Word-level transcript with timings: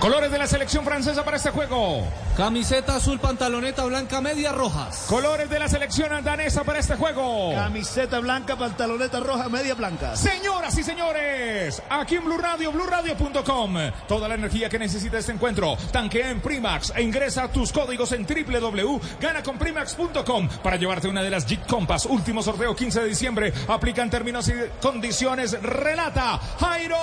Colores 0.00 0.32
de 0.32 0.38
la 0.38 0.46
selección 0.46 0.82
francesa 0.82 1.22
para 1.26 1.36
este 1.36 1.50
juego. 1.50 2.02
Camiseta 2.34 2.96
azul, 2.96 3.20
pantaloneta 3.20 3.84
blanca, 3.84 4.22
medias 4.22 4.54
rojas. 4.54 5.04
Colores 5.06 5.50
de 5.50 5.58
la 5.58 5.68
selección 5.68 6.24
danesa 6.24 6.64
para 6.64 6.78
este 6.78 6.96
juego. 6.96 7.52
Camiseta 7.54 8.18
blanca, 8.20 8.56
pantaloneta 8.56 9.20
roja, 9.20 9.50
media 9.50 9.74
blanca. 9.74 10.16
Señoras 10.16 10.78
y 10.78 10.82
señores, 10.82 11.82
aquí 11.90 12.16
en 12.16 12.24
Blue 12.24 12.38
Radio, 12.38 12.72
BlueRadio.com. 12.72 13.74
Toda 14.08 14.26
la 14.26 14.36
energía 14.36 14.70
que 14.70 14.78
necesita 14.78 15.18
este 15.18 15.32
encuentro. 15.32 15.76
Tanquea 15.92 16.30
en 16.30 16.40
Primax 16.40 16.94
e 16.96 17.02
ingresa 17.02 17.48
tus 17.48 17.70
códigos 17.70 18.12
en 18.12 18.26
www.ganaconprimax.com 18.26 20.48
para 20.62 20.76
llevarte 20.76 21.08
una 21.08 21.22
de 21.22 21.28
las 21.28 21.44
Jeep 21.44 21.66
Compass. 21.66 22.06
Último 22.06 22.42
sorteo 22.42 22.74
15 22.74 23.02
de 23.02 23.06
diciembre. 23.06 23.52
Aplican 23.68 24.08
términos 24.08 24.48
y 24.48 24.54
condiciones. 24.80 25.62
Relata 25.62 26.40
Jairo 26.58 26.96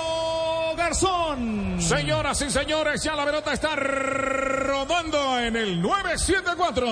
Garzón. 0.76 1.80
Señoras 1.80 2.42
y 2.42 2.50
señores, 2.50 2.87
ya 2.96 3.14
la 3.14 3.24
pelota 3.24 3.52
está 3.52 3.76
rodando 3.76 5.38
en 5.38 5.56
el 5.56 5.80
974. 5.82 6.86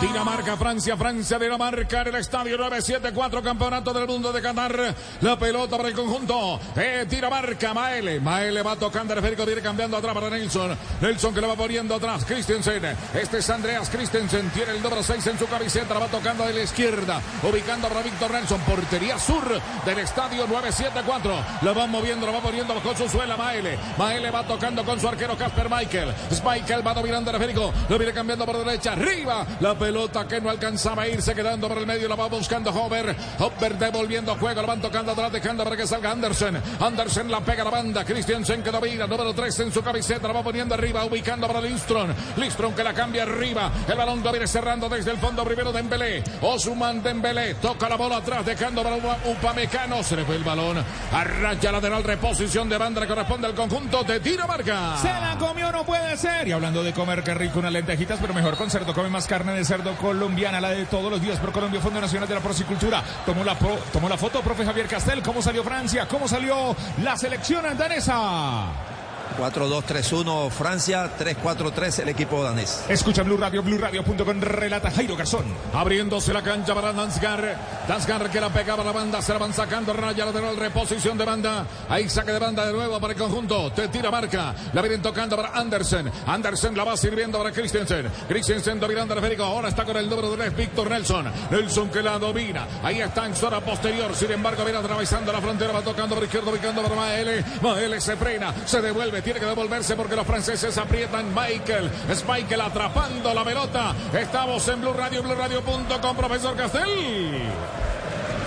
Dinamarca, 0.00 0.56
Francia, 0.56 0.96
Francia, 0.96 1.38
Dinamarca 1.38 2.02
en 2.02 2.08
el 2.08 2.14
estadio 2.16 2.56
974, 2.56 3.42
Campeonato 3.42 3.92
del 3.92 4.06
Mundo 4.06 4.32
de 4.32 4.40
Qatar. 4.40 4.94
La 5.20 5.38
pelota 5.38 5.76
para 5.76 5.88
el 5.88 5.94
conjunto 5.94 6.60
de 6.74 7.04
Dinamarca, 7.06 7.74
Maele. 7.74 8.20
Maele 8.20 8.62
va 8.62 8.76
tocando 8.76 9.12
el 9.12 9.18
esférico, 9.18 9.44
viene 9.44 9.60
cambiando 9.60 9.96
atrás 9.96 10.14
para 10.14 10.30
Nelson. 10.30 10.76
Nelson 11.00 11.34
que 11.34 11.40
lo 11.40 11.48
va 11.48 11.56
poniendo 11.56 11.96
atrás, 11.96 12.24
Christensen. 12.24 12.96
Este 13.14 13.38
es 13.38 13.50
Andreas 13.50 13.90
Christensen, 13.90 14.50
tiene 14.50 14.72
el 14.72 14.82
número 14.82 15.02
6 15.02 15.26
en 15.26 15.38
su 15.38 15.46
camiseta, 15.48 15.94
la 15.94 16.00
va 16.00 16.06
tocando 16.06 16.44
de 16.44 16.54
la 16.54 16.62
izquierda, 16.62 17.20
ubicando 17.42 17.88
para 17.88 18.02
Víctor 18.02 18.30
Nelson, 18.30 18.60
portería 18.60 19.18
sur 19.18 19.60
del 19.84 19.98
estadio 19.98 20.46
974. 20.46 21.44
La 21.62 21.72
va 21.72 21.86
moviendo, 21.86 22.26
la 22.26 22.32
va 22.32 22.40
poniendo 22.40 22.67
con 22.74 22.96
su 22.96 23.08
suela 23.08 23.36
Maele. 23.36 23.78
Maele 23.96 24.30
va 24.30 24.42
tocando 24.44 24.84
con 24.84 25.00
su 25.00 25.08
arquero 25.08 25.36
Casper 25.36 25.70
Michael. 25.70 26.12
Michael 26.44 26.86
va 26.86 26.94
dominando 26.94 27.30
el 27.30 27.36
esférico, 27.36 27.72
lo 27.88 27.98
viene 27.98 28.12
cambiando 28.12 28.44
por 28.44 28.62
derecha, 28.64 28.92
arriba. 28.92 29.46
La 29.60 29.74
pelota 29.74 30.28
que 30.28 30.40
no 30.40 30.50
alcanzaba 30.50 31.02
a 31.02 31.08
irse, 31.08 31.34
quedando 31.34 31.68
por 31.68 31.78
el 31.78 31.86
medio, 31.86 32.08
la 32.08 32.14
va 32.14 32.26
buscando 32.26 32.70
Hover. 32.70 33.16
Hover 33.38 33.78
devolviendo 33.78 34.36
juego, 34.36 34.60
la 34.60 34.66
van 34.66 34.80
tocando 34.82 35.12
atrás, 35.12 35.32
dejando 35.32 35.64
para 35.64 35.76
que 35.76 35.86
salga 35.86 36.10
Andersen. 36.10 36.60
Andersen 36.80 37.30
la 37.30 37.40
pega 37.40 37.62
a 37.62 37.64
la 37.64 37.70
banda, 37.70 38.04
Christiansen 38.04 38.62
que 38.62 38.70
domina, 38.70 39.06
número 39.06 39.32
3 39.32 39.60
en 39.60 39.72
su 39.72 39.82
camiseta, 39.82 40.28
la 40.28 40.34
va 40.34 40.42
poniendo 40.42 40.74
arriba, 40.74 41.04
ubicando 41.04 41.46
para 41.46 41.60
Lindström. 41.60 42.14
Lindström 42.36 42.74
que 42.74 42.84
la 42.84 42.92
cambia 42.92 43.22
arriba, 43.22 43.70
el 43.88 43.96
balón 43.96 44.22
lo 44.22 44.30
viene 44.30 44.46
cerrando 44.46 44.88
desde 44.88 45.10
el 45.10 45.18
fondo 45.18 45.44
primero 45.44 45.72
Dembélé. 45.72 46.22
Osuman 46.42 47.02
Dembélé 47.02 47.54
toca 47.54 47.88
la 47.88 47.96
bola 47.96 48.18
atrás, 48.18 48.44
dejando 48.44 48.82
para 48.82 48.96
Upamecano, 48.96 50.02
se 50.02 50.16
le 50.16 50.24
fue 50.24 50.36
el 50.36 50.44
balón, 50.44 50.78
a 50.78 51.24
raya 51.24 51.72
lateral, 51.72 52.04
reposición 52.04 52.57
de 52.66 52.78
banda, 52.78 53.06
corresponde 53.06 53.46
al 53.46 53.54
conjunto 53.54 54.02
de 54.02 54.18
Dinamarca. 54.18 54.96
Se 54.96 55.08
la 55.08 55.36
comió, 55.38 55.70
no 55.70 55.84
puede 55.84 56.16
ser. 56.16 56.48
Y 56.48 56.52
hablando 56.52 56.82
de 56.82 56.92
comer, 56.92 57.22
qué 57.22 57.34
rico 57.34 57.58
unas 57.60 57.70
lentejitas, 57.72 58.18
pero 58.20 58.34
mejor 58.34 58.56
con 58.56 58.68
cerdo, 58.70 58.92
come 58.94 59.08
más 59.10 59.26
carne 59.28 59.52
de 59.52 59.64
cerdo 59.64 59.94
colombiana, 59.96 60.60
la 60.60 60.70
de 60.70 60.86
todos 60.86 61.10
los 61.10 61.20
días 61.20 61.38
por 61.38 61.52
Colombia, 61.52 61.80
Fondo 61.80 62.00
Nacional 62.00 62.26
de 62.28 62.34
la 62.34 62.40
Porcicultura. 62.40 63.02
Tomó 63.24 63.44
la, 63.44 63.56
pro- 63.56 63.78
tomó 63.92 64.08
la 64.08 64.16
foto, 64.16 64.40
profe 64.40 64.64
Javier 64.64 64.88
Castel, 64.88 65.22
cómo 65.22 65.40
salió 65.42 65.62
Francia, 65.62 66.08
cómo 66.08 66.26
salió 66.26 66.74
la 67.02 67.16
selección 67.16 67.64
danesa. 67.76 68.87
4-2-3-1 69.36 70.50
Francia, 70.50 71.10
3-4-3 71.18 72.00
el 72.00 72.08
equipo 72.08 72.42
danés. 72.42 72.84
Escucha 72.88 73.22
Blue 73.22 73.36
Radio, 73.36 73.62
BlueRadio.com, 73.62 74.40
relata 74.40 74.90
Jairo 74.90 75.16
Garzón. 75.16 75.44
Abriéndose 75.72 76.32
la 76.32 76.42
cancha 76.42 76.74
para 76.74 76.92
Dansgar. 76.92 77.56
Dansgar 77.86 78.30
que 78.30 78.40
la 78.40 78.50
pegaba 78.50 78.84
la 78.84 78.92
banda, 78.92 79.20
se 79.22 79.32
la 79.32 79.38
van 79.38 79.52
sacando, 79.52 79.92
raya 79.92 80.24
lateral, 80.24 80.56
reposición 80.56 81.18
de 81.18 81.24
banda. 81.24 81.66
Ahí 81.88 82.08
saque 82.08 82.32
de 82.32 82.38
banda 82.38 82.66
de 82.66 82.72
nuevo 82.72 82.98
para 83.00 83.12
el 83.12 83.18
conjunto. 83.18 83.72
Te 83.72 83.88
tira 83.88 84.10
marca. 84.10 84.54
La 84.72 84.82
vienen 84.82 85.02
tocando 85.02 85.36
para 85.36 85.50
Andersen. 85.50 86.10
Andersen 86.26 86.76
la 86.76 86.84
va 86.84 86.96
sirviendo 86.96 87.38
para 87.38 87.52
Christensen. 87.52 88.10
Christensen 88.28 88.80
dominando 88.80 89.14
el 89.14 89.18
esférico. 89.18 89.44
Ahora 89.44 89.68
está 89.68 89.84
con 89.84 89.96
el 89.96 90.08
número 90.08 90.30
3, 90.32 90.56
Víctor 90.56 90.90
Nelson. 90.90 91.32
Nelson 91.50 91.88
que 91.90 92.02
la 92.02 92.18
domina. 92.18 92.66
Ahí 92.82 93.00
está 93.00 93.26
en 93.26 93.34
zona 93.34 93.60
posterior. 93.60 94.14
Sin 94.14 94.30
embargo, 94.30 94.64
viene 94.64 94.78
atravesando 94.78 95.32
la 95.32 95.40
frontera, 95.40 95.72
va 95.72 95.82
tocando 95.82 96.14
por 96.14 96.24
izquierdo, 96.24 96.50
ubicando 96.50 96.82
para 96.82 96.94
Maele. 96.94 97.44
Maele 97.62 98.00
se 98.00 98.16
frena, 98.16 98.54
se 98.64 98.80
devuelve, 98.80 99.17
tiene 99.22 99.40
que 99.40 99.46
devolverse 99.46 99.96
porque 99.96 100.16
los 100.16 100.26
franceses 100.26 100.76
aprietan. 100.78 101.34
Michael, 101.34 101.90
es 102.10 102.24
Michael 102.26 102.60
atrapando 102.60 103.32
la 103.34 103.44
pelota. 103.44 103.94
Estamos 104.12 104.66
en 104.68 104.80
Blue 104.80 104.92
Radio, 104.92 105.22
BlueRadio.com, 105.22 106.16
profesor 106.16 106.56
Castel. 106.56 106.88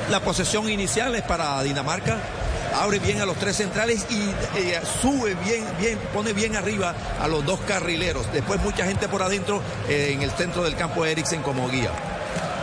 La 0.10 0.20
posesión 0.20 0.70
inicial 0.70 1.16
es 1.16 1.24
para 1.24 1.62
Dinamarca. 1.64 2.20
Abre 2.82 3.00
bien 3.00 3.20
a 3.22 3.26
los 3.26 3.36
tres 3.38 3.58
centrales 3.58 4.06
y 4.10 4.30
eh, 4.58 4.80
sube 5.02 5.36
bien, 5.36 5.66
bien, 5.80 5.98
pone 6.14 6.32
bien 6.34 6.56
arriba 6.56 6.96
a 7.20 7.28
los 7.28 7.46
dos 7.46 7.60
carrileros. 7.62 8.32
Después 8.32 8.62
mucha 8.62 8.86
gente 8.86 9.10
por 9.10 9.24
adentro 9.24 9.62
eh, 9.90 10.12
en 10.14 10.22
el 10.22 10.32
centro 10.32 10.64
del 10.64 10.76
campo 10.76 11.06
Eriksen 11.06 11.42
como 11.42 11.68
guía. 11.70 11.92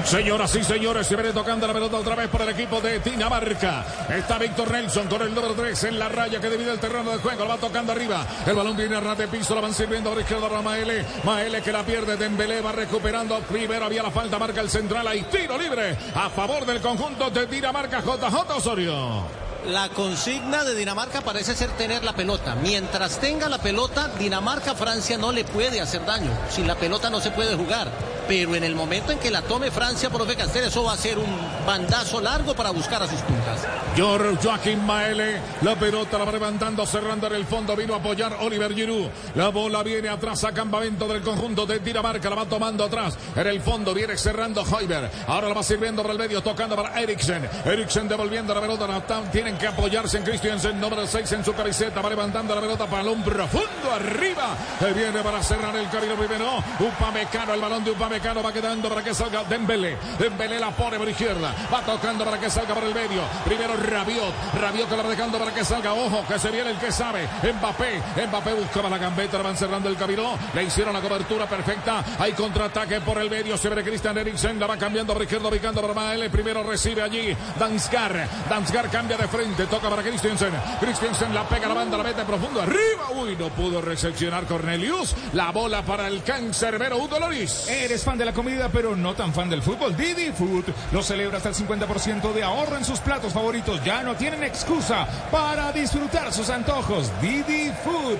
Señoras 0.05 0.55
y 0.55 0.65
señores, 0.65 1.07
se 1.07 1.17
viene 1.17 1.33
tocando 1.33 1.67
la 1.67 1.75
pelota 1.75 1.99
otra 1.99 2.15
vez 2.15 2.29
por 2.29 2.41
el 2.41 2.49
equipo 2.49 2.81
de 2.81 2.99
Dinamarca. 3.01 3.85
Está 4.09 4.39
Víctor 4.39 4.71
Nelson 4.71 5.07
con 5.07 5.21
el 5.23 5.35
número 5.35 5.55
3 5.55 5.85
en 5.85 5.99
la 5.99 6.09
raya 6.09 6.41
que 6.41 6.49
divide 6.49 6.73
el 6.73 6.79
terreno 6.79 7.11
de 7.11 7.19
juego. 7.19 7.45
Lo 7.45 7.49
va 7.49 7.57
tocando 7.59 7.93
arriba. 7.93 8.27
El 8.47 8.55
balón 8.55 8.77
viene 8.77 8.97
a 8.97 9.15
de 9.15 9.29
piso. 9.29 9.55
Lo 9.55 9.61
van 9.61 9.75
sirviendo 9.75 10.11
por 10.11 10.21
izquierda 10.21 10.47
a 10.47 10.63
Maele. 10.63 11.05
Maele 11.25 11.61
que 11.61 11.73
la 11.73 11.83
pierde. 11.83 12.17
Dembélé 12.17 12.61
va 12.61 12.73
recuperando. 12.73 13.39
Primero 13.41 13.85
había 13.85 14.03
la 14.03 14.11
falta. 14.11 14.39
Marca 14.39 14.61
el 14.61 14.71
central. 14.71 15.07
Hay 15.07 15.23
tiro 15.25 15.59
libre 15.59 15.97
a 16.15 16.31
favor 16.31 16.65
del 16.65 16.81
conjunto 16.81 17.31
de 17.31 17.47
Dinamarca. 17.47 18.01
JJ 18.01 18.57
Osorio. 18.57 19.49
La 19.67 19.89
consigna 19.91 20.65
de 20.65 20.75
Dinamarca 20.75 21.21
parece 21.21 21.55
ser 21.55 21.71
tener 21.73 22.05
la 22.05 22.15
pelota. 22.15 22.55
Mientras 22.55 23.19
tenga 23.19 23.49
la 23.49 23.59
pelota, 23.59 24.09
Dinamarca 24.19 24.75
Francia 24.75 25.19
no 25.19 25.33
le 25.33 25.45
puede 25.45 25.81
hacer 25.81 26.07
daño. 26.07 26.31
Sin 26.49 26.67
la 26.67 26.77
pelota 26.77 27.11
no 27.11 27.21
se 27.21 27.31
puede 27.33 27.55
jugar. 27.55 27.89
Pero 28.29 28.55
en 28.55 28.63
el 28.63 28.75
momento 28.75 29.11
en 29.11 29.19
que 29.19 29.31
la 29.31 29.41
tome 29.41 29.71
Francia, 29.71 30.11
profe 30.11 30.37
Castel, 30.37 30.65
eso 30.65 30.85
va 30.85 30.93
a 30.93 30.97
ser 30.99 31.19
un 31.19 31.27
bandazo 31.67 32.21
largo 32.21 32.55
para 32.55 32.71
buscar 32.71 33.03
a 33.03 33.09
sus 33.09 33.19
puntas. 33.23 33.61
George 33.97 34.37
Joaquín 34.43 34.85
Maele, 34.85 35.41
la 35.63 35.75
pelota 35.77 36.19
la 36.19 36.25
va 36.27 36.33
levantando, 36.33 36.85
cerrando 36.85 37.27
en 37.29 37.33
el 37.35 37.47
fondo, 37.47 37.75
vino 37.75 37.95
a 37.95 37.97
apoyar 37.97 38.37
Oliver 38.41 38.75
Giroud. 38.75 39.07
La 39.35 39.49
bola 39.49 39.83
viene 39.83 40.11
atrás 40.11 40.45
a 40.45 40.53
campamento 40.53 41.09
del 41.09 41.23
conjunto 41.23 41.65
de 41.65 41.79
Dinamarca, 41.79 42.29
la 42.29 42.37
va 42.37 42.45
tomando 42.45 42.85
atrás. 42.85 43.17
En 43.35 43.47
el 43.47 43.63
fondo 43.63 43.95
viene 43.95 44.15
cerrando 44.19 44.63
Hoiber. 44.63 45.11
Ahora 45.27 45.49
la 45.49 45.55
va 45.55 45.63
sirviendo 45.63 46.03
por 46.03 46.11
el 46.13 46.19
medio, 46.19 46.43
tocando 46.43 46.77
para 46.77 47.01
Eriksen. 47.01 47.49
Eriksen 47.65 48.09
devolviendo 48.09 48.55
la 48.55 48.61
pelota, 48.61 48.87
la 48.87 49.07
tam- 49.07 49.31
tienen 49.31 49.57
que 49.57 49.69
apoyarse 49.69 50.19
en 50.19 50.25
Christiansen, 50.25 50.79
número 50.79 51.07
6 51.07 51.33
en 51.33 51.45
su 51.47 51.55
camiseta, 51.55 52.03
va 52.03 52.11
levantando 52.11 52.55
la 52.55 52.61
pelota 52.61 52.87
para 52.87 53.05
un 53.05 53.23
profundo 53.23 53.91
arriba. 53.95 54.55
Que 54.79 54.93
viene 54.93 55.23
para 55.23 55.43
cerrar 55.43 55.75
el 55.75 55.89
camino 55.89 56.15
primero. 56.15 56.63
Upamecano, 56.79 57.55
el 57.55 57.61
balón 57.63 57.85
de 57.85 57.91
Upamecano 57.93 58.18
va 58.19 58.53
quedando 58.53 58.89
para 58.89 59.03
que 59.03 59.15
salga 59.15 59.45
Dembélé. 59.45 59.97
Dembélé 60.19 60.59
la 60.59 60.71
pone 60.71 60.99
por 60.99 61.09
izquierda, 61.09 61.55
va 61.73 61.81
tocando 61.83 62.25
para 62.25 62.39
que 62.39 62.51
salga 62.51 62.75
por 62.75 62.85
el 62.85 62.95
medio. 62.95 63.23
Primero 63.45 63.75
Rabiot, 63.77 64.35
Rabiot 64.61 64.89
que 64.89 64.97
la 64.97 65.03
va 65.03 65.09
dejando 65.09 65.39
para 65.39 65.55
que 65.55 65.65
salga. 65.65 65.93
Ojo, 65.93 66.25
que 66.27 66.39
se 66.39 66.51
viene 66.51 66.71
el 66.71 66.79
que 66.79 66.93
sabe. 66.93 67.29
Mbappé, 67.43 68.03
Mbappé 68.29 68.55
buscaba 68.55 68.89
la 68.89 68.99
gambeta, 68.99 69.39
van 69.39 69.57
cerrando 69.57 69.89
el 69.89 69.97
camino. 69.97 70.39
Le 70.55 70.65
hicieron 70.65 70.93
la 70.93 71.01
cobertura 71.01 71.47
perfecta. 71.47 72.05
Hay 72.19 72.33
contraataque 72.33 73.01
por 73.01 73.19
el 73.19 73.31
medio. 73.31 73.57
Se 73.57 73.69
ve 73.69 73.83
Christian 73.83 74.19
Eriksen, 74.19 74.59
la 74.59 74.67
va 74.67 74.77
cambiando 74.77 75.13
por 75.13 75.23
izquierda, 75.23 75.49
ubicando 75.49 75.81
para 75.81 75.95
Maele. 75.95 76.31
Primero 76.31 76.63
recibe 76.63 77.03
allí 77.03 77.37
Danskar. 77.59 78.29
Danskar 78.49 78.91
cambia 78.91 79.17
de 79.17 79.29
frente, 79.29 79.67
toca 79.67 79.89
para 79.89 80.03
Christensen. 80.03 80.53
Christensen 80.81 81.35
la 81.35 81.49
pega 81.49 81.69
la 81.69 81.75
banda, 81.75 81.97
la 81.97 82.05
mete 82.05 82.25
profundo 82.25 82.63
arriba. 82.63 83.11
Uy, 83.15 83.37
no 83.37 83.49
pudo 83.49 83.81
recepcionar 83.81 84.45
Cornelius. 84.45 85.15
La 85.33 85.51
bola 85.51 85.83
para 85.83 86.09
el 86.09 86.23
cancerbero 86.23 86.99
Hugo 86.99 87.19
Loris. 87.19 87.69
Eres 87.69 88.05
fan 88.09 88.17
de 88.17 88.25
la 88.25 88.33
comida, 88.33 88.71
pero 88.73 88.97
no 88.97 89.13
tan 89.13 89.35
fan 89.35 89.51
del 89.51 89.61
fútbol. 89.61 89.95
Didi 89.95 90.33
Food 90.33 90.65
lo 90.93 91.03
celebra 91.03 91.37
hasta 91.37 91.51
el 91.51 91.55
50% 91.55 92.33
de 92.33 92.43
ahorro 92.43 92.79
en 92.79 92.85
sus 92.85 93.01
platos 93.01 93.35
favoritos. 93.35 93.85
Ya 93.85 94.03
no 94.03 94.15
tienen 94.17 94.43
excusa 94.45 95.07
para 95.31 95.73
disfrutar 95.73 96.33
sus 96.33 96.49
antojos. 96.49 97.13
Didi 97.21 97.71
Food. 97.85 98.19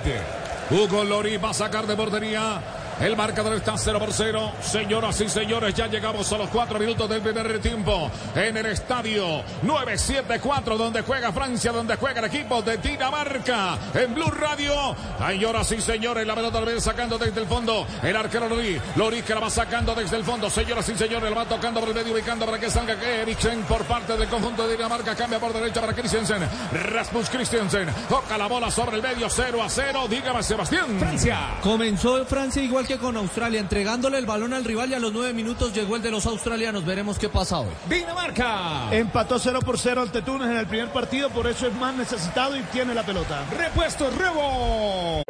Hugo 0.69 1.03
Loris 1.03 1.43
va 1.43 1.49
a 1.49 1.53
sacar 1.55 1.87
de 1.87 1.95
portería. 1.95 2.61
El 2.99 3.15
marcador 3.15 3.53
está 3.53 3.77
0 3.77 3.97
por 3.97 4.11
0. 4.11 4.51
Señoras 4.61 5.21
y 5.21 5.29
señores, 5.29 5.73
ya 5.73 5.87
llegamos 5.87 6.31
a 6.33 6.37
los 6.37 6.49
4 6.49 6.77
minutos 6.79 7.09
del 7.09 7.21
primer 7.21 7.59
tiempo 7.59 8.11
en 8.35 8.57
el 8.57 8.65
estadio 8.65 9.41
974, 9.61 10.77
donde 10.77 11.01
juega 11.03 11.31
Francia, 11.31 11.71
donde 11.71 11.95
juega 11.95 12.19
el 12.19 12.25
equipo 12.25 12.61
de 12.61 12.77
Dinamarca. 12.77 13.77
En 13.93 14.13
Blue 14.13 14.29
Radio. 14.31 14.95
Señoras 15.17 15.71
y 15.71 15.79
señores, 15.79 16.27
la 16.27 16.35
pelota 16.35 16.59
la 16.59 16.65
viene 16.65 16.81
sacando 16.81 17.17
desde 17.17 17.39
el 17.39 17.47
fondo. 17.47 17.87
El 18.03 18.17
arquero 18.17 18.49
Lori. 18.49 18.81
Lori 18.97 19.21
que 19.21 19.33
la 19.33 19.39
va 19.39 19.49
sacando 19.49 19.95
desde 19.95 20.17
el 20.17 20.25
fondo. 20.25 20.49
Señoras 20.49 20.89
y 20.89 20.95
señores, 20.95 21.29
la 21.29 21.37
va 21.37 21.45
tocando 21.45 21.79
por 21.79 21.89
el 21.89 21.95
medio, 21.95 22.13
ubicando 22.13 22.45
para 22.45 22.59
que 22.59 22.69
salga 22.69 22.95
Eriksen 23.01 23.61
por 23.63 23.85
parte 23.85 24.17
del 24.17 24.27
conjunto 24.27 24.67
de 24.67 24.75
Dinamarca. 24.75 25.15
Cambia 25.15 25.39
por 25.39 25.53
derecha 25.53 25.79
para 25.79 25.93
Christensen. 25.93 26.45
Rasmus 26.73 27.29
Christensen 27.29 27.87
toca 28.09 28.37
la 28.37 28.47
bola 28.47 28.69
sobre 28.69 28.97
el 28.97 29.01
medio, 29.03 29.29
0 29.29 29.63
a 29.63 29.69
0. 29.69 30.07
Dígame, 30.09 30.43
Sebastián. 30.43 30.99
Francia. 30.99 31.39
Comenzó 31.63 32.25
Francia 32.25 32.61
igual 32.61 32.88
que 32.89 32.97
con 32.97 33.15
Australia, 33.17 33.59
entregándole 33.59 34.17
el 34.17 34.25
balón 34.25 34.51
al 34.51 34.65
rival 34.65 34.89
y 34.89 34.95
a 34.95 34.99
los 34.99 35.13
nueve 35.13 35.31
minutos 35.31 35.71
llegó 35.71 35.95
el 35.95 36.01
de 36.01 36.09
los 36.09 36.25
australianos. 36.25 36.83
Veremos 36.83 37.19
qué 37.19 37.29
pasa 37.29 37.59
hoy. 37.59 37.69
Dinamarca. 37.87 38.87
Empató 38.91 39.37
0 39.37 39.59
por 39.63 39.77
0 39.77 40.01
ante 40.01 40.23
Túnez 40.23 40.49
en 40.49 40.57
el 40.57 40.65
primer 40.65 40.91
partido, 40.91 41.29
por 41.29 41.45
eso 41.45 41.67
es 41.67 41.73
más 41.75 41.93
necesitado 41.93 42.57
y 42.57 42.61
tiene 42.63 42.95
la 42.95 43.05
pelota. 43.05 43.45
Repuesto 43.55 44.09
Rebo. 44.09 45.21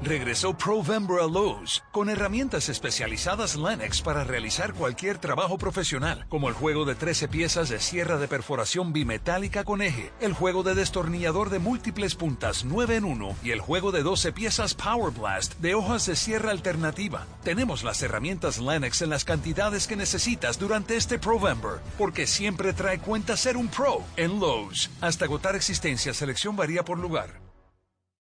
Regresó 0.00 0.56
Provember 0.56 1.18
a 1.20 1.26
Lowe's 1.26 1.82
con 1.90 2.08
herramientas 2.08 2.68
especializadas 2.68 3.56
Lennox 3.56 4.00
para 4.00 4.22
realizar 4.22 4.72
cualquier 4.72 5.18
trabajo 5.18 5.58
profesional, 5.58 6.24
como 6.28 6.48
el 6.48 6.54
juego 6.54 6.84
de 6.84 6.94
13 6.94 7.26
piezas 7.26 7.68
de 7.68 7.80
sierra 7.80 8.16
de 8.16 8.28
perforación 8.28 8.92
bimetálica 8.92 9.64
con 9.64 9.82
eje, 9.82 10.12
el 10.20 10.34
juego 10.34 10.62
de 10.62 10.76
destornillador 10.76 11.50
de 11.50 11.58
múltiples 11.58 12.14
puntas 12.14 12.64
9 12.64 12.96
en 12.96 13.04
1 13.04 13.36
y 13.42 13.50
el 13.50 13.60
juego 13.60 13.90
de 13.90 14.04
12 14.04 14.32
piezas 14.32 14.74
Power 14.74 15.12
Blast 15.12 15.54
de 15.58 15.74
hojas 15.74 16.06
de 16.06 16.14
sierra 16.14 16.52
alternativa. 16.52 17.26
Tenemos 17.42 17.82
las 17.82 18.00
herramientas 18.00 18.58
Lennox 18.58 19.02
en 19.02 19.10
las 19.10 19.24
cantidades 19.24 19.88
que 19.88 19.96
necesitas 19.96 20.60
durante 20.60 20.96
este 20.96 21.18
Provember, 21.18 21.80
porque 21.98 22.28
siempre 22.28 22.72
trae 22.72 23.00
cuenta 23.00 23.36
ser 23.36 23.56
un 23.56 23.66
pro 23.66 24.04
en 24.16 24.38
Lowe's. 24.38 24.90
Hasta 25.00 25.24
agotar 25.24 25.56
existencia, 25.56 26.14
selección 26.14 26.54
varía 26.54 26.84
por 26.84 26.98
lugar. 27.00 27.47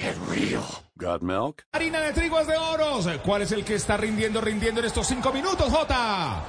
¡Qué 0.00 0.14
río! 0.30 0.62
¿Got 0.94 1.20
milk? 1.20 1.62
Harina 1.72 2.00
de 2.00 2.14
triguas 2.14 2.46
de 2.46 2.56
oros. 2.56 3.06
¿Cuál 3.22 3.42
es 3.42 3.52
el 3.52 3.66
que 3.66 3.74
está 3.74 3.98
rindiendo, 3.98 4.40
rindiendo 4.40 4.80
en 4.80 4.86
estos 4.86 5.06
cinco 5.06 5.30
minutos, 5.30 5.70
Jota? 5.70 6.42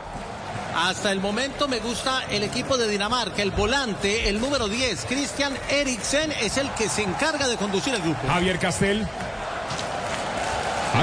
Hasta 0.74 1.12
el 1.12 1.20
momento 1.20 1.68
me 1.68 1.80
gusta 1.80 2.24
el 2.30 2.44
equipo 2.44 2.78
de 2.78 2.88
Dinamarca. 2.88 3.42
El 3.42 3.52
volante, 3.52 4.30
el 4.30 4.40
número 4.40 4.70
10, 4.70 5.06
Christian 5.06 5.54
Eriksen, 5.70 6.32
es 6.32 6.56
el 6.56 6.70
que 6.76 6.88
se 6.88 7.04
encarga 7.04 7.50
de 7.50 7.58
conducir 7.58 7.94
el 7.94 8.02
grupo. 8.02 8.26
Javier 8.26 8.58
Castel. 8.58 9.06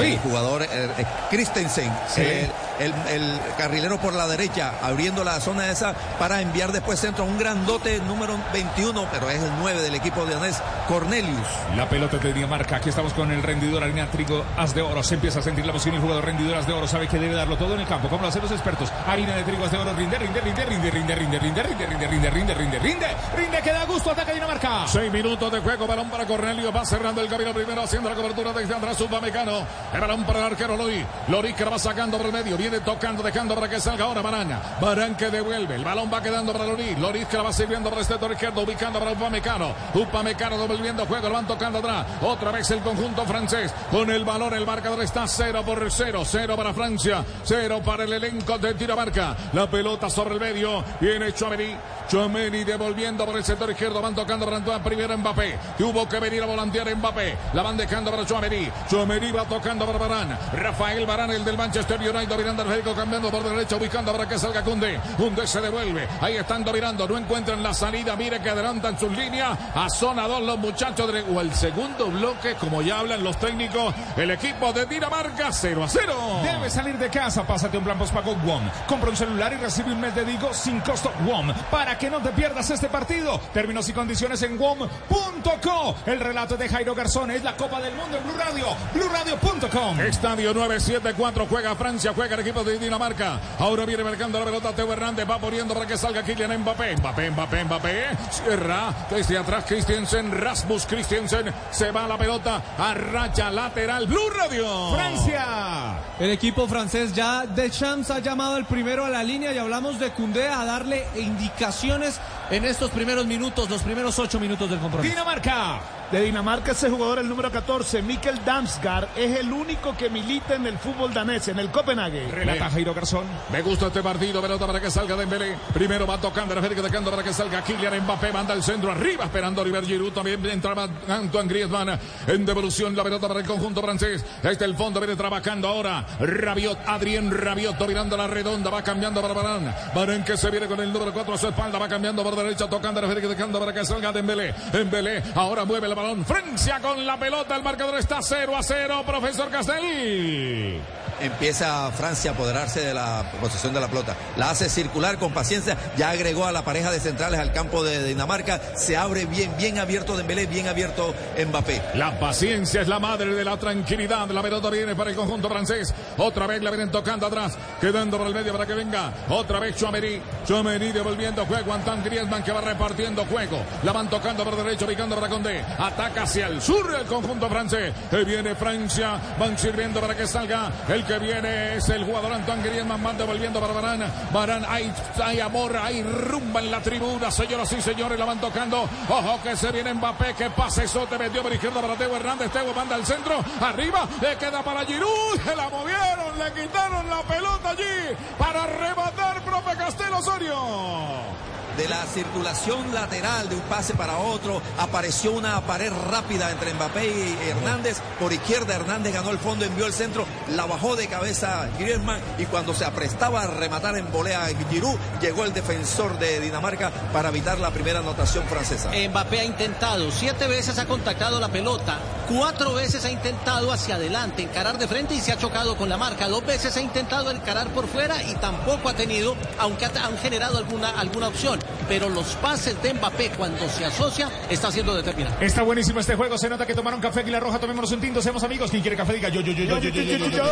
El 0.01 0.19
jugador 0.19 0.63
eh, 0.63 0.69
eh, 0.71 1.07
Christensen, 1.29 1.93
eh, 2.17 2.51
el, 2.79 2.95
el 3.11 3.41
carrilero 3.57 3.99
por 3.99 4.15
la 4.15 4.27
derecha, 4.27 4.75
abriendo 4.83 5.25
la 5.25 5.41
zona 5.41 5.71
esa 5.71 5.95
para 6.19 6.41
enviar 6.41 6.73
después 6.73 7.01
centro 7.01 7.25
a 7.25 7.27
un 7.27 7.39
grandote 7.39 8.01
número 8.01 8.37
21, 8.53 9.07
pero 9.11 9.31
es 9.31 9.43
el 9.43 9.51
9 9.61 9.83
del 9.83 9.95
equipo 9.95 10.25
de 10.25 10.35
Danés, 10.35 10.61
Cornelius. 10.89 11.47
La 11.77 11.89
pelota 11.89 12.19
de 12.19 12.33
Dinamarca. 12.33 12.77
Aquí 12.77 12.89
estamos 12.89 13.13
con 13.13 13.31
el 13.31 13.43
rendidor 13.43 13.83
Harina 13.83 14.11
Trigo 14.11 14.45
As 14.57 14.75
de 14.75 14.83
Oro. 14.83 15.03
Se 15.03 15.15
empieza 15.15 15.41
a 15.41 15.43
sentir 15.43 15.65
la 15.67 15.73
posición 15.73 15.95
y 15.95 15.97
el 15.99 16.03
jugador 16.03 16.25
rendidor 16.25 16.57
As 16.57 16.67
de 16.67 16.73
Oro 16.73 16.87
sabe 16.87 17.09
que 17.09 17.19
debe 17.19 17.35
darlo 17.35 17.57
todo 17.57 17.75
en 17.75 17.81
el 17.81 17.87
campo. 17.87 18.09
Como 18.09 18.23
lo 18.23 18.29
hacen 18.29 18.43
los 18.43 18.51
expertos. 18.51 18.93
Harina 19.07 19.37
de 19.37 19.43
Trigo 19.45 19.65
As 19.65 19.73
de 19.73 19.79
Oro 19.79 19.93
rinde, 19.95 20.19
rinde, 20.19 20.41
rinde, 20.41 20.65
rinde, 20.65 20.91
rinde, 20.91 21.15
rinde, 21.15 21.39
rinde, 21.39 21.63
rinde, 21.63 21.87
rinde, 21.87 22.07
rinde, 22.07 22.31
rinde, 22.31 22.55
rinde, 22.55 22.79
rinde, 22.79 23.09
rinde, 23.37 23.63
que 23.63 23.73
da 23.73 23.85
gusto. 23.85 24.11
Ataca 24.11 24.33
Dinamarca. 24.33 24.87
Seis 24.87 25.13
minutos 25.13 25.53
de 25.53 25.61
juego. 25.61 25.87
Balón 25.87 26.11
para 26.11 26.27
Cornelio. 26.27 26.73
Va 26.73 26.85
cerrando 26.85 27.21
el 27.21 27.29
camino 27.29 27.53
primero 27.53 27.83
haciendo 27.83 28.09
la 28.09 28.15
cobertura 28.15 28.53
desde 28.53 28.75
atrás. 28.75 29.01
Upamecano. 29.01 29.65
El 29.93 30.01
balón 30.01 30.25
para 30.25 30.41
el 30.41 30.45
arquero 30.47 30.77
Lori. 30.77 31.05
Lori 31.29 31.53
que 31.55 31.65
la 31.65 31.71
va 31.71 31.79
sacando 31.79 32.17
por 32.17 32.27
el 32.27 32.33
medio. 32.33 32.57
Viene 32.69 32.85
tocando, 32.85 33.23
dejando 33.23 33.55
para 33.55 33.67
que 33.67 33.81
salga 33.81 34.05
ahora 34.05 34.21
Barán. 34.21 34.61
Barán 34.79 35.17
que 35.17 35.31
devuelve. 35.31 35.77
El 35.77 35.85
balón 35.85 36.11
va 36.13 36.23
quedando 36.23 36.53
para 36.53 36.67
Lori. 36.67 36.97
Lori 36.97 37.25
que 37.25 37.39
la 37.39 37.45
va 37.45 37.51
sirviendo 37.51 37.89
para 37.89 38.03
el 38.03 38.07
sector 38.07 38.31
izquierdo. 38.31 38.61
Ubicando 38.61 38.99
para 38.99 39.13
Upamecano. 39.13 39.75
Upamecano 39.95 40.59
devolviendo 40.59 41.07
juego. 41.07 41.29
Lo 41.29 41.35
van 41.35 41.47
tocando 41.47 41.79
atrás. 41.79 42.05
Otra 42.21 42.51
vez 42.51 42.71
el 42.71 42.81
conjunto 42.81 43.25
francés. 43.25 43.73
Con 43.91 44.11
el 44.11 44.23
balón 44.23 44.53
el 44.53 44.67
marcador 44.67 45.03
está 45.03 45.27
0 45.27 45.63
por 45.65 45.91
0. 45.91 46.23
0 46.27 46.57
para 46.59 46.75
Francia. 46.75 47.25
0 47.43 47.81
para 47.83 48.05
el 48.05 48.13
elenco 48.13 48.59
de 48.59 48.75
Dinamarca. 48.75 49.35
La 49.55 49.67
pelota 49.67 50.11
sobre 50.11 50.35
el 50.35 50.41
medio. 50.41 50.85
Viene 51.01 51.33
Chouameni. 51.33 51.75
Chouameni 52.07 52.65
devolviendo 52.65 53.25
por 53.25 53.39
el 53.39 53.45
sector 53.45 53.71
izquierdo. 53.71 54.03
Van 54.03 54.15
tocando 54.15 54.45
para 54.45 54.59
Antoine. 54.59 54.85
Primero 54.85 55.17
Mbappé. 55.17 55.59
Tuvo 55.79 56.07
que 56.07 56.21
venir 56.21 56.43
a 56.43 56.47
volantear 56.47 56.95
Mbappé. 56.95 57.35
La 57.55 57.63
van 57.63 57.79
dejando 57.79 58.11
para 58.11 58.27
Chouameni. 58.27 58.71
Chouameni 58.91 59.33
va 59.33 59.45
tocando 59.45 59.87
para 59.87 59.99
Barán. 59.99 60.39
Rafael 60.53 61.07
Barán, 61.07 61.31
el 61.31 61.47
del 61.47 61.57
Manchester 61.57 61.99
United, 61.99 62.29
dominando 62.29 62.58
el 62.63 62.69
Federico, 62.69 62.95
cambiando 62.95 63.31
por 63.31 63.43
derecha, 63.43 63.77
ubicando 63.77 64.13
para 64.13 64.29
que 64.29 64.39
salga 64.39 64.63
Cunde. 64.63 65.01
Cunde 65.17 65.47
se 65.47 65.61
devuelve. 65.61 66.09
Ahí 66.21 66.37
están 66.37 66.65
dominando. 66.65 67.07
No 67.07 67.17
encuentran 67.19 67.63
la 67.63 67.75
salida. 67.75 68.17
Mire 68.17 68.41
que 68.41 68.51
adelantan 68.51 68.99
sus 68.99 69.17
líneas. 69.17 69.59
A 69.75 69.89
zona 69.89 70.27
2 70.27 70.43
los 70.43 70.59
muchachos 70.59 71.13
de 71.13 71.23
o 71.23 71.41
el 71.41 71.53
segundo 71.55 72.07
bloque, 72.07 72.55
como 72.55 72.83
ya 72.83 73.01
hablan 73.01 73.23
los 73.23 73.39
técnicos. 73.39 73.95
El 74.17 74.31
equipo 74.31 74.73
de 74.73 74.87
Dinamarca 74.87 75.53
0 75.53 75.85
a 75.85 75.89
0. 75.89 76.41
Debes 76.43 76.73
salir 76.73 76.99
de 76.99 77.09
casa, 77.09 77.47
pásate 77.47 77.79
un 77.79 77.85
plan 77.85 77.99
postpago 77.99 78.35
WOM. 78.35 78.69
Compra 78.87 79.11
un 79.11 79.17
celular 79.17 79.53
y 79.53 79.57
recibe 79.57 79.93
un 79.93 80.01
mes 80.01 80.15
de 80.15 80.25
Digo 80.25 80.53
sin 80.53 80.81
costo 80.81 81.13
WOM. 81.25 81.53
Para 81.71 81.97
que 81.99 82.11
no 82.11 82.19
te 82.19 82.31
pierdas 82.31 82.71
este 82.71 82.89
partido. 82.89 83.39
Términos 83.53 83.89
y 83.89 83.93
condiciones 83.93 84.43
en 84.43 84.59
WOM.co. 84.59 85.97
El 86.07 86.21
relato 86.21 86.57
de 86.57 86.69
Jairo 86.69 86.95
Garzón 86.95 87.31
es 87.31 87.43
la 87.43 87.57
Copa 87.57 87.81
del 87.81 87.95
Mundo 87.95 88.19
en 88.19 88.25
Blue 88.25 88.39
Radio. 88.39 88.67
BlueRadio.com. 88.95 90.01
Estadio 90.01 90.55
974 90.55 91.47
juega 91.49 91.75
Francia, 91.75 92.13
juega 92.15 92.37
el 92.37 92.43
equipo 92.49 92.65
de 92.65 92.79
Dinamarca. 92.79 93.39
Ahora 93.59 93.85
viene 93.85 94.03
marcando 94.03 94.39
la 94.39 94.45
pelota 94.47 94.73
Teo 94.73 94.91
Hernández, 94.91 95.29
va 95.29 95.39
poniendo 95.39 95.75
para 95.75 95.87
que 95.87 95.99
salga 95.99 96.23
Kylian 96.23 96.59
Mbappé. 96.61 96.97
Mbappé, 96.97 97.31
Mbappé, 97.31 97.65
Mbappé. 97.65 98.05
Cierra 98.31 99.07
desde 99.11 99.37
atrás 99.37 99.65
Christensen, 99.67 100.33
Rasmus 100.33 100.87
Christensen. 100.87 101.53
Se 101.71 101.91
va 101.91 102.09
la 102.09 102.17
pelota 102.17 102.63
a 102.79 102.95
raya 102.95 103.51
lateral. 103.51 104.07
Blue 104.07 104.31
Radio. 104.31 104.95
Francia. 104.95 105.99
El 106.19 106.31
equipo 106.31 106.67
francés 106.67 107.13
ya 107.13 107.45
de 107.45 107.71
Champs 107.71 108.11
ha 108.11 108.21
llamado 108.21 108.57
el 108.57 108.65
primero 108.65 109.05
a 109.05 109.11
la 109.11 109.23
línea 109.23 109.53
y 109.53 109.59
hablamos 109.59 110.01
de 110.01 110.11
Cundé 110.13 110.49
a 110.49 110.65
darle 110.65 111.07
indicaciones 111.17 112.19
en 112.51 112.65
estos 112.65 112.91
primeros 112.91 113.27
minutos, 113.27 113.69
los 113.69 113.83
primeros 113.83 114.19
ocho 114.19 114.41
minutos 114.41 114.71
del 114.71 114.79
compromiso. 114.79 115.13
Dinamarca. 115.13 115.98
De 116.11 116.23
Dinamarca 116.23 116.73
ese 116.73 116.89
jugador, 116.89 117.19
el 117.19 117.29
número 117.29 117.53
14, 117.53 118.01
Mikkel 118.01 118.43
Damsgaard, 118.43 119.09
es 119.15 119.41
el 119.41 119.53
único 119.53 119.95
que 119.95 120.09
milita 120.09 120.55
en 120.55 120.67
el 120.67 120.79
fútbol 120.79 121.13
danés, 121.13 121.49
en 121.49 121.59
el 121.59 121.71
Copenhague. 121.71 122.29
Relata 122.29 122.71
Jairo 122.71 122.95
Garzón. 122.95 123.27
Me 123.53 123.61
gusta 123.61 123.89
este 123.89 124.03
partido, 124.03 124.41
pelota 124.41 124.67
para 124.67 124.81
que 124.81 124.91
salga 124.91 125.17
Dembélé. 125.17 125.59
Primero 125.75 126.07
va 126.07 126.17
tocando, 126.17 126.55
Federico 126.55 126.81
tocando 126.81 127.11
para 127.11 127.23
que 127.23 127.35
salga 127.35 127.63
Kylian 127.63 128.05
Mbappé, 128.05 128.33
manda 128.33 128.55
el 128.55 128.63
centro 128.63 128.91
arriba, 128.91 129.25
esperando 129.25 129.61
Oliver 129.61 129.85
Giroud, 129.85 130.13
también 130.13 130.45
entraba 130.47 130.89
Antoine 131.09 131.47
Griezmann. 131.47 132.01
En 132.27 132.47
devolución 132.47 132.97
la 132.97 133.05
pelota 133.05 133.29
para 133.29 133.41
el 133.41 133.47
conjunto 133.47 133.83
francés. 133.83 134.25
Este 134.43 134.65
el 134.65 134.77
fondo 134.77 135.01
viene 135.01 135.15
trabajando 135.15 135.69
ahora. 135.69 136.07
Rabiot, 136.21 136.79
Adrien 136.87 137.31
Rabiot 137.31 137.77
dominando 137.77 138.17
la 138.17 138.27
redonda, 138.27 138.71
va 138.71 138.83
cambiando 138.83 139.21
para 139.21 139.35
Barán. 139.35 139.75
Barán 139.95 140.25
que 140.25 140.39
se 140.39 140.51
viene 140.51 140.69
con 140.69 140.81
el 140.81 140.91
número 140.91 141.13
4 141.13 141.35
a 141.35 141.37
su 141.37 141.49
espalda, 141.49 141.79
va 141.79 141.87
cambiando 141.87 142.23
por 142.23 142.35
derecha, 142.35 142.67
tocando 142.67 143.03
Federico 143.03 143.29
tocando 143.29 143.61
para 143.61 143.75
que 143.75 143.85
salga 143.85 144.11
Dembélé. 144.11 144.55
Dembélé 144.73 145.23
ahora 145.35 145.67
mueve 145.67 145.87
el 145.87 145.98
balón. 145.99 146.25
Francia 146.25 146.81
con 146.81 147.05
la 147.05 147.19
pelota, 147.19 147.57
el 147.57 147.63
marcador 147.63 147.99
está 147.99 148.23
0 148.23 148.57
a 148.57 148.63
0, 148.63 149.03
profesor 149.07 149.51
Castel. 149.51 150.81
Empieza 151.21 151.91
Francia 151.91 152.31
a 152.31 152.35
apoderarse 152.35 152.81
de 152.81 152.95
la 152.95 153.25
posesión 153.41 153.75
de 153.75 153.81
la 153.81 153.89
pelota. 153.89 154.15
La 154.37 154.51
hace 154.51 154.69
circular 154.69 155.19
con 155.19 155.33
paciencia. 155.33 155.77
Ya 155.97 156.11
agregó 156.11 156.47
a 156.47 156.53
la 156.53 156.63
pareja 156.63 156.93
de 156.93 157.01
centrales 157.01 157.41
al 157.41 157.53
campo 157.53 157.83
de 157.83 158.05
Dinamarca. 158.05 158.61
Se 158.77 158.97
abre 158.97 159.27
bien, 159.27 159.53
bien 159.59 159.79
abierto 159.79 160.17
Dembélé, 160.17 160.47
bien 160.47 160.69
abierto 160.69 161.15
Mbappé. 161.45 161.83
La 161.95 162.21
paciencia 162.21 162.83
es 162.83 162.89
la 162.89 163.01
madre 163.01 163.35
de 163.35 163.45
la 163.45 163.57
tranquilidad. 163.57 164.29
La 164.29 164.43
pelota 164.43 164.71
viene 164.71 164.95
para 164.95 165.11
el 165.11 165.17
conjunto 165.17 165.49
francés. 165.49 165.93
Otra 166.19 166.47
vez 166.47 166.63
la 166.63 166.71
vienen 166.71 166.93
tocando 166.93 167.27
atrás. 167.27 167.59
Quedando 167.81 168.17
por 168.17 168.29
el 168.29 168.35
medio 168.35 168.53
para 168.53 168.67
que 168.67 168.75
venga. 168.75 169.13
Otra 169.29 169.59
vez 169.59 169.75
Chouameni. 169.75 170.21
Chouameni 170.47 170.93
devolviendo 170.93 171.45
juego. 171.47 171.73
Antoine 171.73 172.05
Griezmann 172.05 172.45
que 172.45 172.53
va 172.53 172.61
repartiendo 172.61 173.25
juego. 173.27 173.59
La 173.83 173.93
van 173.93 174.09
tocando 174.09 174.45
por 174.45 174.57
derecho, 174.57 174.87
picando 174.87 175.17
para 175.17 175.29
Condé. 175.29 175.65
Ataca 175.89 176.23
hacia 176.23 176.47
el 176.49 176.61
sur 176.61 176.95
el 176.95 177.07
conjunto 177.07 177.49
francés. 177.49 177.93
Que 178.11 178.25
viene 178.25 178.55
Francia. 178.55 179.19
Van 179.39 179.57
sirviendo 179.57 180.01
para 180.01 180.15
que 180.15 180.27
salga 180.27 180.71
el 180.89 181.05
que 181.05 181.19
viene 181.19 181.77
es 181.77 181.89
el 181.89 182.05
jugador 182.05 182.33
Antoine 182.33 182.63
Griezmann, 182.63 183.03
van 183.03 183.17
devolviendo 183.17 183.61
para 183.61 183.73
Barán. 183.73 184.05
Barán, 184.33 184.65
hay, 184.69 185.41
amor, 185.41 185.77
hay 185.77 186.03
rumba 186.03 186.61
en 186.61 186.71
la 186.71 186.81
tribuna, 186.81 187.31
señoras 187.31 187.73
y 187.73 187.81
señores, 187.81 188.19
la 188.19 188.25
van 188.25 188.41
tocando. 188.41 188.89
Ojo 189.09 189.41
que 189.43 189.57
se 189.57 189.71
viene 189.73 189.95
Mbappé, 189.95 190.35
que 190.35 190.51
pase 190.51 190.85
eso, 190.85 191.07
te 191.07 191.19
metió 191.19 191.43
por 191.43 191.53
izquierda 191.53 191.81
para 191.81 191.95
Teo 191.95 192.15
Hernández, 192.17 192.51
Teo 192.53 192.73
manda 192.75 192.95
al 192.95 193.07
centro, 193.07 193.43
arriba, 193.61 194.07
le 194.21 194.37
queda 194.37 194.63
para 194.63 194.85
Giroud, 194.85 195.41
se 195.45 195.57
la 195.57 195.69
movieron, 195.69 196.39
le 196.39 196.63
quitaron 196.63 197.09
la 197.09 197.23
pelota 197.23 197.71
allí 197.71 198.17
para 198.39 198.67
rematar, 198.67 199.43
profe 199.43 199.77
Castelo 199.77 200.19
Osorio 200.19 201.58
de 201.79 201.89
la 201.89 202.05
circulación 202.07 202.93
lateral 202.93 203.49
de 203.49 203.55
un 203.55 203.63
pase 203.63 203.95
para 203.95 204.19
otro. 204.19 204.61
Apareció 204.79 205.31
una 205.31 205.61
pared 205.61 205.93
rápida 206.11 206.51
entre 206.51 206.75
Mbappé 206.75 207.07
y 207.07 207.49
Hernández. 207.49 207.99
Por 208.19 208.33
izquierda 208.33 208.75
Hernández 208.75 209.15
ganó 209.15 209.31
el 209.31 209.39
fondo, 209.39 209.65
envió 209.65 209.87
el 209.87 209.93
centro, 209.93 210.27
la 210.57 210.67
bajó 210.67 210.97
de 210.97 211.07
cabeza 211.07 211.69
Griezmann 211.79 212.21
y 212.37 212.47
cuando 212.47 212.75
se 212.75 212.85
aprestaba 212.85 213.43
a 213.43 213.47
rematar 213.47 213.97
en 213.97 214.11
volea 214.11 214.49
Giroud, 214.71 214.99
llegó 215.21 215.45
el 215.45 215.55
defensor 215.55 216.19
de 216.19 216.41
Dinamarca 216.41 216.91
para 217.13 217.29
evitar 217.29 217.61
la 217.61 217.71
primera 217.71 218.01
anotación 218.01 218.45
francesa. 218.47 218.91
Mbappé 218.91 219.41
ha 219.41 219.45
intentado, 219.45 220.11
siete 220.11 220.49
veces 220.49 220.81
ha 220.81 220.87
contactado 220.87 221.39
la 221.39 221.49
pelota, 221.49 221.99
cuatro 222.29 222.75
veces 222.75 223.05
ha 223.05 223.11
intentado 223.11 223.73
hacia 223.73 223.95
adelante, 223.95 224.43
encarar 224.43 224.79
de 224.79 224.89
frente 224.89 225.15
y 225.15 225.21
se 225.21 225.31
ha 225.31 225.39
chocado 225.39 225.77
con 225.77 225.89
la 225.89 225.97
marca. 225.97 226.29
Dos 226.29 226.45
veces 226.45 226.77
ha 226.77 226.81
intentado 226.81 227.31
encarar 227.31 227.69
por 227.69 227.87
fuera 227.87 228.21
y 228.25 228.35
tampoco 228.35 228.89
ha 228.89 228.95
tenido, 228.95 229.37
aunque 229.61 229.85
han 229.85 230.19
generado 230.19 230.59
alguna, 230.59 230.91
alguna 230.91 231.29
opción 231.29 231.68
pero 231.89 232.09
los 232.09 232.35
pases 232.37 232.81
de 232.83 232.95
Mbappé 232.95 233.31
cuando 233.37 233.69
se 233.69 233.85
asocia 233.85 234.31
está 234.51 234.71
siendo 234.71 234.95
determinante. 234.95 235.45
Está 235.45 235.63
buenísimo 235.63 236.01
este 236.01 236.17
juego, 236.17 236.39
se 236.39 236.49
nota 236.49 236.67
que 236.67 236.75
tomaron 236.75 237.01
café 237.01 237.21
aquí 237.21 237.31
la 237.31 237.41
roja, 237.41 237.59
tomémonos 237.59 237.91
un 237.93 238.01
tinto, 238.01 238.21
seamos 238.23 238.43
amigos. 238.43 238.71
Quien 238.71 238.83
quiere 238.83 238.97
café 238.97 239.15
diga 239.15 239.29
yo, 239.29 239.41
yo, 239.41 239.53
yo, 239.53 239.65
yo, 239.65 239.79
yo, 239.79 239.91
yo, 239.91 240.17
yo, 240.17 240.29
yo, 240.29 240.45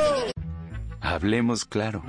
Hablemos 1.01 1.65
claro. 1.65 2.03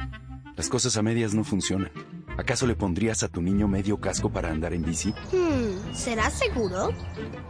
Las 0.56 0.70
cosas 0.70 0.98
a 0.98 1.04
medias 1.04 1.36
no 1.36 1.44
funcionan. 1.44 1.92
¿Acaso 2.38 2.68
le 2.68 2.76
pondrías 2.76 3.24
a 3.24 3.28
tu 3.28 3.42
niño 3.42 3.68
medio 3.68 4.00
casco 4.00 4.32
para 4.32 4.50
andar 4.50 4.74
en 4.74 4.84
bici? 4.84 5.12
Hmm, 5.32 5.94
¿Será 5.94 6.30
seguro? 6.30 6.90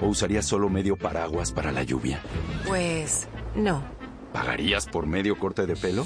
¿O 0.02 0.08
usarías 0.08 0.46
solo 0.46 0.70
medio 0.70 0.98
paraguas 0.98 1.52
para 1.52 1.72
la 1.72 1.84
lluvia? 1.84 2.22
Pues 2.66 3.28
no. 3.56 3.84
¿Pagarías 4.34 4.88
por 4.88 5.06
medio 5.06 5.38
corte 5.38 5.66
de 5.66 5.76
pelo? 5.76 6.06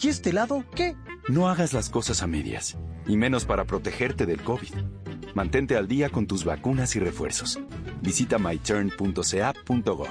¿Y 0.00 0.08
este 0.08 0.32
lado 0.32 0.64
qué? 0.74 0.96
No 1.28 1.48
hagas 1.48 1.72
las 1.72 1.88
cosas 1.88 2.22
a 2.22 2.26
medias, 2.26 2.76
y 3.06 3.16
menos 3.16 3.44
para 3.44 3.64
protegerte 3.64 4.26
del 4.26 4.42
COVID. 4.42 4.74
Mantente 5.34 5.76
al 5.76 5.86
día 5.86 6.08
con 6.10 6.26
tus 6.26 6.44
vacunas 6.44 6.96
y 6.96 6.98
refuerzos. 6.98 7.60
Visita 8.02 8.38
myturn.ca.gov. 8.38 10.08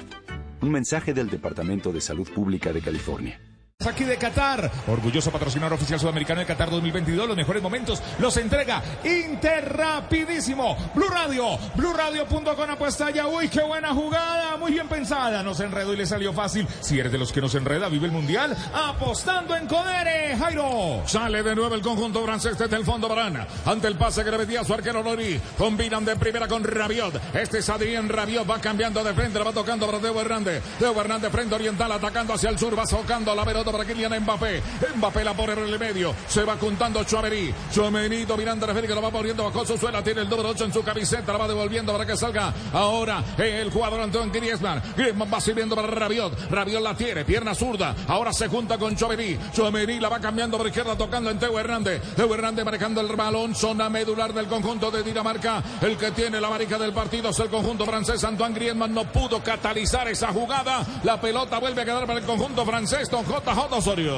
Un 0.62 0.70
mensaje 0.70 1.12
del 1.12 1.28
Departamento 1.28 1.92
de 1.92 2.00
Salud 2.00 2.28
Pública 2.30 2.72
de 2.72 2.80
California. 2.80 3.40
Aquí 3.86 4.04
de 4.04 4.16
Qatar, 4.16 4.70
orgulloso 4.86 5.30
patrocinador 5.30 5.74
oficial 5.74 5.98
sudamericano 5.98 6.40
de 6.40 6.46
Qatar 6.46 6.70
2022, 6.70 7.26
los 7.26 7.36
mejores 7.36 7.62
momentos 7.62 8.02
los 8.18 8.36
entrega 8.36 8.82
Inter 9.04 9.76
rapidísimo. 9.76 10.76
Blue 10.94 11.08
Radio, 11.08 11.58
BlueRadio.com 11.74 12.70
apuesta 12.70 13.10
ya. 13.10 13.26
Uy, 13.26 13.48
qué 13.48 13.62
buena 13.62 13.92
jugada, 13.92 14.56
muy 14.56 14.72
bien 14.72 14.88
pensada. 14.88 15.42
No 15.42 15.54
se 15.54 15.64
enredó 15.64 15.92
y 15.94 15.96
le 15.96 16.06
salió 16.06 16.32
fácil. 16.32 16.66
Si 16.80 16.98
eres 16.98 17.10
de 17.10 17.18
los 17.18 17.32
que 17.32 17.40
no 17.40 17.48
se 17.48 17.58
enreda, 17.58 17.88
vive 17.88 18.06
el 18.06 18.12
mundial 18.12 18.56
apostando 18.72 19.56
en 19.56 19.66
Codere. 19.66 20.36
Jairo. 20.36 21.02
Sale 21.06 21.42
de 21.42 21.54
nuevo 21.54 21.74
el 21.74 21.82
conjunto 21.82 22.22
francés 22.24 22.56
desde 22.56 22.76
el 22.76 22.84
fondo 22.84 23.08
Barana. 23.08 23.46
Ante 23.66 23.88
el 23.88 23.96
pase 23.96 24.24
que 24.24 24.30
le 24.30 24.38
metía 24.38 24.64
su 24.64 24.74
arquero 24.74 25.02
Lori. 25.02 25.40
Combinan 25.58 26.04
de 26.04 26.16
primera 26.16 26.46
con 26.46 26.62
Rabiot. 26.62 27.34
Este 27.34 27.58
es 27.58 27.68
Adrien 27.68 28.08
Rabiot, 28.08 28.48
va 28.48 28.60
cambiando 28.60 29.02
de 29.02 29.12
frente, 29.12 29.38
la 29.38 29.46
va 29.46 29.52
tocando 29.52 29.86
para 29.86 29.98
Teo 29.98 30.20
Hernández. 30.20 30.62
Teo 30.78 30.98
Hernández 31.00 31.30
frente 31.32 31.54
oriental, 31.54 31.90
atacando 31.92 32.34
hacia 32.34 32.50
el 32.50 32.58
sur, 32.58 32.78
va 32.78 32.86
socando 32.86 33.34
la 33.34 33.44
pelota 33.44 33.71
para 33.72 33.84
Kylian 33.84 34.20
Mbappé. 34.20 34.62
Mbappé 34.96 35.24
la 35.24 35.34
pone 35.34 35.54
en 35.54 35.58
el 35.60 35.78
medio. 35.78 36.14
Se 36.28 36.44
va 36.44 36.56
juntando 36.56 37.02
Chuamení. 37.04 37.52
Chuamení 37.72 38.24
dominando 38.24 38.66
la 38.66 38.74
que 38.74 38.88
lo 38.88 39.02
va 39.02 39.10
poniendo 39.10 39.44
bajo 39.44 39.64
su 39.66 39.76
suela. 39.78 40.02
Tiene 40.04 40.20
el 40.20 40.28
doble 40.28 40.48
8 40.50 40.66
en 40.66 40.72
su 40.72 40.82
camiseta. 40.82 41.32
La 41.32 41.38
va 41.38 41.48
devolviendo 41.48 41.92
para 41.92 42.06
que 42.06 42.16
salga 42.16 42.52
ahora 42.72 43.24
el 43.38 43.70
jugador 43.70 44.00
Antoine 44.00 44.30
Griezmann. 44.30 44.82
Griezmann 44.96 45.30
va 45.32 45.40
sirviendo 45.40 45.74
para 45.74 45.88
Rabiot. 45.88 46.50
Rabiot 46.50 46.82
la 46.82 46.94
tiene. 46.94 47.24
Pierna 47.24 47.54
zurda. 47.54 47.94
Ahora 48.06 48.32
se 48.32 48.48
junta 48.48 48.78
con 48.78 48.94
Chuamení. 48.94 49.38
Chuamení 49.52 49.98
la 49.98 50.08
va 50.08 50.20
cambiando 50.20 50.58
por 50.58 50.66
izquierda 50.66 50.96
tocando 50.96 51.30
en 51.30 51.38
Teo 51.38 51.58
Hernández. 51.58 52.02
Teo 52.14 52.32
Hernández 52.34 52.64
manejando 52.64 53.00
el 53.00 53.08
balón. 53.16 53.54
Zona 53.54 53.88
medular 53.88 54.32
del 54.32 54.46
conjunto 54.46 54.90
de 54.90 55.02
Dinamarca. 55.02 55.62
El 55.80 55.96
que 55.96 56.10
tiene 56.10 56.40
la 56.40 56.50
marica 56.50 56.78
del 56.78 56.92
partido 56.92 57.30
es 57.30 57.38
el 57.40 57.48
conjunto 57.48 57.86
francés. 57.86 58.22
Antoine 58.24 58.54
Griezmann 58.54 58.92
no 58.92 59.04
pudo 59.04 59.42
catalizar 59.42 60.06
esa 60.08 60.28
jugada. 60.28 60.84
La 61.04 61.20
pelota 61.20 61.58
vuelve 61.58 61.82
a 61.82 61.84
quedar 61.84 62.06
para 62.06 62.18
el 62.18 62.26
conjunto 62.26 62.64
francés. 62.64 63.08
Don 63.08 63.24
JJ 63.24 63.61
Osorio. 63.70 64.16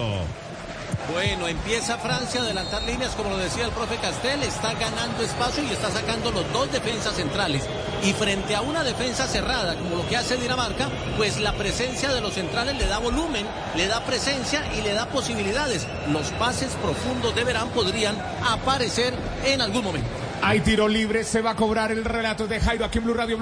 Bueno, 1.13 1.47
empieza 1.47 1.99
Francia 1.99 2.41
a 2.41 2.45
adelantar 2.45 2.83
líneas, 2.83 3.15
como 3.15 3.31
lo 3.31 3.37
decía 3.37 3.67
el 3.67 3.71
profe 3.73 3.97
Castel, 3.97 4.43
está 4.43 4.73
ganando 4.73 5.23
espacio 5.23 5.63
y 5.63 5.71
está 5.71 5.91
sacando 5.91 6.31
los 6.31 6.51
dos 6.53 6.73
defensas 6.73 7.15
centrales. 7.15 7.63
Y 8.03 8.13
frente 8.15 8.55
a 8.55 8.63
una 8.63 8.83
defensa 8.83 9.27
cerrada, 9.27 9.77
como 9.77 9.97
lo 9.97 10.09
que 10.09 10.17
hace 10.17 10.37
Dinamarca, 10.37 10.89
pues 11.17 11.41
la 11.41 11.53
presencia 11.53 12.13
de 12.13 12.21
los 12.21 12.33
centrales 12.33 12.79
le 12.79 12.87
da 12.87 12.99
volumen, 12.99 13.47
le 13.77 13.87
da 13.87 14.05
presencia 14.05 14.65
y 14.75 14.83
le 14.83 14.95
da 14.95 15.07
posibilidades. 15.07 15.87
Los 16.11 16.31
pases 16.31 16.73
profundos 16.83 17.35
de 17.35 17.45
Verán 17.45 17.69
podrían 17.71 18.17
aparecer 18.43 19.15
en 19.45 19.61
algún 19.61 19.85
momento. 19.85 20.24
Hay 20.47 20.61
tiro 20.61 20.87
libre, 20.87 21.25
se 21.25 21.41
va 21.41 21.53
a 21.53 21.57
cobrar 21.57 21.91
el 21.91 22.05
relato 22.05 22.47
de 22.47 22.61
Jairo 22.61 22.85
aquí 22.85 22.99
en 22.99 23.05
Blue 23.05 23.15
Radio, 23.15 23.39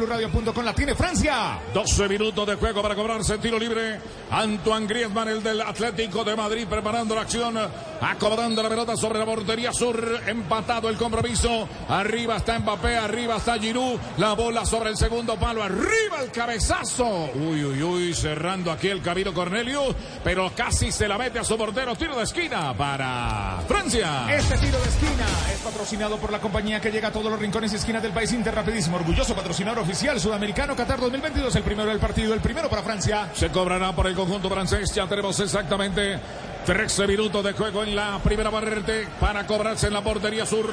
con 0.54 0.64
la 0.64 0.72
tiene 0.72 0.94
Francia. 0.94 1.58
12 1.74 2.08
minutos 2.08 2.46
de 2.46 2.54
juego 2.54 2.80
para 2.80 2.94
cobrarse 2.94 3.34
el 3.34 3.40
tiro 3.40 3.58
libre. 3.58 3.98
Antoine 4.30 4.86
Griezmann, 4.86 5.26
el 5.26 5.42
del 5.42 5.62
Atlético 5.62 6.22
de 6.22 6.36
Madrid, 6.36 6.64
preparando 6.70 7.16
la 7.16 7.22
acción, 7.22 7.58
acomodando 8.00 8.62
la 8.62 8.68
pelota 8.68 8.96
sobre 8.96 9.18
la 9.18 9.24
portería 9.24 9.72
sur, 9.72 10.22
empatado 10.28 10.88
el 10.88 10.96
compromiso. 10.96 11.68
Arriba 11.88 12.36
está 12.36 12.56
Mbappé, 12.60 12.96
arriba 12.96 13.36
está 13.38 13.58
Giroud, 13.58 13.98
la 14.18 14.34
bola 14.34 14.64
sobre 14.64 14.90
el 14.90 14.96
segundo 14.96 15.34
palo, 15.34 15.60
arriba 15.60 16.20
el 16.22 16.30
cabezazo. 16.30 17.30
Uy, 17.34 17.64
uy, 17.64 17.82
uy, 17.82 18.14
cerrando 18.14 18.70
aquí 18.70 18.86
el 18.86 19.02
Camilo 19.02 19.34
Cornelio, 19.34 19.92
pero 20.22 20.52
casi 20.54 20.92
se 20.92 21.08
la 21.08 21.18
mete 21.18 21.40
a 21.40 21.44
su 21.44 21.56
portero. 21.56 21.96
Tiro 21.96 22.16
de 22.16 22.22
esquina 22.22 22.72
para 22.74 23.60
Francia. 23.66 24.32
Este 24.32 24.56
tiro 24.58 24.78
de 24.80 24.88
esquina 24.88 25.26
es 25.52 25.58
patrocinado 25.64 26.16
por 26.18 26.30
la 26.30 26.40
compañía 26.40 26.80
que 26.80 26.91
llega 26.92 27.08
a 27.08 27.12
todos 27.12 27.30
los 27.30 27.40
rincones 27.40 27.72
y 27.72 27.76
esquinas 27.76 28.02
del 28.02 28.12
país 28.12 28.30
Inter 28.32 28.54
rapidísimo. 28.54 28.96
Orgulloso 28.96 29.34
patrocinador 29.34 29.78
oficial 29.78 30.20
sudamericano 30.20 30.76
Qatar 30.76 31.00
2022. 31.00 31.56
El 31.56 31.62
primero 31.62 31.88
del 31.88 31.98
partido, 31.98 32.34
el 32.34 32.40
primero 32.40 32.68
para 32.68 32.82
Francia. 32.82 33.30
Se 33.34 33.48
cobrará 33.48 33.92
por 33.92 34.06
el 34.06 34.14
conjunto 34.14 34.50
francés. 34.50 34.94
Ya 34.94 35.06
tenemos 35.06 35.40
exactamente 35.40 36.20
13 36.66 37.06
minutos 37.06 37.42
de 37.42 37.52
juego 37.54 37.82
en 37.82 37.96
la 37.96 38.20
primera 38.22 38.50
barrera 38.50 38.82
para 39.18 39.46
cobrarse 39.46 39.86
en 39.86 39.94
la 39.94 40.02
portería 40.02 40.44
sur. 40.44 40.68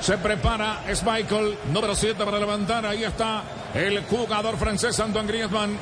Se 0.00 0.18
prepara, 0.18 0.84
es 0.88 1.04
Michael, 1.04 1.58
número 1.70 1.94
7 1.94 2.24
para 2.24 2.38
levantar. 2.38 2.86
Ahí 2.86 3.04
está 3.04 3.42
el 3.74 4.02
jugador 4.04 4.56
francés 4.56 4.98
Antoine 5.00 5.28
Griezmann. 5.28 5.76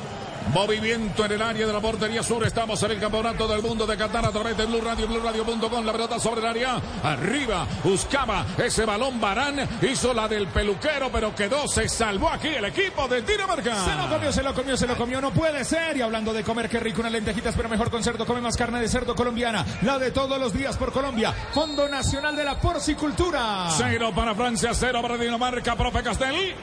Movimiento 0.53 1.25
en 1.25 1.31
el 1.31 1.41
área 1.41 1.65
de 1.65 1.73
la 1.73 1.79
portería 1.79 2.23
sur. 2.23 2.45
Estamos 2.45 2.81
en 2.83 2.91
el 2.91 2.99
campeonato 2.99 3.47
del 3.47 3.61
mundo 3.61 3.85
de 3.85 3.95
Qatar 3.95 4.25
a 4.25 4.31
través 4.31 4.57
de 4.57 4.65
Blue 4.65 4.81
Radio, 4.81 5.07
Blue 5.07 5.21
Radio.com. 5.21 5.85
La 5.85 5.91
pelota 5.93 6.19
sobre 6.19 6.41
el 6.41 6.47
área. 6.47 6.81
Arriba 7.03 7.65
buscaba 7.83 8.45
ese 8.57 8.85
balón 8.85 9.19
Barán. 9.21 9.67
Hizo 9.81 10.13
la 10.13 10.27
del 10.27 10.47
peluquero, 10.47 11.09
pero 11.11 11.33
quedó. 11.33 11.67
Se 11.67 11.87
salvó 11.87 12.29
aquí 12.29 12.49
el 12.49 12.65
equipo 12.65 13.07
de 13.07 13.21
Dinamarca. 13.21 13.85
Se 13.85 13.95
lo 13.95 14.09
comió, 14.09 14.31
se 14.31 14.43
lo 14.43 14.53
comió, 14.53 14.77
se 14.77 14.87
lo 14.87 14.97
comió. 14.97 15.21
No 15.21 15.31
puede 15.31 15.63
ser. 15.63 15.95
Y 15.97 16.01
hablando 16.01 16.33
de 16.33 16.43
comer, 16.43 16.67
qué 16.67 16.79
rico 16.79 17.01
unas 17.01 17.13
lentejitas, 17.13 17.55
pero 17.55 17.69
mejor 17.69 17.89
con 17.89 18.03
cerdo. 18.03 18.25
Come 18.25 18.41
más 18.41 18.57
carne 18.57 18.81
de 18.81 18.89
cerdo 18.89 19.15
colombiana. 19.15 19.65
La 19.83 19.97
de 19.99 20.11
todos 20.11 20.39
los 20.39 20.53
días 20.53 20.75
por 20.77 20.91
Colombia. 20.91 21.33
Fondo 21.53 21.87
Nacional 21.87 22.35
de 22.35 22.43
la 22.43 22.59
Porcicultura. 22.59 23.67
Cero 23.77 24.11
para 24.15 24.35
Francia, 24.35 24.71
cero 24.73 24.99
para 25.01 25.17
Dinamarca. 25.17 25.75
Profe 25.75 26.03
Castel. 26.03 26.55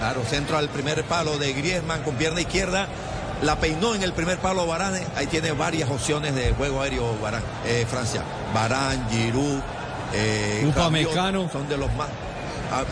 Claro, 0.00 0.24
centro 0.24 0.56
al 0.56 0.70
primer 0.70 1.04
palo 1.04 1.36
de 1.36 1.52
Griezmann 1.52 2.02
con 2.02 2.14
pierna 2.14 2.40
izquierda. 2.40 2.88
La 3.42 3.56
peinó 3.56 3.94
en 3.94 4.02
el 4.02 4.14
primer 4.14 4.38
palo 4.38 4.66
Barán. 4.66 4.94
Ahí 5.14 5.26
tiene 5.26 5.52
varias 5.52 5.90
opciones 5.90 6.34
de 6.34 6.52
juego 6.54 6.80
aéreo 6.80 7.18
Barán, 7.20 7.42
eh, 7.66 7.84
Francia. 7.86 8.22
Barán, 8.54 9.06
Giroud, 9.10 9.60
eh, 10.14 10.72
son 11.52 11.68
de 11.68 11.76
los 11.76 11.92
más 11.96 12.08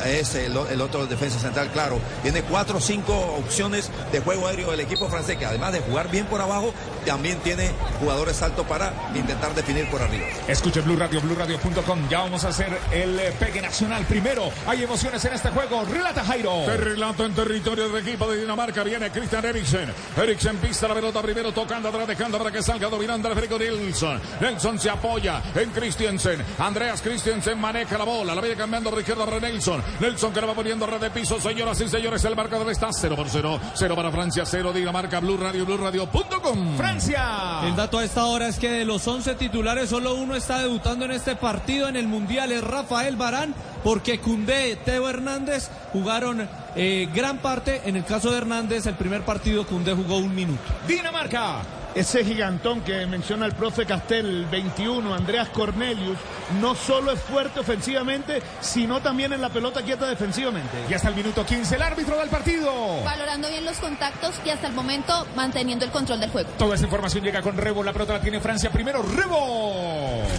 es 0.05 0.35
el, 0.35 0.57
otro 0.57 1.07
defensa 1.07 1.39
central, 1.39 1.71
claro. 1.73 2.01
Tiene 2.23 2.43
cuatro 2.43 2.79
o 2.79 2.81
cinco 2.81 3.15
opciones 3.39 3.91
de 4.13 4.21
juego 4.21 4.47
aéreo 4.47 4.71
del 4.71 4.81
equipo 4.81 5.09
francés, 5.09 5.37
que 5.37 5.47
además 5.47 5.73
de 5.73 5.81
jugar 5.81 6.11
bien 6.11 6.27
por 6.27 6.41
abajo, 6.41 6.73
también 7.05 7.39
tiene 7.39 7.71
jugadores 8.01 8.43
altos 8.43 8.67
para 8.67 8.93
intentar 9.15 9.55
definir 9.55 9.89
por 9.91 10.03
arriba. 10.03 10.27
Escuche 10.47 10.81
Blue 10.81 10.97
Radio, 10.97 11.21
BlueRadio.com. 11.21 12.09
Ya 12.09 12.21
vamos 12.21 12.45
a 12.45 12.49
hacer 12.49 12.79
el 12.93 13.19
eh, 13.19 13.33
pegue 13.39 13.61
nacional 13.61 14.05
primero. 14.05 14.51
Hay 14.67 14.83
emociones 14.83 15.25
en 15.25 15.35
este 15.35 15.51
juego. 15.51 15.85
Relata 15.85 16.25
Jairo. 16.25 16.65
Te 16.67 16.77
relato 16.77 17.25
en 17.25 17.35
territorio 17.35 17.89
del 17.89 18.07
equipo 18.07 18.31
de 18.31 18.41
Dinamarca. 18.41 18.83
Viene 18.83 19.11
Christian 19.11 19.45
Eriksen. 19.45 19.93
Eriksen 20.17 20.57
pista 20.59 20.89
la 20.89 20.95
pelota 20.95 21.23
primero, 21.23 21.53
tocando 21.53 21.89
atrás, 21.89 22.07
dejando 22.07 22.39
para 22.39 22.51
que 22.51 22.63
salga 22.63 22.89
dominando 22.89 23.29
el 23.29 23.35
Federico 23.35 23.59
Nelson. 23.59 24.21
Nelson 24.41 24.79
se 24.79 24.91
apoya 24.91 25.43
en 25.55 25.71
Christiansen. 25.71 26.45
Andreas 26.59 27.01
Christiansen 27.01 27.59
maneja 27.59 27.97
la 27.97 28.05
bola. 28.05 28.35
La 28.35 28.41
viene 28.41 28.57
cambiando 28.57 28.91
por 28.91 28.99
izquierda 28.99 29.25
para 29.25 29.41
Nelson. 29.41 29.68
Nelson. 29.69 29.83
Nelson 30.01 30.33
que 30.33 30.41
le 30.41 30.47
va 30.47 30.55
poniendo 30.55 30.87
red 30.87 31.01
de 31.01 31.11
piso, 31.11 31.41
señoras 31.41 31.81
y 31.81 31.89
señores. 31.89 32.25
El 32.25 32.35
marcador 32.35 32.71
está 32.71 32.89
0 32.93 33.17
por 33.17 33.29
0. 33.29 33.61
0 33.75 33.97
para 33.97 34.11
Francia, 34.11 34.45
0 34.47 34.73
Dinamarca, 34.73 35.21
Blue 35.21 35.37
Radio, 35.37 35.67
Blue 35.67 35.77
Radio.com. 35.77 36.77
Francia. 36.77 37.61
El 37.65 37.77
dato 37.77 37.99
a 37.99 38.05
esta 38.05 38.25
hora 38.25 38.49
es 38.49 38.59
que 38.59 38.71
de 38.71 38.85
los 38.85 39.07
11 39.07 39.35
titulares, 39.35 39.91
solo 39.91 40.15
uno 40.15 40.35
está 40.35 40.59
debutando 40.61 41.05
en 41.05 41.13
este 41.13 41.37
partido 41.37 41.89
en 41.89 41.97
el 41.97 42.09
Mundial, 42.09 42.53
es 42.53 42.63
Rafael 42.63 43.17
Barán, 43.17 43.55
porque 43.85 44.21
Cundé, 44.21 44.77
Teo 44.77 45.09
Hernández 45.09 45.71
jugaron 45.93 46.49
eh, 46.75 47.09
gran 47.15 47.39
parte. 47.39 47.83
En 47.85 47.97
el 47.97 48.05
caso 48.05 48.31
de 48.31 48.39
Hernández, 48.39 48.87
el 48.87 48.95
primer 48.95 49.23
partido 49.23 49.67
Cundé 49.67 49.95
jugó 49.95 50.19
un 50.19 50.35
minuto. 50.35 50.63
Dinamarca. 50.87 51.78
Ese 51.95 52.25
gigantón 52.25 52.83
que 52.83 53.07
menciona 53.07 53.47
el 53.47 53.53
profe 53.53 53.87
Castel, 53.87 54.47
21, 54.51 55.15
Andreas 55.15 55.49
Cornelius, 55.49 56.19
no 56.61 56.75
solo 56.75 57.13
es 57.13 57.21
fuerte 57.21 57.61
ofensivamente, 57.61 58.43
sino 58.61 59.01
también 59.01 59.33
en 59.33 59.41
la 59.41 59.49
pelota 59.49 59.83
quieta 59.83 60.07
defensivamente. 60.09 60.77
Y 60.89 60.95
hasta 60.95 61.09
el 61.09 61.17
minuto 61.17 61.45
15, 61.45 61.77
el 61.77 61.83
árbitro 61.83 62.19
del 62.19 62.29
partido. 62.29 63.03
Valorando 63.05 63.49
bien 63.49 63.65
los 63.65 63.79
contactos 63.79 64.41
y 64.45 64.51
hasta 64.51 64.69
el 64.69 64.75
momento 64.75 65.27
manteniendo 65.35 65.85
el 65.85 65.91
control 65.91 66.21
del 66.21 66.31
juego. 66.31 66.51
Toda 66.59 66.75
esa 66.75 66.85
información 66.85 67.25
llega 67.25 67.43
con 67.43 67.57
Rebo. 67.57 67.83
La 67.83 67.93
pelota 67.93 68.15
la 68.15 68.21
tiene 68.21 68.41
Francia 68.41 68.71
primero. 68.71 69.03
Rebo. 69.03 70.39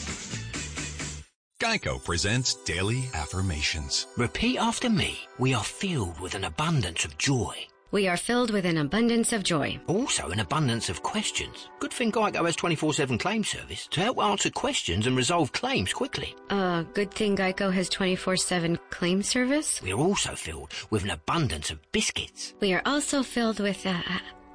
Geico 1.61 2.03
presents 2.03 2.55
Daily 2.55 3.07
Affirmations. 3.13 4.07
Repeat 4.17 4.57
after 4.57 4.89
me. 4.89 5.19
We 5.37 5.53
are 5.53 5.63
filled 5.63 6.19
with 6.19 6.33
an 6.33 6.45
abundance 6.45 7.05
of 7.05 7.19
joy. 7.19 7.53
We 7.91 8.07
are 8.07 8.17
filled 8.17 8.49
with 8.49 8.65
an 8.65 8.79
abundance 8.79 9.31
of 9.31 9.43
joy. 9.43 9.79
Also, 9.85 10.29
an 10.29 10.39
abundance 10.39 10.89
of 10.89 11.03
questions. 11.03 11.69
Good 11.77 11.93
thing 11.93 12.11
Geico 12.11 12.43
has 12.47 12.55
24 12.55 12.93
7 12.93 13.19
claim 13.19 13.43
service 13.43 13.85
to 13.91 14.01
help 14.01 14.17
answer 14.17 14.49
questions 14.49 15.05
and 15.05 15.15
resolve 15.15 15.51
claims 15.51 15.93
quickly. 15.93 16.35
Uh, 16.49 16.81
good 16.95 17.13
thing 17.13 17.37
Geico 17.37 17.71
has 17.71 17.89
24 17.89 18.37
7 18.37 18.79
claim 18.89 19.21
service. 19.21 19.83
We 19.83 19.93
are 19.93 19.99
also 19.99 20.33
filled 20.33 20.73
with 20.89 21.03
an 21.03 21.11
abundance 21.11 21.69
of 21.69 21.77
biscuits. 21.91 22.55
We 22.59 22.73
are 22.73 22.81
also 22.87 23.21
filled 23.21 23.59
with, 23.59 23.85
uh, 23.85 24.01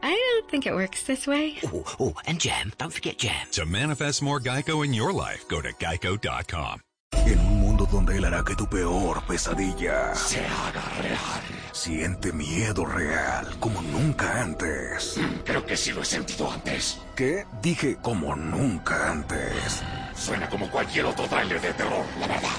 I 0.03 0.11
don't 0.11 0.51
think 0.51 0.67
it 0.67 0.75
works 0.75 1.05
this 1.05 1.25
way. 1.25 1.59
Oh, 1.67 1.85
oh, 2.01 2.15
and 2.27 2.41
jam. 2.41 2.73
Don't 2.79 2.93
forget 2.93 3.19
jam. 3.19 3.47
To 3.53 3.65
manifest 3.65 4.23
more 4.23 4.41
Geico 4.41 4.85
in 4.85 4.93
your 4.93 5.13
life, 5.13 5.47
go 5.47 5.63
to 5.63 5.73
geico.com. 5.73 6.81
En 7.25 7.39
un 7.41 7.61
mundo 7.61 7.87
donde 7.91 8.17
él 8.17 8.25
hará 8.25 8.43
que 8.45 8.55
tu 8.55 8.69
peor 8.69 9.23
pesadilla 9.27 10.15
se 10.15 10.41
haga 10.47 10.83
real. 11.01 11.43
Siente 11.73 12.33
miedo 12.33 12.85
real 12.85 13.57
como 13.59 13.81
nunca 13.83 14.43
antes. 14.43 15.19
Creo 15.45 15.65
que 15.65 15.77
sí 15.77 15.93
lo 15.93 16.03
he 16.03 16.05
sentido 16.05 16.51
antes. 16.51 17.01
¿Qué? 17.15 17.45
Dije 17.63 17.97
como 18.03 18.35
nunca 18.37 19.11
antes. 19.11 19.83
Suena 20.15 20.49
como 20.49 20.71
cualquier 20.71 21.07
otro 21.07 21.27
trailer 21.27 21.61
de 21.61 21.73
terror, 21.75 22.05
la 22.21 22.27
verdad. 22.27 22.51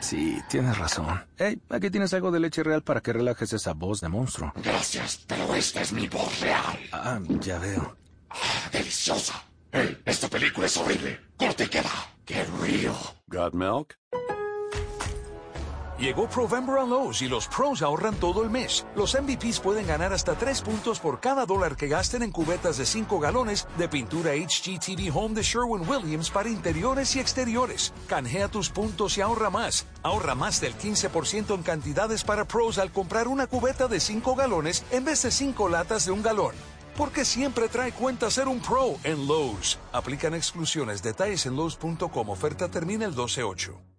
Sí, 0.00 0.40
tienes 0.48 0.78
razón. 0.78 1.24
Hey, 1.36 1.60
aquí 1.68 1.90
tienes 1.90 2.14
algo 2.14 2.30
de 2.30 2.40
leche 2.40 2.62
real 2.62 2.82
para 2.82 3.00
que 3.00 3.12
relajes 3.12 3.52
esa 3.52 3.72
voz 3.74 4.00
de 4.00 4.08
monstruo. 4.08 4.52
Gracias, 4.62 5.20
pero 5.26 5.54
esta 5.54 5.82
es 5.82 5.92
mi 5.92 6.08
voz 6.08 6.40
real. 6.40 6.78
Ah, 6.92 7.18
ya 7.40 7.58
veo. 7.58 7.96
Ah, 8.30 8.68
deliciosa. 8.72 9.42
Hey, 9.72 10.00
esta 10.04 10.28
película 10.28 10.66
es 10.66 10.76
horrible. 10.76 11.20
Corte 11.36 11.64
y 11.64 11.68
queda. 11.68 11.90
Qué 12.28 12.44
real. 12.60 12.94
Got 13.28 13.54
milk? 13.54 13.94
Llegó 15.98 16.28
Provember 16.28 16.76
a 16.78 16.84
Lowe's 16.84 17.22
y 17.22 17.26
los 17.26 17.48
pros 17.48 17.80
ahorran 17.80 18.16
todo 18.16 18.42
el 18.42 18.50
mes. 18.50 18.86
Los 18.94 19.18
MVPs 19.18 19.60
pueden 19.60 19.86
ganar 19.86 20.12
hasta 20.12 20.34
3 20.34 20.60
puntos 20.60 21.00
por 21.00 21.20
cada 21.20 21.46
dólar 21.46 21.74
que 21.74 21.88
gasten 21.88 22.22
en 22.22 22.30
cubetas 22.30 22.76
de 22.76 22.84
5 22.84 23.18
galones 23.18 23.66
de 23.78 23.88
pintura 23.88 24.32
HGTV 24.32 25.10
Home 25.16 25.36
de 25.36 25.42
Sherwin-Williams 25.42 26.30
para 26.30 26.50
interiores 26.50 27.16
y 27.16 27.20
exteriores. 27.20 27.94
Canjea 28.08 28.48
tus 28.48 28.68
puntos 28.68 29.16
y 29.16 29.22
ahorra 29.22 29.48
más. 29.48 29.86
Ahorra 30.02 30.34
más 30.34 30.60
del 30.60 30.76
15% 30.76 31.54
en 31.54 31.62
cantidades 31.62 32.24
para 32.24 32.44
pros 32.44 32.76
al 32.76 32.92
comprar 32.92 33.26
una 33.26 33.46
cubeta 33.46 33.88
de 33.88 34.00
5 34.00 34.36
galones 34.36 34.84
en 34.90 35.06
vez 35.06 35.22
de 35.22 35.30
5 35.30 35.70
latas 35.70 36.04
de 36.04 36.12
un 36.12 36.22
galón. 36.22 36.54
Porque 36.98 37.24
siempre 37.24 37.68
trae 37.68 37.92
cuenta 37.92 38.28
ser 38.28 38.48
un 38.48 38.58
pro 38.58 38.96
en 39.04 39.28
Lowe's. 39.28 39.78
Aplican 39.92 40.34
exclusiones. 40.34 41.00
Detalles 41.00 41.46
en 41.46 41.54
Lowe's.com. 41.54 42.28
Oferta 42.28 42.68
termina 42.68 43.04
el 43.04 43.14
12-8. 43.14 43.97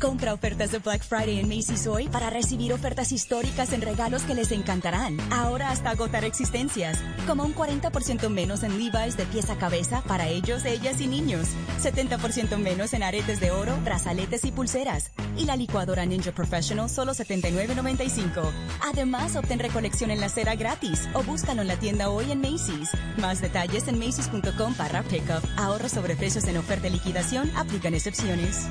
Compra 0.00 0.32
ofertas 0.32 0.70
de 0.70 0.78
Black 0.78 1.02
Friday 1.02 1.40
en 1.40 1.48
Macy's 1.48 1.88
hoy 1.88 2.08
para 2.08 2.30
recibir 2.30 2.72
ofertas 2.72 3.10
históricas 3.10 3.72
en 3.72 3.82
regalos 3.82 4.22
que 4.22 4.34
les 4.36 4.52
encantarán. 4.52 5.18
Ahora 5.32 5.70
hasta 5.70 5.90
agotar 5.90 6.24
existencias. 6.24 6.98
Como 7.26 7.42
un 7.42 7.52
40% 7.52 8.28
menos 8.28 8.62
en 8.62 8.78
Levi's 8.78 9.16
de 9.16 9.26
pieza 9.26 9.54
a 9.54 9.58
cabeza 9.58 10.02
para 10.06 10.28
ellos, 10.28 10.64
ellas 10.64 11.00
y 11.00 11.08
niños. 11.08 11.48
70% 11.82 12.58
menos 12.58 12.92
en 12.92 13.02
aretes 13.02 13.40
de 13.40 13.50
oro, 13.50 13.76
brazaletes 13.84 14.44
y 14.44 14.52
pulseras. 14.52 15.10
Y 15.36 15.46
la 15.46 15.56
licuadora 15.56 16.06
Ninja 16.06 16.30
Professional 16.30 16.88
solo 16.88 17.12
$79.95. 17.12 18.52
Además, 18.88 19.34
obtén 19.34 19.58
recolección 19.58 20.12
en 20.12 20.20
la 20.20 20.28
cera 20.28 20.54
gratis 20.54 21.08
o 21.12 21.24
búscalo 21.24 21.62
en 21.62 21.68
la 21.68 21.76
tienda 21.76 22.08
hoy 22.08 22.30
en 22.30 22.40
Macy's. 22.40 22.90
Más 23.16 23.40
detalles 23.40 23.88
en 23.88 23.98
macy's.com 23.98 24.74
barra 24.78 25.02
pickup. 25.02 25.44
Ahorros 25.56 25.90
sobre 25.90 26.14
precios 26.14 26.44
en 26.44 26.56
oferta 26.56 26.86
y 26.86 26.90
liquidación. 26.90 27.50
Aplican 27.56 27.94
excepciones 27.94 28.68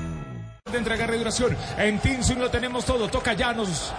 de 0.71 0.77
entrega 0.77 1.15
y 1.15 1.17
duración. 1.17 1.57
En 1.77 1.99
Team 1.99 2.21
lo 2.37 2.49
tenemos 2.49 2.85
todo. 2.85 3.07
Toca 3.07 3.33
ya, 3.33 3.53
nos. 3.53 3.91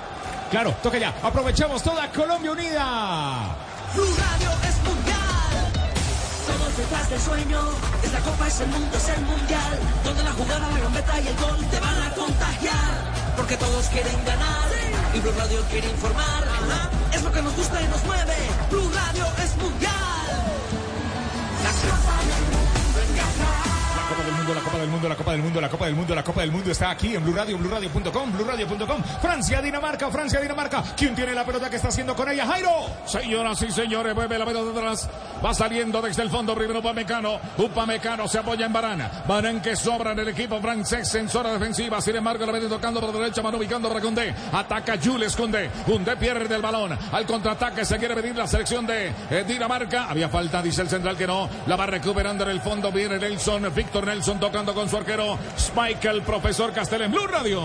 Claro, 0.50 0.74
toca 0.82 0.98
ya. 0.98 1.14
Aprovechamos 1.22 1.82
toda 1.82 2.10
Colombia 2.10 2.52
Unida. 2.52 3.56
Blue 3.94 4.04
Radio 4.04 4.50
es 4.68 4.76
mundial. 4.88 5.72
Todos 6.46 6.76
detrás 6.76 7.10
del 7.10 7.20
sueño. 7.20 7.60
Es 8.02 8.12
la 8.12 8.20
copa, 8.20 8.46
es 8.46 8.60
el 8.60 8.68
mundo, 8.68 8.96
es 8.96 9.08
el 9.08 9.20
mundial. 9.22 9.78
Donde 10.04 10.22
la 10.22 10.32
jugada, 10.32 10.70
la 10.70 10.78
gambeta 10.78 11.20
y 11.20 11.28
el 11.28 11.36
gol 11.36 11.66
te 11.70 11.80
van 11.80 12.02
a 12.02 12.10
contagiar. 12.14 13.34
Porque 13.36 13.56
todos 13.56 13.86
quieren 13.88 14.24
ganar. 14.24 14.68
Y 15.14 15.20
Blue 15.20 15.32
Radio 15.38 15.62
quiere 15.70 15.88
informar. 15.90 16.44
Es 17.12 17.22
lo 17.22 17.32
que 17.32 17.42
nos 17.42 17.54
gusta 17.56 17.82
y 17.82 17.88
nos 17.88 18.04
mueve. 18.04 18.36
Blue 18.70 18.90
Radio 18.94 19.26
es 19.44 19.56
mundial. 19.56 19.92
La 21.64 21.70
copa 21.70 22.22
del 22.22 22.44
mundo 22.52 22.98
en 23.00 24.37
La 24.54 24.62
Copa 24.62 24.78
del 24.78 24.88
Mundo, 24.88 25.08
la 25.08 25.14
Copa 25.14 25.32
del 25.32 25.42
Mundo, 25.42 25.60
la 25.60 25.68
Copa 25.68 25.84
del 25.84 25.94
Mundo, 25.94 26.14
la 26.14 26.24
Copa 26.24 26.40
del 26.40 26.50
Mundo, 26.50 26.70
está 26.70 26.90
aquí 26.90 27.14
en 27.14 27.22
Blue 27.22 27.34
Radio, 27.34 27.58
BlueRadio.com, 27.58 28.32
BlueRadio.com. 28.32 29.02
Francia, 29.20 29.60
Dinamarca, 29.60 30.10
Francia, 30.10 30.40
Dinamarca. 30.40 30.82
¿Quién 30.96 31.14
tiene 31.14 31.34
la 31.34 31.44
pelota 31.44 31.68
que 31.68 31.76
está 31.76 31.88
haciendo 31.88 32.16
con 32.16 32.30
ella? 32.30 32.46
Jairo. 32.46 32.70
Señoras 33.04 33.60
y 33.60 33.70
señores, 33.70 34.14
mueve 34.14 34.38
la 34.38 34.46
pelota 34.46 34.70
atrás. 34.70 35.10
Va 35.44 35.52
saliendo 35.52 36.00
desde 36.00 36.22
el 36.22 36.30
fondo 36.30 36.54
primero 36.54 36.78
Upamecano. 36.78 37.38
Upamecano 37.58 38.26
se 38.26 38.38
apoya 38.38 38.64
en 38.64 38.72
Barana. 38.72 39.10
Barán 39.28 39.60
que 39.60 39.76
sobra 39.76 40.12
en 40.12 40.20
el 40.20 40.28
equipo 40.28 40.60
francés 40.60 41.14
en 41.14 41.28
zona 41.28 41.52
defensiva. 41.52 42.00
Sin 42.00 42.16
embargo, 42.16 42.46
la 42.46 42.52
viene 42.52 42.68
tocando 42.68 43.00
por 43.00 43.12
derecha, 43.12 43.42
mano 43.42 43.58
ubicando 43.58 43.88
para 43.88 44.00
Condé. 44.00 44.34
Ataca 44.52 44.94
Jules 45.02 45.36
Condé. 45.36 45.70
Condé 45.84 46.16
pierde 46.16 46.54
el 46.54 46.62
balón. 46.62 46.98
Al 47.12 47.26
contraataque 47.26 47.84
se 47.84 47.98
quiere 47.98 48.14
medir 48.14 48.34
la 48.34 48.46
selección 48.46 48.86
de 48.86 49.12
eh, 49.30 49.44
Dinamarca. 49.46 50.08
Había 50.08 50.30
falta, 50.30 50.62
dice 50.62 50.80
el 50.80 50.88
central 50.88 51.18
que 51.18 51.26
no. 51.26 51.50
La 51.66 51.76
va 51.76 51.86
recuperando 51.86 52.44
en 52.44 52.50
el 52.50 52.62
fondo. 52.62 52.90
Viene 52.90 53.18
Nelson, 53.18 53.70
Víctor 53.74 54.06
Nelson 54.06 54.37
tocando 54.38 54.74
con 54.74 54.88
su 54.88 54.96
arquero 54.96 55.38
Spike, 55.56 56.08
el 56.08 56.22
profesor 56.22 56.72
Castel 56.72 57.02
en 57.02 57.12
Blue 57.12 57.26
Radio. 57.26 57.60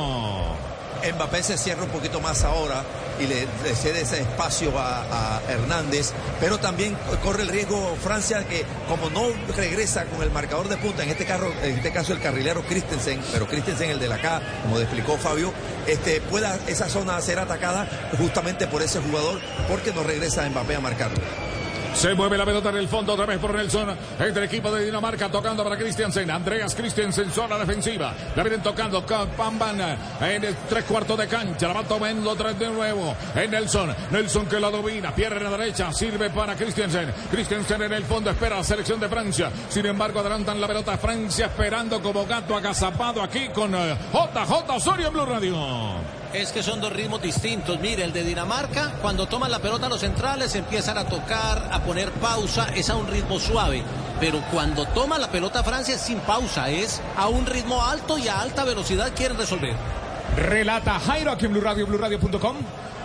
Mbappé 1.15 1.43
se 1.43 1.57
cierra 1.57 1.83
un 1.83 1.89
poquito 1.89 2.21
más 2.21 2.43
ahora 2.43 2.83
y 3.19 3.27
le, 3.27 3.45
cede 3.75 4.01
ese 4.01 4.21
espacio 4.21 4.71
a, 4.79 5.37
a, 5.37 5.41
Hernández, 5.49 6.13
pero 6.39 6.57
también 6.57 6.95
corre 7.21 7.43
el 7.43 7.49
riesgo 7.49 7.95
Francia 8.01 8.45
que 8.47 8.65
como 8.87 9.09
no 9.09 9.27
regresa 9.55 10.05
con 10.05 10.23
el 10.23 10.31
marcador 10.31 10.69
de 10.69 10.77
punta, 10.77 11.03
en 11.03 11.09
este, 11.09 11.25
carro, 11.25 11.51
en 11.61 11.77
este 11.77 11.91
caso 11.91 12.13
el 12.13 12.21
carrilero 12.21 12.63
Christensen, 12.63 13.19
pero 13.33 13.47
Christensen 13.47 13.91
el 13.91 13.99
de 13.99 14.07
la 14.07 14.19
K, 14.19 14.41
como 14.63 14.79
explicó 14.79 15.17
Fabio, 15.17 15.51
este, 15.87 16.21
pueda 16.21 16.57
esa 16.67 16.87
zona 16.87 17.19
ser 17.21 17.39
atacada 17.39 17.87
justamente 18.17 18.67
por 18.67 18.81
ese 18.81 18.99
jugador 19.01 19.39
porque 19.67 19.91
no 19.93 20.03
regresa 20.03 20.47
Mbappé 20.49 20.75
a 20.75 20.79
marcarlo. 20.79 21.52
Se 21.93 22.13
mueve 22.15 22.37
la 22.37 22.45
pelota 22.45 22.69
en 22.69 22.77
el 22.77 22.87
fondo 22.87 23.13
otra 23.13 23.25
vez 23.25 23.37
por 23.39 23.53
Nelson. 23.53 23.95
Entre 24.19 24.43
el 24.43 24.49
equipo 24.49 24.71
de 24.71 24.85
Dinamarca 24.85 25.29
tocando 25.29 25.63
para 25.63 25.77
Christiansen. 25.77 26.29
Andreas 26.29 26.75
Christiansen, 26.75 27.31
zona 27.31 27.57
defensiva. 27.57 28.13
La 28.35 28.43
vienen 28.43 28.61
tocando 28.61 29.05
Pamban 29.05 29.79
en 30.19 30.43
el 30.43 30.55
tres 30.67 30.83
cuartos 30.85 31.17
de 31.17 31.27
cancha. 31.27 31.67
La 31.67 31.73
va 31.73 31.83
tomando 31.83 32.35
vez 32.35 32.59
de 32.59 32.69
nuevo. 32.69 33.15
En 33.35 33.51
Nelson. 33.51 33.95
Nelson 34.11 34.47
que 34.47 34.59
la 34.59 34.69
domina. 34.69 35.13
Pierde 35.13 35.37
en 35.37 35.43
la 35.43 35.57
derecha. 35.57 35.93
Sirve 35.93 36.29
para 36.29 36.55
Christiansen. 36.55 37.13
Christiansen 37.31 37.83
en 37.83 37.93
el 37.93 38.03
fondo 38.03 38.31
espera 38.31 38.57
la 38.57 38.63
selección 38.63 38.99
de 38.99 39.07
Francia. 39.07 39.51
Sin 39.69 39.85
embargo, 39.85 40.19
adelantan 40.19 40.59
la 40.59 40.67
pelota 40.67 40.97
Francia 40.97 41.45
esperando 41.45 42.01
como 42.01 42.25
gato 42.25 42.55
agazapado 42.55 43.21
aquí 43.21 43.49
con 43.49 43.71
JJ 43.71 44.69
Osorio 44.69 45.07
en 45.07 45.13
Blue 45.13 45.25
Radio. 45.25 46.22
Es 46.33 46.51
que 46.51 46.63
son 46.63 46.81
dos 46.81 46.91
ritmos 46.91 47.21
distintos. 47.21 47.79
Mire, 47.79 48.03
el 48.03 48.11
de 48.11 48.23
Dinamarca, 48.23 48.93
cuando 49.03 49.27
toman 49.27 49.51
la 49.51 49.59
pelota 49.59 49.87
los 49.87 49.99
centrales, 49.99 50.55
empiezan 50.55 50.97
a 50.97 51.05
tocar, 51.05 51.69
a 51.71 51.83
poner 51.83 52.11
pausa, 52.13 52.69
es 52.75 52.89
a 52.89 52.95
un 52.95 53.07
ritmo 53.07 53.39
suave. 53.39 53.83
Pero 54.19 54.41
cuando 54.51 54.87
toma 54.87 55.19
la 55.19 55.29
pelota 55.29 55.63
Francia 55.63 55.93
es 55.93 56.01
sin 56.01 56.17
pausa, 56.21 56.71
es 56.71 57.01
a 57.15 57.27
un 57.27 57.45
ritmo 57.45 57.83
alto 57.83 58.17
y 58.17 58.29
a 58.29 58.41
alta 58.41 58.63
velocidad 58.63 59.13
quieren 59.15 59.37
resolver. 59.37 59.75
Relata 60.35 60.99
Jairo 60.99 61.31
aquí 61.31 61.45
en 61.45 61.51
Blue 61.51 61.61
Radio, 61.61 61.85
BlueRadio.com. 61.85 62.57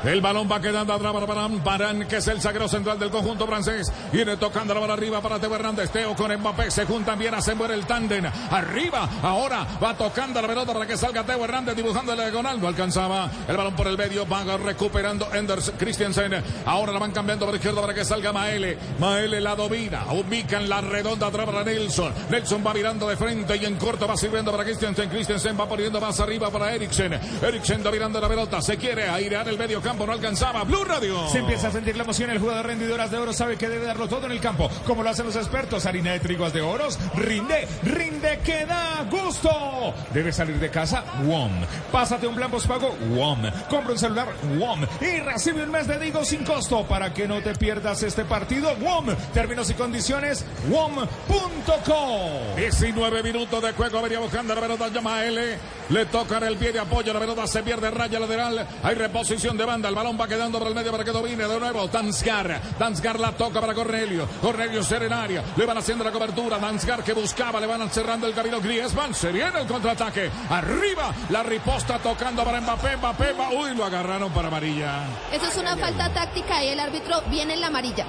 El 0.04 0.20
balón 0.20 0.48
va 0.50 0.61
quedando 0.61 0.92
atrás 0.92 1.12
para 1.12 1.26
Barán, 1.26 1.64
Barán, 1.64 2.06
que 2.06 2.16
es 2.18 2.28
el 2.28 2.40
zaguero 2.40 2.68
central 2.68 2.98
del 2.98 3.11
conjunto 3.11 3.46
francés. 3.46 3.92
Viene 4.12 4.37
tocando 4.37 4.72
la 4.74 4.80
bola 4.80 4.94
arriba 4.94 5.20
para 5.20 5.38
Teo 5.38 5.54
Hernández. 5.54 5.90
Teo 5.90 6.14
con 6.14 6.32
Mbappé 6.32 6.70
se 6.70 6.87
juntan 6.87 7.18
bien, 7.18 7.34
hacen 7.34 7.58
muere 7.58 7.74
el 7.74 7.84
tándem. 7.87 8.24
Arriba, 8.50 9.08
ahora 9.22 9.66
va 9.82 9.96
tocando 9.96 10.40
la 10.40 10.48
pelota 10.48 10.72
para 10.72 10.87
que 10.87 10.96
salga 10.96 11.24
Teo 11.24 11.44
Hernández 11.44 11.74
dibujando 11.74 12.12
el 12.12 12.18
diagonal. 12.18 12.61
No 12.61 12.68
alcanzaba 12.68 13.30
el 13.48 13.56
balón 13.56 13.74
por 13.74 13.88
el 13.88 13.98
medio. 13.98 14.26
Va 14.26 14.44
recuperando 14.56 15.28
Enders 15.34 15.72
Christiansen. 15.76 16.42
Ahora 16.64 16.92
la 16.92 16.98
van 16.98 17.12
cambiando 17.12 17.46
por 17.46 17.54
izquierda 17.54 17.80
para 17.80 17.94
que 17.94 18.04
salga 18.04 18.32
Maele. 18.32 18.78
Maele 19.00 19.40
la 19.40 19.56
domina. 19.56 20.04
Ubican 20.12 20.68
la 20.68 20.80
redonda 20.80 21.26
atrás 21.26 21.46
para 21.46 21.64
Nelson. 21.64 22.12
Nelson 22.30 22.62
va 22.64 22.72
mirando 22.72 23.08
de 23.08 23.16
frente 23.16 23.56
y 23.56 23.64
en 23.64 23.76
corto 23.76 24.06
va 24.06 24.16
sirviendo 24.16 24.52
para 24.52 24.64
Christiansen. 24.64 25.08
Christiansen 25.08 25.58
va 25.58 25.68
poniendo 25.68 26.00
más 26.00 26.20
arriba 26.20 26.50
para 26.50 26.72
Eriksen. 26.72 27.18
Eriksen 27.42 27.82
dominando 27.82 28.20
la 28.20 28.28
pelota. 28.28 28.62
Se 28.62 28.76
quiere 28.76 29.08
airear 29.08 29.48
el 29.48 29.58
medio 29.58 29.82
campo, 29.88 30.07
no 30.07 30.12
alcanzaba. 30.12 30.64
Blue 30.64 30.85
Radio. 30.85 31.27
Se 31.31 31.38
empieza 31.38 31.68
a 31.68 31.70
sentir 31.70 31.96
la 31.96 32.03
emoción. 32.03 32.29
El 32.29 32.38
jugador 32.38 32.66
rendidoras 32.66 33.11
de 33.11 33.16
oro 33.16 33.33
sabe 33.33 33.57
que 33.57 33.70
debe 33.70 33.87
darlo 33.87 34.07
todo 34.07 34.27
en 34.27 34.33
el 34.33 34.40
campo. 34.40 34.70
Como 34.87 35.03
lo 35.03 35.09
hacen 35.09 35.24
los 35.24 35.35
expertos. 35.35 35.87
Harina 35.87 36.12
de 36.12 36.20
triguas 36.20 36.53
de 36.53 36.61
oros. 36.61 36.98
Rinde, 37.14 37.66
rinde, 37.85 38.38
que 38.44 38.66
da 38.66 39.07
gusto. 39.11 39.94
Debe 40.12 40.31
salir 40.31 40.59
de 40.59 40.68
casa. 40.70 41.03
WOM. 41.24 41.53
Pásate 41.90 42.27
un 42.27 42.35
plan 42.35 42.51
pago. 42.51 42.94
WOM. 43.14 43.51
Compra 43.70 43.92
un 43.92 43.98
celular. 43.98 44.29
WOM. 44.59 44.85
Y 45.01 45.20
recibe 45.20 45.62
un 45.62 45.70
mes 45.70 45.87
de 45.87 45.98
Digo 45.98 46.22
sin 46.22 46.44
costo. 46.44 46.85
Para 46.87 47.14
que 47.14 47.27
no 47.27 47.40
te 47.40 47.55
pierdas 47.55 48.03
este 48.03 48.27
partido. 48.27 48.77
WOM. 48.77 49.07
Términos 49.33 49.70
y 49.70 49.74
condiciones. 49.74 50.44
WOM.co. 50.68 52.57
19 52.57 53.22
minutos 53.22 53.62
de 53.62 53.72
juego. 53.72 54.03
Venía 54.03 54.18
buscando 54.18 54.55
la 54.55 54.61
pelota. 54.61 54.88
Llama 54.88 55.24
L. 55.24 55.78
Le 55.90 56.05
tocan 56.07 56.42
el 56.44 56.57
pie 56.57 56.72
de 56.72 56.81
apoyo. 56.81 57.12
La 57.14 57.20
pelota 57.20 57.46
se 57.46 57.62
pierde 57.62 57.90
raya 57.90 58.20
lateral. 58.20 58.66
Hay 58.83 58.94
reposición 58.94 59.57
de 59.57 59.64
banda. 59.64 59.88
El 59.88 59.94
balón 59.94 60.18
va 60.20 60.29
quedando 60.29 60.59
por 60.59 60.68
el 60.68 60.74
medio 60.74 60.90
para 60.92 61.03
que 61.05 61.11
domine 61.12 61.48
de 61.48 61.59
nuevo. 61.61 61.88
Dansgar. 61.88 62.61
Dansgar 62.79 63.18
la 63.18 63.33
toca 63.33 63.61
para 63.61 63.72
Cornelio. 63.74 64.29
Cornelio 64.42 64.83
serenaria. 64.83 65.42
Le 65.57 65.64
van 65.64 65.79
haciendo 65.79 66.05
la 66.05 66.12
cobertura. 66.12 66.59
Dansgar 66.59 67.03
que 67.03 67.14
buscaba. 67.14 67.59
Le 67.59 67.66
van 67.66 67.88
cerrando 67.90 68.27
el 68.27 68.35
camino. 68.35 68.61
Griezmann. 68.61 69.14
Se 69.14 69.33
viene 69.33 69.61
el 69.61 69.66
contraataque. 69.66 70.31
Arriba. 70.51 71.14
La 71.31 71.42
riposta 71.42 71.98
tocando 71.98 72.44
para 72.44 72.61
Mbappé. 72.61 72.96
Mbappé. 72.98 73.33
va- 73.33 73.51
Uy, 73.51 73.74
lo 73.74 73.85
agarraron 73.87 74.31
para 74.33 74.48
amarilla. 74.48 75.05
Eso 75.33 75.46
es 75.46 75.57
una 75.57 75.77
falta 75.77 76.12
táctica 76.12 76.62
y 76.62 76.68
el 76.68 76.81
árbitro 76.81 77.22
viene 77.31 77.55
en 77.55 77.61
la 77.62 77.68
amarilla. 77.68 78.05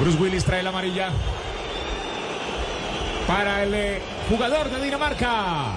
Bruce 0.00 0.18
Willis 0.18 0.44
trae 0.44 0.62
la 0.64 0.70
amarilla. 0.70 1.10
Para 3.26 3.62
el 3.62 3.74
eh, 3.74 4.02
jugador 4.28 4.68
de 4.70 4.82
Dinamarca. 4.84 5.76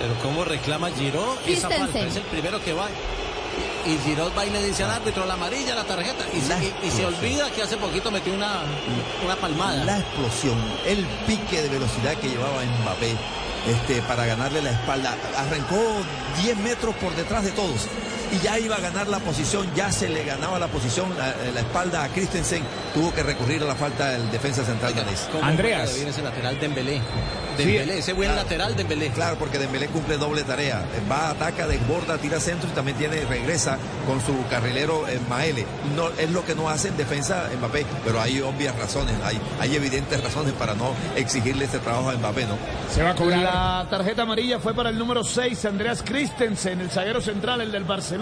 Pero 0.00 0.14
cómo 0.22 0.44
reclama 0.44 0.90
Giroud 0.90 1.36
esa 1.46 1.68
falta. 1.70 1.98
Es 2.00 2.16
el 2.16 2.22
primero 2.24 2.62
que 2.62 2.72
va. 2.72 2.88
Y 3.84 3.98
Giroud 4.08 4.30
va 4.36 4.46
y 4.46 4.50
le 4.50 4.62
dice 4.64 4.84
al 4.84 4.90
árbitro 4.92 5.26
la 5.26 5.34
amarilla, 5.34 5.74
la 5.74 5.84
tarjeta. 5.84 6.24
Y, 6.32 6.40
se, 6.40 6.54
y- 6.64 6.86
y 6.86 6.90
se 6.90 7.04
olvida 7.04 7.50
que 7.50 7.62
hace 7.62 7.76
poquito 7.76 8.10
metió 8.10 8.32
una, 8.32 8.62
una 9.24 9.36
palmada. 9.36 9.84
La 9.84 9.98
explosión, 9.98 10.56
el 10.86 11.04
pique 11.26 11.62
de 11.62 11.68
velocidad 11.68 12.14
que 12.14 12.28
llevaba 12.28 12.62
Mbappé 12.82 13.16
este, 13.68 14.00
para 14.02 14.24
ganarle 14.26 14.62
la 14.62 14.70
espalda. 14.70 15.16
Arrancó 15.36 15.76
10 16.42 16.56
metros 16.58 16.94
por 16.96 17.14
detrás 17.14 17.44
de 17.44 17.50
todos 17.52 17.86
y 18.32 18.38
ya 18.38 18.58
iba 18.58 18.76
a 18.76 18.80
ganar 18.80 19.08
la 19.08 19.18
posición, 19.18 19.66
ya 19.74 19.92
se 19.92 20.08
le 20.08 20.24
ganaba 20.24 20.58
la 20.58 20.68
posición, 20.68 21.10
la, 21.18 21.34
la 21.52 21.60
espalda 21.60 22.04
a 22.04 22.08
Christensen. 22.08 22.62
Tuvo 22.94 23.12
que 23.12 23.22
recurrir 23.22 23.62
a 23.62 23.66
la 23.66 23.74
falta 23.74 24.10
del 24.10 24.30
defensa 24.30 24.64
central 24.64 24.94
danés. 24.94 25.28
¿Cómo 25.30 25.44
juega 25.54 25.86
de 25.86 25.94
bien 25.94 26.08
ese 26.08 26.22
lateral 26.22 26.58
Dembélé? 26.58 27.00
Dembélé, 27.58 27.98
ese 27.98 28.14
buen 28.14 28.34
lateral 28.34 28.74
Dembélé. 28.74 29.10
Claro, 29.10 29.36
porque 29.36 29.58
Dembélé 29.58 29.88
cumple 29.88 30.16
doble 30.16 30.42
tarea. 30.44 30.82
Va, 31.10 31.30
ataca, 31.30 31.66
desborda, 31.66 32.16
tira 32.16 32.40
centro 32.40 32.68
y 32.70 32.72
también 32.72 32.96
tiene 32.96 33.22
regresa 33.26 33.76
con 34.06 34.20
su 34.20 34.46
carrilero 34.48 35.06
eh, 35.08 35.20
Maele. 35.28 35.66
No, 35.94 36.08
es 36.18 36.30
lo 36.30 36.44
que 36.44 36.54
no 36.54 36.70
hace 36.70 36.88
en 36.88 36.96
defensa 36.96 37.50
Mbappé, 37.58 37.84
pero 38.04 38.20
hay 38.20 38.40
obvias 38.40 38.74
razones, 38.78 39.14
hay, 39.22 39.38
hay 39.60 39.76
evidentes 39.76 40.22
razones 40.24 40.54
para 40.54 40.74
no 40.74 40.94
exigirle 41.16 41.66
este 41.66 41.78
trabajo 41.78 42.08
a 42.08 42.14
Mbappé, 42.14 42.46
¿no? 42.46 42.56
Se 42.90 43.02
va 43.02 43.10
a 43.10 43.14
cobrar. 43.14 43.42
La 43.42 43.86
tarjeta 43.90 44.22
amarilla 44.22 44.58
fue 44.58 44.74
para 44.74 44.88
el 44.88 44.98
número 44.98 45.22
6, 45.22 45.64
Andreas 45.66 46.02
Christensen, 46.02 46.80
el 46.80 46.90
zaguero 46.90 47.20
central, 47.20 47.60
el 47.60 47.70
del 47.70 47.84
Barcelona, 47.84 48.21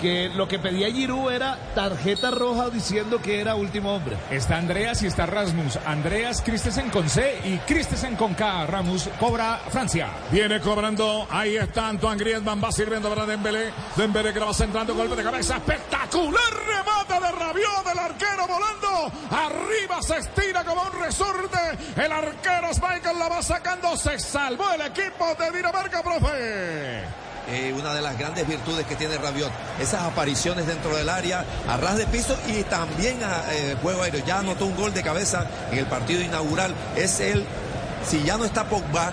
que 0.00 0.30
lo 0.30 0.48
que 0.48 0.58
pedía 0.58 0.90
Giroud 0.90 1.30
era 1.30 1.58
tarjeta 1.74 2.30
roja 2.30 2.70
diciendo 2.70 3.20
que 3.20 3.40
era 3.40 3.54
último 3.54 3.94
hombre. 3.94 4.16
Está 4.30 4.56
Andreas 4.56 5.02
y 5.02 5.06
está 5.06 5.26
Rasmus. 5.26 5.78
Andreas 5.84 6.40
Christensen 6.40 6.88
con 6.88 7.08
C 7.08 7.38
y 7.44 7.58
Christensen 7.58 8.16
con 8.16 8.34
K. 8.34 8.66
Ramos 8.66 9.10
cobra 9.20 9.60
Francia. 9.68 10.08
Viene 10.30 10.60
cobrando. 10.60 11.26
Ahí 11.30 11.56
está 11.56 11.88
Antoine 11.88 12.18
Griezmann. 12.18 12.62
Va 12.64 12.72
sirviendo 12.72 13.10
para 13.10 13.26
Dembélé. 13.26 13.72
Dembélé 13.94 14.32
que 14.32 14.40
la 14.40 14.46
va 14.46 14.54
centrando. 14.54 14.94
Golpe 14.94 15.16
de 15.16 15.22
cabeza. 15.22 15.56
Espectacular 15.56 16.52
remate 16.66 17.26
de 17.26 17.32
Rabiot 17.32 17.84
del 17.84 17.98
arquero 17.98 18.46
volando. 18.48 19.12
Arriba 19.30 20.02
se 20.02 20.16
estira 20.16 20.64
como 20.64 20.82
un 20.82 21.00
resorte. 21.00 21.58
El 21.96 22.10
arquero 22.10 22.68
Michael 22.80 23.18
la 23.18 23.28
va 23.28 23.42
sacando. 23.42 23.94
Se 23.98 24.18
salvó 24.18 24.72
el 24.72 24.80
equipo 24.80 25.34
de 25.38 25.50
Dinamarca, 25.50 26.02
profe. 26.02 27.29
Eh, 27.48 27.74
una 27.76 27.94
de 27.94 28.02
las 28.02 28.16
grandes 28.18 28.46
virtudes 28.46 28.86
que 28.86 28.94
tiene 28.94 29.16
Rabiot, 29.18 29.50
esas 29.80 30.02
apariciones 30.02 30.66
dentro 30.66 30.96
del 30.96 31.08
área, 31.08 31.44
a 31.68 31.76
ras 31.76 31.96
de 31.96 32.06
piso 32.06 32.36
y 32.46 32.62
también 32.64 33.22
a 33.24 33.42
eh, 33.52 33.76
juego 33.82 34.02
aéreo. 34.02 34.24
Ya 34.24 34.38
anotó 34.38 34.66
un 34.66 34.76
gol 34.76 34.94
de 34.94 35.02
cabeza 35.02 35.46
en 35.72 35.78
el 35.78 35.86
partido 35.86 36.20
inaugural. 36.22 36.74
Es 36.96 37.18
él, 37.20 37.44
si 38.08 38.22
ya 38.22 38.36
no 38.36 38.44
está 38.44 38.64
Pogba 38.64 39.12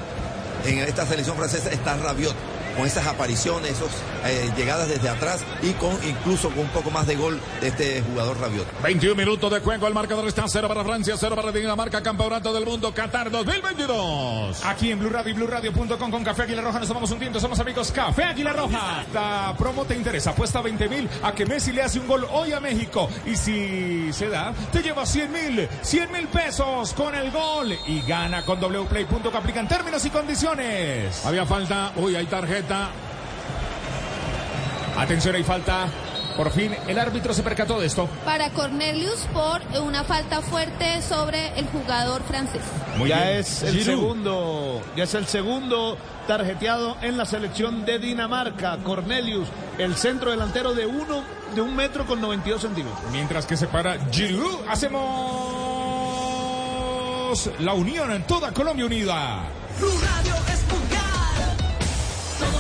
en 0.66 0.80
esta 0.80 1.06
selección 1.06 1.38
francesa, 1.38 1.70
está 1.72 1.96
Rabiot. 1.98 2.36
Con 2.78 2.86
esas 2.86 3.08
apariciones, 3.08 3.72
esas 3.72 3.90
eh, 4.26 4.52
llegadas 4.56 4.88
desde 4.88 5.10
atrás 5.10 5.44
y 5.62 5.72
con 5.74 5.92
incluso 6.08 6.50
con 6.50 6.60
un 6.60 6.70
poco 6.70 6.92
más 6.92 7.08
de 7.08 7.16
gol 7.16 7.40
de 7.60 7.70
este 7.70 8.02
jugador 8.04 8.40
Rabiot. 8.40 8.68
21 8.84 9.16
minutos 9.16 9.52
de 9.52 9.60
juego. 9.60 9.88
El 9.88 9.94
marcador 9.94 10.28
está 10.28 10.46
0 10.48 10.68
para 10.68 10.84
Francia, 10.84 11.16
0 11.18 11.36
para 11.36 11.52
Dinamarca. 11.52 12.04
Campeonato 12.04 12.54
del 12.54 12.66
Mundo 12.66 12.94
Qatar 12.94 13.32
2022. 13.32 14.64
Aquí 14.64 14.92
en 14.92 15.00
Blue 15.00 15.10
Radio 15.10 15.32
y 15.32 15.34
BlueRadio.com 15.34 16.12
con 16.12 16.24
Café 16.24 16.44
Águila 16.44 16.62
Roja 16.62 16.80
nos 16.80 16.88
tomamos 16.88 17.12
un 17.12 17.20
tinto, 17.20 17.40
somos 17.40 17.60
amigos 17.60 17.92
Café 17.92 18.24
Águila 18.24 18.54
Roja. 18.54 19.02
Esta 19.02 19.56
promo 19.58 19.86
te 19.86 19.96
interesa, 19.96 20.32
apuesta 20.32 20.62
20 20.62 20.90
mil 20.90 21.10
a 21.24 21.32
que 21.32 21.46
Messi 21.46 21.72
le 21.72 21.82
hace 21.82 22.00
un 22.00 22.08
gol 22.08 22.28
hoy 22.32 22.54
a 22.54 22.60
México. 22.60 23.10
Y 23.26 23.36
si 23.36 24.14
se 24.14 24.30
da, 24.30 24.54
te 24.72 24.82
lleva 24.82 25.06
100 25.06 25.32
mil, 25.32 25.68
100 25.82 26.12
mil 26.12 26.28
pesos 26.28 26.94
con 26.94 27.16
el 27.16 27.32
gol. 27.32 27.76
Y 27.88 28.02
gana 28.02 28.44
con 28.44 28.60
wplay.com, 28.60 29.36
aplican 29.36 29.68
términos 29.68 30.06
y 30.06 30.10
condiciones. 30.10 31.26
Había 31.26 31.46
falta. 31.46 31.92
Uy, 31.96 32.16
hay 32.16 32.26
tarjeta. 32.26 32.67
Atención, 34.98 35.36
hay 35.36 35.44
falta. 35.44 35.88
Por 36.36 36.52
fin, 36.52 36.76
el 36.88 37.00
árbitro 37.00 37.34
se 37.34 37.42
percató 37.42 37.80
de 37.80 37.88
esto. 37.88 38.08
Para 38.24 38.52
Cornelius 38.52 39.28
por 39.34 39.60
una 39.82 40.04
falta 40.04 40.42
fuerte 40.42 41.02
sobre 41.02 41.58
el 41.58 41.66
jugador 41.68 42.22
francés. 42.24 42.62
Muy 42.96 43.10
ya 43.10 43.24
bien. 43.26 43.40
es 43.40 43.64
el 43.64 43.72
Giroud. 43.80 43.86
segundo, 43.86 44.84
ya 44.96 45.04
es 45.06 45.14
el 45.16 45.26
segundo 45.26 45.98
tarjeteado 46.28 46.96
en 47.02 47.18
la 47.18 47.26
selección 47.26 47.86
de 47.86 47.98
Dinamarca. 47.98 48.78
Cornelius, 48.84 49.48
el 49.80 49.96
centro 49.96 50.30
delantero 50.30 50.76
de 50.76 50.86
uno, 50.86 51.24
de 51.56 51.62
un 51.62 51.76
metro 51.76 52.06
con 52.06 52.22
92 52.22 52.62
centímetros. 52.62 53.00
Mientras 53.12 53.48
que 53.48 53.58
se 53.58 53.66
para 53.68 53.98
Giroud, 54.12 54.60
hacemos 54.70 55.02
la 57.60 57.74
unión 57.74 58.12
en 58.12 58.22
toda 58.28 58.52
Colombia 58.54 58.86
unida. 58.86 59.40
Blue 59.80 59.90
Radio. 59.90 60.57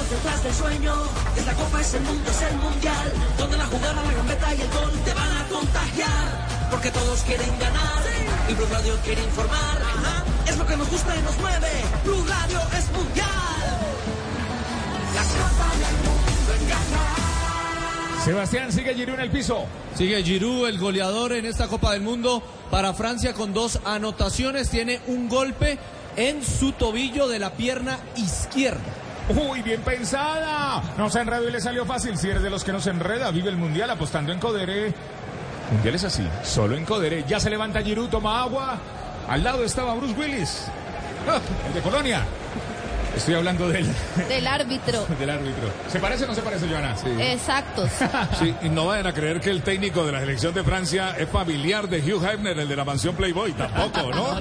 Detrás 0.09 0.41
del 0.41 0.53
sueño. 0.53 0.93
Es 1.35 1.45
la 1.45 1.53
copa, 1.53 1.81
es 1.81 1.93
el 1.93 2.01
mundo, 2.03 2.31
es 2.31 2.41
el 2.41 2.57
mundial. 2.57 3.11
Donde 3.37 3.57
la 3.57 3.65
jugada, 3.65 4.01
la 4.01 4.13
gambeta 4.13 4.55
y 4.55 4.61
el 4.61 4.69
gol 4.69 4.91
te 5.03 5.13
van 5.13 5.31
a 5.37 5.47
contagiar. 5.49 6.47
Porque 6.71 6.91
todos 6.91 7.19
quieren 7.21 7.59
ganar. 7.59 8.03
Y 8.47 8.53
Blue 8.53 8.67
Radio 8.71 8.95
quiere 9.03 9.21
informar. 9.21 9.81
Es 10.47 10.57
lo 10.57 10.65
que 10.65 10.77
nos 10.77 10.89
gusta 10.89 11.13
y 11.13 11.21
nos 11.23 11.37
mueve. 11.39 11.67
Blue 12.05 12.25
Radio 12.25 12.59
es 12.77 12.91
mundial. 12.91 13.27
La 15.13 15.23
copa 15.23 15.75
del 15.75 15.95
mundo 16.07 16.53
en 16.57 16.65
Qatar. 16.69 18.23
Sebastián 18.23 18.71
sigue 18.71 18.93
Giroud 18.95 19.15
en 19.15 19.21
el 19.21 19.31
piso. 19.31 19.65
Sigue 19.95 20.23
Giroud, 20.23 20.69
el 20.69 20.77
goleador 20.77 21.33
en 21.33 21.45
esta 21.45 21.67
Copa 21.67 21.91
del 21.91 22.01
Mundo 22.01 22.41
para 22.71 22.93
Francia 22.93 23.33
con 23.33 23.53
dos 23.53 23.79
anotaciones. 23.83 24.69
Tiene 24.69 25.01
un 25.07 25.27
golpe 25.27 25.77
en 26.15 26.45
su 26.45 26.71
tobillo 26.71 27.27
de 27.27 27.39
la 27.39 27.51
pierna 27.53 27.99
izquierda. 28.15 29.06
Uy, 29.29 29.61
bien 29.61 29.81
pensada. 29.81 30.81
No 30.97 31.09
se 31.09 31.19
enredó 31.19 31.47
y 31.47 31.51
le 31.51 31.59
salió 31.59 31.85
fácil. 31.85 32.17
Si 32.17 32.29
eres 32.29 32.41
de 32.41 32.49
los 32.49 32.63
que 32.63 32.71
no 32.71 32.79
se 32.79 32.91
enreda, 32.91 33.29
vive 33.31 33.49
el 33.49 33.57
mundial 33.57 33.89
apostando 33.89 34.31
en 34.31 34.39
Codere. 34.39 34.93
Mundial 35.71 35.95
es 35.95 36.03
así, 36.05 36.25
solo 36.43 36.77
en 36.77 36.85
Codere. 36.85 37.25
Ya 37.27 37.39
se 37.39 37.49
levanta 37.49 37.81
Giroud, 37.81 38.09
toma 38.09 38.41
agua. 38.41 38.77
Al 39.27 39.43
lado 39.43 39.63
estaba 39.65 39.93
Bruce 39.95 40.15
Willis, 40.17 40.67
el 41.67 41.73
de 41.73 41.81
Colonia. 41.81 42.23
Estoy 43.17 43.33
hablando 43.33 43.67
del, 43.67 43.87
Del 44.29 44.45
árbitro. 44.47 45.05
del 45.19 45.29
árbitro. 45.29 45.69
¿Se 45.91 45.99
parece 45.99 46.25
o 46.25 46.27
no 46.27 46.35
se 46.35 46.41
parece, 46.41 46.67
Joana? 46.67 46.95
Sí. 46.95 47.09
Exactos. 47.19 47.89
Sí, 48.39 48.53
y 48.61 48.69
no 48.69 48.85
vayan 48.87 49.07
a 49.07 49.13
creer 49.13 49.39
que 49.39 49.49
el 49.49 49.63
técnico 49.63 50.05
de 50.05 50.11
la 50.11 50.19
selección 50.19 50.53
de 50.53 50.63
Francia 50.63 51.15
es 51.17 51.27
familiar 51.29 51.87
de 51.87 51.99
Hugh 51.99 52.23
Hefner, 52.23 52.59
el 52.59 52.67
de 52.67 52.75
la 52.75 52.85
mansión 52.85 53.15
Playboy. 53.15 53.53
Tampoco, 53.53 54.11
¿no? 54.13 54.33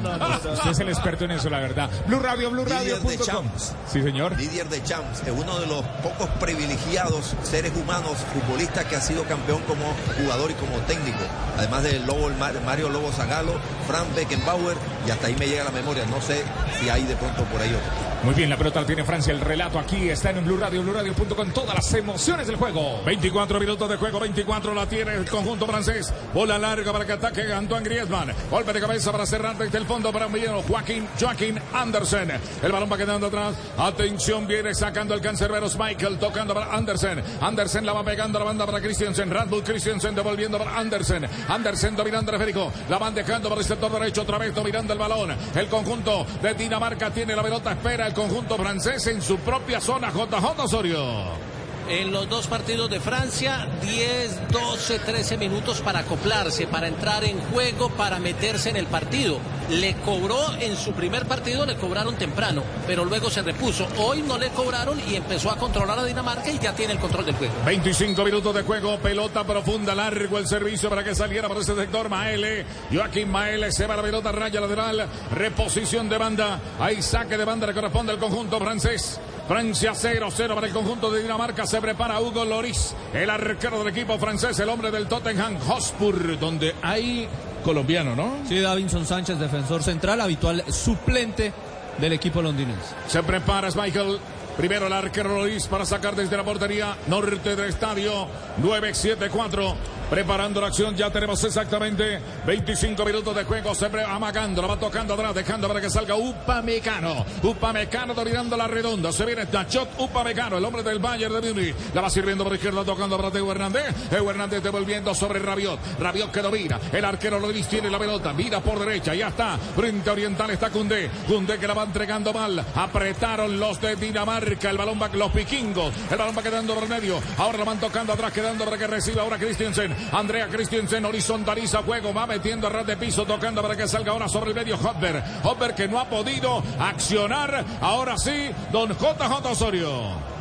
Usted 0.52 0.70
es 0.70 0.78
el 0.80 0.88
experto 0.88 1.24
en 1.24 1.30
eso, 1.32 1.48
la 1.48 1.60
verdad. 1.60 1.88
Blue 2.06 2.18
Radio, 2.18 2.50
Blue 2.50 2.64
Didier 2.64 2.98
Radio.com. 2.98 3.08
Deschamps. 3.10 3.74
Sí, 3.90 4.02
señor. 4.02 4.36
Didier 4.36 4.68
Deschamps 4.68 5.22
es 5.22 5.30
uno 5.32 5.58
de 5.58 5.66
los 5.66 5.82
pocos 6.02 6.28
privilegiados 6.40 7.34
seres 7.42 7.72
humanos 7.74 8.18
futbolistas 8.34 8.84
que 8.84 8.96
ha 8.96 9.00
sido 9.00 9.24
campeón 9.24 9.62
como 9.62 9.84
jugador 10.18 10.50
y 10.50 10.54
como 10.54 10.76
técnico. 10.80 11.18
Además 11.56 11.82
de 11.82 11.98
Lobo, 12.00 12.28
Mario 12.64 12.90
Lobo 12.90 13.10
Zagalo, 13.12 13.54
Frank 13.86 14.14
Beckenbauer 14.14 14.76
y 15.06 15.10
hasta 15.10 15.28
ahí 15.28 15.36
me 15.38 15.46
llega 15.46 15.64
la 15.64 15.70
memoria. 15.70 16.04
No 16.06 16.20
sé 16.20 16.42
si 16.80 16.88
hay 16.90 17.04
de 17.04 17.16
pronto 17.16 17.44
por 17.44 17.60
ahí 17.60 17.70
otro. 17.70 18.06
Muy 18.24 18.34
bien, 18.34 18.50
la 18.50 18.56
pelota 18.66 18.84
tiene 18.84 19.04
Francia. 19.04 19.32
El 19.32 19.40
relato 19.40 19.78
aquí 19.78 20.08
está 20.08 20.30
en 20.30 20.44
Blue 20.44 20.56
Radio, 20.56 20.82
Blue 20.82 20.92
Radio.com. 20.92 21.50
Todas 21.52 21.76
las 21.76 21.94
emociones 21.94 22.48
del 22.48 22.56
juego. 22.56 23.00
24 23.04 23.60
minutos 23.60 23.88
de 23.88 23.96
juego, 23.96 24.18
24 24.18 24.74
la 24.74 24.88
tiene 24.88 25.14
el 25.14 25.30
conjunto 25.30 25.66
francés. 25.66 26.12
Bola 26.34 26.58
larga 26.58 26.92
para 26.92 27.06
que 27.06 27.12
ataque 27.12 27.52
Antoine 27.52 27.84
Griezmann. 27.84 28.32
Golpe 28.50 28.72
de 28.72 28.80
cabeza 28.80 29.12
para 29.12 29.24
cerrar 29.24 29.56
desde 29.56 29.78
el 29.78 29.86
fondo 29.86 30.12
para 30.12 30.26
Milleno. 30.26 30.62
Joaquín, 30.62 31.06
Joaquín 31.20 31.60
Andersen. 31.72 32.32
El 32.60 32.72
balón 32.72 32.90
va 32.90 32.96
quedando 32.96 33.28
atrás. 33.28 33.54
Atención, 33.78 34.48
viene 34.48 34.74
sacando 34.74 35.14
el 35.14 35.20
cancerberos 35.20 35.78
Michael, 35.78 36.18
tocando 36.18 36.52
para 36.52 36.74
Andersen. 36.74 37.22
Andersen 37.40 37.86
la 37.86 37.92
va 37.92 38.02
pegando 38.02 38.38
a 38.38 38.40
la 38.40 38.46
banda 38.46 38.66
para 38.66 38.80
Christiansen. 38.80 39.30
Radbull 39.30 39.62
Christiansen 39.62 40.12
devolviendo 40.12 40.58
para 40.58 40.76
Andersen. 40.76 41.24
Andersen 41.48 41.94
dominando 41.94 42.32
el 42.32 42.36
esférico. 42.36 42.72
La 42.88 42.98
van 42.98 43.14
dejando 43.14 43.48
para 43.48 43.60
el 43.60 43.66
sector 43.66 43.92
derecho, 43.92 44.22
otra 44.22 44.38
vez 44.38 44.52
dominando 44.52 44.92
el 44.92 44.98
balón. 44.98 45.36
El 45.54 45.68
conjunto 45.68 46.26
de 46.42 46.54
Dinamarca 46.54 47.12
tiene 47.12 47.36
la 47.36 47.44
pelota, 47.44 47.70
espera 47.70 48.08
el 48.08 48.12
conjunto 48.12 48.45
francés 48.54 49.06
en 49.08 49.20
su 49.20 49.38
propia 49.38 49.80
zona. 49.80 50.10
JJ 50.12 50.60
Osorio. 50.62 51.55
En 51.88 52.10
los 52.10 52.28
dos 52.28 52.48
partidos 52.48 52.90
de 52.90 52.98
Francia, 52.98 53.68
10, 53.80 54.48
12, 54.50 54.98
13 54.98 55.36
minutos 55.36 55.80
para 55.80 56.00
acoplarse, 56.00 56.66
para 56.66 56.88
entrar 56.88 57.22
en 57.22 57.38
juego, 57.52 57.90
para 57.90 58.18
meterse 58.18 58.70
en 58.70 58.76
el 58.76 58.86
partido. 58.86 59.38
Le 59.70 59.94
cobró 59.98 60.36
en 60.58 60.76
su 60.76 60.92
primer 60.94 61.26
partido, 61.26 61.64
le 61.64 61.76
cobraron 61.76 62.16
temprano, 62.16 62.64
pero 62.88 63.04
luego 63.04 63.30
se 63.30 63.42
repuso. 63.42 63.86
Hoy 63.98 64.22
no 64.22 64.36
le 64.36 64.48
cobraron 64.50 65.00
y 65.08 65.14
empezó 65.14 65.48
a 65.48 65.56
controlar 65.56 66.00
a 66.00 66.04
Dinamarca 66.04 66.50
y 66.50 66.58
ya 66.58 66.74
tiene 66.74 66.94
el 66.94 66.98
control 66.98 67.26
del 67.26 67.36
juego. 67.36 67.54
25 67.64 68.24
minutos 68.24 68.54
de 68.54 68.62
juego, 68.62 68.98
pelota 68.98 69.44
profunda, 69.44 69.94
largo 69.94 70.38
el 70.38 70.48
servicio 70.48 70.88
para 70.88 71.04
que 71.04 71.14
saliera 71.14 71.46
por 71.46 71.58
ese 71.58 71.76
sector 71.76 72.08
Maele. 72.08 72.66
Joaquín 72.92 73.30
Maele 73.30 73.70
se 73.70 73.86
va 73.86 73.94
la 73.94 74.02
pelota, 74.02 74.32
raya 74.32 74.60
lateral, 74.60 75.08
reposición 75.32 76.08
de 76.08 76.18
banda. 76.18 76.60
Ahí 76.80 77.00
saque 77.00 77.36
de 77.36 77.44
banda 77.44 77.68
le 77.68 77.74
corresponde 77.74 78.10
al 78.10 78.18
conjunto 78.18 78.58
francés. 78.58 79.20
Francia 79.48 79.92
0-0 79.92 80.54
para 80.54 80.66
el 80.66 80.72
conjunto 80.72 81.10
de 81.10 81.22
Dinamarca. 81.22 81.66
Se 81.66 81.80
prepara 81.80 82.20
Hugo 82.20 82.44
Loris, 82.44 82.94
el 83.14 83.30
arquero 83.30 83.78
del 83.78 83.88
equipo 83.88 84.18
francés, 84.18 84.58
el 84.58 84.68
hombre 84.68 84.90
del 84.90 85.06
Tottenham 85.06 85.58
Hotspur, 85.60 86.38
donde 86.38 86.74
hay 86.82 87.28
colombiano, 87.64 88.16
¿no? 88.16 88.38
Sí, 88.48 88.58
Davinson 88.58 89.06
Sánchez, 89.06 89.38
defensor 89.38 89.82
central, 89.82 90.20
habitual 90.20 90.64
suplente 90.72 91.52
del 91.98 92.12
equipo 92.12 92.42
londinense. 92.42 92.94
Se 93.06 93.22
prepara 93.22 93.68
Michael. 93.70 94.18
Primero 94.56 94.86
el 94.86 94.92
arquero 94.94 95.36
Loris 95.36 95.66
para 95.66 95.84
sacar 95.84 96.16
desde 96.16 96.34
la 96.34 96.42
portería 96.42 96.96
norte 97.08 97.54
del 97.54 97.68
estadio 97.68 98.26
974. 98.56 99.76
Preparando 100.08 100.60
la 100.60 100.68
acción, 100.68 100.94
ya 100.94 101.10
tenemos 101.10 101.42
exactamente 101.42 102.20
25 102.46 103.04
minutos 103.04 103.34
de 103.34 103.44
juego. 103.44 103.74
Se 103.74 103.86
amagando, 103.86 104.62
la 104.62 104.68
va 104.68 104.78
tocando 104.78 105.14
atrás, 105.14 105.34
dejando 105.34 105.66
para 105.68 105.80
que 105.80 105.90
salga 105.90 106.14
Upamecano. 106.14 107.26
Upamecano 107.42 108.14
dominando 108.14 108.56
la 108.56 108.68
redonda. 108.68 109.12
Se 109.12 109.26
viene 109.26 109.46
Tachot 109.46 109.90
Upamecano, 109.98 110.56
el 110.58 110.64
hombre 110.64 110.84
del 110.84 111.00
Bayern 111.00 111.40
de 111.40 111.52
Múnich. 111.52 111.74
La 111.92 112.00
va 112.00 112.08
sirviendo 112.08 112.44
por 112.44 112.54
izquierda, 112.54 112.84
tocando 112.84 113.16
para 113.16 113.32
Teo 113.32 113.50
Hernández. 113.50 114.08
Teo 114.08 114.30
Hernández 114.30 114.62
devolviendo 114.62 115.12
sobre 115.12 115.40
Rabiot. 115.40 115.80
Rabiot 115.98 116.30
que 116.30 116.40
domina. 116.40 116.80
El 116.92 117.04
arquero 117.04 117.40
Loris 117.40 117.66
tiene 117.66 117.90
la 117.90 117.98
pelota. 117.98 118.32
Mira 118.32 118.60
por 118.60 118.78
derecha, 118.78 119.12
ya 119.12 119.28
está. 119.28 119.58
Frente 119.58 120.08
oriental 120.08 120.50
está 120.50 120.70
Cundé. 120.70 121.10
Cundé 121.26 121.58
que 121.58 121.66
la 121.66 121.74
va 121.74 121.82
entregando 121.82 122.32
mal. 122.32 122.64
Apretaron 122.76 123.58
los 123.58 123.80
de 123.80 123.96
Dinamarca. 123.96 124.45
El 124.46 124.78
balón 124.78 125.00
va, 125.02 125.08
los 125.08 125.34
vikingos. 125.34 125.92
El 126.08 126.16
balón 126.16 126.36
va 126.38 126.42
quedando 126.42 126.72
por 126.74 126.88
medio. 126.88 127.20
Ahora 127.36 127.58
la 127.58 127.64
van 127.64 127.80
tocando 127.80 128.12
atrás, 128.12 128.32
quedando 128.32 128.64
para 128.64 128.78
que 128.78 128.86
reciba 128.86 129.22
ahora 129.22 129.38
Christensen. 129.38 129.94
Andrea 130.12 130.46
Christensen 130.46 131.04
horizontaliza 131.04 131.82
juego. 131.82 132.14
Va 132.14 132.28
metiendo 132.28 132.68
a 132.68 132.70
ras 132.70 132.86
de 132.86 132.96
piso, 132.96 133.24
tocando 133.24 133.60
para 133.60 133.76
que 133.76 133.88
salga 133.88 134.12
ahora 134.12 134.28
sobre 134.28 134.50
el 134.50 134.56
medio 134.56 134.76
Hopper. 134.76 135.20
Hopper 135.42 135.74
que 135.74 135.88
no 135.88 135.98
ha 135.98 136.08
podido 136.08 136.62
accionar. 136.78 137.64
Ahora 137.80 138.16
sí, 138.16 138.50
don 138.70 138.90
JJ 138.90 139.50
Osorio. 139.50 140.36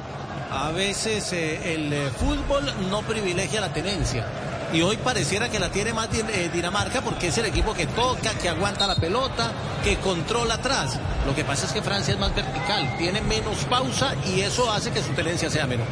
A 0.51 0.71
veces 0.71 1.33
eh, 1.33 1.73
el 1.73 1.91
eh, 1.91 2.09
fútbol 2.11 2.63
no 2.91 3.01
privilegia 3.01 3.59
la 3.59 3.73
tenencia. 3.73 4.25
Y 4.73 4.81
hoy 4.81 4.97
pareciera 4.97 5.49
que 5.49 5.59
la 5.59 5.69
tiene 5.69 5.93
más 5.93 6.09
eh, 6.13 6.49
Dinamarca 6.53 7.01
porque 7.01 7.27
es 7.27 7.37
el 7.37 7.45
equipo 7.45 7.73
que 7.73 7.85
toca, 7.87 8.33
que 8.33 8.49
aguanta 8.49 8.87
la 8.87 8.95
pelota, 8.95 9.51
que 9.83 9.97
controla 9.97 10.55
atrás. 10.55 10.99
Lo 11.25 11.35
que 11.35 11.43
pasa 11.43 11.65
es 11.65 11.71
que 11.71 11.81
Francia 11.81 12.13
es 12.13 12.19
más 12.19 12.35
vertical, 12.35 12.95
tiene 12.97 13.21
menos 13.21 13.57
pausa 13.69 14.15
y 14.25 14.41
eso 14.41 14.71
hace 14.71 14.91
que 14.91 15.01
su 15.01 15.13
tenencia 15.13 15.49
sea 15.49 15.65
menor. 15.67 15.87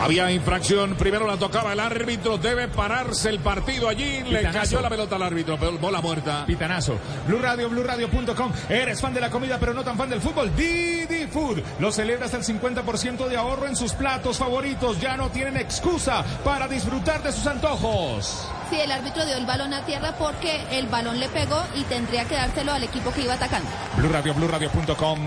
Había 0.00 0.30
infracción, 0.30 0.94
primero 0.94 1.26
la 1.26 1.38
tocaba 1.38 1.72
el 1.72 1.80
árbitro, 1.80 2.36
debe 2.36 2.68
pararse 2.68 3.30
el 3.30 3.40
partido 3.40 3.88
allí, 3.88 4.22
le 4.24 4.42
cayó 4.42 4.80
la 4.80 4.90
pelota 4.90 5.16
al 5.16 5.22
árbitro, 5.22 5.56
pero 5.58 5.78
bola 5.78 6.02
muerta. 6.02 6.44
Pitanazo. 6.46 6.98
Blue 7.26 7.38
Radio, 7.38 7.70
BlueRadio.com. 7.70 8.52
Eres 8.68 9.00
fan 9.00 9.14
de 9.14 9.20
la 9.20 9.30
comida, 9.30 9.56
pero 9.58 9.72
no 9.72 9.82
tan 9.82 9.96
fan 9.96 10.10
del 10.10 10.20
fútbol. 10.20 10.54
Didi 10.54 11.26
Food. 11.26 11.62
Lo 11.80 11.90
celebra 11.90 12.26
hasta 12.26 12.36
el 12.36 12.44
50% 12.44 13.26
de 13.26 13.36
ahorro 13.36 13.66
en 13.66 13.74
sus 13.74 13.92
platos 13.94 14.36
favoritos. 14.36 15.00
Ya 15.00 15.16
no 15.16 15.30
tienen 15.30 15.56
excusa 15.56 16.22
para 16.44 16.68
disfrutar 16.68 17.22
de 17.22 17.32
sus 17.32 17.46
antojos. 17.46 18.46
Sí, 18.68 18.78
el 18.78 18.92
árbitro 18.92 19.24
dio 19.24 19.36
el 19.36 19.46
balón 19.46 19.72
a 19.72 19.84
tierra 19.86 20.14
porque 20.18 20.62
el 20.72 20.88
balón 20.88 21.18
le 21.18 21.28
pegó 21.30 21.64
y 21.74 21.82
tendría 21.84 22.24
que 22.26 22.34
dárselo 22.34 22.72
al 22.72 22.82
equipo 22.82 23.12
que 23.12 23.22
iba 23.22 23.34
atacando. 23.34 23.68
Blue 23.96 24.10
Radio, 24.10 24.34
BlueRadio.com. 24.34 25.18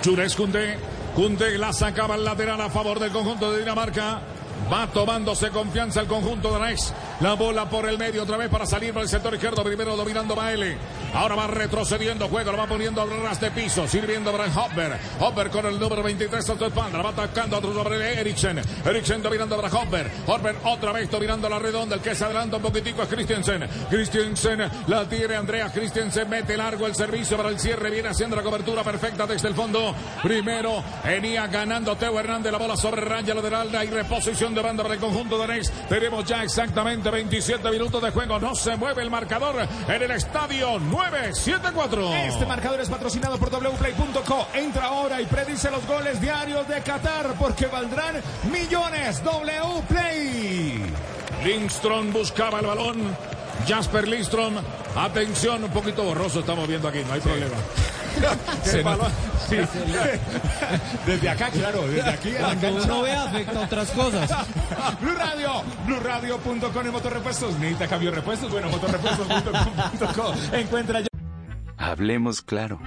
Chures 0.00 0.34
Kunde. 0.34 0.95
Kunde 1.16 1.56
la 1.56 1.72
sacaba 1.72 2.14
al 2.14 2.26
lateral 2.26 2.60
a 2.60 2.68
favor 2.68 2.98
del 2.98 3.10
conjunto 3.10 3.50
de 3.50 3.60
Dinamarca. 3.60 4.20
Va 4.70 4.86
tomándose 4.88 5.48
confianza 5.48 6.02
el 6.02 6.08
conjunto 6.08 6.52
de 6.52 6.58
Rex. 6.58 6.92
La 7.20 7.32
bola 7.32 7.64
por 7.64 7.88
el 7.88 7.96
medio 7.96 8.24
otra 8.24 8.36
vez 8.36 8.50
para 8.50 8.66
salir 8.66 8.92
por 8.92 9.00
el 9.00 9.08
sector 9.08 9.32
izquierdo. 9.32 9.64
Primero 9.64 9.96
dominando 9.96 10.34
Baele. 10.34 10.76
Ahora 11.14 11.34
va 11.34 11.46
retrocediendo 11.46 12.28
juego. 12.28 12.52
Lo 12.52 12.58
va 12.58 12.66
poniendo 12.66 13.00
al 13.00 13.08
ras 13.22 13.40
de 13.40 13.50
piso. 13.50 13.88
Sirviendo 13.88 14.30
para 14.32 14.44
Hopper. 14.44 14.98
Hopper 15.18 15.48
con 15.48 15.64
el 15.64 15.80
número 15.80 16.02
23 16.02 16.50
a 16.50 16.58
su 16.58 16.64
espalda. 16.64 17.00
Va 17.00 17.10
atacando 17.10 17.56
a 17.56 17.58
otro 17.60 17.72
sobre 17.72 18.20
Eriksen. 18.20 18.60
Eriksen 18.84 19.22
dominando 19.22 19.56
para 19.56 19.74
Hopper. 19.74 20.10
Hopper 20.26 20.56
otra 20.64 20.92
vez 20.92 21.10
dominando 21.10 21.48
la 21.48 21.58
redonda. 21.58 21.96
El 21.96 22.02
que 22.02 22.14
se 22.14 22.22
adelanta 22.22 22.56
un 22.56 22.62
poquitico 22.62 23.02
es 23.02 23.08
Christensen. 23.08 23.66
Christensen 23.88 24.70
la 24.86 25.08
tiene 25.08 25.36
Andrea 25.36 25.72
Christensen. 25.72 26.28
Mete 26.28 26.54
largo 26.54 26.86
el 26.86 26.94
servicio 26.94 27.38
para 27.38 27.48
el 27.48 27.58
cierre. 27.58 27.88
Viene 27.90 28.10
haciendo 28.10 28.36
la 28.36 28.42
cobertura 28.42 28.84
perfecta 28.84 29.26
desde 29.26 29.48
el 29.48 29.54
fondo. 29.54 29.94
Primero 30.22 30.84
venía 31.02 31.46
ganando 31.46 31.96
Teo 31.96 32.20
Hernández. 32.20 32.52
La 32.52 32.58
bola 32.58 32.76
sobre 32.76 33.00
raya 33.00 33.34
lateral. 33.34 33.74
Hay 33.74 33.88
reposición 33.88 34.54
de 34.54 34.60
banda 34.60 34.82
para 34.82 34.96
el 34.96 35.00
conjunto 35.00 35.38
de 35.38 35.46
Nex. 35.46 35.72
Tenemos 35.88 36.22
ya 36.26 36.42
exactamente 36.42 37.05
27 37.10 37.70
minutos 37.70 38.02
de 38.02 38.10
juego. 38.10 38.38
No 38.38 38.54
se 38.54 38.76
mueve 38.76 39.02
el 39.02 39.10
marcador 39.10 39.56
en 39.88 40.02
el 40.02 40.10
estadio 40.10 40.78
974. 40.78 42.14
Este 42.14 42.46
marcador 42.46 42.80
es 42.80 42.88
patrocinado 42.88 43.38
por 43.38 43.50
wplay.co. 43.50 44.48
Entra 44.54 44.86
ahora 44.86 45.20
y 45.20 45.26
predice 45.26 45.70
los 45.70 45.86
goles 45.86 46.20
diarios 46.20 46.66
de 46.68 46.80
Qatar 46.82 47.34
porque 47.38 47.66
valdrán 47.66 48.20
millones. 48.50 49.22
Wplay. 49.24 50.82
Lindstrom 51.44 52.12
buscaba 52.12 52.60
el 52.60 52.66
balón. 52.66 53.16
Jasper 53.66 54.06
Lindstrom. 54.08 54.54
Atención, 54.96 55.64
un 55.64 55.70
poquito 55.70 56.02
borroso 56.04 56.40
estamos 56.40 56.66
viendo 56.68 56.88
aquí, 56.88 57.02
no 57.06 57.12
hay 57.12 57.20
problema. 57.20 57.56
Se 58.62 58.82
Sí. 59.48 59.56
Desde 61.06 61.28
acá, 61.28 61.50
claro, 61.50 61.86
desde 61.86 62.10
aquí. 62.10 62.30
a 62.36 62.40
la 62.40 62.46
Cuando 62.56 62.60
cancha. 62.78 62.84
uno 62.92 63.02
ve 63.02 63.12
afecta 63.12 63.60
a 63.60 63.64
otras 63.64 63.90
cosas. 63.90 64.30
Blue 65.00 65.14
Radio, 65.14 65.50
BlueRadio.com 65.86 66.86
y 66.86 66.90
Motorrepuestos. 66.90 67.58
Necesita 67.58 67.86
cambio 67.86 68.10
de 68.10 68.16
repuestos. 68.16 68.50
Bueno, 68.50 68.68
motorrepuestos.com.co. 68.70 70.34
Encuentra 70.56 71.00
ya. 71.00 71.06
Hablemos 71.76 72.42
claro. 72.42 72.80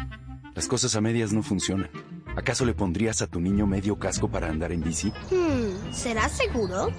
Las 0.55 0.67
cosas 0.67 0.95
a 0.95 1.01
medias 1.01 1.31
no 1.31 1.43
funcionan. 1.43 1.89
¿Acaso 2.35 2.65
le 2.65 2.73
pondrías 2.73 3.21
a 3.21 3.27
tu 3.27 3.39
niño 3.39 3.65
medio 3.65 3.97
casco 3.97 4.29
para 4.29 4.47
andar 4.49 4.71
en 4.71 4.81
bici? 4.81 5.11
Hmm, 5.31 5.93
¿será 5.93 6.27
seguro? 6.29 6.89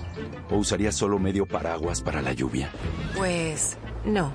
¿O 0.51 0.57
usarías 0.57 0.95
solo 0.95 1.19
medio 1.19 1.47
paraguas 1.47 2.01
para 2.01 2.23
la 2.23 2.33
lluvia? 2.33 2.71
Pues 3.17 3.77
no. 4.05 4.33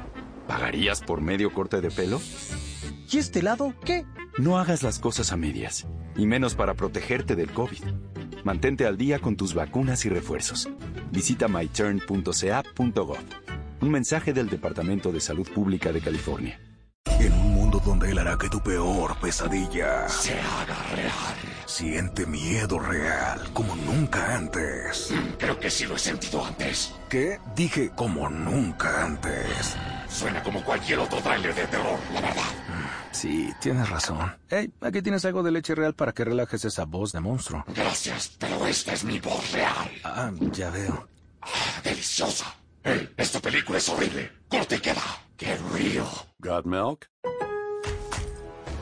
¿Pagarías 0.47 1.01
por 1.01 1.21
medio 1.21 1.51
corte 1.53 1.81
de 1.81 1.89
pelo? 1.91 2.21
¿Y 3.11 3.17
este 3.17 3.41
lado 3.41 3.73
qué? 3.85 4.05
No 4.37 4.57
hagas 4.57 4.81
las 4.83 4.99
cosas 4.99 5.31
a 5.31 5.37
medias, 5.37 5.85
y 6.15 6.25
menos 6.25 6.55
para 6.55 6.73
protegerte 6.73 7.35
del 7.35 7.51
COVID. 7.51 7.83
Mantente 8.43 8.85
al 8.85 8.97
día 8.97 9.19
con 9.19 9.35
tus 9.35 9.53
vacunas 9.53 10.05
y 10.05 10.09
refuerzos. 10.09 10.69
Visita 11.11 11.47
myturn.ca.gov. 11.47 13.17
Un 13.81 13.89
mensaje 13.89 14.33
del 14.33 14.49
Departamento 14.49 15.11
de 15.11 15.19
Salud 15.19 15.47
Pública 15.49 15.91
de 15.91 16.01
California. 16.01 16.59
En 17.19 17.31
un 17.33 17.53
mundo 17.53 17.81
donde 17.85 18.11
él 18.11 18.17
hará 18.17 18.37
que 18.37 18.49
tu 18.49 18.61
peor 18.61 19.17
pesadilla 19.19 20.07
se 20.09 20.33
haga 20.33 20.75
real. 20.95 21.35
Siente 21.65 22.25
miedo 22.25 22.79
real 22.79 23.39
como 23.53 23.75
nunca 23.75 24.35
antes. 24.35 25.13
Creo 25.37 25.59
que 25.59 25.69
sí 25.69 25.85
lo 25.85 25.95
he 25.95 25.99
sentido 25.99 26.45
antes. 26.45 26.93
¿Qué? 27.09 27.39
Dije 27.55 27.91
como 27.95 28.29
nunca 28.29 29.05
antes. 29.05 29.77
Suena 30.15 30.41
como 30.41 30.63
cualquier 30.63 30.99
otro 30.99 31.19
tráiler 31.19 31.53
de 31.53 31.67
terror, 31.67 31.99
la 32.13 32.21
verdad. 32.21 32.43
Sí, 33.11 33.53
tienes 33.59 33.89
razón. 33.89 34.33
Hey, 34.49 34.71
aquí 34.79 35.01
tienes 35.01 35.25
algo 35.25 35.43
de 35.43 35.51
leche 35.51 35.75
real 35.75 35.93
para 35.93 36.13
que 36.13 36.23
relajes 36.23 36.63
esa 36.63 36.85
voz 36.85 37.11
de 37.11 37.19
monstruo. 37.19 37.65
Gracias, 37.67 38.31
pero 38.39 38.65
esta 38.65 38.93
es 38.93 39.03
mi 39.03 39.19
voz 39.19 39.51
real. 39.51 39.91
Ah, 40.05 40.31
ya 40.53 40.69
veo. 40.69 41.09
Ah, 41.41 41.81
deliciosa. 41.83 42.45
Hey, 42.81 43.09
esta 43.17 43.41
película 43.41 43.77
es 43.77 43.89
horrible. 43.89 44.31
Corte 44.47 44.77
y 44.77 44.79
queda. 44.79 45.03
Get 45.37 45.59
real. 45.73 46.07
Got 46.39 46.65
milk? 46.65 47.09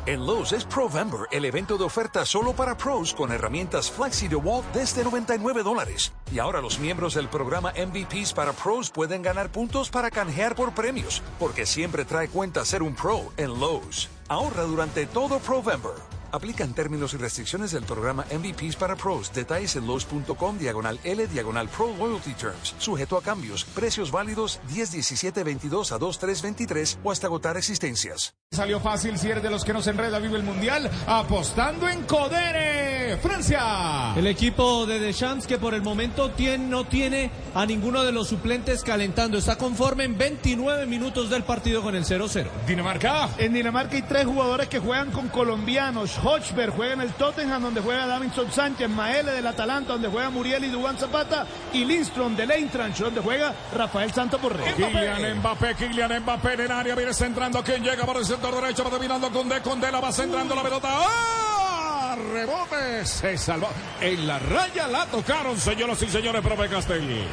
En 0.05 0.25
Lowe's 0.25 0.51
es 0.51 0.65
Provember, 0.65 1.29
el 1.31 1.45
evento 1.45 1.77
de 1.77 1.85
oferta 1.85 2.25
solo 2.25 2.51
para 2.51 2.75
pros 2.75 3.13
con 3.13 3.31
herramientas 3.31 3.89
Flexi 3.89 4.27
DeWalt 4.27 4.65
desde 4.73 5.01
99 5.01 5.63
dólares. 5.63 6.11
Y 6.29 6.39
ahora 6.39 6.59
los 6.59 6.77
miembros 6.77 7.13
del 7.13 7.29
programa 7.29 7.71
MVPs 7.71 8.33
para 8.33 8.51
pros 8.51 8.89
pueden 8.89 9.21
ganar 9.21 9.49
puntos 9.49 9.89
para 9.89 10.11
canjear 10.11 10.55
por 10.55 10.73
premios, 10.73 11.23
porque 11.39 11.65
siempre 11.65 12.03
trae 12.03 12.27
cuenta 12.27 12.65
ser 12.65 12.83
un 12.83 12.95
pro 12.95 13.31
en 13.37 13.57
Lowe's. 13.57 14.09
Ahorra 14.27 14.63
durante 14.63 15.05
todo 15.05 15.39
Provember. 15.39 16.12
Aplican 16.33 16.73
términos 16.73 17.13
y 17.13 17.17
restricciones 17.17 17.73
del 17.73 17.83
programa 17.83 18.25
MVPs 18.31 18.75
para 18.75 18.95
pros. 18.95 19.31
Detalles 19.31 19.75
en 19.75 19.85
Lowe's.com 19.85 20.57
diagonal 20.57 20.99
L 21.03 21.27
diagonal 21.27 21.69
Pro 21.69 21.95
Loyalty 21.95 22.33
Terms. 22.33 22.73
Sujeto 22.79 23.17
a 23.17 23.21
cambios. 23.21 23.65
Precios 23.65 24.09
válidos 24.09 24.59
10, 24.67 24.93
17, 24.93 25.43
22 25.43 25.91
a 25.91 25.99
2, 25.99 26.17
3, 26.17 26.41
23 26.41 26.99
o 27.03 27.11
hasta 27.11 27.27
agotar 27.27 27.55
existencias. 27.55 28.33
Salió 28.51 28.79
fácil 28.79 29.17
si 29.17 29.29
eres 29.29 29.43
de 29.43 29.49
los 29.49 29.63
que 29.63 29.73
nos 29.73 29.85
enreda 29.87 30.19
vive 30.19 30.37
el 30.37 30.43
mundial 30.43 30.89
apostando 31.07 31.87
en 31.87 32.03
Codere, 32.03 33.17
Francia. 33.17 34.13
El 34.15 34.27
equipo 34.27 34.85
de 34.87 34.99
Deschamps 34.99 35.45
que 35.45 35.59
por 35.59 35.73
el 35.73 35.81
momento 35.83 36.31
tiene, 36.31 36.65
no 36.67 36.85
tiene 36.85 37.31
a 37.53 37.65
ninguno 37.65 38.03
de 38.03 38.11
los 38.11 38.27
suplentes 38.27 38.83
calentando. 38.83 39.37
Está 39.37 39.55
conforme 39.55 40.03
en 40.03 40.17
29 40.17 40.87
minutos 40.87 41.29
del 41.29 41.43
partido 41.43 41.83
con 41.83 41.95
el 41.95 42.05
0-0. 42.05 42.47
Dinamarca. 42.67 43.29
En 43.37 43.53
Dinamarca 43.53 43.95
hay 43.95 44.03
tres 44.03 44.25
jugadores 44.25 44.67
que 44.67 44.79
juegan 44.79 45.11
con 45.11 45.29
colombianos. 45.29 46.19
Hochberg 46.23 46.73
juega 46.73 46.93
en 46.93 47.01
el 47.01 47.13
Tottenham 47.13 47.61
donde 47.61 47.81
juega 47.81 48.07
Davinson 48.07 48.51
Sánchez, 48.51 48.89
Maele 48.89 49.31
del 49.31 49.47
Atalanta 49.47 49.93
donde 49.93 50.07
juega 50.07 50.29
Muriel 50.29 50.63
y 50.63 50.69
Dubán 50.69 50.97
Zapata 50.97 51.45
y 51.73 51.85
Lindstrom 51.85 52.35
del 52.35 52.51
Eintracht 52.51 52.99
donde 52.99 53.21
juega 53.21 53.53
Rafael 53.73 54.11
Santos 54.13 54.41
Borré. 54.41 54.73
Kylian 54.73 55.39
Mbappé, 55.39 55.75
Kylian 55.75 56.21
Mbappé 56.21 56.53
en 56.53 56.59
el 56.61 56.71
área, 56.71 56.95
viene 56.95 57.13
centrando, 57.13 57.63
quien 57.63 57.83
llega 57.83 58.05
por 58.05 58.17
el 58.17 58.25
sector 58.25 58.53
derecho, 58.55 58.83
va 58.83 58.89
dominando 58.89 59.29
con 59.31 59.49
D, 59.49 59.61
con 59.61 59.81
la 59.81 59.99
va 59.99 60.11
centrando 60.11 60.55
la 60.55 60.63
pelota. 60.63 60.89
¡Ah! 60.91 62.15
Rebote, 62.15 63.05
se 63.05 63.37
salvó. 63.37 63.69
En 63.99 64.27
la 64.27 64.37
raya 64.39 64.87
la 64.87 65.05
tocaron, 65.07 65.57
señoras 65.57 66.01
y 66.03 66.09
señores, 66.09 66.41
profe 66.41 66.69
Castelli. 66.69 67.25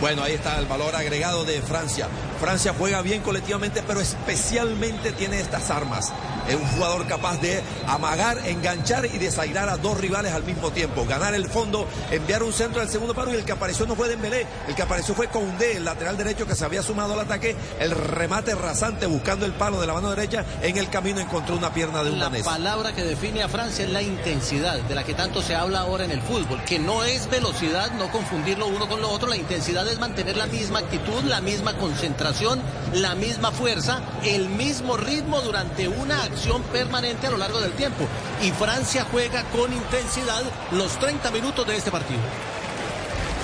Bueno, 0.00 0.22
ahí 0.22 0.32
está 0.32 0.58
el 0.58 0.64
valor 0.64 0.96
agregado 0.96 1.44
de 1.44 1.60
Francia. 1.60 2.08
Francia 2.40 2.74
juega 2.76 3.02
bien 3.02 3.20
colectivamente, 3.20 3.82
pero 3.86 4.00
especialmente 4.00 5.12
tiene 5.12 5.38
estas 5.38 5.70
armas. 5.70 6.10
Es 6.48 6.54
un 6.56 6.66
jugador 6.68 7.06
capaz 7.06 7.36
de 7.42 7.62
amagar, 7.86 8.38
enganchar 8.46 9.04
y 9.04 9.18
desairar 9.18 9.68
a 9.68 9.76
dos 9.76 9.98
rivales 9.98 10.32
al 10.32 10.44
mismo 10.44 10.70
tiempo. 10.70 11.04
Ganar 11.04 11.34
el 11.34 11.48
fondo, 11.48 11.86
enviar 12.10 12.42
un 12.42 12.54
centro 12.54 12.80
al 12.80 12.88
segundo 12.88 13.14
paro 13.14 13.30
y 13.30 13.34
el 13.34 13.44
que 13.44 13.52
apareció 13.52 13.86
no 13.86 13.94
fue 13.94 14.08
Dembélé. 14.08 14.46
El 14.66 14.74
que 14.74 14.82
apareció 14.82 15.14
fue 15.14 15.28
Koundé, 15.28 15.76
el 15.76 15.84
lateral 15.84 16.16
derecho 16.16 16.46
que 16.46 16.54
se 16.54 16.64
había 16.64 16.82
sumado 16.82 17.12
al 17.12 17.20
ataque. 17.20 17.54
El 17.78 17.90
remate 17.90 18.54
rasante 18.54 19.04
buscando 19.04 19.44
el 19.44 19.52
palo 19.52 19.82
de 19.82 19.86
la 19.86 19.92
mano 19.92 20.08
derecha. 20.10 20.46
En 20.62 20.78
el 20.78 20.88
camino 20.88 21.20
encontró 21.20 21.56
una 21.56 21.74
pierna 21.74 22.02
de 22.02 22.10
un 22.10 22.18
La 22.18 22.30
palabra 22.30 22.94
que 22.94 23.02
define 23.02 23.42
a 23.42 23.48
Francia 23.50 23.84
es 23.84 23.90
la 23.90 24.00
intensidad, 24.00 24.78
de 24.80 24.94
la 24.94 25.04
que 25.04 25.12
tanto 25.12 25.42
se 25.42 25.54
habla 25.54 25.80
ahora 25.80 26.06
en 26.06 26.10
el 26.10 26.22
fútbol, 26.22 26.64
que 26.64 26.78
no 26.78 27.04
es 27.04 27.28
velocidad, 27.28 27.92
no 27.92 28.10
confundirlo 28.10 28.66
uno 28.66 28.88
con 28.88 29.02
lo 29.02 29.10
otro, 29.10 29.28
la 29.28 29.36
intensidad 29.36 29.89
es 29.90 29.98
mantener 29.98 30.36
la 30.36 30.46
misma 30.46 30.80
actitud, 30.80 31.22
la 31.24 31.40
misma 31.40 31.74
concentración, 31.74 32.60
la 32.94 33.14
misma 33.14 33.50
fuerza, 33.50 34.00
el 34.24 34.48
mismo 34.48 34.96
ritmo 34.96 35.40
durante 35.40 35.88
una 35.88 36.22
acción 36.22 36.62
permanente 36.64 37.26
a 37.26 37.30
lo 37.30 37.36
largo 37.36 37.60
del 37.60 37.72
tiempo. 37.72 38.06
Y 38.42 38.50
Francia 38.52 39.06
juega 39.10 39.44
con 39.50 39.72
intensidad 39.72 40.42
los 40.72 40.98
30 40.98 41.30
minutos 41.30 41.66
de 41.66 41.76
este 41.76 41.90
partido. 41.90 42.20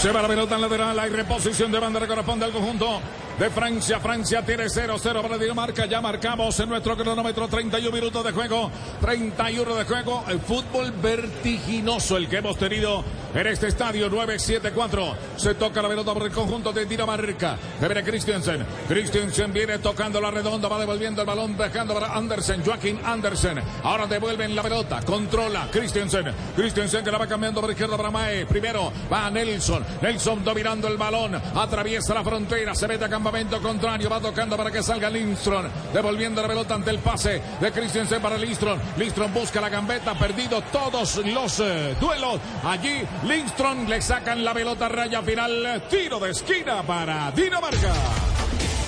Se 0.00 0.12
va 0.12 0.22
la 0.22 0.28
pelota 0.28 0.56
en 0.56 0.60
lateral, 0.60 0.98
hay 0.98 1.10
reposición 1.10 1.72
de 1.72 1.80
banda, 1.80 2.00
le 2.00 2.06
corresponde 2.06 2.44
al 2.44 2.52
conjunto 2.52 3.00
de 3.38 3.50
Francia. 3.50 4.00
Francia 4.00 4.42
tiene 4.42 4.64
0-0 4.64 5.22
para 5.22 5.38
Dinamarca. 5.38 5.86
Ya 5.86 6.00
marcamos 6.00 6.58
en 6.60 6.68
nuestro 6.68 6.96
cronómetro 6.96 7.48
31 7.48 7.94
minutos 7.94 8.24
de 8.24 8.32
juego. 8.32 8.70
31 9.00 9.74
de 9.74 9.84
juego. 9.84 10.24
El 10.28 10.40
fútbol 10.40 10.92
vertiginoso 10.92 12.16
el 12.16 12.28
que 12.28 12.38
hemos 12.38 12.56
tenido 12.56 13.04
en 13.34 13.46
este 13.46 13.68
estadio 13.68 14.10
9-7-4. 14.10 15.14
Se 15.36 15.54
toca 15.54 15.82
la 15.82 15.88
pelota 15.88 16.14
por 16.14 16.22
el 16.22 16.32
conjunto 16.32 16.72
de 16.72 16.86
Dinamarca. 16.86 17.58
De 17.80 17.86
viene 17.86 18.02
Christiansen. 18.02 18.64
Christiansen 18.88 19.52
viene 19.52 19.78
tocando 19.78 20.20
la 20.20 20.30
redonda, 20.30 20.68
va 20.68 20.78
devolviendo 20.78 21.20
el 21.20 21.26
balón, 21.26 21.56
dejando 21.56 21.94
para 21.94 22.14
Andersen. 22.14 22.64
Joaquín 22.64 22.98
Andersen. 23.04 23.60
Ahora 23.82 24.06
devuelven 24.06 24.54
la 24.54 24.62
pelota. 24.62 25.00
Controla 25.02 25.68
Christiansen. 25.70 26.32
Christiansen 26.54 27.04
que 27.04 27.10
la 27.10 27.18
va 27.18 27.26
cambiando 27.26 27.60
por 27.60 27.70
izquierda 27.70 27.96
para 27.96 28.10
Mae. 28.10 28.46
Primero 28.46 28.92
va 29.12 29.30
Nelson. 29.30 29.84
Nelson 30.00 30.42
dominando 30.42 30.88
el 30.88 30.96
balón. 30.96 31.34
Atraviesa 31.34 32.14
la 32.14 32.24
frontera. 32.24 32.74
Se 32.74 32.88
mete 32.88 33.04
a 33.04 33.08
campamento 33.26 33.60
contrario. 33.60 34.08
Va 34.08 34.20
tocando 34.20 34.56
para 34.56 34.70
que 34.70 34.82
salga 34.82 35.10
Lindstrom. 35.10 35.66
Devolviendo 35.92 36.40
la 36.42 36.48
pelota 36.48 36.74
ante 36.74 36.90
el 36.90 37.00
pase 37.00 37.42
de 37.60 37.72
Christiansen 37.72 38.22
para 38.22 38.38
Lindstrom. 38.38 38.78
Lindstrom 38.96 39.34
busca 39.34 39.60
la 39.60 39.68
gambeta. 39.68 40.14
Perdido 40.14 40.62
todos 40.70 41.16
los 41.26 41.58
eh, 41.58 41.96
duelos. 42.00 42.38
Allí 42.64 43.02
Lindstrom 43.24 43.88
le 43.88 44.00
sacan 44.00 44.44
la 44.44 44.54
pelota 44.54 44.88
raya 44.88 45.22
final. 45.22 45.82
Tiro 45.90 46.20
de 46.20 46.30
esquina 46.30 46.84
para 46.84 47.32
Dinamarca. 47.32 47.92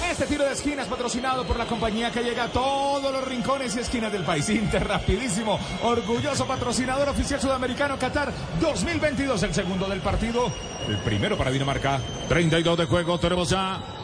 Este 0.08 0.26
tiro 0.26 0.44
de 0.44 0.52
esquina 0.52 0.82
es 0.82 0.88
patrocinado 0.88 1.44
por 1.44 1.58
la 1.58 1.66
compañía 1.66 2.12
que 2.12 2.22
llega 2.22 2.44
a 2.44 2.48
todos 2.48 3.12
los 3.12 3.24
rincones 3.24 3.74
y 3.74 3.80
esquinas 3.80 4.12
del 4.12 4.22
país. 4.22 4.48
Inter, 4.50 4.86
rapidísimo. 4.86 5.58
Orgulloso 5.82 6.46
patrocinador 6.46 7.08
oficial 7.08 7.40
sudamericano 7.40 7.98
Qatar 7.98 8.32
2022. 8.60 9.42
El 9.42 9.54
segundo 9.54 9.88
del 9.88 10.00
partido. 10.00 10.50
El 10.86 10.98
primero 10.98 11.36
para 11.36 11.50
Dinamarca. 11.50 12.00
32 12.28 12.78
de 12.78 12.84
juego, 12.86 13.18
tenemos 13.18 13.50
ya. 13.50 13.97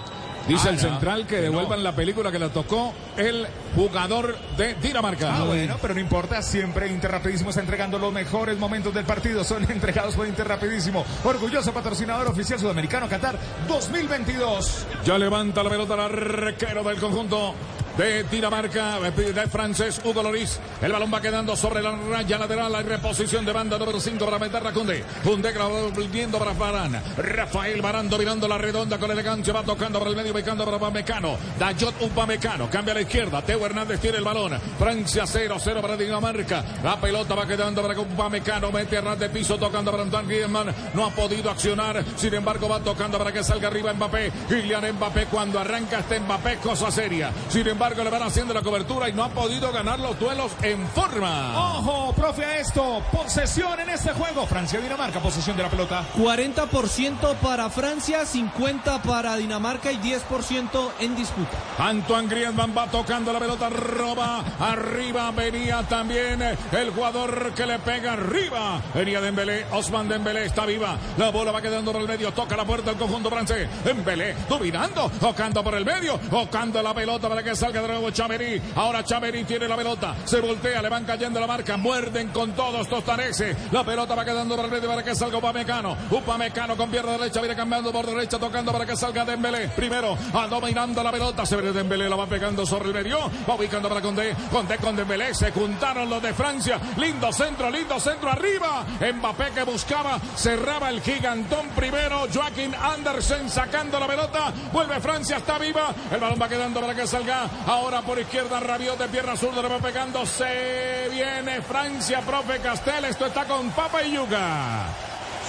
Dice 0.49 0.69
Ah, 0.69 0.71
el 0.71 0.77
no, 0.77 0.83
central 0.83 1.27
que 1.27 1.37
que 1.37 1.41
devuelvan 1.43 1.79
no. 1.79 1.85
la 1.85 1.93
película 1.97 2.31
que 2.31 2.39
le 2.39 2.49
tocó 2.51 2.93
el 3.17 3.47
jugador 3.75 4.37
de 4.57 4.75
Dinamarca. 4.75 5.37
Ah, 5.37 5.45
bueno, 5.45 5.77
pero 5.81 5.95
no 5.95 6.01
importa, 6.01 6.43
siempre 6.43 6.89
Inter 6.89 7.11
Rapidísimo 7.13 7.51
está 7.51 7.61
entregando 7.63 7.99
los 7.99 8.13
mejores 8.13 8.59
momentos 8.59 8.93
del 8.95 9.05
partido, 9.05 9.43
son 9.45 9.65
entregados 9.71 10.15
por 10.15 10.27
Inter 10.27 10.47
Rapidísimo, 10.47 11.05
orgulloso 11.25 11.73
patrocinador 11.73 12.29
oficial 12.29 12.59
sudamericano 12.59 13.09
Qatar 13.09 13.39
2022. 13.69 14.87
Ya 15.05 15.19
levanta 15.19 15.63
la 15.63 15.71
pelota 15.71 15.95
el 15.95 16.01
arquero 16.01 16.83
del 16.85 16.99
conjunto 16.99 17.55
de 17.97 18.25
Dinamarca, 18.25 18.99
de 19.01 19.47
francés 19.49 20.01
Hugo 20.05 20.23
Loris. 20.23 20.59
El 20.83 20.93
balón 20.93 21.13
va 21.13 21.21
quedando 21.21 21.55
sobre 21.57 21.83
la 21.83 21.93
raya 21.93 22.39
lateral. 22.39 22.75
Hay 22.75 22.85
reposición 22.85 23.45
de 23.45 23.53
banda 23.53 23.79
número 23.79 24.01
5 24.01 24.25
para 24.25 24.39
meterla 24.39 24.73
Cunde. 24.73 25.05
Cunde 25.23 25.53
volviendo 25.95 26.39
para 26.39 26.53
Barán. 26.53 27.01
Rafael 27.17 27.81
Barán 27.81 28.09
dominando 28.09 28.49
la 28.49 28.59
redonda 28.59 28.99
con 28.99 29.11
elegancia. 29.11 29.53
Va 29.53 29.63
tocando 29.63 29.99
por 29.99 30.09
el 30.09 30.17
medio, 30.17 30.33
ubicando 30.33 30.65
para 30.65 30.77
Upamecano. 30.77 31.37
Dayot 31.59 32.03
Upamecano. 32.03 32.69
Cambia 32.69 32.93
a 32.93 32.95
la 32.97 33.03
izquierda. 33.03 33.43
Teo 33.43 33.65
Hernández 33.65 34.01
tiene 34.01 34.19
el 34.19 34.25
balón. 34.25 34.59
Francia 34.79 35.25
0-0 35.25 35.81
para 35.81 35.97
Dinamarca. 35.97 36.65
La 36.83 37.01
pelota 37.01 37.35
va 37.35 37.47
quedando 37.47 37.83
para 37.83 37.99
Upamecano. 37.99 38.73
Mete 38.73 38.99
a 38.99 39.03
ras 39.03 39.19
de 39.19 39.29
piso 39.29 39.57
tocando 39.57 39.91
para 39.91 40.03
Antoine 40.03 40.29
Griezmann. 40.29 40.75
No 40.95 41.07
ha 41.07 41.11
podido 41.11 41.51
accionar. 41.51 42.05
Sin 42.17 42.35
embargo, 42.35 42.69
va 42.69 42.81
tocando 42.81 43.19
para 43.19 43.33
que 43.33 43.45
salga 43.45 43.69
arriba 43.69 43.93
Mbappé. 43.93 44.33
Kylian 44.49 44.93
Mbappé 44.95 45.27
cuando 45.27 45.61
arranca 45.61 46.01
este 46.01 46.19
Mbappé, 46.19 46.57
cosa 46.57 46.91
seria. 46.91 47.31
Sin 47.49 47.67
embargo, 47.69 47.84
le 47.93 48.11
van 48.11 48.23
haciendo 48.23 48.55
la 48.55 48.63
cobertura 48.63 49.11
y 49.11 49.13
no 49.13 49.23
ha 49.25 49.29
podido 49.29 49.71
ganar 49.71 50.01
los 50.01 50.19
duelos 50.19 50.53
en 50.63 50.89
forma. 50.89 51.77
Ojo, 51.77 52.15
profe, 52.15 52.43
a 52.43 52.59
esto, 52.59 53.03
posesión 53.13 53.79
en 53.79 53.91
este 53.91 54.11
juego. 54.13 54.47
Francia-Dinamarca, 54.47 55.21
posesión 55.21 55.55
de 55.55 55.65
la 55.65 55.69
pelota. 55.69 56.03
40% 56.17 57.35
para 57.37 57.69
Francia, 57.69 58.23
50% 58.23 59.03
para 59.03 59.37
Dinamarca 59.37 59.93
y 59.93 59.99
10% 59.99 60.93
en 61.01 61.15
disputa. 61.15 61.59
Antoine 61.79 62.27
Griezmann 62.27 62.75
va 62.77 62.87
tocando 62.87 63.35
la 63.35 63.39
pelota, 63.39 63.69
roba, 63.69 64.43
arriba 64.59 65.31
venía 65.33 65.83
también 65.83 66.41
el 66.41 66.91
jugador 66.91 67.53
que 67.53 67.67
le 67.67 67.79
pega 67.81 68.15
arriba. 68.15 68.81
Venía 68.95 69.21
Dembélé, 69.21 69.67
Osman 69.73 70.09
Dembélé 70.09 70.47
está 70.47 70.65
viva. 70.65 70.97
La 71.19 71.31
bola 71.31 71.53
va 71.53 71.61
quedando 71.61 71.93
por 71.93 72.01
el 72.01 72.09
medio, 72.09 72.33
toca 72.33 72.57
la 72.57 72.65
puerta 72.65 72.91
del 72.91 72.99
conjunto 72.99 73.29
francés. 73.29 73.69
Dembélé 73.85 74.35
dominando, 74.49 75.11
tocando 75.21 75.63
por 75.63 75.75
el 75.75 75.85
medio, 75.85 76.19
tocando 76.31 76.83
la 76.83 76.95
pelota 76.95 77.29
para 77.29 77.43
que 77.43 77.55
salga 77.55 77.74
de 77.83 77.89
nuevo 77.89 78.11
Chamerí. 78.11 78.61
Ahora 78.77 79.05
Chamerí 79.05 79.45
tiene 79.45 79.69
la 79.69 79.77
pelota. 79.77 80.15
Se 80.25 80.41
voltea, 80.41 80.83
le 80.83 80.89
van 80.89 81.05
cayendo 81.05 81.41
la 81.41 81.47
marca. 81.47 81.77
Muerden 81.77 82.29
con 82.29 82.53
todos 82.53 82.89
tostaneses. 82.89 83.57
La 83.73 83.85
pelota 83.85 84.15
va 84.15 84.25
quedando 84.25 84.57
para 84.57 84.75
el 84.75 84.83
para 84.83 85.03
que 85.03 85.15
salga 85.15 85.39
Upamecano. 85.39 85.97
Upamecano 86.11 86.77
con 86.77 86.91
pierna 86.91 87.13
derecha. 87.13 87.41
Viene 87.41 87.57
cambiando 87.57 87.93
por 87.93 88.07
derecha, 88.07 88.39
tocando 88.39 88.73
para 88.73 88.87
que 88.87 88.97
salga 88.97 89.25
Dembélé. 89.25 89.69
Primero, 89.69 90.17
a 90.33 90.47
dominando 90.47 91.03
la 91.03 91.11
pelota. 91.11 91.47
Se 91.47 91.57
ve 91.57 91.73
Dembélé, 91.73 92.09
la 92.09 92.17
va 92.17 92.27
pegando 92.27 92.65
sobre 92.67 92.91
el. 92.91 93.05
Va 93.49 93.55
ubicando 93.55 93.89
para 93.89 94.01
Condé. 94.01 94.35
Condé 94.51 94.79
con 94.79 94.97
Dembélé. 94.97 95.35
Se 95.35 95.51
juntaron 95.53 96.09
los 96.09 96.23
de 96.23 96.33
Francia. 96.33 96.79
Lindo 96.97 97.33
centro, 97.33 97.71
lindo 97.71 97.99
centro 98.01 98.31
arriba. 98.31 98.85
Mbappé 99.01 99.51
que 99.55 99.63
buscaba. 99.65 100.19
Cerraba 100.37 100.91
el 100.91 101.01
gigantón 101.01 101.69
primero. 101.77 102.27
Joaquín 102.33 102.75
Andersen 102.75 103.49
sacando 103.51 103.99
la 103.99 104.07
pelota. 104.07 104.53
Vuelve 104.73 105.01
Francia, 105.01 105.37
está 105.39 105.59
viva. 105.59 105.95
El 106.11 106.21
balón 106.21 106.39
va 106.41 106.49
quedando 106.49 106.81
para 106.81 106.95
que 106.95 107.07
salga. 107.07 107.49
Ahora 107.67 108.03
por 108.03 108.19
izquierda 108.19 108.61
Rabiot 108.61 108.99
de 108.99 109.09
pierna 109.09 109.37
zurda 109.37 109.63
le 109.63 109.69
va 109.69 109.79
pegando. 109.79 110.27
Se 110.27 111.09
viene 111.11 111.63
Francia, 111.63 112.21
profe 112.21 112.59
Castel. 112.59 113.07
Esto 113.07 113.27
está 113.27 113.45
con 113.45 113.71
Papa 113.71 114.03
y 114.03 114.13
Yuga. 114.13 114.87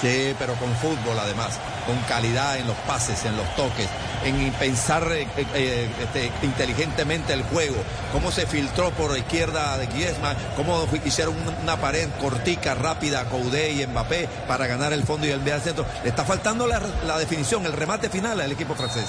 Sí, 0.02 0.36
pero 0.38 0.54
con 0.56 0.74
fútbol 0.76 1.18
además, 1.18 1.58
con 1.88 1.98
calidad 2.08 2.58
en 2.58 2.68
los 2.68 2.76
pases, 2.80 3.24
en 3.26 3.38
los 3.38 3.56
toques, 3.56 3.88
en 4.26 4.52
pensar 4.54 5.10
eh, 5.12 5.26
eh, 5.56 5.90
este, 6.02 6.32
inteligentemente 6.44 7.32
el 7.32 7.44
juego, 7.44 7.78
cómo 8.12 8.30
se 8.30 8.46
filtró 8.46 8.92
por 8.92 9.18
izquierda 9.18 9.78
de 9.78 9.88
Griezmann, 9.88 10.36
cómo 10.58 10.86
hicieron 11.06 11.36
una 11.64 11.78
pared 11.78 12.10
cortica, 12.20 12.76
rápida 12.76 13.22
a 13.22 13.26
Coudet 13.26 13.72
y 13.72 13.88
Mbappé 13.88 14.28
para 14.48 14.68
ganar 14.68 14.92
el 14.92 15.04
fondo 15.04 15.28
y 15.28 15.32
el 15.32 15.40
medio 15.40 15.62
centro. 15.62 15.86
Le 16.04 16.10
está 16.10 16.26
faltando 16.26 16.68
la, 16.68 16.82
la 17.08 17.18
definición, 17.18 17.66
el 17.66 17.74
remate 17.74 18.10
final 18.10 18.40
al 18.42 18.52
equipo 18.52 18.76
francés. 18.76 19.08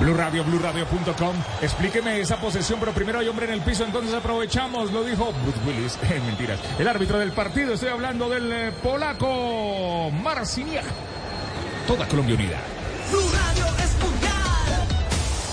Blue 0.00 0.14
Radio, 0.14 0.44
BlueRadio.com. 0.44 1.36
Explíqueme 1.60 2.20
esa 2.20 2.36
posesión, 2.36 2.80
pero 2.80 2.92
primero 2.92 3.18
hay 3.18 3.28
hombre 3.28 3.46
en 3.46 3.52
el 3.52 3.60
piso, 3.60 3.84
entonces 3.84 4.14
aprovechamos, 4.14 4.90
lo 4.92 5.04
dijo 5.04 5.32
Bruce 5.42 5.58
Willis. 5.66 5.98
Eh, 6.12 6.20
mentiras. 6.26 6.58
El 6.78 6.86
árbitro 6.88 7.18
del 7.18 7.32
partido, 7.32 7.72
estoy 7.72 7.88
hablando 7.88 8.28
del 8.28 8.52
eh, 8.52 8.72
polaco 8.82 10.10
Marciniak. 10.10 10.84
Toda 11.86 12.06
Colombia 12.06 12.34
unida. 12.34 12.58
Blue 13.10 13.30
Radio 13.32 13.66
es 13.82 13.92
mundial. 14.02 14.86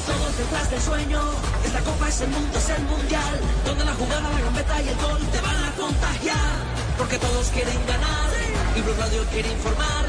Todos 0.06 0.38
detrás 0.38 0.70
del 0.72 0.82
sueño. 0.82 1.22
Esta 1.66 1.80
copa 1.80 2.10
es 2.10 2.22
el 2.22 2.30
mundo, 2.30 2.58
es 2.58 2.70
el 2.70 2.84
mundial. 2.84 3.40
Donde 3.66 3.86
la 3.86 3.94
jugada, 3.94 4.30
la 4.30 4.42
gambeta 4.42 4.82
y 4.82 4.88
el 4.90 4.96
gol 4.96 5.20
te 5.32 5.42
van 5.42 5.64
a 5.64 5.72
contagiar. 5.72 6.56
Porque 6.98 7.18
todos 7.20 7.48
quieren 7.50 7.80
ganar. 7.88 8.30
Y 8.76 8.82
Blue 8.82 8.96
Radio 9.00 9.24
quiere 9.32 9.52
informar. 9.52 10.06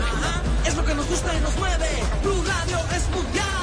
Es 0.66 0.76
lo 0.76 0.84
que 0.84 0.94
nos 0.94 1.06
gusta 1.06 1.34
y 1.34 1.40
nos 1.40 1.56
mueve. 1.56 1.88
Blue 2.22 2.44
Radio 2.44 2.78
es 2.96 3.08
mundial. 3.10 3.59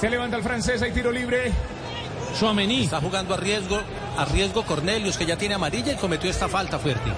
Se 0.00 0.08
levanta 0.08 0.36
el 0.36 0.42
francés, 0.42 0.80
hay 0.82 0.92
tiro 0.92 1.12
libre. 1.12 1.52
Chouameni. 2.38 2.84
Está 2.84 3.00
jugando 3.00 3.34
a 3.34 3.36
riesgo, 3.36 3.80
a 4.16 4.24
riesgo 4.24 4.64
Cornelius, 4.64 5.18
que 5.18 5.26
ya 5.26 5.36
tiene 5.36 5.56
amarilla 5.56 5.92
y 5.92 5.96
cometió 5.96 6.30
esta 6.30 6.48
falta 6.48 6.78
fuerte. 6.78 7.10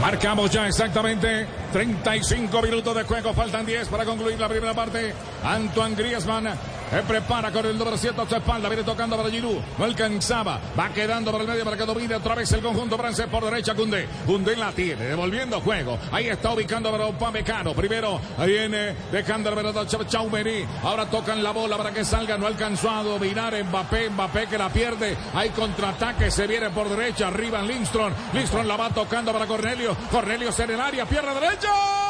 Marcamos 0.00 0.50
ya 0.50 0.66
exactamente 0.66 1.46
35 1.72 2.62
minutos 2.62 2.96
de 2.96 3.04
juego. 3.04 3.34
Faltan 3.34 3.66
10 3.66 3.88
para 3.88 4.04
concluir 4.04 4.38
la 4.40 4.48
primera 4.48 4.74
parte. 4.74 5.14
Antoine 5.44 5.94
Griezmann 5.94 6.48
se 6.92 7.02
prepara 7.04 7.50
con 7.50 7.64
el 7.64 7.78
número 7.78 7.96
7 7.96 8.20
a 8.20 8.28
su 8.28 8.36
espalda. 8.36 8.68
Viene 8.68 8.84
tocando 8.84 9.16
para 9.16 9.30
Giroud. 9.30 9.56
No 9.78 9.84
alcanzaba. 9.86 10.60
Va 10.78 10.90
quedando 10.90 11.32
por 11.32 11.40
el 11.40 11.46
medio 11.46 11.64
para 11.64 11.74
que 11.74 11.86
domine 11.86 12.16
otra 12.16 12.34
vez 12.34 12.52
el 12.52 12.60
conjunto 12.60 12.98
francés 12.98 13.28
por 13.28 13.42
derecha. 13.42 13.74
Cundé. 13.74 14.06
Cundé 14.26 14.56
la 14.56 14.72
tiene. 14.72 15.06
Devolviendo 15.06 15.58
juego. 15.62 15.98
Ahí 16.10 16.28
está 16.28 16.52
ubicando 16.52 16.90
para 16.90 17.06
Upamecano. 17.06 17.72
Primero 17.72 18.20
viene 18.44 18.94
dejando 19.10 19.48
el 19.48 19.54
verdad 19.54 19.86
Chaumení. 20.06 20.66
Ahora 20.82 21.06
tocan 21.06 21.42
la 21.42 21.52
bola 21.52 21.78
para 21.78 21.92
que 21.92 22.04
salga. 22.04 22.36
No 22.36 22.46
alcanzó 22.46 22.90
a 22.90 23.02
dominar 23.02 23.54
Mbappé. 23.64 24.10
Mbappé 24.10 24.46
que 24.48 24.58
la 24.58 24.68
pierde. 24.68 25.16
Hay 25.32 25.48
contraataque. 25.48 26.30
Se 26.30 26.46
viene 26.46 26.68
por 26.68 26.90
derecha. 26.90 27.28
Arriba 27.28 27.62
Lindstrom. 27.62 28.12
Lindstrom 28.34 28.66
la 28.66 28.76
va 28.76 28.90
tocando 28.90 29.32
para 29.32 29.46
Cornelio. 29.46 29.96
Cornelio 30.10 30.50
en 30.58 30.70
el 30.70 30.80
área. 30.80 31.06
Pierna 31.06 31.32
derecha. 31.32 32.01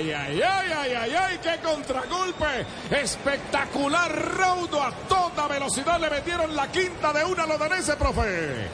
Ay, 0.00 0.12
ay, 0.12 0.40
ay, 0.40 0.72
ay, 0.72 0.92
ay, 0.94 1.14
ay, 1.14 1.38
qué 1.42 1.60
contragolpe. 1.62 2.64
Espectacular 2.90 4.10
raudo 4.34 4.82
a 4.82 4.92
toda 5.06 5.46
velocidad. 5.46 6.00
Le 6.00 6.08
metieron 6.08 6.56
la 6.56 6.72
quinta 6.72 7.12
de 7.12 7.22
una 7.26 7.42
a 7.42 7.46
los 7.46 7.58
daneses, 7.58 7.96
profe. 7.96 8.66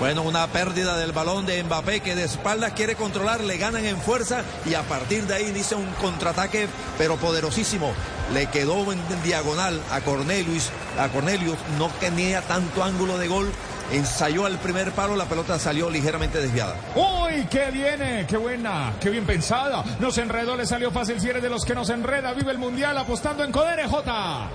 Bueno, 0.00 0.22
una 0.22 0.48
pérdida 0.48 0.98
del 0.98 1.12
balón 1.12 1.46
de 1.46 1.62
Mbappé 1.62 2.00
que 2.00 2.16
de 2.16 2.24
espaldas 2.24 2.72
quiere 2.72 2.96
controlar, 2.96 3.42
le 3.42 3.58
ganan 3.58 3.86
en 3.86 4.00
fuerza 4.00 4.42
y 4.66 4.74
a 4.74 4.82
partir 4.82 5.24
de 5.28 5.34
ahí 5.34 5.46
inicia 5.46 5.76
un 5.76 5.90
contraataque 5.92 6.66
pero 6.98 7.16
poderosísimo. 7.16 7.92
Le 8.34 8.46
quedó 8.46 8.92
en 8.92 9.00
diagonal 9.22 9.80
a 9.92 10.00
Cornelius, 10.00 10.70
a 10.98 11.08
Cornelius 11.08 11.56
no 11.78 11.88
tenía 12.00 12.42
tanto 12.42 12.82
ángulo 12.82 13.18
de 13.18 13.28
gol, 13.28 13.50
ensayó 13.92 14.46
al 14.46 14.58
primer 14.58 14.92
palo, 14.92 15.16
la 15.16 15.26
pelota 15.26 15.58
salió 15.58 15.90
ligeramente 15.90 16.40
desviada. 16.40 16.76
¡Uy, 16.94 17.46
qué 17.50 17.70
viene! 17.70 18.26
¡Qué 18.26 18.36
buena! 18.36 18.94
¡Qué 19.00 19.10
bien 19.10 19.24
pensada! 19.24 19.84
Nos 19.98 20.18
enredó, 20.18 20.56
le 20.56 20.66
salió 20.66 20.90
fácil. 20.90 21.20
Si 21.20 21.28
eres 21.28 21.42
de 21.42 21.50
los 21.50 21.64
que 21.64 21.74
nos 21.74 21.90
enreda, 21.90 22.32
vive 22.32 22.50
el 22.52 22.58
mundial 22.58 22.96
apostando 22.98 23.44
en 23.44 23.52
Codere 23.52 23.86
J. 23.86 24.48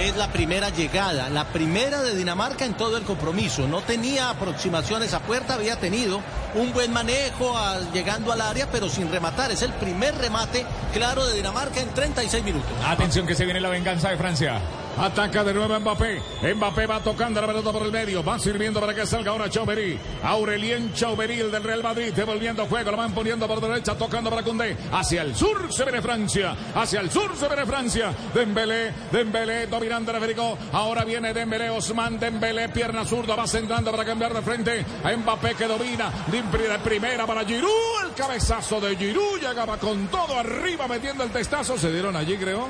Es 0.00 0.14
la 0.16 0.28
primera 0.28 0.68
llegada, 0.68 1.30
la 1.30 1.46
primera 1.46 2.02
de 2.02 2.14
Dinamarca 2.14 2.66
en 2.66 2.74
todo 2.74 2.98
el 2.98 3.04
compromiso. 3.04 3.66
No 3.66 3.80
tenía 3.80 4.28
aproximaciones 4.28 5.14
a 5.14 5.20
puerta, 5.20 5.54
había 5.54 5.76
tenido 5.76 6.20
un 6.54 6.70
buen 6.74 6.92
manejo 6.92 7.54
llegando 7.94 8.30
al 8.30 8.42
área, 8.42 8.68
pero 8.70 8.90
sin 8.90 9.10
rematar. 9.10 9.52
Es 9.52 9.62
el 9.62 9.72
primer 9.72 10.14
remate 10.18 10.66
claro 10.92 11.24
de 11.26 11.32
Dinamarca 11.32 11.80
en 11.80 11.88
36 11.94 12.44
minutos. 12.44 12.68
Atención 12.86 13.26
que 13.26 13.34
se 13.34 13.46
viene 13.46 13.58
la 13.58 13.70
venganza 13.70 14.10
de 14.10 14.18
Francia. 14.18 14.60
Ataca 14.98 15.44
de 15.44 15.52
nuevo 15.52 15.78
Mbappé. 15.78 16.22
Mbappé 16.54 16.86
va 16.86 17.00
tocando 17.00 17.40
la 17.40 17.46
pelota 17.46 17.70
por 17.70 17.82
el 17.82 17.92
medio. 17.92 18.24
Va 18.24 18.38
sirviendo 18.38 18.80
para 18.80 18.94
que 18.94 19.06
salga 19.06 19.30
ahora 19.30 19.50
Chauverí. 19.50 19.98
Aurelien 20.22 20.94
Chauverí, 20.94 21.40
el 21.40 21.50
del 21.50 21.62
Real 21.62 21.82
Madrid, 21.82 22.14
devolviendo 22.14 22.66
juego. 22.66 22.90
Lo 22.90 22.96
van 22.96 23.12
poniendo 23.12 23.46
por 23.46 23.60
derecha, 23.60 23.94
tocando 23.94 24.30
para 24.30 24.42
Cundé. 24.42 24.76
Hacia 24.92 25.22
el 25.22 25.36
sur 25.36 25.70
se 25.72 25.84
viene 25.84 26.00
Francia. 26.00 26.56
Hacia 26.74 27.00
el 27.00 27.10
sur 27.10 27.36
se 27.36 27.46
viene 27.46 27.66
Francia. 27.66 28.12
Dembélé, 28.32 28.92
Dembélé, 29.12 29.66
dominando 29.66 30.12
el 30.12 30.18
Federico. 30.18 30.56
Ahora 30.72 31.04
viene 31.04 31.34
Dembélé, 31.34 31.68
Osman 31.68 32.18
Dembélé, 32.18 32.70
pierna 32.70 33.04
zurda. 33.04 33.36
Va 33.36 33.46
centrando 33.46 33.90
para 33.90 34.04
cambiar 34.04 34.32
de 34.32 34.40
frente. 34.40 34.86
A 35.04 35.14
Mbappé 35.14 35.54
que 35.54 35.66
domina. 35.66 36.10
De 36.30 36.42
primera 36.78 37.26
para 37.26 37.44
Giroud. 37.44 38.06
El 38.06 38.14
cabezazo 38.14 38.80
de 38.80 38.96
Giroud. 38.96 39.40
Llegaba 39.40 39.76
con 39.76 40.06
todo 40.08 40.38
arriba 40.38 40.88
metiendo 40.88 41.22
el 41.22 41.30
testazo. 41.30 41.76
Se 41.76 41.92
dieron 41.92 42.16
allí, 42.16 42.36
creo. 42.36 42.66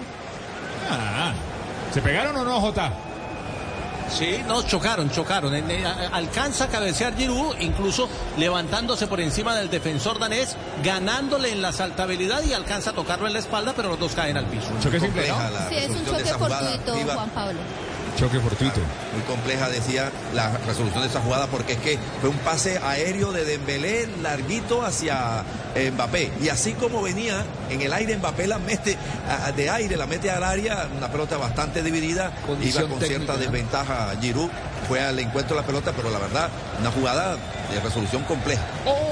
Ah, 0.91 1.33
¿Se 1.97 2.03
pegaron 2.03 2.37
o 2.37 2.45
no, 2.45 2.61
J? 2.61 2.93
Sí, 4.11 4.43
no, 4.47 4.61
chocaron, 4.61 5.11
chocaron. 5.11 5.55
Alcanza 6.13 6.65
a 6.65 6.69
cabecear 6.69 7.17
Giroud, 7.17 7.57
incluso 7.59 8.07
levantándose 8.37 9.07
por 9.07 9.19
encima 9.19 9.57
del 9.57 9.71
defensor 9.71 10.19
danés, 10.19 10.57
ganándole 10.85 11.53
en 11.53 11.63
la 11.63 11.73
saltabilidad 11.73 12.43
y 12.43 12.53
alcanza 12.53 12.91
a 12.91 12.93
tocarlo 12.93 13.27
en 13.27 13.33
la 13.33 13.39
espalda, 13.39 13.73
pero 13.75 13.89
los 13.89 13.99
dos 13.99 14.13
caen 14.15 14.37
al 14.37 14.45
piso. 14.45 14.67
Choque 14.83 15.01
simple, 15.01 15.27
Compleja 15.27 15.51
la 15.51 15.69
Sí, 15.71 15.75
es 15.77 15.89
un 15.89 16.05
choque 16.05 16.25
fortuito, 16.35 17.01
Iba- 17.01 17.15
Juan 17.15 17.31
Pablo. 17.31 17.61
Choque 18.19 18.41
fortuito. 18.41 18.81
Muy 19.15 19.23
compleja, 19.27 19.71
decía, 19.71 20.13
la 20.35 20.51
resolución 20.67 21.01
de 21.01 21.09
esa 21.09 21.23
jugada, 21.23 21.47
porque 21.47 21.73
es 21.73 21.79
que 21.79 21.99
fue 22.21 22.29
un 22.29 22.37
pase 22.41 22.79
aéreo 22.85 23.33
de 23.33 23.47
Dembélé 23.47 24.07
larguito 24.23 24.85
hacia 24.85 25.45
Mbappé. 25.93 26.33
Y 26.41 26.49
así 26.49 26.73
como 26.73 27.03
venía 27.03 27.45
en 27.71 27.81
el 27.81 27.93
aire, 27.93 28.17
Mbappé 28.17 28.47
la 28.47 28.59
mete 28.59 28.97
a- 29.29 29.53
de 29.53 29.71
aire, 29.71 29.97
la 29.97 30.07
mete 30.07 30.31
al 30.31 30.43
área, 30.45 30.89
una 30.97 31.09
pelota 31.11 31.37
bastante 31.37 31.83
dividida, 31.83 32.33
Condición 32.47 32.85
iba 32.85 32.91
con 32.91 32.99
técnica, 33.01 33.07
cierta 33.25 33.33
¿no? 33.35 33.39
desventaja 33.39 34.13
Giroud, 34.21 34.51
fue 34.89 35.01
al 35.01 35.19
encuentro 35.19 35.55
de 35.57 35.63
la 35.63 35.67
pelota, 35.67 35.93
pero 35.97 36.11
la 36.11 36.19
verdad, 36.19 36.49
una 36.81 36.91
jugada 36.91 37.37
de 37.37 37.81
resolución 37.83 38.23
compleja. 38.25 38.63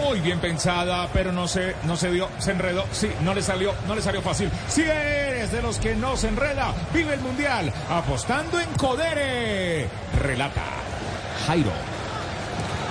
Uy, 0.08 0.20
bien 0.20 0.38
pensada, 0.40 1.08
pero 1.12 1.32
no 1.32 1.48
se, 1.48 1.74
no 1.84 1.96
se 1.96 2.10
dio, 2.10 2.28
se 2.38 2.52
enredó. 2.52 2.84
Sí, 2.92 3.10
no 3.22 3.34
le 3.34 3.42
salió, 3.42 3.74
no 3.88 3.94
le 3.96 4.02
salió 4.02 4.22
fácil. 4.22 4.50
Si 4.68 4.82
eres 4.82 5.50
de 5.50 5.60
los 5.62 5.78
que 5.78 5.94
no 5.96 6.16
se 6.16 6.28
enreda, 6.28 6.72
vive 6.92 7.14
el 7.14 7.20
mundial 7.20 7.72
apostando 7.90 8.60
en 8.60 8.68
Codere. 8.74 9.88
Relata 10.20 10.62
Jairo 11.46 11.72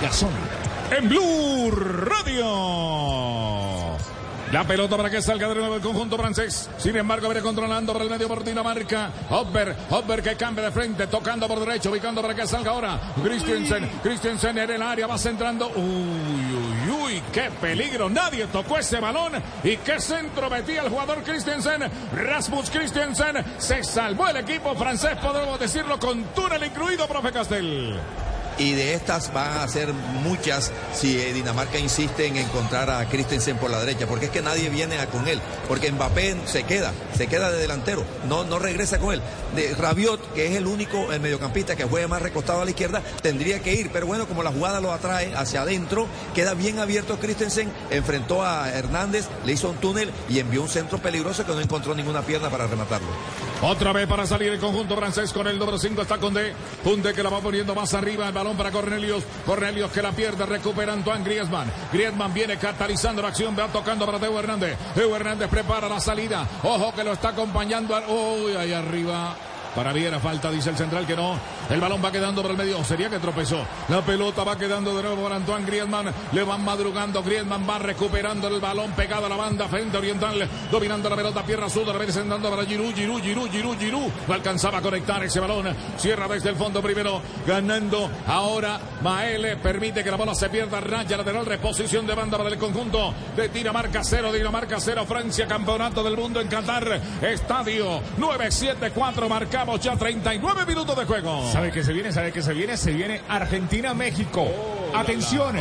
Garzón. 0.02 0.63
En 0.96 1.08
Blue 1.08 1.70
Radio. 1.70 2.44
La 4.52 4.62
pelota 4.64 4.96
para 4.96 5.10
que 5.10 5.20
salga 5.20 5.48
de 5.48 5.56
nuevo 5.56 5.74
el 5.74 5.80
conjunto 5.80 6.16
francés. 6.16 6.70
Sin 6.76 6.94
embargo, 6.96 7.26
viene 7.28 7.42
controlando 7.42 7.92
por 7.92 8.02
el 8.02 8.10
medio 8.10 8.28
por 8.28 8.44
Dinamarca. 8.44 9.10
Hopper, 9.30 9.74
Hopper 9.90 10.22
que 10.22 10.36
cambia 10.36 10.66
de 10.66 10.70
frente, 10.70 11.08
tocando 11.08 11.48
por 11.48 11.58
derecho, 11.58 11.90
ubicando 11.90 12.22
para 12.22 12.34
que 12.34 12.46
salga 12.46 12.70
ahora. 12.70 13.00
Christensen, 13.20 13.90
Christensen 14.02 14.58
en 14.58 14.70
el 14.70 14.82
área, 14.82 15.08
va 15.08 15.18
centrando. 15.18 15.72
Uy, 15.74 15.82
uy, 15.82 16.90
uy, 17.02 17.22
qué 17.32 17.50
peligro. 17.60 18.08
Nadie 18.08 18.46
tocó 18.46 18.78
ese 18.78 19.00
balón. 19.00 19.32
Y 19.64 19.76
qué 19.78 19.98
centro 20.00 20.48
metía 20.48 20.82
el 20.82 20.90
jugador 20.90 21.24
Christensen. 21.24 21.90
Rasmus 22.12 22.70
Christensen 22.70 23.44
se 23.58 23.82
salvó 23.82 24.28
el 24.28 24.36
equipo 24.36 24.74
francés, 24.76 25.16
podemos 25.20 25.58
decirlo, 25.58 25.98
con 25.98 26.22
túnel 26.34 26.62
incluido, 26.62 27.08
profe 27.08 27.32
Castel. 27.32 27.98
Y 28.58 28.72
de 28.72 28.94
estas 28.94 29.32
van 29.32 29.58
a 29.58 29.68
ser 29.68 29.92
muchas 29.92 30.72
si 30.94 31.18
eh, 31.18 31.32
Dinamarca 31.32 31.78
insiste 31.78 32.26
en 32.26 32.36
encontrar 32.36 32.90
a 32.90 33.08
Christensen 33.08 33.56
por 33.58 33.70
la 33.70 33.80
derecha, 33.80 34.06
porque 34.06 34.26
es 34.26 34.30
que 34.30 34.42
nadie 34.42 34.68
viene 34.68 34.96
con 35.10 35.26
él, 35.28 35.40
porque 35.68 35.90
Mbappé 35.90 36.36
se 36.46 36.64
queda, 36.64 36.92
se 37.16 37.26
queda 37.26 37.50
de 37.50 37.58
delantero, 37.58 38.04
no, 38.28 38.44
no 38.44 38.58
regresa 38.58 38.98
con 38.98 39.14
él. 39.14 39.22
De 39.54 39.74
Rabiot, 39.74 40.34
que 40.34 40.46
es 40.46 40.56
el 40.56 40.66
único 40.66 41.12
el 41.12 41.20
mediocampista 41.20 41.76
que 41.76 41.84
juega 41.84 42.08
más 42.08 42.22
recostado 42.22 42.62
a 42.62 42.64
la 42.64 42.70
izquierda, 42.70 43.02
tendría 43.22 43.60
que 43.60 43.74
ir, 43.74 43.90
pero 43.92 44.06
bueno, 44.06 44.26
como 44.26 44.42
la 44.42 44.52
jugada 44.52 44.80
lo 44.80 44.92
atrae 44.92 45.34
hacia 45.34 45.62
adentro, 45.62 46.06
queda 46.34 46.54
bien 46.54 46.78
abierto 46.78 47.18
Christensen, 47.18 47.72
enfrentó 47.90 48.44
a 48.44 48.70
Hernández, 48.70 49.26
le 49.44 49.52
hizo 49.52 49.70
un 49.70 49.76
túnel 49.76 50.10
y 50.28 50.38
envió 50.38 50.62
un 50.62 50.68
centro 50.68 50.98
peligroso 50.98 51.44
que 51.44 51.52
no 51.52 51.60
encontró 51.60 51.94
ninguna 51.94 52.22
pierna 52.22 52.50
para 52.50 52.66
rematarlo. 52.66 53.08
Otra 53.62 53.92
vez 53.92 54.06
para 54.06 54.26
salir 54.26 54.52
el 54.52 54.58
conjunto 54.58 54.94
francés 54.94 55.32
con 55.32 55.46
el 55.46 55.58
número 55.58 55.78
5 55.78 56.02
está 56.02 56.18
Condé. 56.18 56.52
Condé 56.82 57.14
que 57.14 57.22
la 57.22 57.30
va 57.30 57.40
poniendo 57.40 57.74
más 57.74 57.94
arriba. 57.94 58.30
Balón 58.44 58.56
para 58.58 58.70
Cornelius. 58.70 59.24
Cornelius 59.46 59.90
que 59.90 60.02
la 60.02 60.12
pierde. 60.12 60.44
Recupera 60.44 60.92
Antoine 60.92 61.24
Griezmann. 61.24 61.72
Griezmann 61.90 62.34
viene 62.34 62.58
catalizando 62.58 63.22
la 63.22 63.28
acción. 63.28 63.56
Va 63.58 63.68
tocando 63.68 64.04
para 64.04 64.18
Teo 64.18 64.38
Hernández. 64.38 64.76
Teo 64.94 65.16
Hernández 65.16 65.48
prepara 65.48 65.88
la 65.88 65.98
salida. 65.98 66.46
Ojo 66.62 66.92
que 66.94 67.02
lo 67.02 67.12
está 67.12 67.30
acompañando. 67.30 67.96
Uy, 68.08 68.54
ahí 68.56 68.72
arriba. 68.72 69.34
Para 69.74 69.92
Viera 69.92 70.20
falta, 70.20 70.50
dice 70.50 70.70
el 70.70 70.76
central 70.76 71.04
que 71.06 71.16
no. 71.16 71.36
El 71.68 71.80
balón 71.80 72.00
va 72.04 72.12
quedando 72.12 72.42
por 72.42 72.50
el 72.52 72.56
medio. 72.56 72.84
Sería 72.84 73.10
que 73.10 73.18
tropezó. 73.18 73.64
La 73.88 74.02
pelota 74.02 74.44
va 74.44 74.56
quedando 74.56 74.94
de 74.94 75.02
nuevo 75.02 75.22
por 75.22 75.32
Antoine 75.32 75.66
Griezmann. 75.66 76.12
Le 76.32 76.44
van 76.44 76.64
madrugando. 76.64 77.22
Griezmann 77.22 77.68
va 77.68 77.78
recuperando 77.78 78.46
el 78.48 78.60
balón 78.60 78.92
pegado 78.92 79.26
a 79.26 79.28
la 79.28 79.36
banda. 79.36 79.66
Frente 79.66 79.96
oriental. 79.96 80.48
Dominando 80.70 81.10
la 81.10 81.16
pelota. 81.16 81.42
Pierna 81.42 81.68
sur. 81.68 81.86
Representando 81.86 82.50
para 82.50 82.64
Giroud. 82.64 82.94
Giroud, 82.94 83.20
Giroud, 83.20 83.50
Giroud, 83.50 83.78
Giroud. 83.78 84.10
No 84.28 84.34
alcanzaba 84.34 84.78
a 84.78 84.82
conectar 84.82 85.22
ese 85.24 85.40
balón. 85.40 85.74
Cierra 85.98 86.28
desde 86.28 86.50
el 86.50 86.56
fondo 86.56 86.80
primero. 86.80 87.20
Ganando 87.44 88.08
ahora 88.28 88.78
Maele. 89.02 89.56
Permite 89.56 90.04
que 90.04 90.10
la 90.10 90.16
bola 90.16 90.36
se 90.36 90.48
pierda. 90.50 90.80
Raya 90.80 91.16
lateral. 91.16 91.46
Reposición 91.46 92.06
de 92.06 92.14
banda 92.14 92.38
para 92.38 92.50
el 92.50 92.58
conjunto 92.58 93.12
de 93.34 93.48
Dinamarca 93.48 94.04
0. 94.04 94.32
Dinamarca 94.32 94.78
0. 94.78 95.04
Francia. 95.04 95.48
Campeonato 95.48 96.04
del 96.04 96.16
mundo 96.16 96.40
en 96.40 96.46
Qatar. 96.46 97.00
Estadio 97.20 98.00
974. 98.18 99.28
Ya 99.80 99.96
39 99.96 100.66
minutos 100.66 100.96
de 100.96 101.04
juego. 101.04 101.50
¿Sabe 101.50 101.72
que 101.72 101.82
se 101.82 101.92
viene? 101.92 102.12
¿Sabe 102.12 102.32
que 102.32 102.42
se 102.42 102.52
viene? 102.52 102.76
Se 102.76 102.92
viene 102.92 103.22
Argentina-México. 103.28 104.46
Atención. 104.94 105.56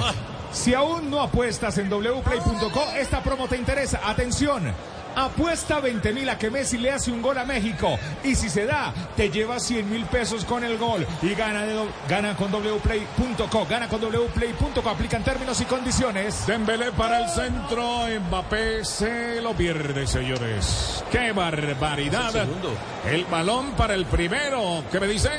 Si 0.51 0.73
aún 0.73 1.09
no 1.09 1.21
apuestas 1.21 1.77
en 1.79 1.89
wplay.co, 1.89 2.83
esta 2.95 3.23
promo 3.23 3.47
te 3.47 3.57
interesa. 3.57 4.01
Atención. 4.03 4.71
Apuesta 5.15 5.79
20 5.79 6.11
mil 6.13 6.29
a 6.29 6.37
que 6.37 6.49
Messi 6.49 6.77
le 6.77 6.91
hace 6.91 7.11
un 7.11 7.21
gol 7.21 7.37
a 7.37 7.45
México. 7.45 7.97
Y 8.23 8.35
si 8.35 8.49
se 8.49 8.65
da, 8.65 8.93
te 9.15 9.29
lleva 9.29 9.59
100 9.59 9.89
mil 9.89 10.05
pesos 10.05 10.45
con 10.45 10.63
el 10.63 10.77
gol. 10.77 11.05
Y 11.21 11.33
gana, 11.35 11.63
de- 11.63 11.85
gana 12.09 12.35
con 12.35 12.51
wplay.co. 12.51 13.65
Gana 13.69 13.87
con 13.87 14.01
wplay.co. 14.01 14.89
Aplican 14.89 15.23
términos 15.23 15.59
y 15.61 15.65
condiciones. 15.65 16.45
Dembélé 16.47 16.91
para 16.91 17.19
el 17.23 17.29
centro, 17.29 18.05
Mbappé 18.27 18.83
se 18.85 19.41
lo 19.41 19.53
pierde, 19.53 20.07
señores. 20.07 21.03
¡Qué 21.11 21.31
barbaridad! 21.31 22.35
El. 22.35 23.13
El 23.13 23.25
balón 23.25 23.71
para 23.73 23.93
el 23.95 24.05
primero. 24.05 24.83
¿Qué 24.91 24.99
me 24.99 25.07
dice? 25.07 25.29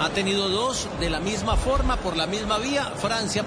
Ha 0.00 0.10
tenido 0.10 0.48
dos 0.50 0.88
de 1.00 1.08
la 1.08 1.20
misma 1.20 1.56
forma, 1.56 1.96
por 1.96 2.16
la 2.16 2.26
misma 2.26 2.58
vía. 2.58 2.92
Francia, 2.96 3.44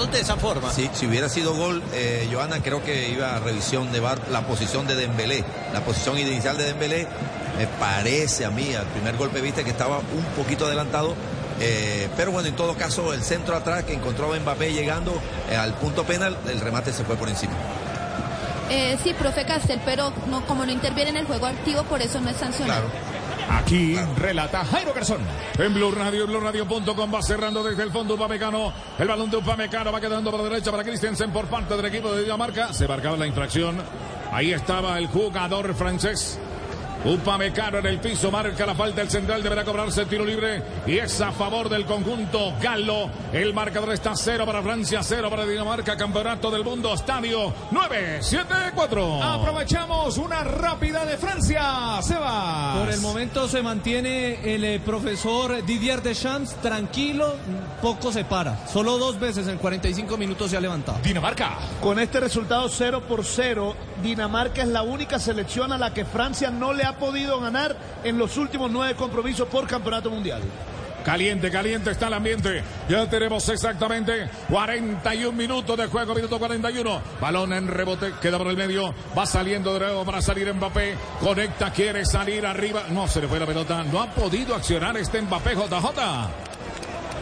de 0.00 0.20
esa 0.20 0.36
forma. 0.36 0.72
Sí, 0.72 0.88
si 0.94 1.06
hubiera 1.06 1.28
sido 1.28 1.54
gol, 1.54 1.82
eh, 1.92 2.26
Joana, 2.32 2.62
creo 2.62 2.82
que 2.82 3.10
iba 3.10 3.36
a 3.36 3.40
revisión 3.40 3.92
de 3.92 4.00
VAR 4.00 4.18
la 4.30 4.46
posición 4.46 4.86
de 4.86 4.96
Dembélé. 4.96 5.44
La 5.74 5.80
posición 5.84 6.18
inicial 6.18 6.56
de 6.56 6.64
Dembélé 6.64 7.06
me 7.58 7.66
parece 7.66 8.46
a 8.46 8.50
mí, 8.50 8.74
al 8.74 8.86
primer 8.86 9.16
golpe 9.16 9.40
viste 9.42 9.64
que 9.64 9.70
estaba 9.70 9.98
un 9.98 10.24
poquito 10.36 10.66
adelantado. 10.66 11.14
eh, 11.60 12.08
pero 12.16 12.32
bueno, 12.32 12.48
en 12.48 12.56
todo 12.56 12.74
caso, 12.74 13.12
el 13.12 13.22
centro 13.22 13.54
atrás 13.54 13.84
que 13.84 13.92
encontró 13.92 14.32
a 14.32 14.38
Mbappé 14.38 14.72
llegando 14.72 15.12
eh, 15.50 15.56
al 15.56 15.74
punto 15.74 16.04
penal, 16.04 16.36
el 16.48 16.60
remate 16.60 16.92
se 16.92 17.04
fue 17.04 17.16
por 17.16 17.28
encima. 17.28 17.52
Eh, 18.70 18.96
sí, 19.04 19.12
profe 19.12 19.44
Castel, 19.44 19.80
pero 19.84 20.12
no, 20.28 20.44
como 20.46 20.64
no 20.64 20.72
interviene 20.72 21.10
en 21.10 21.16
el 21.18 21.26
juego 21.26 21.46
activo, 21.46 21.82
por 21.84 22.00
eso 22.00 22.20
no 22.20 22.30
es 22.30 22.38
sancionado. 22.38 22.84
Aquí 23.48 23.96
relata 24.16 24.64
Jairo 24.64 24.92
Garzón. 24.92 25.20
En 25.58 25.74
Blue 25.74 25.90
Radio, 25.92 26.26
BlueRadio.com 26.26 27.14
va 27.14 27.22
cerrando 27.22 27.62
desde 27.62 27.82
el 27.82 27.90
fondo 27.90 28.14
Upamecano. 28.14 28.72
El 28.98 29.08
balón 29.08 29.30
de 29.30 29.36
Upamecano 29.36 29.92
va 29.92 30.00
quedando 30.00 30.30
por 30.30 30.40
la 30.40 30.48
derecha 30.48 30.70
para 30.70 30.84
Christensen 30.84 31.30
por 31.30 31.46
parte 31.46 31.76
del 31.76 31.86
equipo 31.86 32.12
de 32.12 32.22
Dinamarca. 32.22 32.72
Se 32.72 32.88
marcaba 32.88 33.16
la 33.16 33.26
infracción. 33.26 33.76
Ahí 34.32 34.52
estaba 34.52 34.98
el 34.98 35.06
jugador 35.06 35.74
francés. 35.74 36.38
Upamecano 37.04 37.78
en 37.78 37.86
el 37.86 37.98
piso, 37.98 38.30
marca 38.30 38.64
la 38.64 38.76
falta, 38.76 39.02
el 39.02 39.10
central 39.10 39.42
deberá 39.42 39.64
cobrarse 39.64 40.02
el 40.02 40.06
tiro 40.06 40.24
libre 40.24 40.62
y 40.86 40.98
es 40.98 41.20
a 41.20 41.32
favor 41.32 41.68
del 41.68 41.84
conjunto 41.84 42.54
Galo. 42.60 43.10
El 43.32 43.52
marcador 43.52 43.92
está 43.92 44.14
cero 44.14 44.46
para 44.46 44.62
Francia, 44.62 45.02
cero 45.02 45.28
para 45.28 45.44
Dinamarca, 45.44 45.96
campeonato 45.96 46.48
del 46.50 46.62
mundo, 46.62 46.94
estadio 46.94 47.52
974. 47.72 49.20
Aprovechamos 49.20 50.16
una 50.18 50.44
rápida 50.44 51.04
de 51.04 51.16
Francia. 51.16 52.00
Se 52.02 52.14
va. 52.14 52.76
Por 52.78 52.90
el 52.90 53.00
momento 53.00 53.48
se 53.48 53.62
mantiene 53.62 54.54
el 54.54 54.64
eh, 54.64 54.80
profesor 54.80 55.64
Didier 55.64 56.02
Deschamps 56.02 56.54
tranquilo, 56.56 57.34
poco 57.80 58.12
se 58.12 58.24
para. 58.24 58.68
Solo 58.68 58.98
dos 58.98 59.18
veces 59.18 59.48
en 59.48 59.58
45 59.58 60.16
minutos 60.16 60.52
se 60.52 60.56
ha 60.56 60.60
levantado. 60.60 60.98
Dinamarca. 61.02 61.58
Con 61.80 61.98
este 61.98 62.20
resultado 62.20 62.68
0 62.68 63.02
por 63.08 63.24
0, 63.24 63.74
Dinamarca 64.04 64.62
es 64.62 64.68
la 64.68 64.82
única 64.82 65.18
selección 65.18 65.72
a 65.72 65.78
la 65.78 65.92
que 65.92 66.04
Francia 66.04 66.50
no 66.50 66.72
le 66.72 66.84
ha 66.84 66.91
podido 66.92 67.40
ganar 67.40 67.76
en 68.04 68.18
los 68.18 68.36
últimos 68.36 68.70
nueve 68.70 68.94
compromisos 68.94 69.48
por 69.48 69.66
campeonato 69.66 70.10
mundial. 70.10 70.42
Caliente, 71.04 71.50
caliente 71.50 71.90
está 71.90 72.06
el 72.06 72.14
ambiente. 72.14 72.62
Ya 72.88 73.08
tenemos 73.08 73.48
exactamente 73.48 74.28
41 74.48 75.32
minutos 75.32 75.76
de 75.76 75.86
juego, 75.86 76.14
minuto 76.14 76.38
41. 76.38 77.02
Balón 77.20 77.52
en 77.52 77.66
rebote, 77.66 78.12
queda 78.20 78.38
por 78.38 78.46
el 78.46 78.56
medio. 78.56 78.94
Va 79.16 79.26
saliendo 79.26 79.74
de 79.74 79.80
nuevo 79.80 80.04
para 80.04 80.22
salir 80.22 80.52
Mbappé. 80.52 80.94
Conecta, 81.20 81.72
quiere 81.72 82.04
salir 82.06 82.46
arriba. 82.46 82.84
No 82.90 83.08
se 83.08 83.20
le 83.20 83.28
fue 83.28 83.40
la 83.40 83.46
pelota. 83.46 83.82
No 83.82 84.00
ha 84.00 84.10
podido 84.10 84.54
accionar 84.54 84.96
este 84.96 85.20
Mbappé 85.20 85.54
JJ. 85.54 86.00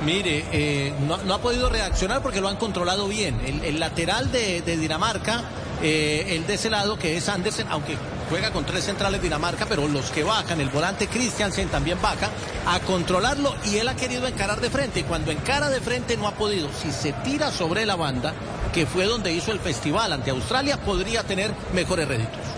Mire, 0.04 0.44
eh, 0.52 0.94
no, 1.06 1.18
no 1.18 1.34
ha 1.34 1.38
podido 1.40 1.68
reaccionar 1.68 2.22
porque 2.22 2.40
lo 2.40 2.48
han 2.48 2.56
controlado 2.56 3.08
bien. 3.08 3.40
El, 3.46 3.64
el 3.64 3.80
lateral 3.80 4.30
de, 4.32 4.62
de 4.62 4.76
Dinamarca, 4.76 5.42
eh, 5.82 6.26
el 6.30 6.46
de 6.46 6.54
ese 6.54 6.70
lado, 6.70 6.98
que 6.98 7.16
es 7.16 7.28
Andersen, 7.28 7.66
aunque 7.70 7.96
juega 8.30 8.52
con 8.52 8.64
tres 8.64 8.84
centrales 8.84 9.20
Dinamarca, 9.20 9.66
pero 9.66 9.88
los 9.88 10.10
que 10.10 10.22
bajan, 10.22 10.60
el 10.60 10.70
volante 10.70 11.08
Christiansen 11.08 11.68
también 11.68 12.00
baja, 12.00 12.30
a 12.64 12.78
controlarlo 12.80 13.54
y 13.66 13.76
él 13.76 13.88
ha 13.88 13.96
querido 13.96 14.26
encarar 14.26 14.60
de 14.60 14.70
frente. 14.70 15.00
Y 15.00 15.02
cuando 15.02 15.32
encara 15.32 15.68
de 15.68 15.80
frente 15.80 16.16
no 16.16 16.28
ha 16.28 16.32
podido. 16.32 16.70
Si 16.72 16.92
se 16.92 17.12
tira 17.12 17.50
sobre 17.50 17.84
la 17.84 17.96
banda, 17.96 18.32
que 18.72 18.86
fue 18.86 19.04
donde 19.04 19.32
hizo 19.32 19.50
el 19.50 19.58
festival 19.58 20.12
ante 20.12 20.30
Australia, 20.30 20.78
podría 20.78 21.24
tener 21.24 21.52
mejores 21.74 22.06
réditos. 22.06 22.49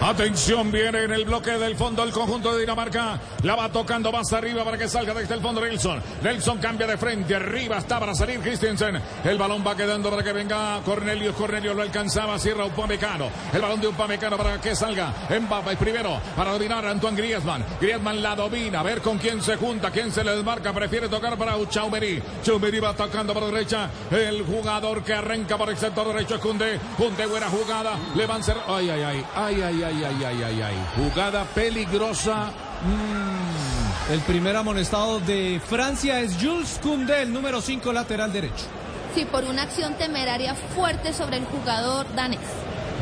Atención, 0.00 0.70
viene 0.70 1.04
en 1.04 1.12
el 1.12 1.24
bloque 1.24 1.52
del 1.52 1.74
fondo 1.74 2.02
el 2.02 2.12
conjunto 2.12 2.54
de 2.54 2.60
Dinamarca. 2.60 3.18
La 3.42 3.56
va 3.56 3.70
tocando 3.70 4.12
más 4.12 4.32
arriba 4.32 4.62
para 4.62 4.76
que 4.76 4.88
salga 4.88 5.14
desde 5.14 5.34
el 5.34 5.40
fondo 5.40 5.60
Nelson. 5.60 6.02
Nelson 6.22 6.58
cambia 6.58 6.86
de 6.86 6.96
frente. 6.96 7.34
Arriba 7.34 7.78
está 7.78 7.98
para 7.98 8.14
salir 8.14 8.40
Christensen. 8.40 9.00
El 9.24 9.38
balón 9.38 9.64
va 9.66 9.74
quedando 9.74 10.10
para 10.10 10.22
que 10.22 10.32
venga 10.32 10.80
Cornelius. 10.84 11.34
Cornelius 11.34 11.74
lo 11.74 11.82
alcanzaba. 11.82 12.38
Cierra 12.38 12.66
Upamecano. 12.66 13.30
El 13.52 13.62
balón 13.62 13.80
de 13.80 13.88
Upamecano 13.88 14.36
para 14.36 14.60
que 14.60 14.76
salga 14.76 15.12
Mbappé 15.30 15.76
primero 15.76 16.20
para 16.36 16.52
dominar 16.52 16.84
a 16.84 16.90
Antoine 16.90 17.16
Griezmann. 17.16 17.64
Griezmann 17.80 18.22
la 18.22 18.36
domina. 18.36 18.80
A 18.80 18.82
ver 18.82 19.00
con 19.00 19.18
quién 19.18 19.42
se 19.42 19.56
junta, 19.56 19.90
quién 19.90 20.12
se 20.12 20.22
le 20.22 20.36
desmarca. 20.36 20.72
Prefiere 20.72 21.08
tocar 21.08 21.36
para 21.38 21.56
Chaumeri. 21.68 22.22
Chaumeri 22.42 22.80
va 22.80 22.94
tocando 22.94 23.32
por 23.32 23.46
derecha. 23.46 23.90
El 24.10 24.44
jugador 24.44 25.02
que 25.02 25.14
arranca 25.14 25.56
por 25.56 25.70
el 25.70 25.78
sector 25.78 26.06
derecho 26.08 26.34
es 26.36 26.40
Kunde. 26.40 26.78
Kunde 26.96 27.26
buena 27.26 27.48
jugada. 27.48 27.98
Le 28.14 28.26
van 28.26 28.40
a 28.40 28.44
ser... 28.44 28.56
Ay, 28.68 28.90
ay, 28.90 29.02
ay. 29.02 29.24
Ay, 29.34 29.62
ay, 29.62 29.82
ay, 29.86 30.04
ay, 30.04 30.24
ay, 30.24 30.42
ay, 30.42 30.62
ay. 30.62 30.74
Jugada 30.96 31.44
peligrosa. 31.54 32.50
Mm, 32.84 34.12
El 34.12 34.20
primer 34.20 34.54
amonestado 34.54 35.18
de 35.20 35.60
Francia 35.68 36.20
es 36.20 36.36
Jules 36.40 36.78
Koundé, 36.82 37.22
el 37.22 37.32
número 37.32 37.60
5 37.60 37.92
lateral 37.92 38.32
derecho. 38.32 38.66
Sí, 39.14 39.24
por 39.24 39.42
una 39.44 39.62
acción 39.62 39.94
temeraria 39.94 40.54
fuerte 40.74 41.12
sobre 41.12 41.38
el 41.38 41.44
jugador 41.46 42.06
danés. 42.14 42.38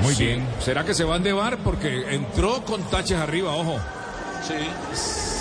Muy 0.02 0.14
bien. 0.14 0.46
¿Será 0.60 0.84
que 0.84 0.94
se 0.94 1.04
van 1.04 1.22
de 1.22 1.32
bar? 1.32 1.58
Porque 1.58 2.14
entró 2.14 2.64
con 2.64 2.82
taches 2.84 3.18
arriba, 3.18 3.52
ojo. 3.54 3.76
Sí. 4.46 4.54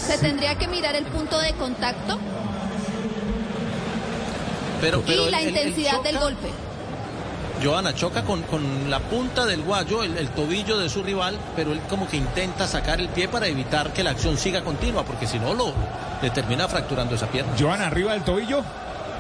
Se 0.07 0.17
tendría 0.17 0.55
que 0.57 0.67
mirar 0.67 0.95
el 0.95 1.05
punto 1.05 1.37
de 1.39 1.53
contacto 1.53 2.19
Pero, 4.81 5.01
pero 5.05 5.27
y 5.27 5.31
la 5.31 5.39
el- 5.41 5.47
el 5.47 5.49
intensidad 5.55 6.01
del 6.03 6.17
golpe. 6.19 6.49
Joana 7.63 7.93
choca 7.95 8.23
con, 8.23 8.41
con 8.43 8.89
la 8.89 8.99
punta 8.99 9.45
del 9.45 9.61
guayo, 9.61 10.03
el, 10.03 10.17
el 10.17 10.29
tobillo 10.29 10.77
de 10.77 10.89
su 10.89 11.01
rival, 11.01 11.37
pero 11.55 11.71
él 11.71 11.79
como 11.89 12.07
que 12.07 12.17
intenta 12.17 12.67
sacar 12.67 12.99
el 12.99 13.09
pie 13.09 13.27
para 13.27 13.47
evitar 13.47 13.93
que 13.93 14.03
la 14.03 14.11
acción 14.11 14.37
siga 14.37 14.63
continua, 14.63 15.03
porque 15.03 15.27
si 15.27 15.39
no 15.39 15.53
lo 15.53 15.73
le 16.21 16.29
termina 16.29 16.67
fracturando 16.67 17.15
esa 17.15 17.27
pierna. 17.27 17.53
Joana, 17.59 17.87
arriba 17.87 18.13
del 18.13 18.23
tobillo. 18.23 18.63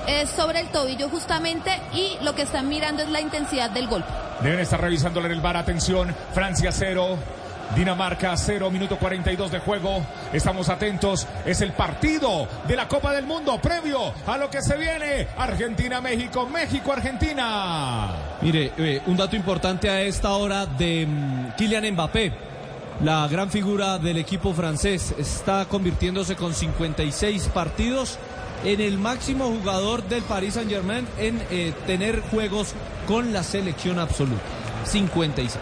Es 0.07 0.29
sobre 0.29 0.59
el 0.59 0.67
tobillo 0.69 1.09
justamente 1.09 1.71
y 1.93 2.17
lo 2.23 2.33
que 2.35 2.41
están 2.41 2.67
mirando 2.67 3.03
es 3.03 3.09
la 3.09 3.21
intensidad 3.21 3.69
del 3.69 3.87
golpe. 3.87 4.09
Deben 4.41 4.59
estar 4.59 4.79
revisándole 4.79 5.27
en 5.27 5.33
el 5.33 5.41
bar. 5.41 5.55
Atención. 5.57 6.13
Francia 6.33 6.71
0. 6.71 7.17
Dinamarca 7.75 8.37
0, 8.37 8.69
minuto 8.69 8.97
42 8.97 9.51
de 9.51 9.59
juego. 9.59 10.05
Estamos 10.31 10.69
atentos. 10.69 11.27
Es 11.45 11.61
el 11.61 11.73
partido 11.73 12.47
de 12.67 12.75
la 12.75 12.87
Copa 12.87 13.13
del 13.13 13.25
Mundo 13.25 13.59
previo 13.59 14.13
a 14.27 14.37
lo 14.37 14.49
que 14.49 14.61
se 14.61 14.77
viene. 14.77 15.27
Argentina-México, 15.37 16.47
México-Argentina. 16.47 18.11
Mire, 18.41 18.73
eh, 18.77 19.01
un 19.07 19.17
dato 19.17 19.35
importante 19.35 19.89
a 19.89 20.01
esta 20.01 20.31
hora 20.31 20.65
de 20.65 21.07
mm, 21.07 21.55
Kylian 21.57 21.93
Mbappé. 21.93 22.33
La 23.01 23.27
gran 23.27 23.49
figura 23.49 23.97
del 23.97 24.17
equipo 24.17 24.53
francés 24.53 25.13
está 25.17 25.65
convirtiéndose 25.65 26.35
con 26.35 26.53
56 26.53 27.47
partidos 27.47 28.19
en 28.63 28.81
el 28.81 28.99
máximo 28.99 29.45
jugador 29.47 30.03
del 30.03 30.21
Paris 30.23 30.53
Saint 30.53 30.69
Germain 30.69 31.07
en 31.17 31.41
eh, 31.49 31.73
tener 31.87 32.21
juegos 32.21 32.73
con 33.07 33.33
la 33.33 33.43
selección 33.43 33.97
absoluta. 33.99 34.43
56. 34.85 35.57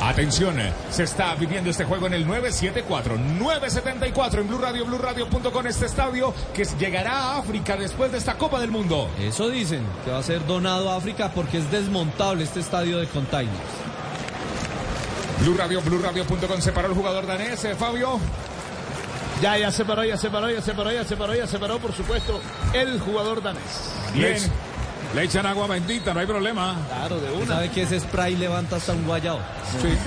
Atención, 0.00 0.56
se 0.90 1.04
está 1.04 1.34
viviendo 1.34 1.70
este 1.70 1.84
juego 1.84 2.06
en 2.06 2.14
el 2.14 2.26
974, 2.26 3.16
974 3.16 4.40
en 4.40 4.48
Blue 4.48 4.58
Radio, 4.58 4.84
Blue 4.84 4.98
Radio.com 4.98 5.66
este 5.66 5.86
estadio 5.86 6.34
que 6.52 6.64
llegará 6.64 7.12
a 7.12 7.38
África 7.38 7.76
después 7.76 8.10
de 8.10 8.18
esta 8.18 8.36
Copa 8.36 8.60
del 8.60 8.70
Mundo. 8.70 9.08
Eso 9.20 9.48
dicen, 9.48 9.84
que 10.04 10.10
va 10.10 10.18
a 10.18 10.22
ser 10.22 10.44
donado 10.46 10.90
a 10.90 10.96
África 10.96 11.30
porque 11.34 11.58
es 11.58 11.70
desmontable 11.70 12.44
este 12.44 12.60
estadio 12.60 12.98
de 12.98 13.06
containers. 13.06 13.56
Blue 15.40 15.54
Radio, 15.56 15.80
Blue 15.82 16.00
Radio.com 16.00 16.60
se 16.60 16.72
paró 16.72 16.88
el 16.88 16.94
jugador 16.94 17.26
danés, 17.26 17.64
eh, 17.64 17.74
Fabio. 17.74 18.18
Ya, 19.40 19.58
ya 19.58 19.72
se 19.72 19.84
paró, 19.84 20.04
ya 20.04 20.16
se 20.16 20.30
paró, 20.30 20.50
ya 20.50 20.62
se 20.62 20.72
paró, 20.72 20.92
ya 20.92 21.04
se 21.04 21.16
paró, 21.16 21.34
ya 21.34 21.46
se 21.46 21.58
paró, 21.58 21.78
por 21.78 21.92
supuesto, 21.92 22.40
el 22.72 23.00
jugador 23.00 23.42
danés. 23.42 23.92
Bien. 24.14 24.38
Le 25.14 25.24
echan 25.24 25.44
agua 25.44 25.66
bendita, 25.66 26.14
no 26.14 26.20
hay 26.20 26.26
problema. 26.26 26.74
Claro, 26.88 27.20
de 27.20 27.30
una. 27.32 27.46
¿Sabe 27.46 27.70
que 27.70 27.82
ese 27.82 28.00
spray 28.00 28.34
levanta 28.36 28.76
hasta 28.76 28.92
un 28.92 29.04
guayao? 29.06 29.38
Sí. 29.80 29.88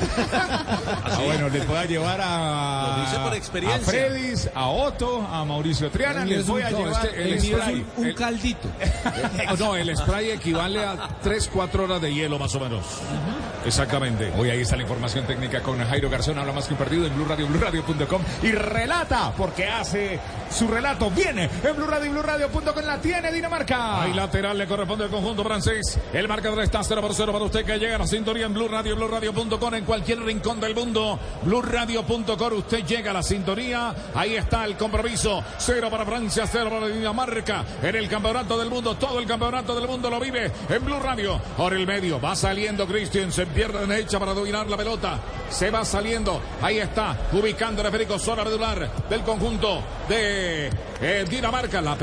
Ah, 1.07 1.19
bueno, 1.23 1.49
les 1.49 1.65
voy 1.67 1.77
a 1.77 1.85
llevar 1.85 2.19
a. 2.21 2.95
Lo 2.97 3.03
dice 3.05 3.19
por 3.23 3.33
experiencia. 3.35 3.77
A 3.77 4.07
Fredis, 4.07 4.49
a 4.53 4.67
Otto, 4.67 5.21
a 5.21 5.45
Mauricio 5.45 5.89
Triana. 5.91 6.23
El 6.23 6.29
Les 6.29 6.39
es 6.39 6.47
voy 6.47 6.61
a 6.61 6.69
llevar 6.71 7.05
este- 7.05 7.21
el 7.23 7.33
el 7.33 7.39
spray. 7.41 7.75
un- 7.75 7.85
un 7.97 8.05
El- 8.07 8.15
caldito. 8.15 8.67
no, 9.59 9.75
el 9.75 9.95
spray 9.95 10.31
equivale 10.31 10.83
a 10.83 11.07
3, 11.21 11.49
4 11.53 11.83
horas 11.85 12.01
de 12.01 12.13
hielo 12.13 12.37
más 12.39 12.53
o 12.55 12.59
menos. 12.59 12.83
Exactamente. 13.65 14.31
Hoy 14.37 14.49
ahí 14.49 14.61
está 14.61 14.75
la 14.75 14.83
información 14.83 15.25
técnica 15.25 15.61
con 15.61 15.77
Jairo 15.83 16.09
Garzón, 16.09 16.37
habla 16.37 16.53
más 16.53 16.65
que 16.67 16.73
un 16.73 16.79
partido 16.79 17.05
en 17.07 17.15
Blue 17.15 17.25
Radio, 17.25 17.47
BlueRadio.com 17.47 18.21
y 18.43 18.51
relata, 18.51 19.31
porque 19.37 19.67
hace 19.67 20.19
su 20.51 20.67
relato. 20.67 21.09
Viene 21.11 21.49
en 21.63 21.75
Blue 21.75 21.87
Radio 21.87 22.11
BlueRadio.com, 22.11 22.83
la 22.85 22.97
tiene 22.99 23.31
Dinamarca. 23.31 24.01
Ahí 24.03 24.13
lateral 24.13 24.57
le 24.57 24.67
corresponde 24.67 24.94
al 25.03 25.09
conjunto 25.09 25.43
francés. 25.43 25.99
El 26.13 26.27
marcador 26.27 26.63
está 26.63 26.83
0 26.83 27.01
por 27.01 27.13
0 27.13 27.31
para 27.33 27.45
usted 27.45 27.65
que 27.65 27.77
llega 27.77 27.95
a 27.95 27.99
la 27.99 28.07
sintonía 28.07 28.45
en 28.45 28.53
Blue 28.53 28.67
Radio 28.67 28.93
y 28.93 28.95
BlueRadio.com 28.95 29.73
en 29.73 29.85
cualquier 29.85 30.21
rincón 30.21 30.59
del 30.59 30.73
mundo. 30.73 31.19
BlueRadio.com, 31.43 32.53
usted 32.53 32.85
llega 32.85 33.11
a 33.11 33.13
la 33.13 33.23
sintonía. 33.23 33.93
Ahí 34.13 34.35
está 34.35 34.65
el 34.65 34.77
compromiso. 34.77 35.43
0 35.57 35.89
para 35.89 36.05
Francia, 36.05 36.45
0 36.47 36.69
para 36.69 36.87
Dinamarca. 36.87 37.65
En 37.81 37.95
el 37.95 38.07
campeonato 38.07 38.57
del 38.57 38.69
mundo, 38.69 38.95
todo 38.95 39.19
el 39.19 39.25
campeonato 39.25 39.75
del 39.75 39.87
mundo 39.87 40.09
lo 40.09 40.19
vive 40.19 40.51
en 40.69 40.85
Blue 40.85 40.99
Radio. 40.99 41.39
Por 41.57 41.73
el 41.73 41.85
medio, 41.85 42.21
va 42.21 42.35
saliendo 42.35 42.87
Christian, 42.87 43.31
se 43.31 43.45
pierde 43.45 43.83
en 43.83 43.89
derecha 43.89 44.19
para 44.19 44.33
dominar 44.33 44.67
la 44.67 44.77
pelota. 44.77 45.19
Se 45.49 45.71
va 45.71 45.83
saliendo. 45.83 46.41
Ahí 46.61 46.79
está, 46.79 47.17
ubicando 47.33 47.81
el 47.81 47.87
esférico 47.87 48.17
zona 48.19 48.43
medular 48.43 48.89
del 49.09 49.21
conjunto 49.21 49.81
de 50.07 50.69
eh, 51.01 51.25
Dinamarca. 51.29 51.81
La, 51.81 51.95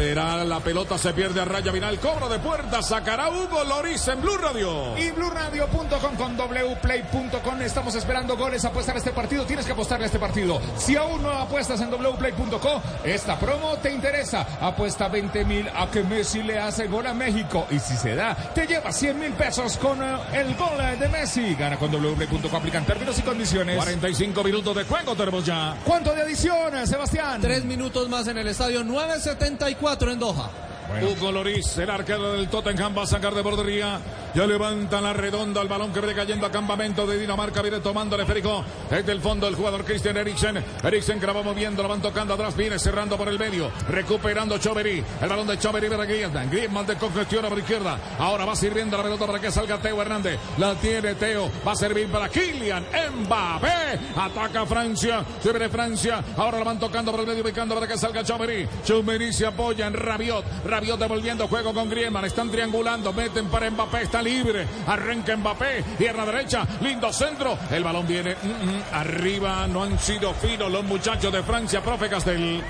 la 0.45 0.61
pelota 0.61 0.99
se 0.99 1.13
pierde 1.13 1.41
a 1.41 1.45
raya 1.45 1.73
final. 1.73 1.99
Cobro 1.99 2.29
de 2.29 2.39
puerta, 2.39 2.82
sacará 2.83 3.31
Hugo 3.31 3.65
Loris 3.65 4.09
en 4.09 4.21
Blue 4.21 4.37
Radio. 4.37 4.97
Y 4.99 5.11
BlueRadio.com 5.13 6.17
con 6.17 6.37
wplay.com. 6.37 7.63
Estamos 7.63 7.95
esperando 7.95 8.37
goles. 8.37 8.65
Apuestar 8.65 8.97
a 8.97 8.99
este 8.99 9.13
partido. 9.13 9.45
Tienes 9.45 9.67
que 9.67 9.73
apostarle 9.73 10.05
a 10.05 10.07
este 10.07 10.19
partido. 10.19 10.61
Si 10.77 10.97
aún 10.97 11.23
no 11.23 11.31
apuestas 11.31 11.81
en 11.81 11.91
wplay.com, 11.91 12.83
esta 13.05 13.39
promo 13.39 13.77
te 13.77 13.93
interesa. 13.93 14.47
Apuesta 14.61 15.09
20 15.09 15.45
mil 15.45 15.69
a 15.75 15.91
que 15.91 16.03
Messi 16.03 16.43
le 16.43 16.59
hace 16.59 16.89
gol 16.89 17.07
a 17.07 17.15
México. 17.15 17.67
Y 17.71 17.79
si 17.79 17.97
se 17.97 18.15
da, 18.15 18.35
te 18.35 18.67
lleva 18.67 18.93
100 18.93 19.19
mil 19.19 19.33
pesos 19.33 19.77
con 19.77 20.03
eh, 20.03 20.17
el 20.35 20.55
gol 20.57 20.81
eh, 20.81 20.97
de 20.97 21.09
Messi. 21.09 21.55
Gana 21.55 21.77
con 21.77 21.91
wplay.com. 21.91 22.55
Aplican 22.55 22.85
términos 22.85 23.19
y 23.19 23.23
condiciones. 23.23 23.77
45 23.77 24.45
minutos 24.45 24.77
de 24.77 24.85
juego 24.85 25.15
tenemos 25.15 25.45
ya. 25.45 25.77
¿Cuánto 25.85 26.13
de 26.13 26.23
adición, 26.23 26.77
eh, 26.77 26.87
Sebastián? 26.87 27.41
Tres 27.41 27.65
minutos 27.65 28.09
más 28.09 28.27
en 28.27 28.39
el 28.39 28.49
estadio 28.49 28.83
974 28.85 30.13
en 30.13 30.19
Doha. 30.19 30.72
Hugo 31.01 31.33
Loris, 31.33 31.79
el 31.79 31.91
arquero 31.91 32.33
del 32.33 32.49
Tottenham, 32.49 32.97
va 32.97 33.03
a 33.03 33.07
sacar 33.07 33.35
de 33.35 33.43
bordería. 33.43 34.01
Ya 34.35 34.47
levanta 34.47 34.99
la 35.03 35.13
redonda 35.13 35.61
el 35.61 35.69
balón 35.69 35.93
que 35.93 36.01
viene 36.01 36.15
cayendo 36.15 36.47
a 36.47 36.51
campamento 36.51 37.07
de 37.07 37.19
Dinamarca. 37.19 37.61
Viene 37.61 37.81
tomando 37.81 38.17
el 38.17 38.23
esférico 38.23 38.65
desde 38.89 39.13
el 39.13 39.21
fondo 39.21 39.47
el 39.47 39.55
jugador 39.55 39.85
Christian 39.85 40.17
Eriksen. 40.17 40.65
Eriksen 40.83 41.21
que 41.21 41.27
la 41.27 41.35
va 41.35 41.43
moviendo, 41.43 41.83
la 41.83 41.89
van 41.89 42.01
tocando 42.01 42.33
atrás. 42.33 42.57
Viene 42.57 42.79
cerrando 42.79 43.19
por 43.19 43.29
el 43.29 43.39
medio. 43.39 43.71
Recuperando 43.91 44.57
Chovery. 44.57 45.05
El 45.21 45.29
balón 45.29 45.47
de 45.47 45.59
Chovery 45.59 45.89
para 45.91 46.07
Griezmann. 46.07 46.51
Griezmann 46.51 46.87
de 46.87 46.97
congestiona 46.97 47.51
por 47.51 47.59
izquierda. 47.59 47.99
Ahora 48.19 48.47
va 48.47 48.57
sirviendo 48.57 48.97
la 48.97 49.03
pelota 49.03 49.27
para 49.27 49.39
que 49.39 49.51
salga 49.51 49.77
Teo 49.79 50.01
Hernández. 50.01 50.39
La 50.57 50.75
tiene 50.77 51.15
Teo. 51.15 51.51
Va 51.67 51.73
a 51.73 51.77
servir 51.77 52.09
para 52.09 52.31
Kylian 52.31 52.87
Mbappé. 53.19 54.01
Ataca 54.17 54.65
Francia. 54.65 55.25
Se 55.43 55.51
viene 55.51 55.69
Francia. 55.69 56.25
Ahora 56.39 56.59
la 56.59 56.65
van 56.65 56.79
tocando 56.79 57.11
por 57.11 57.21
el 57.21 57.27
medio, 57.27 57.43
ubicando 57.43 57.75
para 57.75 57.87
que 57.87 57.99
salga 57.99 58.25
Chovery. 58.25 58.67
Chovery 58.83 59.31
se 59.31 59.45
apoya 59.45 59.87
en 59.89 59.93
Rabiot. 59.93 60.43
Rabiot 60.65 60.99
devolviendo 60.99 61.49
juego 61.49 61.75
con 61.75 61.91
Griezmann. 61.91 62.25
Están 62.25 62.51
triangulando. 62.51 63.13
Meten 63.13 63.49
para 63.49 63.71
Mbappé. 63.71 64.22
Está 64.23 64.43
libre. 64.45 64.67
Arranca 64.87 65.37
Mbappé. 65.37 65.85
Pierna 65.99 66.25
derecha. 66.27 66.67
Lindo 66.81 67.13
centro. 67.13 67.59
El 67.71 67.83
balón 67.85 68.07
viene 68.07 68.35
mm, 68.43 68.47
mm, 68.47 68.83
arriba. 68.93 69.67
No 69.67 69.83
han 69.83 69.99
sido 69.99 70.33
finos 70.35 70.71
los 70.71 70.85
muchachos 70.85 71.33
de 71.33 71.43
Francia. 71.43 71.83
Profe 71.83 72.09
Castel. 72.09 72.63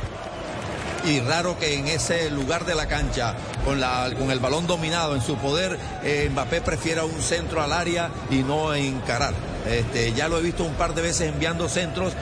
y 1.05 1.18
raro 1.20 1.59
que 1.59 1.74
en 1.78 1.88
ese 1.88 2.30
lugar 2.30 2.64
de 2.64 2.74
la 2.76 2.86
cancha, 2.86 3.34
con, 3.64 3.80
la, 3.80 4.09
con 4.16 4.30
el 4.30 4.38
balón 4.38 4.66
dominado 4.68 5.14
en 5.16 5.20
su 5.20 5.36
poder, 5.36 5.76
eh, 6.05 6.28
Mbappé 6.30 6.61
prefiera 6.61 7.05
un 7.05 7.20
centro 7.20 7.61
al 7.61 7.72
área 7.72 8.09
y 8.30 8.36
no 8.36 8.72
encarar. 8.74 9.34
Este, 9.68 10.12
ya 10.12 10.28
lo 10.28 10.38
he 10.38 10.42
visto 10.42 10.62
un 10.64 10.74
par 10.74 10.94
de 10.94 11.03
veces 11.03 11.28
enviando 11.28 11.68
centros 11.68 12.12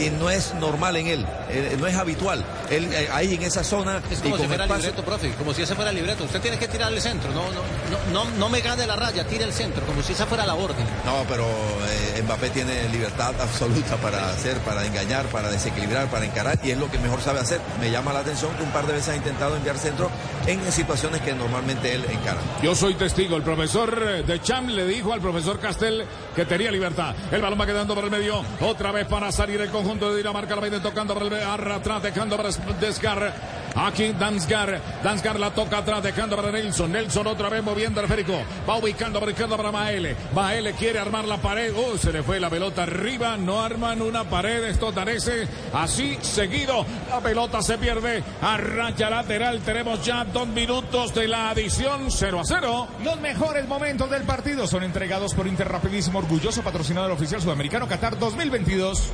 y 0.00 0.10
no 0.10 0.28
es 0.30 0.52
normal 0.54 0.96
en 0.96 1.06
él, 1.06 1.26
eh, 1.48 1.76
no 1.78 1.86
es 1.86 1.94
habitual. 1.96 2.44
Él 2.70 2.92
eh, 2.92 3.08
ahí 3.12 3.34
en 3.34 3.42
esa 3.42 3.62
zona 3.64 4.02
Es 4.10 4.18
y 4.18 4.22
como 4.22 4.34
si 4.36 4.42
con 4.42 4.48
fuera 4.48 4.64
espacio- 4.64 4.82
libreto, 4.90 5.04
profe, 5.04 5.30
como 5.38 5.54
si 5.54 5.62
ese 5.62 5.74
fuera 5.76 5.92
libreto. 5.92 6.24
Usted 6.24 6.40
tiene 6.40 6.58
que 6.58 6.66
tirar 6.68 6.92
el 6.92 7.00
centro, 7.00 7.30
no, 7.32 7.42
no, 7.52 7.60
no, 7.90 8.24
no, 8.24 8.30
no 8.38 8.48
me 8.48 8.60
gane 8.60 8.86
la 8.86 8.96
raya, 8.96 9.26
tire 9.26 9.44
el 9.44 9.52
centro, 9.52 9.84
como 9.86 10.02
si 10.02 10.12
esa 10.12 10.26
fuera 10.26 10.46
la 10.46 10.54
orden. 10.54 10.86
No, 11.04 11.24
pero 11.28 11.44
eh, 11.44 12.22
Mbappé 12.22 12.50
tiene 12.50 12.88
libertad 12.88 13.34
absoluta 13.40 13.96
para 13.96 14.30
hacer, 14.30 14.58
para 14.58 14.84
engañar, 14.84 15.26
para 15.26 15.50
desequilibrar, 15.50 16.08
para 16.08 16.24
encarar 16.24 16.58
y 16.62 16.70
es 16.70 16.78
lo 16.78 16.90
que 16.90 16.98
mejor 16.98 17.20
sabe 17.20 17.40
hacer. 17.40 17.60
Me 17.80 17.90
llama 17.90 18.12
la 18.12 18.20
atención 18.20 18.54
que 18.56 18.62
un 18.62 18.70
par 18.70 18.86
de 18.86 18.92
veces 18.94 19.10
ha 19.10 19.16
intentado 19.16 19.56
enviar 19.56 19.78
centro 19.78 20.10
en 20.46 20.60
situaciones 20.72 21.20
que 21.22 21.34
normalmente 21.34 21.94
él 21.94 22.04
encara. 22.08 22.40
Yo 22.62 22.74
soy 22.74 22.94
testigo. 22.94 23.36
El 23.36 23.42
profesor 23.42 24.02
eh, 24.02 24.22
de 24.22 24.40
Cham 24.40 24.68
le 24.68 24.86
dijo 24.86 25.12
al 25.12 25.20
profesor 25.20 25.58
Castel 25.58 26.04
que 26.34 26.44
tenía 26.44 26.70
libertad. 26.70 27.14
El 27.30 27.42
balón 27.42 27.60
va 27.60 27.66
quedando 27.66 27.94
por 27.94 28.04
el 28.04 28.10
medio. 28.10 28.42
Otra 28.60 28.92
vez 28.92 29.06
para 29.06 29.30
salir 29.32 29.60
el 29.60 29.70
conjunto 29.70 30.10
de 30.10 30.18
Dinamarca. 30.18 30.54
La 30.54 30.62
viene 30.62 30.80
tocando 30.80 31.14
por 31.14 31.24
el. 31.24 31.38
Atrás, 31.38 32.02
dejando 32.02 32.36
para 32.36 32.50
Desgar. 32.80 33.57
Aquí 33.74 34.12
Dansgar. 34.12 34.80
Dansgar 35.02 35.38
la 35.38 35.50
toca 35.50 35.78
atrás, 35.78 36.02
dejando 36.02 36.36
para 36.36 36.50
Nelson. 36.50 36.92
Nelson 36.92 37.26
otra 37.26 37.48
vez 37.48 37.62
moviendo 37.62 38.00
el 38.00 38.08
férico. 38.08 38.40
Va 38.68 38.76
ubicando 38.76 39.20
por 39.20 39.28
izquierda 39.28 39.56
para 39.56 39.72
Maele. 39.72 40.16
Maele 40.34 40.72
quiere 40.72 40.98
armar 40.98 41.24
la 41.26 41.36
pared. 41.38 41.72
Oh, 41.76 41.96
se 41.96 42.12
le 42.12 42.22
fue 42.22 42.40
la 42.40 42.50
pelota 42.50 42.84
arriba. 42.84 43.36
No 43.36 43.60
arman 43.60 44.02
una 44.02 44.24
pared 44.24 44.64
estos 44.64 44.94
daneses. 44.94 45.48
Así 45.72 46.18
seguido. 46.22 46.84
La 47.08 47.20
pelota 47.20 47.62
se 47.62 47.78
pierde. 47.78 48.22
A 48.42 48.56
raya 48.56 49.10
lateral. 49.10 49.60
Tenemos 49.60 50.04
ya 50.04 50.24
dos 50.24 50.48
minutos 50.48 51.14
de 51.14 51.28
la 51.28 51.50
adición. 51.50 52.10
0 52.10 52.40
a 52.40 52.44
0. 52.44 52.88
Los 53.04 53.20
mejores 53.20 53.66
momentos 53.68 54.10
del 54.10 54.22
partido 54.22 54.66
son 54.66 54.82
entregados 54.82 55.34
por 55.34 55.46
Interrapidísimo, 55.46 56.18
orgulloso 56.18 56.62
patrocinador 56.62 57.10
oficial 57.10 57.40
sudamericano 57.40 57.88
Qatar 57.88 58.18
2022. 58.18 59.12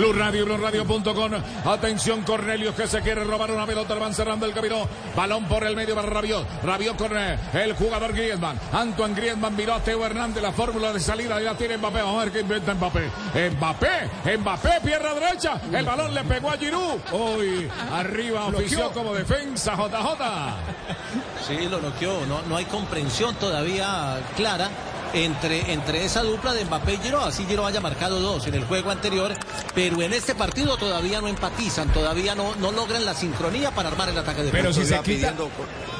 Blue 0.00 0.14
Radio, 0.14 0.46
BlueRadio.com. 0.46 1.32
Atención, 1.66 2.22
Cornelius 2.22 2.74
que 2.74 2.86
se 2.86 3.02
quiere 3.02 3.22
robar 3.22 3.50
una 3.50 3.66
pelota. 3.66 3.94
Van 3.96 4.14
cerrando 4.14 4.46
el 4.46 4.54
camino. 4.54 4.88
Balón 5.14 5.44
por 5.44 5.62
el 5.62 5.76
medio 5.76 5.94
para 5.94 6.08
Rabiot. 6.08 6.46
Rabiot 6.64 6.96
con 6.96 7.14
eh, 7.14 7.38
el 7.52 7.74
jugador 7.74 8.14
Griezmann. 8.14 8.58
Antoine 8.72 9.14
Griezmann 9.14 9.54
miró 9.54 9.74
a 9.74 9.80
Teo 9.80 10.06
Hernández. 10.06 10.42
La 10.42 10.52
fórmula 10.52 10.94
de 10.94 11.00
salida 11.00 11.38
ya 11.42 11.54
tiene 11.54 11.76
Mbappé. 11.76 12.00
Vamos 12.00 12.22
a 12.22 12.24
ver 12.24 12.32
qué 12.32 12.40
inventa 12.40 12.72
Mbappé. 12.72 13.10
Mbappé, 13.50 14.38
Mbappé, 14.38 14.80
pierna 14.82 15.12
derecha. 15.12 15.60
El 15.70 15.84
balón 15.84 16.14
le 16.14 16.24
pegó 16.24 16.50
a 16.50 16.56
Giroud. 16.56 17.00
Hoy 17.12 17.68
arriba 17.92 18.46
ofició 18.46 18.90
como 18.92 19.12
defensa 19.12 19.74
JJ. 19.74 21.46
Sí, 21.46 21.68
lo 21.68 21.78
noqueó. 21.78 22.24
No, 22.26 22.40
no 22.48 22.56
hay 22.56 22.64
comprensión 22.64 23.34
todavía 23.34 24.18
clara 24.34 24.70
entre, 25.12 25.72
entre 25.72 26.04
esa 26.04 26.22
dupla 26.22 26.52
de 26.52 26.64
Mbappé 26.64 26.94
y 26.94 26.98
Giroud. 26.98 27.24
Así 27.24 27.44
Giroud 27.46 27.66
haya 27.66 27.80
marcado 27.80 28.20
dos 28.20 28.46
en 28.46 28.54
el 28.54 28.64
juego 28.64 28.90
anterior, 28.90 29.34
pero 29.74 30.00
en 30.02 30.12
este 30.12 30.34
partido 30.34 30.76
todavía 30.76 31.20
no 31.20 31.28
empatizan, 31.28 31.92
todavía 31.92 32.34
no, 32.34 32.54
no 32.56 32.72
logran 32.72 33.04
la 33.04 33.14
sincronía 33.14 33.70
para 33.72 33.88
armar 33.88 34.08
el 34.08 34.18
ataque 34.18 34.42
de 34.44 34.50
Pero 34.50 34.72
si 34.72 34.84
se 34.84 34.98
quita, 35.00 35.32
por- 35.34 35.50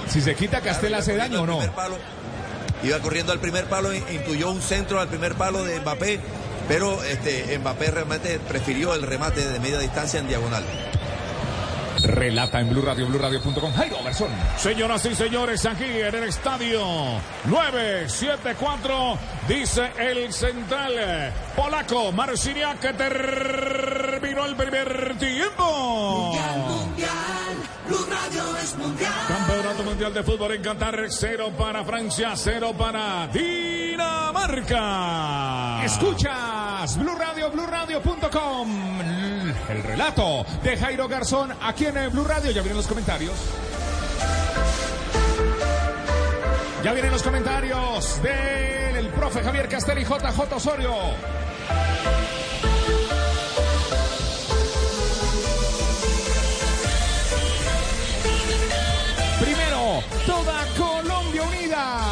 si 0.08 0.20
se 0.20 0.34
quita 0.34 0.60
Castel 0.60 0.94
hace 0.94 1.16
daño 1.16 1.42
o 1.42 1.46
no. 1.46 1.60
Iba 2.82 2.98
corriendo 3.00 3.32
al 3.32 3.40
primer 3.40 3.66
palo, 3.66 3.92
in- 3.92 4.04
intuyó 4.10 4.50
un 4.50 4.62
centro 4.62 5.00
al 5.00 5.08
primer 5.08 5.34
palo 5.34 5.64
de 5.64 5.80
Mbappé 5.80 6.20
pero 6.68 7.02
este, 7.02 7.58
Mbappé 7.58 7.90
realmente 7.90 8.38
prefirió 8.48 8.94
el 8.94 9.02
remate 9.02 9.44
de 9.46 9.58
media 9.58 9.80
distancia 9.80 10.20
en 10.20 10.28
diagonal. 10.28 10.62
Relata 12.02 12.60
en 12.60 12.70
Blue 12.70 12.82
Radio, 12.82 13.06
BlueRadio.com. 13.06 13.72
Jairo 13.74 13.96
Garzón. 14.02 14.30
Señoras 14.56 15.04
y 15.06 15.14
señores, 15.14 15.66
aquí 15.66 15.84
en 15.84 16.14
el 16.14 16.24
estadio 16.24 16.80
974, 17.46 19.18
dice 19.48 19.92
el 19.98 20.32
central 20.32 21.32
polaco 21.56 22.12
Marciniak 22.12 22.78
que 22.80 22.92
terminó 22.92 24.46
el 24.46 24.56
primer 24.56 25.16
tiempo. 25.18 26.32
Mundial, 26.32 26.58
mundial, 26.68 27.10
Blue 27.86 28.06
Radio 28.08 28.56
es 28.56 28.76
mundial. 28.76 29.12
Campeonato 29.28 29.82
Mundial 29.82 30.14
de 30.14 30.22
Fútbol 30.22 30.52
en 30.52 30.62
Qatar, 30.62 31.06
cero 31.08 31.52
para 31.56 31.84
Francia, 31.84 32.32
cero 32.34 32.72
para 32.76 33.26
Dinamarca. 33.28 34.70
Escuchas 35.84 36.96
Blue 36.98 37.16
Radio, 37.16 37.50
BlueRadio.com. 37.50 39.29
El 39.70 39.84
relato 39.84 40.44
de 40.64 40.76
Jairo 40.76 41.06
Garzón 41.06 41.52
aquí 41.62 41.86
en 41.86 41.94
Blue 42.10 42.24
Radio. 42.24 42.50
Ya 42.50 42.60
vienen 42.60 42.76
los 42.76 42.88
comentarios. 42.88 43.34
Ya 46.82 46.92
vienen 46.92 47.12
los 47.12 47.22
comentarios 47.22 48.20
del 48.20 49.08
profe 49.10 49.44
Javier 49.44 49.68
Castel 49.68 49.98
y 49.98 50.04
JJ 50.04 50.52
Osorio. 50.56 50.94
Primero, 59.40 60.02
toda 60.26 60.66
Colombia 60.76 61.42
unida. 61.42 62.09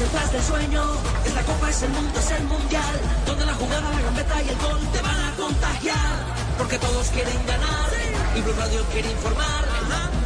Detrás 0.00 0.32
del 0.32 0.42
sueño. 0.42 0.82
Es 1.26 1.34
la 1.34 1.42
copa, 1.42 1.70
es 1.70 1.82
el 1.82 1.90
mundo, 1.90 2.18
es 2.18 2.30
el 2.30 2.44
mundial. 2.44 3.00
Donde 3.26 3.46
la 3.46 3.54
jugada, 3.54 3.90
la 3.90 4.00
gambeta 4.00 4.42
y 4.42 4.48
el 4.48 4.58
gol 4.58 4.80
te 4.92 5.02
van 5.02 5.20
a 5.20 5.36
contagiar. 5.36 6.16
Porque 6.58 6.78
todos 6.78 7.06
quieren 7.08 7.46
ganar. 7.46 7.90
Y 8.34 8.40
Blue 8.40 8.54
Radio 8.58 8.82
quiere 8.92 9.10
informar. 9.10 9.60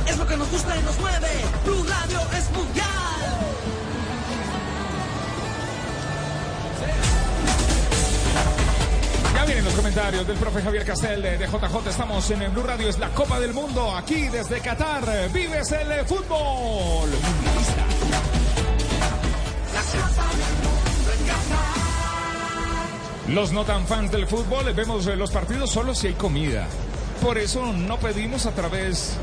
Es 0.07 0.18
lo 0.18 0.27
que 0.27 0.37
nos 0.37 0.51
gusta 0.51 0.77
y 0.77 0.83
nos 0.83 0.99
mueve. 0.99 1.29
Blue 1.64 1.85
Radio 1.85 2.20
es 2.39 2.51
mundial. 2.51 2.87
Ya 9.35 9.45
vienen 9.45 9.64
los 9.64 9.75
comentarios 9.75 10.27
del 10.27 10.37
profe 10.37 10.62
Javier 10.62 10.85
Castel 10.85 11.22
de, 11.22 11.39
de 11.39 11.47
JJ. 11.47 11.89
Estamos 11.89 12.31
en 12.31 12.43
el 12.43 12.51
Blue 12.51 12.62
Radio, 12.62 12.89
es 12.89 12.99
la 12.99 13.09
Copa 13.11 13.41
del 13.41 13.55
Mundo. 13.55 13.97
Aquí 13.97 14.29
desde 14.29 14.61
Qatar, 14.61 15.31
vives 15.33 15.72
el 15.72 16.07
fútbol. 16.07 17.11
Los 23.29 23.53
no 23.53 23.64
tan 23.64 23.87
fans 23.87 24.12
del 24.12 24.27
fútbol 24.27 24.72
vemos 24.75 25.07
eh, 25.07 25.16
los 25.16 25.31
partidos 25.31 25.70
solo 25.70 25.95
si 25.95 26.09
hay 26.09 26.12
comida. 26.12 26.66
Por 27.22 27.39
eso 27.39 27.72
no 27.72 27.99
pedimos 27.99 28.45
a 28.45 28.53
través, 28.53 29.16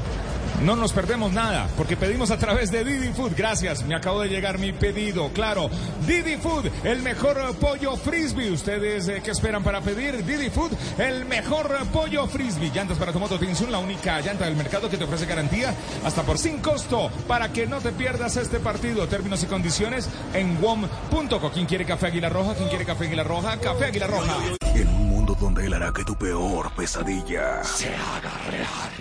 no 0.64 0.76
nos 0.76 0.94
perdemos 0.94 1.32
nada, 1.32 1.68
porque 1.78 1.98
pedimos 1.98 2.32
a 2.32 2.38
través 2.38 2.72
de 2.72 2.84
Didi 2.84 3.14
Food. 3.14 3.34
Gracias, 3.36 3.84
me 3.84 3.96
acabo 3.96 4.22
de 4.22 4.30
llegar 4.30 4.60
mi 4.60 4.74
pedido. 4.74 5.30
Claro, 5.34 5.70
Didi 6.06 6.38
Food, 6.38 6.68
el 6.84 7.02
mejor 7.02 7.56
pollo 7.56 7.96
frisbee. 7.98 8.52
¿Ustedes 8.52 9.08
eh, 9.08 9.22
qué 9.24 9.32
esperan 9.32 9.64
para 9.64 9.82
pedir? 9.82 10.24
Didi 10.26 10.50
Food, 10.50 10.72
el 11.00 11.26
mejor 11.26 11.72
pollo 11.92 12.28
frisbee. 12.28 12.72
Llantas 12.74 12.98
para 12.98 13.12
tu 13.12 13.20
moto 13.20 13.40
Tinsun, 13.40 13.72
la 13.72 13.80
única 13.80 14.20
llanta 14.22 14.46
del 14.46 14.56
mercado 14.56 14.90
que 14.90 14.98
te 14.98 15.04
ofrece 15.04 15.26
garantía 15.26 15.74
hasta 16.06 16.24
por 16.24 16.38
sin 16.38 16.60
costo 16.60 17.10
para 17.28 17.52
que 17.52 17.68
no 17.68 17.80
te 17.80 17.92
pierdas 17.92 18.38
este 18.38 18.60
partido. 18.60 19.08
Términos 19.08 19.42
y 19.44 19.48
condiciones 19.48 20.10
en 20.34 20.62
WOM.co. 20.62 21.52
¿Quién 21.52 21.66
quiere 21.66 21.86
café 21.86 22.08
Águila 22.08 22.30
Roja? 22.30 22.54
¿Quién 22.56 22.70
quiere 22.70 22.86
café 22.86 23.06
Águila 23.06 23.24
Roja? 23.24 23.58
Café 23.58 23.86
Águila 23.86 24.08
Roja. 24.08 24.36
En 24.76 24.88
un 24.88 25.10
mundo 25.10 25.36
donde 25.40 25.66
él 25.66 25.74
hará 25.74 25.92
que 25.92 26.04
tu 26.04 26.16
peor 26.16 26.72
pesadilla 26.76 27.64
se 27.64 27.88
haga 27.88 28.32
real. 28.50 29.01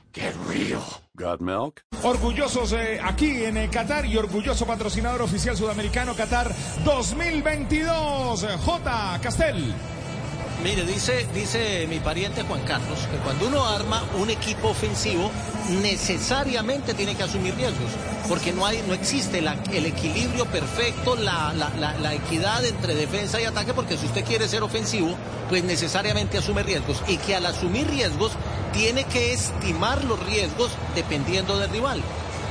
¡Qué 0.11 0.31
río! 0.49 0.81
Got 1.13 1.39
milk? 1.39 1.83
Orgullosos 2.03 2.73
eh, 2.73 2.99
aquí 3.01 3.45
en 3.45 3.55
eh, 3.57 3.69
Qatar 3.71 4.05
y 4.05 4.17
orgulloso 4.17 4.65
patrocinador 4.65 5.21
oficial 5.21 5.55
sudamericano 5.55 6.15
Qatar 6.15 6.53
2022. 6.83 8.43
eh, 8.43 8.47
J. 8.65 9.19
Castel. 9.21 9.73
Mire, 10.63 10.83
dice, 10.85 11.25
dice 11.33 11.87
mi 11.89 11.99
pariente 11.99 12.43
Juan 12.43 12.61
Carlos 12.65 12.99
que 13.09 13.17
cuando 13.17 13.47
uno 13.47 13.65
arma 13.65 14.03
un 14.19 14.29
equipo 14.29 14.67
ofensivo, 14.69 15.31
necesariamente 15.81 16.93
tiene 16.93 17.15
que 17.15 17.23
asumir 17.23 17.55
riesgos, 17.55 17.89
porque 18.29 18.51
no, 18.53 18.65
hay, 18.67 18.83
no 18.87 18.93
existe 18.93 19.41
la- 19.41 19.57
el 19.71 19.87
equilibrio 19.87 20.45
perfecto, 20.45 21.15
la, 21.15 21.51
la- 21.53 21.71
la- 21.79 21.95
la 21.97 22.13
equidad 22.13 22.63
entre 22.63 22.93
defensa 22.93 23.41
y 23.41 23.45
ataque, 23.45 23.73
porque 23.73 23.97
si 23.97 24.05
usted 24.05 24.23
quiere 24.23 24.47
ser 24.47 24.61
ofensivo, 24.61 25.15
pues 25.49 25.63
necesariamente 25.63 26.37
asume 26.37 26.61
riesgos, 26.61 27.01
y 27.07 27.17
que 27.17 27.35
al 27.35 27.45
asumir 27.47 27.87
riesgos 27.87 28.33
tiene 28.73 29.03
que 29.05 29.33
estimar 29.33 30.03
los 30.03 30.19
riesgos 30.25 30.71
dependiendo 30.95 31.57
del 31.57 31.69
rival. 31.69 32.01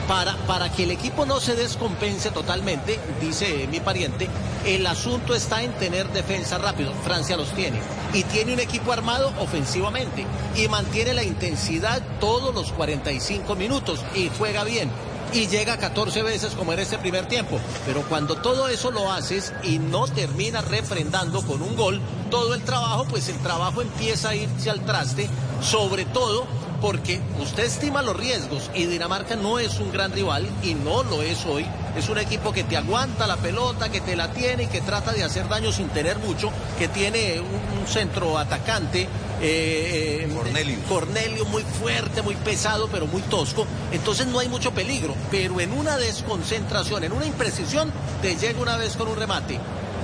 Para, 0.08 0.34
para 0.46 0.72
que 0.72 0.84
el 0.84 0.90
equipo 0.90 1.24
no 1.24 1.38
se 1.38 1.54
descompense 1.54 2.30
totalmente, 2.32 2.98
dice 3.20 3.68
mi 3.70 3.78
pariente, 3.78 4.28
el 4.66 4.86
asunto 4.86 5.34
está 5.34 5.62
en 5.62 5.72
tener 5.74 6.08
defensa 6.12 6.58
rápido. 6.58 6.92
Francia 7.04 7.36
los 7.36 7.50
tiene. 7.52 7.78
Y 8.12 8.24
tiene 8.24 8.52
un 8.54 8.60
equipo 8.60 8.92
armado 8.92 9.32
ofensivamente. 9.38 10.26
Y 10.56 10.68
mantiene 10.68 11.14
la 11.14 11.22
intensidad 11.22 12.02
todos 12.18 12.54
los 12.54 12.72
45 12.72 13.54
minutos. 13.54 14.00
Y 14.14 14.30
juega 14.36 14.64
bien. 14.64 14.90
Y 15.32 15.46
llega 15.46 15.78
14 15.78 16.22
veces 16.22 16.54
como 16.54 16.72
en 16.72 16.80
este 16.80 16.98
primer 16.98 17.26
tiempo. 17.26 17.58
Pero 17.86 18.02
cuando 18.02 18.36
todo 18.36 18.68
eso 18.68 18.90
lo 18.90 19.12
haces 19.12 19.52
y 19.62 19.78
no 19.78 20.06
terminas 20.08 20.66
refrendando 20.66 21.42
con 21.42 21.62
un 21.62 21.76
gol, 21.76 22.00
todo 22.30 22.54
el 22.54 22.62
trabajo, 22.62 23.06
pues 23.08 23.28
el 23.28 23.38
trabajo 23.38 23.82
empieza 23.82 24.30
a 24.30 24.34
irse 24.34 24.70
al 24.70 24.84
traste. 24.84 25.28
Sobre 25.62 26.04
todo 26.06 26.46
porque 26.80 27.20
usted 27.40 27.64
estima 27.64 28.02
los 28.02 28.16
riesgos 28.16 28.70
y 28.74 28.86
Dinamarca 28.86 29.36
no 29.36 29.58
es 29.58 29.78
un 29.78 29.92
gran 29.92 30.12
rival 30.12 30.48
y 30.62 30.74
no 30.74 31.02
lo 31.02 31.22
es 31.22 31.44
hoy. 31.46 31.66
Es 31.96 32.08
un 32.08 32.18
equipo 32.18 32.52
que 32.52 32.64
te 32.64 32.76
aguanta 32.76 33.26
la 33.26 33.36
pelota, 33.36 33.90
que 33.90 34.00
te 34.00 34.16
la 34.16 34.32
tiene 34.32 34.64
y 34.64 34.66
que 34.66 34.80
trata 34.80 35.12
de 35.12 35.22
hacer 35.22 35.48
daño 35.48 35.72
sin 35.72 35.88
tener 35.88 36.18
mucho, 36.18 36.50
que 36.78 36.88
tiene 36.88 37.40
un, 37.40 37.80
un 37.80 37.86
centro 37.86 38.38
atacante. 38.38 39.08
Eh, 39.40 40.26
eh, 40.28 40.34
Cornelius. 40.34 40.78
Cornelio 40.88 41.44
muy 41.46 41.62
fuerte, 41.62 42.22
muy 42.22 42.34
pesado, 42.36 42.88
pero 42.88 43.06
muy 43.06 43.22
tosco. 43.22 43.66
Entonces 43.92 44.26
no 44.26 44.38
hay 44.38 44.48
mucho 44.48 44.72
peligro. 44.72 45.14
Pero 45.30 45.60
en 45.60 45.72
una 45.72 45.96
desconcentración, 45.96 47.04
en 47.04 47.12
una 47.12 47.26
imprecisión, 47.26 47.92
te 48.22 48.36
llega 48.36 48.60
una 48.60 48.76
vez 48.76 48.96
con 48.96 49.08
un 49.08 49.16
remate 49.16 49.58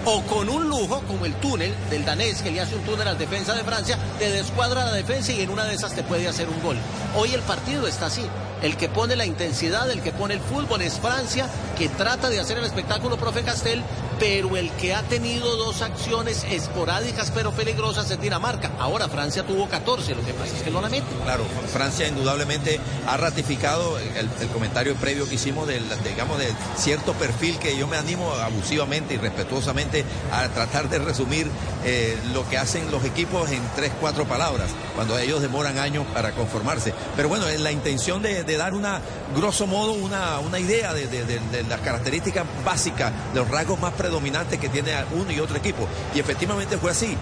o 0.08 0.22
con 0.22 0.48
un 0.48 0.68
lujo 0.68 1.02
como 1.08 1.26
el 1.26 1.34
túnel 1.34 1.74
del 1.90 2.04
danés 2.04 2.40
que 2.40 2.52
le 2.52 2.60
hace 2.60 2.76
un 2.76 2.82
túnel 2.82 3.08
al 3.08 3.18
defensa 3.18 3.54
de 3.54 3.64
Francia, 3.64 3.98
te 4.20 4.30
descuadra 4.30 4.84
la 4.84 4.92
defensa 4.92 5.32
y 5.32 5.40
en 5.40 5.50
una 5.50 5.64
de 5.64 5.74
esas 5.74 5.94
te 5.94 6.04
puede 6.04 6.28
hacer 6.28 6.48
un 6.48 6.62
gol. 6.62 6.76
Hoy 7.16 7.34
el 7.34 7.40
partido 7.42 7.88
está 7.88 8.06
así. 8.06 8.24
El 8.62 8.76
que 8.76 8.88
pone 8.88 9.16
la 9.16 9.26
intensidad, 9.26 9.90
el 9.90 10.00
que 10.00 10.12
pone 10.12 10.34
el 10.34 10.40
fútbol 10.40 10.80
es 10.80 10.98
Francia, 10.98 11.48
que 11.76 11.88
trata 11.88 12.30
de 12.30 12.40
hacer 12.40 12.56
el 12.56 12.64
espectáculo, 12.64 13.16
profe 13.16 13.42
Castel, 13.42 13.82
pero 14.18 14.56
el 14.56 14.70
que 14.72 14.94
ha 14.94 15.02
tenido 15.02 15.56
dos 15.56 15.82
acciones 15.82 16.44
esporádicas 16.50 17.30
pero 17.34 17.52
peligrosas 17.52 18.10
es 18.10 18.20
Dinamarca. 18.20 18.70
Ahora 18.78 19.08
Francia 19.08 19.44
tuvo 19.46 19.68
14, 19.68 20.14
lo 20.14 20.24
que 20.24 20.32
pasa 20.34 20.56
es 20.56 20.62
que 20.62 20.70
no 20.70 20.80
la 20.80 20.88
mete. 20.88 21.06
Claro, 21.24 21.44
Francia 21.72 22.06
indudablemente 22.08 22.80
ha 23.06 23.16
ratificado 23.16 23.98
el, 23.98 24.28
comentario 24.52 24.94
previo 24.96 25.28
que 25.28 25.34
hicimos 25.34 25.66
del, 25.68 25.84
digamos, 26.04 26.38
de 26.38 26.48
cierto 26.76 27.12
perfil 27.14 27.58
que 27.58 27.76
yo 27.76 27.86
me 27.86 27.96
animo 27.96 28.30
abusivamente 28.32 29.14
y 29.14 29.16
respetuosamente 29.18 30.04
a 30.32 30.48
tratar 30.48 30.88
de 30.88 30.98
resumir 30.98 31.50
eh, 31.84 32.16
lo 32.32 32.48
que 32.48 32.56
hacen 32.58 32.90
los 32.90 33.04
equipos 33.04 33.50
en 33.50 33.60
tres, 33.76 33.92
cuatro 34.00 34.24
palabras, 34.24 34.70
cuando 34.94 35.18
ellos 35.18 35.42
demoran 35.42 35.78
años 35.78 36.06
para 36.14 36.32
conformarse. 36.32 36.94
Pero 37.16 37.28
bueno, 37.28 37.48
es 37.48 37.60
la 37.60 37.72
intención 37.72 38.22
de, 38.22 38.44
de 38.44 38.56
dar 38.56 38.74
una, 38.74 39.00
grosso 39.36 39.66
modo, 39.66 39.92
una, 39.92 40.58
idea 40.58 40.94
de, 40.94 41.06
de- 41.06 41.24
de- 41.24 41.40
de 41.50 41.62
las 41.64 41.80
características 41.80 42.44
básicas, 42.64 43.12
de 43.34 43.40
los 43.40 43.50
rasgos 43.50 43.78
más 43.78 43.92
predominantes 44.06 44.58
que 44.60 44.68
tiene 44.68 44.92
uno 45.12 45.30
y 45.32 45.40
otro 45.40 45.56
equipo. 45.56 45.86
Y 46.14 46.20
efectivamente 46.20 46.78
fue 46.78 46.92
así. 46.92 47.16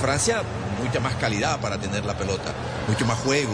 Francia, 0.00 0.42
mucha 0.82 0.98
más 1.00 1.14
calidad 1.16 1.60
para 1.60 1.76
tener 1.76 2.04
la 2.06 2.16
pelota, 2.16 2.52
mucho 2.88 3.04
más 3.04 3.18
juego, 3.18 3.52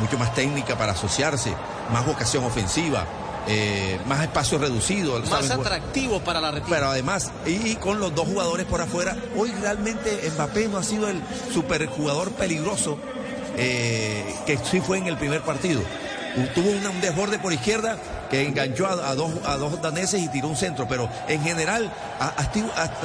mucho 0.00 0.18
más 0.18 0.34
técnica 0.34 0.76
para 0.76 0.92
asociarse, 0.92 1.54
más 1.92 2.04
vocación 2.04 2.42
ofensiva. 2.44 3.06
eh, 3.46 4.00
más 4.06 4.22
espacio 4.22 4.58
reducido. 4.58 5.20
Más 5.20 5.28
¿saben? 5.28 5.52
atractivo 5.52 6.18
para 6.20 6.40
la 6.40 6.50
retina. 6.50 6.76
Pero 6.76 6.88
además, 6.88 7.30
y, 7.46 7.50
y 7.72 7.76
con 7.76 8.00
los 8.00 8.14
dos 8.14 8.26
jugadores 8.26 8.66
por 8.66 8.80
afuera, 8.80 9.16
hoy 9.36 9.52
realmente 9.60 10.28
Mbappé 10.34 10.68
no 10.68 10.78
ha 10.78 10.82
sido 10.82 11.08
el 11.08 11.22
superjugador 11.52 12.32
peligroso 12.32 12.98
eh, 13.56 14.24
que 14.46 14.58
sí 14.58 14.80
fue 14.80 14.98
en 14.98 15.06
el 15.06 15.16
primer 15.18 15.42
partido. 15.42 15.82
Tuvo 16.54 16.70
un 16.70 17.00
desborde 17.00 17.38
por 17.38 17.52
izquierda 17.52 17.98
enganchó 18.42 18.86
a, 18.86 19.10
a 19.10 19.14
dos, 19.14 19.32
a 19.44 19.56
dos 19.56 19.80
daneses 19.80 20.20
y 20.22 20.28
tiró 20.28 20.48
un 20.48 20.56
centro, 20.56 20.86
pero 20.88 21.08
en 21.28 21.42
general 21.42 21.90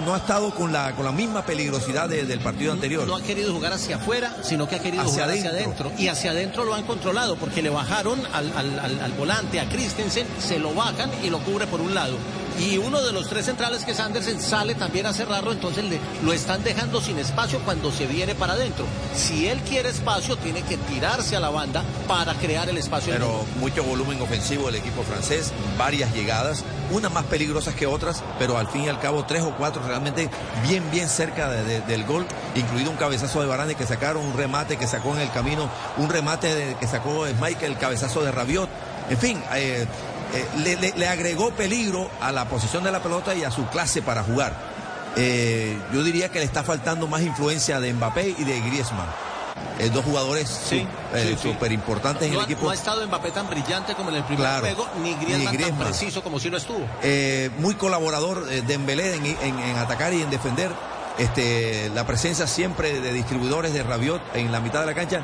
no 0.06 0.14
ha 0.14 0.18
estado 0.18 0.54
con 0.54 0.72
la, 0.72 0.94
con 0.96 1.06
la 1.06 1.12
misma 1.12 1.44
peligrosidad 1.46 2.10
de- 2.10 2.24
del 2.26 2.40
partido 2.40 2.72
anterior. 2.72 3.08
No 3.08 3.16
ha 3.16 3.22
querido 3.22 3.54
jugar 3.54 3.74
hacia 3.74 3.98
afuera, 3.98 4.36
sino 4.42 4.68
que 4.68 4.76
ha 4.76 4.80
querido 4.80 5.04
Hacia 5.04 5.24
jugar 5.24 5.30
hacia 5.38 5.50
adentro. 5.50 5.86
adentro. 5.88 5.92
Y 6.04 6.08
hacia 6.08 6.32
adentro 6.32 6.64
lo 6.66 6.74
han 6.74 6.84
controlado, 6.84 7.36
porque 7.36 7.62
le 7.62 7.70
bajaron 7.70 8.20
al, 8.34 8.52
al- 8.56 8.80
al- 8.80 9.00
al 9.00 9.12
volante, 9.14 9.60
a 9.60 9.70
Christensen, 9.70 10.28
se 10.40 10.60
lo 10.60 10.74
bajan 10.74 11.10
y 11.24 11.30
lo 11.30 11.40
cubre 11.40 11.68
por 11.68 11.82
un 11.82 11.94
lado. 11.94 12.18
Y 12.58 12.78
uno 12.78 13.02
de 13.02 13.14
los 13.14 13.30
tres 13.30 13.46
centrales, 13.46 13.86
que 13.86 13.92
es 13.92 14.00
Andersen, 14.00 14.42
sale 14.42 14.76
también 14.76 15.06
a 15.06 15.14
cerrarlo, 15.14 15.52
entonces 15.52 15.84
le- 15.86 16.00
lo 16.24 16.34
están 16.34 16.64
dejando 16.64 17.00
sin 17.02 17.18
espacio 17.20 17.60
cuando 17.60 17.92
se 17.92 18.06
viene 18.06 18.36
para 18.36 18.54
adentro. 18.54 18.86
Si 19.16 19.48
él 19.48 19.60
quiere 19.62 19.90
espacio, 19.90 20.36
tiene 20.38 20.62
que 20.64 20.78
tirarse 20.78 21.36
a 21.36 21.40
la 21.40 21.50
banda 21.50 21.84
para 22.08 22.34
crear 22.34 22.68
el 22.70 22.78
espacio. 22.78 23.14
Pero 23.14 23.46
mucho 23.60 23.84
volumen 23.84 24.22
ofensivo 24.22 24.66
del 24.66 24.76
equipo 24.76 25.04
francés, 25.04 25.52
varias 25.78 26.14
llegadas, 26.14 26.64
unas 26.92 27.12
más 27.12 27.24
peligrosas 27.26 27.76
que 27.76 27.86
otras, 27.88 28.24
pero 28.40 28.58
al 28.58 28.68
fin 28.68 28.84
y 28.86 28.90
al 28.90 29.00
cabo 29.00 29.24
tres 29.26 29.44
o 29.44 29.52
cuatro 29.56 29.82
realmente 29.88 30.30
bien, 30.68 30.84
bien 30.92 31.08
cerca 31.08 31.50
de- 31.50 31.64
de- 31.64 31.82
del 31.82 32.04
gol, 32.06 32.26
incluido 32.56 32.90
un 32.92 32.98
cabezazo 32.98 33.42
de 33.42 33.48
Varane 33.48 33.76
que 33.76 33.86
sacaron, 33.86 34.26
un 34.26 34.36
remate 34.36 34.78
que 34.78 34.88
sacó 34.88 35.14
en 35.16 35.22
el 35.22 35.32
camino, 35.32 35.70
un 35.98 36.10
remate 36.10 36.54
de- 36.54 36.76
que 36.76 36.88
sacó 36.88 37.26
Michael, 37.40 37.72
el 37.74 37.78
cabezazo 37.78 38.22
de 38.24 38.32
Rabiot. 38.32 38.70
En 39.10 39.18
fin, 39.18 39.42
eh, 39.56 39.88
eh, 40.34 40.46
le, 40.58 40.76
le- 40.78 40.94
le 40.96 41.08
agregó 41.08 41.52
peligro 41.52 42.10
a 42.22 42.32
la 42.32 42.46
posición 42.46 42.84
de 42.84 42.92
la 42.92 43.02
pelota 43.02 43.34
y 43.36 43.44
a 43.44 43.52
su 43.52 43.66
clase 43.68 44.02
para 44.02 44.24
jugar. 44.24 44.54
Eh, 45.16 45.78
yo 45.94 46.04
diría 46.04 46.30
que 46.30 46.40
le 46.40 46.46
está 46.46 46.64
faltando 46.64 47.08
más 47.08 47.22
influencia 47.22 47.80
de 47.80 47.94
Mbappé 47.94 48.36
y 48.38 48.44
de 48.44 48.60
Griezmann. 48.62 49.08
Eh, 49.80 49.90
dos 49.90 50.06
jugadores 50.06 50.48
Sí, 50.48 50.86
sí, 51.14 51.20
sí. 51.30 51.38
súper 51.52 51.72
importantes 51.72 52.24
en 52.28 52.34
no, 52.34 52.40
el 52.40 52.42
ha, 52.42 52.46
equipo. 52.46 52.66
no 52.66 52.72
ha 52.72 52.74
estado 52.76 53.06
Mbappé 53.08 53.32
tan 53.32 53.50
brillante 53.50 53.96
como 53.96 54.10
en 54.10 54.18
el 54.18 54.24
primer 54.24 54.44
Claro. 54.46 54.62
juego, 54.62 54.88
ni 55.02 55.16
Griezmann, 55.16 55.56
Ni 55.56 55.64
tan 55.64 55.78
preciso 55.78 56.22
como 56.24 56.40
si 56.40 56.50
lo 56.50 56.58
estuvo. 56.58 56.86
Muy 57.60 57.74
colaborador 57.76 58.46
eh, 58.52 58.62
Dembélé 58.66 59.16
en, 59.16 59.26
en- 59.26 59.60
en 59.60 59.78
atacar 59.78 60.14
y 60.14 60.22
en 60.22 60.30
defender. 60.30 60.72
Este, 61.18 61.90
la 61.94 62.06
presencia 62.06 62.48
siempre 62.48 63.02
de 63.02 63.12
distribuidores 63.12 63.74
de 63.74 63.84
Rabiot 63.84 64.22
en 64.36 64.52
la 64.54 64.62
mitad 64.62 64.80
de 64.82 64.86
la 64.86 64.94
cancha. 64.94 65.22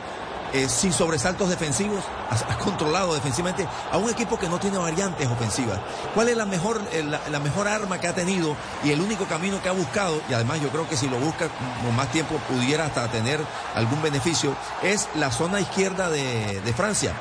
Eh, 0.55 0.69
sin 0.69 0.93
sobresaltos 0.93 1.49
defensivos, 1.49 2.01
has, 2.29 2.43
controlado 2.63 3.13
defensivamente 3.13 3.67
a 3.91 3.97
un 3.97 4.09
equipo 4.09 4.39
que 4.39 4.47
no 4.47 4.57
tiene 4.57 4.77
variantes 4.77 5.27
ofensivas. 5.27 5.81
¿Cuál 6.13 6.29
es 6.29 6.37
la 6.37 6.45
mejor, 6.45 6.81
eh, 6.93 7.03
la, 7.03 7.39
mejor 7.41 7.67
arma 7.67 7.99
que 7.99 8.07
ha 8.07 8.15
tenido 8.15 8.55
y 8.81 8.91
el 8.91 9.01
único 9.01 9.25
camino 9.25 9.61
que 9.61 9.67
ha 9.67 9.73
buscado? 9.73 10.21
Y 10.29 10.33
además 10.33 10.61
yo 10.61 10.69
creo 10.69 10.87
que 10.87 10.95
si 10.95 11.09
lo 11.09 11.19
busca 11.19 11.49
con 11.83 11.93
más 11.97 12.09
tiempo 12.13 12.35
pudiera 12.49 12.85
hasta 12.85 13.09
tener 13.09 13.41
algún 13.75 14.01
beneficio, 14.01 14.55
es 14.81 15.09
la 15.15 15.29
zona 15.29 15.59
izquierda 15.59 16.09
de 16.09 16.73
Francia. 16.73 17.13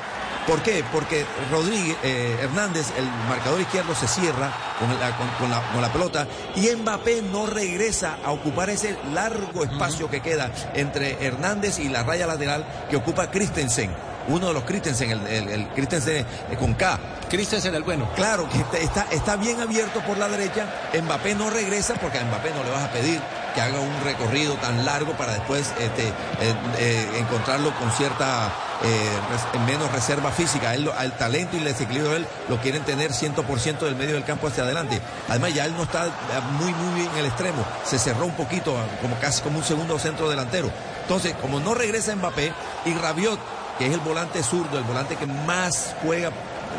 ¿Por 0.47 0.61
qué? 0.61 0.83
Porque 0.91 1.25
Rodríguez, 1.51 1.97
eh, 2.03 2.37
Hernández, 2.41 2.87
el 2.97 3.05
marcador 3.27 3.59
izquierdo, 3.61 3.95
se 3.95 4.07
cierra 4.07 4.51
con 4.79 4.89
la, 4.99 5.17
con- 5.17 5.27
con 5.39 5.49
la- 5.49 5.71
con 5.71 5.81
la 5.81 5.91
pelota 5.91 6.27
y 6.55 6.69
Mbappé 6.75 7.23
no 7.23 7.47
regresa 7.47 8.17
a 8.23 8.31
ocupar 8.31 8.69
ese 8.69 8.95
largo 9.13 9.63
espacio 9.63 10.09
que 10.09 10.21
queda 10.21 10.51
entre 10.75 11.25
Hernández 11.25 11.79
y 11.79 11.89
la 11.89 12.03
raya 12.03 12.27
lateral 12.27 12.63
que 12.89 12.95
ocupa 12.95 13.31
Christensen. 13.31 13.91
Uno 14.27 14.47
de 14.47 14.53
los 14.53 14.63
Christensen, 14.63 15.11
el, 15.11 15.27
el- 15.27 15.49
el 15.49 15.67
Christensen 15.69 16.17
eh, 16.51 16.55
con 16.59 16.73
K. 16.73 16.99
Christensen 17.29 17.73
el 17.75 17.83
bueno. 17.83 18.07
Claro, 18.15 18.47
que 18.49 18.59
está, 18.83 19.03
está, 19.11 19.35
bien 19.35 19.59
abierto 19.61 19.99
por 20.01 20.17
la 20.17 20.27
derecha. 20.29 20.65
Mbappé 21.01 21.35
no 21.35 21.49
regresa 21.49 21.95
porque 21.95 22.19
a 22.19 22.23
Mbappé 22.23 22.51
no 22.51 22.63
le 22.63 22.69
vas 22.71 22.83
a 22.83 22.91
pedir 22.91 23.19
que 23.53 23.61
haga 23.61 23.79
un 23.79 24.03
recorrido 24.03 24.55
tan 24.55 24.83
largo 24.85 25.13
para 25.13 25.33
después 25.33 25.73
este, 25.79 26.07
eh, 26.07 26.13
eh, 26.77 27.07
encontrarlo 27.19 27.73
con 27.79 27.89
cierta 27.91 28.51
eh, 28.83 29.09
menos 29.65 29.91
reserva 29.91 30.31
física. 30.31 30.73
Él, 30.75 30.89
al 30.97 31.13
talento 31.17 31.55
y 31.55 31.59
el 31.59 31.65
desequilibrio 31.65 32.11
de 32.11 32.17
él 32.17 32.27
lo 32.49 32.59
quieren 32.59 32.83
tener 32.83 33.11
100% 33.11 33.79
del 33.79 33.95
medio 33.95 34.13
del 34.15 34.23
campo 34.25 34.47
hacia 34.47 34.63
adelante. 34.63 35.01
Además 35.29 35.53
ya 35.53 35.65
él 35.65 35.73
no 35.75 35.83
está 35.83 36.07
muy 36.59 36.73
muy 36.73 36.95
bien 37.01 37.11
en 37.13 37.19
el 37.19 37.25
extremo. 37.27 37.63
Se 37.85 37.97
cerró 37.97 38.25
un 38.25 38.35
poquito, 38.35 38.75
como 39.01 39.15
casi 39.19 39.41
como 39.41 39.59
un 39.59 39.63
segundo 39.65 39.97
centro 39.99 40.29
delantero. 40.29 40.69
Entonces, 41.03 41.33
como 41.41 41.59
no 41.59 41.73
regresa 41.73 42.15
Mbappé 42.15 42.51
y 42.85 42.93
Rabiot, 42.93 43.39
que 43.77 43.87
es 43.87 43.93
el 43.93 43.99
volante 43.99 44.41
zurdo, 44.43 44.77
el 44.77 44.83
volante 44.83 45.15
que 45.15 45.25
más 45.25 45.95
juega 46.03 46.31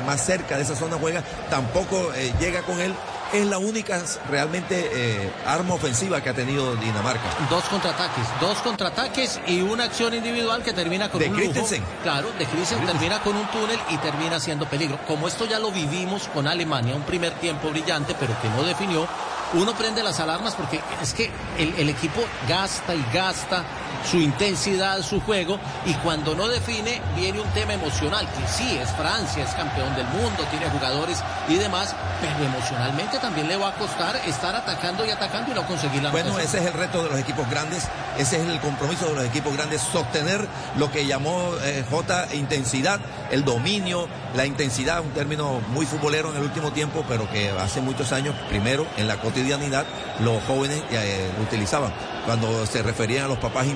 más 0.04 0.24
cerca 0.24 0.56
de 0.56 0.62
esa 0.62 0.76
zona 0.76 0.96
juega, 1.00 1.22
tampoco 1.48 2.12
eh, 2.14 2.32
llega 2.38 2.62
con 2.62 2.80
él. 2.80 2.94
Es 3.32 3.44
la 3.46 3.58
única 3.58 4.00
realmente 4.30 4.88
eh, 4.92 5.32
arma 5.46 5.74
ofensiva 5.74 6.20
que 6.20 6.28
ha 6.28 6.34
tenido 6.34 6.76
Dinamarca. 6.76 7.24
Dos 7.50 7.64
contraataques, 7.64 8.24
dos 8.40 8.58
contraataques 8.58 9.40
y 9.48 9.62
una 9.62 9.84
acción 9.84 10.14
individual 10.14 10.62
que 10.62 10.72
termina 10.72 11.10
con 11.10 11.18
De 11.20 11.26
un 11.28 11.32
lujo. 11.32 11.50
Christensen. 11.50 11.82
Claro, 12.04 12.28
de 12.38 12.46
Christensen 12.46 12.86
termina 12.86 13.20
con 13.20 13.34
un 13.34 13.46
túnel 13.48 13.80
y 13.90 13.96
termina 13.98 14.38
siendo 14.38 14.66
peligro. 14.66 14.98
Como 15.08 15.26
esto 15.26 15.44
ya 15.44 15.58
lo 15.58 15.72
vivimos 15.72 16.28
con 16.28 16.46
Alemania, 16.46 16.94
un 16.94 17.02
primer 17.02 17.32
tiempo 17.40 17.70
brillante, 17.70 18.14
pero 18.20 18.40
que 18.40 18.48
no 18.50 18.62
definió, 18.62 19.08
uno 19.54 19.72
prende 19.74 20.04
las 20.04 20.20
alarmas 20.20 20.54
porque 20.54 20.80
es 21.02 21.12
que 21.12 21.30
el, 21.58 21.74
el 21.78 21.88
equipo 21.88 22.22
gasta 22.48 22.94
y 22.94 23.04
gasta 23.12 23.64
su 24.08 24.18
intensidad, 24.18 25.00
su 25.02 25.20
juego, 25.20 25.58
y 25.84 25.94
cuando 25.94 26.34
no 26.34 26.48
define 26.48 27.00
viene 27.16 27.40
un 27.40 27.48
tema 27.50 27.74
emocional, 27.74 28.26
que 28.28 28.46
sí, 28.48 28.76
es 28.80 28.90
Francia, 28.92 29.44
es 29.44 29.50
campeón 29.54 29.94
del 29.96 30.06
mundo, 30.08 30.44
tiene 30.50 30.68
jugadores 30.70 31.22
y 31.48 31.54
demás, 31.54 31.94
pero 32.20 32.44
emocionalmente 32.44 33.18
también 33.18 33.48
le 33.48 33.56
va 33.56 33.68
a 33.68 33.74
costar 33.74 34.16
estar 34.26 34.54
atacando 34.54 35.04
y 35.04 35.10
atacando 35.10 35.52
y 35.52 35.54
no 35.54 35.66
conseguir 35.66 36.02
la 36.02 36.10
Bueno, 36.10 36.30
anotación. 36.30 36.48
ese 36.62 36.68
es 36.68 36.74
el 36.74 36.80
reto 36.80 37.02
de 37.02 37.10
los 37.10 37.18
equipos 37.18 37.48
grandes, 37.50 37.88
ese 38.18 38.36
es 38.42 38.48
el 38.48 38.60
compromiso 38.60 39.06
de 39.06 39.14
los 39.14 39.24
equipos 39.24 39.54
grandes, 39.56 39.80
sostener 39.80 40.46
lo 40.76 40.90
que 40.90 41.06
llamó 41.06 41.50
eh, 41.62 41.84
J 41.90 42.34
intensidad, 42.34 43.00
el 43.30 43.44
dominio, 43.44 44.08
la 44.34 44.46
intensidad, 44.46 45.00
un 45.00 45.10
término 45.10 45.60
muy 45.68 45.86
futbolero 45.86 46.30
en 46.30 46.36
el 46.36 46.42
último 46.42 46.72
tiempo, 46.72 47.04
pero 47.08 47.28
que 47.30 47.50
hace 47.50 47.80
muchos 47.80 48.12
años, 48.12 48.34
primero 48.48 48.86
en 48.96 49.08
la 49.08 49.16
cotidianidad, 49.16 49.84
los 50.20 50.42
jóvenes 50.44 50.82
eh, 50.90 51.30
lo 51.36 51.42
utilizaban 51.44 51.92
cuando 52.24 52.66
se 52.66 52.82
referían 52.82 53.26
a 53.26 53.28
los 53.28 53.38
papás 53.38 53.66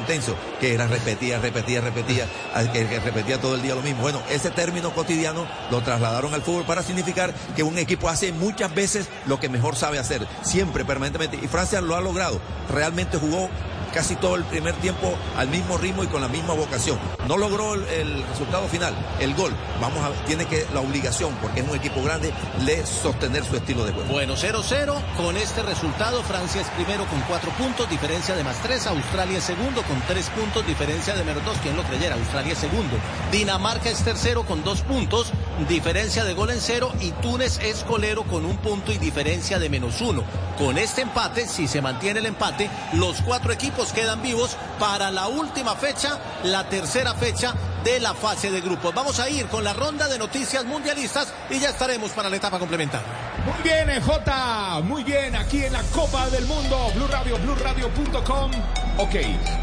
que 0.61 0.75
era 0.75 0.87
repetía, 0.87 1.39
repetía, 1.39 1.81
repetía, 1.81 2.27
a- 2.55 2.71
que, 2.71 2.87
que 2.87 3.01
repetía 3.01 3.41
todo 3.41 3.55
el 3.55 3.63
día 3.63 3.75
lo 3.75 3.83
mismo. 3.83 4.03
Bueno, 4.03 4.21
ese 4.31 4.51
término 4.51 4.93
cotidiano 4.93 5.47
lo 5.71 5.81
trasladaron 5.83 6.35
al 6.35 6.43
fútbol 6.43 6.65
para 6.65 6.83
significar 6.83 7.33
que 7.57 7.63
un 7.63 7.79
equipo 7.79 8.09
hace 8.09 8.33
muchas 8.33 8.75
veces 8.75 9.09
lo 9.27 9.39
que 9.41 9.49
mejor 9.49 9.77
sabe 9.77 9.99
hacer, 9.99 10.27
siempre, 10.43 10.85
permanentemente. 10.85 11.39
Y 11.43 11.49
Francia 11.49 11.81
lo 11.81 11.97
ha 11.97 12.01
logrado. 12.01 12.41
Realmente 12.71 13.19
jugó 13.19 13.49
casi 13.93 14.17
todo 14.17 14.37
el 14.37 14.45
primer 14.45 14.75
tiempo 14.77 15.15
al 15.37 15.49
mismo 15.49 15.79
ritmo 15.79 16.05
y 16.05 16.07
con 16.07 16.21
la 16.21 16.29
misma 16.29 16.55
vocación. 16.55 16.99
No 17.27 17.37
logró 17.37 17.75
el, 17.75 18.25
resultado 18.29 18.69
final, 18.69 18.95
el 19.21 19.35
gol. 19.35 19.53
Vamos 19.81 19.99
a, 20.05 20.11
tiene 20.27 20.47
que 20.47 20.67
la 20.73 20.81
obligación, 20.81 21.35
porque 21.41 21.61
es 21.61 21.69
un 21.69 21.77
equipo 21.77 22.03
grande, 22.03 22.33
de 22.65 22.85
sostener 22.87 23.45
su 23.45 23.57
estilo 23.57 23.85
de 23.85 23.93
juego. 23.93 24.09
Bueno, 24.13 24.35
0-0. 24.35 25.01
Con 25.17 25.37
este 25.37 25.63
resultado, 25.63 26.23
Francia 26.23 26.61
es 26.61 26.69
primero 26.69 27.07
con 27.07 27.21
cuatro 27.23 27.51
puntos, 27.53 27.89
diferencia 27.89 28.35
de 28.35 28.45
más 28.45 28.57
tres. 28.63 28.87
Australia 28.87 29.39
es 29.39 29.45
segundo 29.45 29.83
con 29.83 30.01
tres 30.03 30.29
puntos, 30.31 30.67
diferencia 30.67 31.15
de 31.15 31.25
menos 31.25 31.45
dos. 31.45 31.59
¿Quién 31.63 31.77
lo 31.77 31.83
creyera? 31.85 32.15
Australia 32.15 32.53
es 32.53 32.59
segundo. 32.59 32.97
Dinamarca 33.31 33.91
es 33.91 34.03
tercero 34.03 34.45
con 34.45 34.65
dos 34.65 34.83
puntos, 34.83 35.33
diferencia 35.69 36.25
de 36.25 36.35
gol 36.35 36.51
en 36.51 36.61
cero. 36.61 36.93
Y 37.01 37.13
Túnez 37.13 37.59
es 37.63 37.85
colero 37.85 38.25
con 38.25 38.45
un 38.45 38.57
punto 38.59 38.93
y 38.93 38.99
diferencia 38.99 39.59
de 39.59 39.69
menos 39.69 40.01
uno. 40.01 40.25
Con 40.59 40.77
este 40.79 41.03
empate, 41.03 41.49
si 41.49 41.67
se 41.67 41.81
mantiene 41.81 42.21
el 42.21 42.27
empate, 42.27 42.71
los 42.93 43.23
cuatro 43.23 43.53
equipos 43.53 43.80
quedan 43.89 44.21
vivos 44.21 44.57
para 44.79 45.11
la 45.11 45.29
última 45.29 45.75
fecha, 45.75 46.19
la 46.45 46.69
tercera 46.69 47.15
fecha 47.15 47.55
de 47.85 48.01
la 48.01 48.15
fase 48.15 48.51
de 48.51 48.61
grupos. 48.61 48.95
Vamos 48.95 49.21
a 49.21 49.29
ir 49.29 49.47
con 49.47 49.65
la 49.65 49.73
ronda 49.73 50.09
de 50.09 50.19
noticias 50.19 50.65
mundialistas 50.65 51.33
y 51.49 51.59
ya 51.59 51.71
estaremos 51.71 52.11
para 52.13 52.29
la 52.29 52.37
etapa 52.37 52.59
complementaria. 52.59 53.07
Muy 53.45 53.63
bien, 53.63 53.91
eh, 53.91 54.01
J. 54.01 54.81
Muy 54.85 55.03
bien, 55.03 55.35
aquí 55.35 55.65
en 55.65 55.73
la 55.73 55.83
Copa 55.85 56.29
del 56.31 56.47
Mundo. 56.47 56.91
Blue 56.95 57.07
Radio, 57.07 57.39
BlueRadio.com. 57.39 58.51
Ok, 58.99 59.15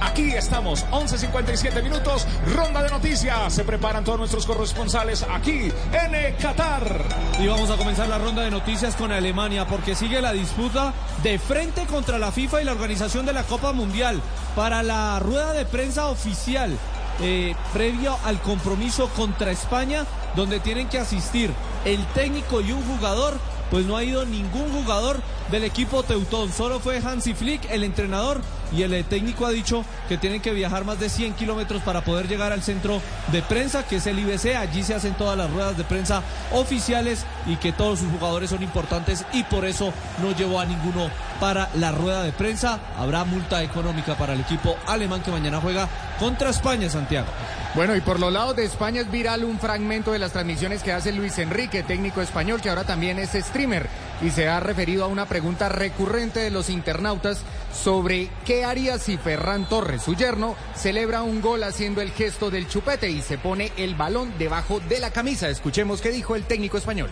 aquí 0.01 0.33
estamos, 0.33 0.85
11.57 0.87 1.83
minutos. 1.83 2.25
Ronda 2.55 2.81
de 2.81 2.89
noticias. 2.89 3.53
Se 3.53 3.63
preparan 3.63 4.03
todos 4.03 4.17
nuestros 4.17 4.47
corresponsales 4.47 5.23
aquí 5.29 5.71
en 5.91 6.15
eh, 6.15 6.35
Qatar. 6.41 7.03
Y 7.39 7.47
vamos 7.47 7.69
a 7.69 7.77
comenzar 7.77 8.07
la 8.07 8.17
ronda 8.17 8.41
de 8.41 8.49
noticias 8.49 8.95
con 8.95 9.11
Alemania 9.11 9.67
porque 9.67 9.93
sigue 9.93 10.21
la 10.21 10.33
disputa 10.33 10.93
de 11.21 11.37
frente 11.37 11.85
contra 11.85 12.17
la 12.17 12.31
FIFA 12.31 12.61
y 12.61 12.65
la 12.65 12.71
organización 12.71 13.27
de 13.27 13.33
la 13.33 13.43
Copa 13.43 13.73
Mundial 13.73 14.21
para 14.55 14.81
la 14.81 15.19
rueda 15.19 15.53
de 15.53 15.65
prensa 15.65 16.07
oficial 16.07 16.77
eh, 17.19 17.55
previo 17.73 18.17
al 18.23 18.41
compromiso 18.41 19.09
contra 19.09 19.51
España 19.51 20.05
donde 20.35 20.59
tienen 20.59 20.87
que 20.87 20.99
asistir 20.99 21.51
el 21.85 22.05
técnico 22.07 22.61
y 22.61 22.71
un 22.71 22.83
jugador. 22.83 23.37
Pues 23.71 23.85
no 23.85 23.97
ha 23.97 24.03
ido 24.03 24.25
ningún 24.25 24.71
jugador 24.71 25.21
del 25.51 25.65
equipo 25.65 26.03
Teutón. 26.03 26.53
Solo 26.53 26.79
fue 26.79 26.99
Hansi 26.99 27.33
Flick, 27.33 27.69
el 27.69 27.83
entrenador, 27.83 28.41
y 28.71 28.83
el 28.83 29.05
técnico 29.05 29.45
ha 29.45 29.51
dicho 29.51 29.83
que 30.07 30.17
tienen 30.17 30.41
que 30.41 30.51
viajar 30.51 30.85
más 30.85 30.99
de 30.99 31.09
100 31.09 31.33
kilómetros 31.33 31.81
para 31.83 32.01
poder 32.01 32.27
llegar 32.27 32.51
al 32.51 32.63
centro 32.63 33.01
de 33.31 33.41
prensa, 33.41 33.83
que 33.83 33.97
es 33.97 34.07
el 34.07 34.19
IBC. 34.19 34.55
Allí 34.55 34.83
se 34.83 34.93
hacen 34.93 35.13
todas 35.13 35.37
las 35.37 35.49
ruedas 35.51 35.77
de 35.77 35.83
prensa 35.83 36.21
oficiales 36.51 37.25
y 37.45 37.55
que 37.57 37.71
todos 37.71 37.99
sus 37.99 38.11
jugadores 38.11 38.49
son 38.49 38.63
importantes 38.63 39.25
y 39.33 39.43
por 39.43 39.65
eso 39.65 39.93
no 40.21 40.35
llevó 40.35 40.59
a 40.59 40.65
ninguno 40.65 41.09
para 41.39 41.69
la 41.75 41.91
rueda 41.91 42.23
de 42.23 42.31
prensa. 42.31 42.79
Habrá 42.97 43.23
multa 43.23 43.63
económica 43.63 44.17
para 44.17 44.33
el 44.33 44.41
equipo 44.41 44.75
alemán 44.87 45.21
que 45.21 45.31
mañana 45.31 45.61
juega 45.61 45.87
contra 46.19 46.49
España, 46.49 46.89
Santiago. 46.89 47.27
Bueno, 47.75 47.95
y 47.95 48.01
por 48.01 48.19
los 48.19 48.33
lados 48.33 48.55
de 48.55 48.65
España 48.65 49.01
es 49.01 49.11
viral 49.11 49.43
un 49.43 49.59
fragmento 49.59 50.11
de 50.11 50.19
las 50.19 50.31
transmisiones 50.31 50.81
que 50.81 50.91
hace 50.91 51.11
Luis 51.11 51.37
Enrique, 51.37 51.83
técnico 51.83 52.21
español, 52.21 52.59
que 52.59 52.69
ahora 52.69 52.85
también 52.85 53.19
es 53.19 53.33
streamer, 53.33 53.87
y 54.21 54.31
se 54.31 54.49
ha 54.49 54.59
referido 54.59 55.03
a 55.03 55.07
una 55.07 55.27
pregunta 55.27 55.69
recurrente 55.69 56.39
de 56.39 56.49
los 56.49 56.69
internautas 56.69 57.41
sobre 57.83 58.29
qué 58.45 58.65
haría 58.65 58.97
si 58.97 59.17
Ferran 59.17 59.67
Torres, 59.69 60.01
su 60.01 60.15
yerno, 60.15 60.55
celebra 60.75 61.21
un 61.21 61.41
gol 61.41 61.63
haciendo 61.63 62.01
el 62.01 62.11
gesto 62.11 62.49
del 62.49 62.67
chupete 62.67 63.09
y 63.09 63.21
se 63.21 63.37
pone 63.37 63.71
el 63.77 63.95
balón 63.95 64.33
debajo 64.37 64.79
de 64.79 64.99
la 64.99 65.11
camisa. 65.11 65.49
Escuchemos 65.49 66.01
qué 66.01 66.09
dijo 66.09 66.35
el 66.35 66.43
técnico 66.43 66.77
español. 66.77 67.09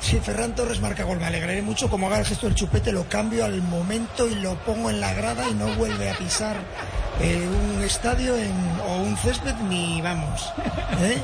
Si 0.00 0.18
Ferran 0.20 0.54
Torres 0.54 0.80
marca 0.80 1.04
gol, 1.04 1.18
me 1.18 1.26
alegraré 1.26 1.62
mucho. 1.62 1.88
Como 1.88 2.06
haga 2.06 2.20
el 2.20 2.26
gesto 2.26 2.46
del 2.46 2.54
chupete, 2.54 2.92
lo 2.92 3.08
cambio 3.08 3.44
al 3.44 3.62
momento 3.62 4.28
y 4.28 4.34
lo 4.36 4.54
pongo 4.64 4.90
en 4.90 5.00
la 5.00 5.12
grada 5.14 5.48
y 5.48 5.54
no 5.54 5.66
vuelve 5.74 6.10
a 6.10 6.14
pisar 6.16 6.56
eh, 7.20 7.48
un 7.74 7.82
estadio 7.82 8.34
o 8.86 8.96
un 8.98 9.16
césped 9.16 9.54
ni 9.68 10.00
vamos. 10.00 10.52
¿eh? 11.00 11.20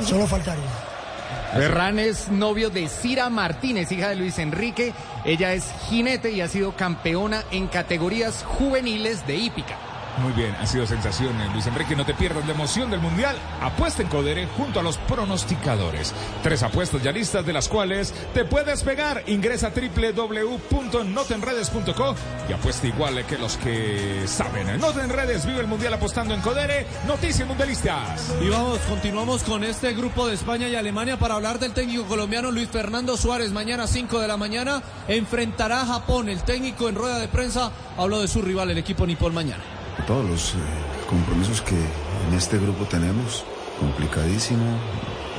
Solo 0.04 0.26
faltaría. 0.26 0.95
Ferran 1.56 1.98
es 1.98 2.28
novio 2.28 2.68
de 2.68 2.88
Cira 2.88 3.30
Martínez, 3.30 3.90
hija 3.90 4.10
de 4.10 4.16
Luis 4.16 4.38
Enrique. 4.38 4.92
Ella 5.24 5.54
es 5.54 5.64
jinete 5.88 6.30
y 6.30 6.42
ha 6.42 6.48
sido 6.48 6.76
campeona 6.76 7.44
en 7.50 7.66
categorías 7.66 8.44
juveniles 8.44 9.26
de 9.26 9.36
hípica. 9.36 9.78
Muy 10.18 10.32
bien, 10.32 10.54
ha 10.58 10.66
sido 10.66 10.86
sensación, 10.86 11.36
Luis 11.52 11.66
Enrique. 11.66 11.94
No 11.94 12.06
te 12.06 12.14
pierdas 12.14 12.46
la 12.46 12.54
emoción 12.54 12.90
del 12.90 13.00
Mundial. 13.00 13.36
Apuesta 13.60 14.00
en 14.00 14.08
Codere 14.08 14.46
junto 14.46 14.80
a 14.80 14.82
los 14.82 14.96
pronosticadores. 14.96 16.14
Tres 16.42 16.62
apuestas 16.62 17.02
ya 17.02 17.12
listas 17.12 17.44
de 17.44 17.52
las 17.52 17.68
cuales 17.68 18.14
te 18.32 18.46
puedes 18.46 18.82
pegar. 18.82 19.24
Ingresa 19.26 19.66
a 19.66 19.70
www.notenredes.co 19.70 22.14
y 22.48 22.52
apuesta 22.54 22.86
igual 22.86 23.26
que 23.26 23.36
los 23.36 23.58
que 23.58 24.26
saben. 24.26 24.80
No 24.80 24.90
te 24.92 25.02
enredes, 25.02 25.44
vive 25.44 25.60
el 25.60 25.66
Mundial 25.66 25.92
apostando 25.92 26.32
en 26.32 26.40
Codere. 26.40 26.86
Noticias 27.06 27.46
mundialistas. 27.46 28.32
Y 28.40 28.48
vamos, 28.48 28.78
continuamos 28.88 29.42
con 29.42 29.64
este 29.64 29.92
grupo 29.92 30.26
de 30.26 30.32
España 30.34 30.66
y 30.68 30.76
Alemania 30.76 31.18
para 31.18 31.34
hablar 31.34 31.58
del 31.58 31.72
técnico 31.72 32.04
colombiano 32.04 32.50
Luis 32.50 32.70
Fernando 32.70 33.18
Suárez. 33.18 33.52
Mañana 33.52 33.86
5 33.86 34.18
de 34.18 34.28
la 34.28 34.38
mañana 34.38 34.82
enfrentará 35.08 35.82
a 35.82 35.86
Japón. 35.86 36.30
El 36.30 36.42
técnico 36.42 36.88
en 36.88 36.94
rueda 36.94 37.18
de 37.18 37.28
prensa 37.28 37.70
habló 37.98 38.22
de 38.22 38.28
su 38.28 38.40
rival, 38.40 38.70
el 38.70 38.78
equipo 38.78 39.06
nipón 39.06 39.34
mañana 39.34 39.75
todos 40.04 40.28
los 40.28 40.54
eh, 40.54 40.56
compromisos 41.08 41.62
que 41.62 41.76
en 41.76 42.34
este 42.36 42.58
grupo 42.58 42.84
tenemos, 42.84 43.44
complicadísimo, 43.80 44.78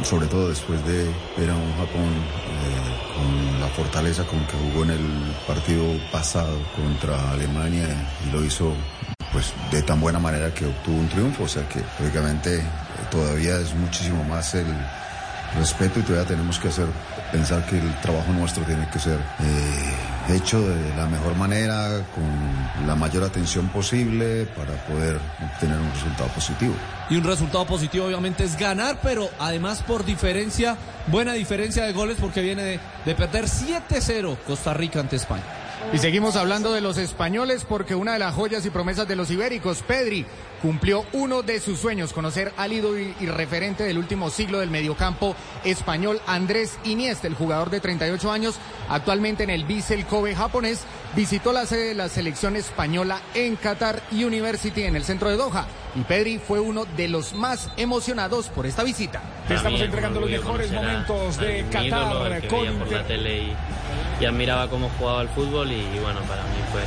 sobre 0.03 0.27
todo 0.27 0.49
después 0.49 0.83
de 0.85 1.05
ver 1.37 1.49
a 1.49 1.55
un 1.55 1.71
Japón 1.73 2.09
eh, 2.09 3.15
con 3.15 3.59
la 3.61 3.67
fortaleza 3.67 4.23
con 4.25 4.39
que 4.45 4.57
jugó 4.57 4.83
en 4.83 4.91
el 4.91 5.35
partido 5.47 5.83
pasado 6.11 6.57
contra 6.75 7.31
Alemania 7.31 7.87
y 8.25 8.31
lo 8.31 8.43
hizo 8.43 8.73
pues 9.31 9.53
de 9.71 9.81
tan 9.81 9.99
buena 9.99 10.19
manera 10.19 10.53
que 10.53 10.65
obtuvo 10.65 10.97
un 10.97 11.09
triunfo, 11.09 11.43
o 11.43 11.47
sea 11.47 11.67
que 11.67 11.81
lógicamente 11.99 12.63
todavía 13.11 13.57
es 13.57 13.73
muchísimo 13.75 14.23
más 14.23 14.53
el 14.55 14.67
respeto 15.57 15.99
y 15.99 16.03
todavía 16.03 16.27
tenemos 16.27 16.59
que 16.59 16.69
hacer 16.69 16.87
pensar 17.31 17.65
que 17.65 17.77
el 17.77 18.01
trabajo 18.01 18.31
nuestro 18.33 18.63
tiene 18.63 18.87
que 18.89 18.99
ser 18.99 19.19
eh, 19.39 19.93
hecho 20.29 20.61
de 20.61 20.95
la 20.95 21.05
mejor 21.07 21.35
manera, 21.35 22.05
con 22.13 22.87
la 22.87 22.95
mayor 22.95 23.23
atención 23.23 23.67
posible 23.69 24.45
para 24.45 24.73
poder 24.85 25.19
obtener 25.43 25.77
un 25.79 25.91
resultado 25.91 26.29
positivo. 26.29 26.73
Y 27.09 27.15
un 27.17 27.23
resultado 27.23 27.65
positivo 27.65 28.05
obviamente 28.05 28.43
es 28.43 28.57
ganar, 28.57 28.99
pero 29.01 29.29
además 29.39 29.81
por 29.83 30.05
diferencia, 30.05 30.75
buena 31.07 31.33
diferencia 31.33 31.85
de 31.85 31.93
goles 31.93 32.17
porque 32.19 32.41
viene 32.41 32.63
de, 32.63 32.79
de 33.05 33.15
perder 33.15 33.45
7-0 33.45 34.37
Costa 34.45 34.73
Rica 34.73 34.99
ante 34.99 35.15
España. 35.15 35.66
Y 35.93 35.99
seguimos 35.99 36.35
hablando 36.35 36.73
de 36.73 36.81
los 36.81 36.97
españoles 36.97 37.65
porque 37.67 37.95
una 37.95 38.13
de 38.13 38.19
las 38.19 38.35
joyas 38.35 38.65
y 38.65 38.69
promesas 38.69 39.07
de 39.07 39.15
los 39.15 39.31
ibéricos, 39.31 39.83
Pedri, 39.83 40.25
cumplió 40.61 41.05
uno 41.13 41.43
de 41.43 41.59
sus 41.59 41.79
sueños, 41.79 42.13
conocer 42.13 42.51
al 42.57 42.73
ídolo 42.73 42.99
y, 42.99 43.13
referente 43.27 43.83
del 43.83 43.97
último 43.97 44.29
siglo 44.29 44.59
del 44.59 44.69
mediocampo 44.69 45.35
español, 45.63 46.19
Andrés 46.27 46.77
Iniesta, 46.83 47.27
el 47.27 47.35
jugador 47.35 47.69
de 47.69 47.79
38 47.79 48.31
años, 48.31 48.55
actualmente 48.89 49.43
en 49.43 49.49
el 49.49 49.65
Vissel 49.65 50.05
Kobe 50.05 50.35
japonés, 50.35 50.81
visitó 51.17 51.51
la 51.51 51.65
sede 51.65 51.89
de 51.89 51.95
la 51.95 52.07
selección 52.07 52.55
española 52.55 53.19
en 53.33 53.57
Qatar 53.57 54.01
University, 54.13 54.83
en 54.83 54.95
el 54.95 55.03
centro 55.03 55.29
de 55.29 55.35
Doha. 55.35 55.67
Y 55.95 56.01
Pedri 56.01 56.39
fue 56.39 56.61
uno 56.61 56.85
de 56.95 57.09
los 57.09 57.33
más 57.33 57.69
emocionados 57.75 58.47
por 58.47 58.65
esta 58.65 58.83
visita. 58.83 59.21
Te 59.49 59.55
estamos 59.55 59.81
entregando 59.81 60.21
los 60.21 60.29
mejores 60.29 60.71
momentos 60.71 61.37
de 61.37 61.65
Qatar 61.69 62.47
con... 62.47 62.77
por 62.77 62.91
la 62.91 63.05
tele 63.05 63.37
y 63.39 63.55
y 64.19 64.25
admiraba 64.25 64.67
cómo 64.67 64.89
jugaba 64.97 65.21
el 65.21 65.29
fútbol 65.29 65.71
y, 65.71 65.83
bueno, 65.99 66.19
para 66.21 66.43
mí 66.43 66.59
pues 66.71 66.85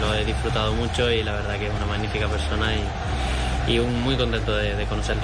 lo 0.00 0.14
he 0.14 0.24
disfrutado 0.24 0.72
mucho 0.74 1.10
y 1.10 1.22
la 1.22 1.32
verdad 1.32 1.58
que 1.58 1.66
es 1.66 1.74
una 1.74 1.86
magnífica 1.86 2.28
persona 2.28 2.72
y, 3.68 3.78
muy 3.80 4.16
contento 4.16 4.56
de, 4.56 4.84
conocerlo. 4.86 5.22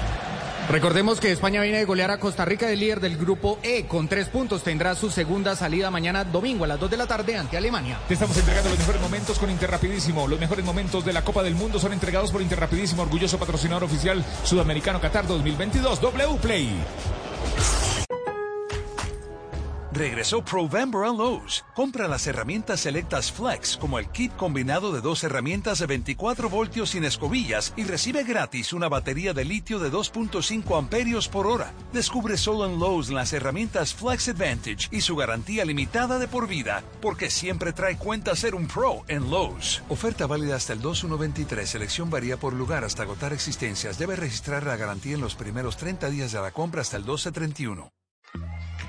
Recordemos 0.69 1.19
que 1.19 1.31
España 1.31 1.63
viene 1.63 1.79
de 1.79 1.85
golear 1.85 2.11
a 2.11 2.19
Costa 2.19 2.45
Rica, 2.45 2.69
el 2.69 2.79
líder 2.79 2.99
del 2.99 3.17
grupo 3.17 3.57
E, 3.63 3.87
con 3.87 4.07
tres 4.07 4.29
puntos. 4.29 4.61
Tendrá 4.61 4.93
su 4.93 5.09
segunda 5.09 5.55
salida 5.55 5.89
mañana 5.89 6.23
domingo 6.23 6.63
a 6.63 6.67
las 6.67 6.79
2 6.79 6.91
de 6.91 6.97
la 6.97 7.07
tarde 7.07 7.35
ante 7.35 7.57
Alemania. 7.57 7.97
Te 8.07 8.13
estamos 8.13 8.37
entregando 8.37 8.69
los 8.69 8.77
mejores 8.77 9.01
momentos 9.01 9.39
con 9.39 9.49
Interrapidísimo. 9.49 10.27
Los 10.27 10.39
mejores 10.39 10.63
momentos 10.63 11.03
de 11.03 11.11
la 11.11 11.23
Copa 11.23 11.41
del 11.41 11.55
Mundo 11.55 11.79
son 11.79 11.91
entregados 11.91 12.31
por 12.31 12.43
Interrapidísimo, 12.43 13.01
orgulloso 13.01 13.39
patrocinador 13.39 13.85
oficial 13.85 14.23
sudamericano 14.43 15.01
Qatar 15.01 15.25
2022. 15.25 16.01
W 16.01 16.37
Play. 16.39 16.69
Regresó 19.99 20.41
Provember 20.45 21.03
a 21.03 21.09
Lowe's. 21.09 21.65
Compra 21.75 22.07
las 22.07 22.25
herramientas 22.25 22.79
selectas 22.79 23.33
Flex, 23.33 23.75
como 23.75 23.99
el 23.99 24.07
kit 24.07 24.33
combinado 24.37 24.93
de 24.93 25.01
dos 25.01 25.25
herramientas 25.25 25.79
de 25.79 25.87
24 25.87 26.49
voltios 26.49 26.91
sin 26.91 27.03
escobillas 27.03 27.73
y 27.75 27.83
recibe 27.83 28.23
gratis 28.23 28.71
una 28.71 28.87
batería 28.87 29.33
de 29.33 29.43
litio 29.43 29.77
de 29.77 29.91
2.5 29.91 30.77
amperios 30.77 31.27
por 31.27 31.47
hora. 31.47 31.73
Descubre 31.91 32.37
solo 32.37 32.65
en 32.65 32.79
Lowe's 32.79 33.09
las 33.09 33.33
herramientas 33.33 33.93
Flex 33.93 34.29
Advantage 34.29 34.87
y 34.89 35.01
su 35.01 35.17
garantía 35.17 35.65
limitada 35.65 36.17
de 36.17 36.29
por 36.29 36.47
vida, 36.47 36.81
porque 37.01 37.29
siempre 37.29 37.73
trae 37.73 37.97
cuenta 37.97 38.37
ser 38.37 38.55
un 38.55 38.69
pro 38.69 39.03
en 39.09 39.29
Lowe's. 39.29 39.83
Oferta 39.89 40.27
válida 40.27 40.55
hasta 40.55 40.71
el 40.71 40.79
2123. 40.79 41.69
Selección 41.69 42.09
varía 42.09 42.37
por 42.37 42.53
lugar 42.53 42.85
hasta 42.85 43.03
agotar 43.03 43.33
existencias. 43.33 43.99
Debe 43.99 44.15
registrar 44.15 44.65
la 44.65 44.77
garantía 44.77 45.15
en 45.15 45.21
los 45.21 45.35
primeros 45.35 45.75
30 45.75 46.09
días 46.09 46.31
de 46.31 46.39
la 46.39 46.51
compra 46.51 46.83
hasta 46.83 46.95
el 46.95 47.03
1231. 47.03 47.98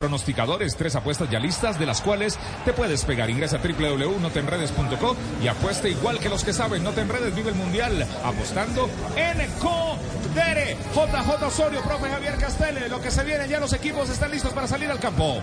Pronosticadores, 0.00 0.76
tres 0.76 0.94
apuestas 0.94 1.28
ya 1.28 1.40
listas, 1.40 1.76
de 1.76 1.84
las 1.84 2.00
cuales 2.00 2.38
te 2.64 2.72
puedes 2.72 3.04
pegar. 3.04 3.30
Ingresa 3.30 3.56
a 3.56 3.60
www.notenredes.com 3.60 5.16
y 5.42 5.48
apuesta 5.48 5.88
igual 5.88 6.20
que 6.20 6.28
los 6.28 6.44
que 6.44 6.52
saben. 6.52 6.84
No 6.84 6.92
te 6.92 7.02
vive 7.02 7.48
el 7.48 7.56
mundial 7.56 8.06
apostando 8.22 8.88
en 9.16 9.50
Codere. 9.58 10.76
JJ 10.94 11.44
Osorio, 11.44 11.82
profe 11.82 12.10
Javier 12.10 12.36
Castelle. 12.36 12.88
Lo 12.88 13.00
que 13.00 13.10
se 13.10 13.24
viene, 13.24 13.48
ya 13.48 13.58
los 13.58 13.72
equipos 13.72 14.08
están 14.08 14.30
listos 14.30 14.52
para 14.52 14.68
salir 14.68 14.88
al 14.88 15.00
campo. 15.00 15.42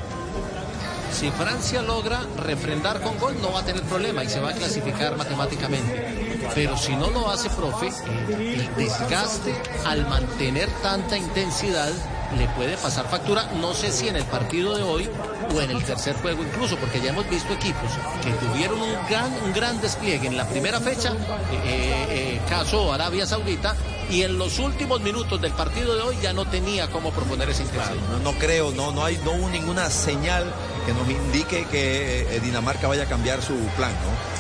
Si 1.12 1.30
Francia 1.32 1.82
logra 1.82 2.22
refrendar 2.38 3.02
con 3.02 3.20
gol, 3.20 3.36
no 3.42 3.52
va 3.52 3.60
a 3.60 3.66
tener 3.66 3.84
problema 3.84 4.24
y 4.24 4.30
se 4.30 4.40
va 4.40 4.52
a 4.52 4.54
clasificar 4.54 5.18
matemáticamente. 5.18 6.40
Pero 6.56 6.78
si 6.78 6.96
no 6.96 7.10
lo 7.10 7.30
hace, 7.30 7.50
profe, 7.50 7.90
el 8.30 8.74
desgaste 8.76 9.54
al 9.86 10.08
mantener 10.08 10.70
tanta 10.82 11.18
intensidad 11.18 11.92
le 12.38 12.48
puede 12.50 12.78
pasar 12.78 13.08
factura. 13.08 13.50
No 13.60 13.74
sé 13.74 13.92
si 13.92 14.08
en 14.08 14.16
el 14.16 14.26
partido 14.26 14.76
de 14.76 14.84
hoy 14.84 15.10
o 15.54 15.62
en 15.62 15.72
el 15.72 15.84
tercer 15.84 16.16
juego 16.18 16.44
incluso, 16.44 16.78
porque 16.78 17.00
ya 17.02 17.10
hemos 17.10 17.30
visto 17.30 17.54
equipos 17.54 17.92
que 18.24 18.32
tuvieron 18.32 18.82
un 18.82 18.94
gran, 19.10 19.32
un 19.44 19.54
gran 19.54 19.80
despliegue 19.82 20.28
en 20.28 20.38
la 20.38 20.48
primera 20.48 20.80
fecha, 20.80 21.12
eh, 21.12 21.16
eh, 21.64 22.06
eh, 22.10 22.42
caso 22.50 22.92
Arabia 22.92 23.26
Saudita, 23.26 23.76
y 24.10 24.24
en 24.24 24.38
los 24.38 24.60
últimos 24.60 25.02
minutos 25.02 25.42
del 25.42 25.52
partido 25.54 25.96
de 25.96 26.02
hoy 26.02 26.18
ya 26.22 26.34
no 26.34 26.46
tenía 26.46 26.88
cómo 26.90 27.12
proponer 27.12 27.50
esa 27.50 27.64
intención. 27.64 28.00
No, 28.12 28.32
no 28.32 28.38
creo, 28.38 28.72
no, 28.72 28.92
no 28.92 29.04
hay 29.04 29.18
no 29.24 29.50
ninguna 29.50 29.90
señal 29.90 30.46
que 30.86 30.94
nos 30.94 31.10
indique 31.10 31.66
que 31.66 32.40
Dinamarca 32.44 32.88
vaya 32.88 33.04
a 33.04 33.08
cambiar 33.08 33.42
su 33.42 33.56
plan, 33.76 33.92
¿no? 33.92 34.36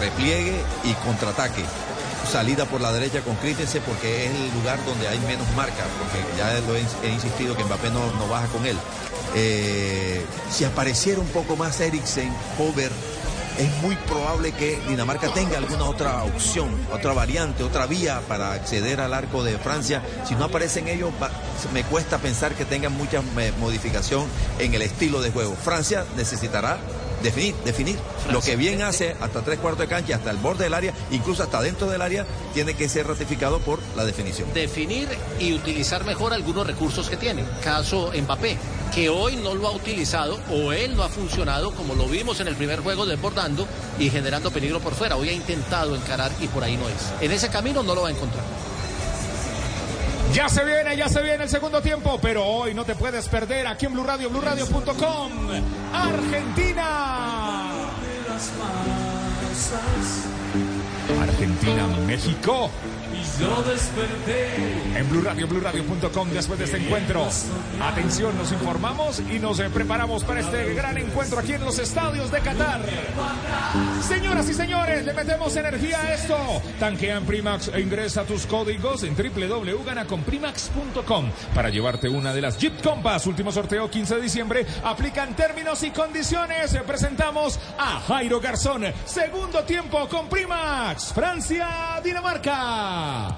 Repliegue 0.00 0.60
y 0.84 0.92
contraataque. 0.94 1.64
Salida 2.26 2.64
por 2.66 2.80
la 2.80 2.92
derecha 2.92 3.20
con 3.20 3.36
Christensen 3.36 3.82
porque 3.86 4.26
es 4.26 4.30
el 4.30 4.52
lugar 4.54 4.78
donde 4.84 5.08
hay 5.08 5.18
menos 5.20 5.46
marca, 5.56 5.84
porque 5.98 6.24
ya 6.36 6.60
lo 6.60 6.74
he, 6.76 7.12
insistido 7.12 7.56
que 7.56 7.64
Mbappé 7.64 7.90
no, 7.90 8.12
no 8.18 8.28
baja 8.28 8.46
con 8.48 8.66
él. 8.66 8.76
Eh, 9.34 10.24
si 10.50 10.64
apareciera 10.64 11.20
un 11.20 11.28
poco 11.28 11.56
más 11.56 11.80
Eriksen, 11.80 12.32
Hover, 12.58 12.90
es 13.58 13.82
muy 13.82 13.94
probable 13.96 14.52
que 14.52 14.80
Dinamarca 14.88 15.28
tenga 15.32 15.58
alguna 15.58 15.84
otra 15.84 16.24
opción, 16.24 16.70
otra 16.92 17.12
variante, 17.12 17.62
otra 17.62 17.86
vía 17.86 18.20
para 18.26 18.52
acceder 18.52 19.00
al 19.00 19.14
arco 19.14 19.44
de 19.44 19.58
Francia. 19.58 20.02
Si 20.26 20.34
no 20.34 20.44
aparecen 20.44 20.88
ellos, 20.88 21.12
me 21.72 21.84
cuesta 21.84 22.18
pensar 22.18 22.54
que 22.54 22.64
tengan 22.64 22.92
mucha 22.92 23.22
eh, 23.38 23.52
modificación 23.60 24.26
en 24.58 24.74
el 24.74 24.82
estilo 24.82 25.22
de 25.22 25.30
juego. 25.30 25.54
Francia 25.54 26.04
necesitará 26.16 26.78
definir, 27.24 27.54
definir. 27.64 27.98
Lo 28.30 28.40
que 28.40 28.54
bien 28.54 28.82
hace 28.82 29.16
hasta 29.20 29.42
tres 29.42 29.58
cuartos 29.58 29.80
de 29.80 29.88
cancha, 29.88 30.16
hasta 30.16 30.30
el 30.30 30.36
borde 30.36 30.64
del 30.64 30.74
área, 30.74 30.94
incluso 31.10 31.42
hasta 31.42 31.60
dentro 31.60 31.88
del 31.88 32.02
área, 32.02 32.24
tiene 32.52 32.74
que 32.74 32.88
ser 32.88 33.08
ratificado 33.08 33.58
por 33.58 33.80
la 33.96 34.04
definición. 34.04 34.52
Definir 34.54 35.08
y 35.40 35.54
utilizar 35.54 36.04
mejor 36.04 36.32
algunos 36.32 36.66
recursos 36.66 37.08
que 37.08 37.16
tiene. 37.16 37.44
Caso 37.62 38.12
Mbappé, 38.14 38.58
que 38.94 39.08
hoy 39.08 39.36
no 39.36 39.54
lo 39.54 39.66
ha 39.66 39.72
utilizado 39.72 40.38
o 40.50 40.72
él 40.72 40.94
no 40.94 41.02
ha 41.02 41.08
funcionado 41.08 41.72
como 41.72 41.94
lo 41.94 42.06
vimos 42.06 42.38
en 42.40 42.48
el 42.48 42.54
primer 42.54 42.80
juego 42.80 43.06
desbordando 43.06 43.66
y 43.98 44.10
generando 44.10 44.50
peligro 44.50 44.78
por 44.80 44.94
fuera. 44.94 45.16
Hoy 45.16 45.30
ha 45.30 45.32
intentado 45.32 45.96
encarar 45.96 46.30
y 46.40 46.46
por 46.46 46.62
ahí 46.62 46.76
no 46.76 46.88
es. 46.88 47.12
En 47.20 47.32
ese 47.32 47.48
camino 47.48 47.82
no 47.82 47.94
lo 47.94 48.02
va 48.02 48.08
a 48.08 48.12
encontrar. 48.12 48.44
Ya 50.34 50.48
se 50.48 50.64
viene, 50.64 50.96
ya 50.96 51.08
se 51.08 51.22
viene 51.22 51.44
el 51.44 51.48
segundo 51.48 51.80
tiempo, 51.80 52.18
pero 52.20 52.44
hoy 52.44 52.74
no 52.74 52.84
te 52.84 52.96
puedes 52.96 53.28
perder 53.28 53.68
aquí 53.68 53.86
en 53.86 53.92
Blue 53.92 54.02
Radio, 54.02 54.28
BlueRadio.com. 54.30 55.30
Argentina. 55.92 57.70
Argentina, 61.22 61.86
México. 62.04 62.68
En 64.96 65.10
Blue 65.10 65.22
Radio, 65.22 65.48
BlueRadio.com 65.48 66.30
después 66.30 66.56
de 66.56 66.66
este 66.66 66.76
encuentro. 66.76 67.26
Atención, 67.82 68.38
nos 68.38 68.52
informamos 68.52 69.18
y 69.20 69.40
nos 69.40 69.60
preparamos 69.60 70.22
para 70.22 70.38
este 70.38 70.72
gran 70.74 70.96
encuentro 70.98 71.40
aquí 71.40 71.54
en 71.54 71.64
los 71.64 71.80
estadios 71.80 72.30
de 72.30 72.38
Qatar. 72.40 72.80
Señoras 74.06 74.48
y 74.48 74.54
señores, 74.54 75.04
le 75.04 75.12
metemos 75.12 75.56
energía 75.56 76.00
a 76.00 76.14
esto. 76.14 76.36
Tanquea 76.78 77.16
en 77.16 77.24
Primax 77.24 77.72
e 77.74 77.80
ingresa 77.80 78.22
tus 78.24 78.46
códigos 78.46 79.02
en 79.02 79.16
www.ganaconprimax.com 79.16 81.30
para 81.54 81.70
llevarte 81.70 82.08
una 82.08 82.32
de 82.32 82.40
las 82.40 82.56
Jeep 82.56 82.80
Compass. 82.82 83.26
Último 83.26 83.50
sorteo 83.50 83.90
15 83.90 84.14
de 84.14 84.20
diciembre. 84.20 84.64
Aplican 84.84 85.34
términos 85.34 85.82
y 85.82 85.90
condiciones. 85.90 86.78
Presentamos 86.86 87.58
a 87.78 87.98
Jairo 88.00 88.38
Garzón. 88.40 88.84
Segundo 89.04 89.64
tiempo 89.64 90.08
con 90.08 90.28
Primax. 90.28 91.12
Francia, 91.12 92.00
Dinamarca. 92.04 93.33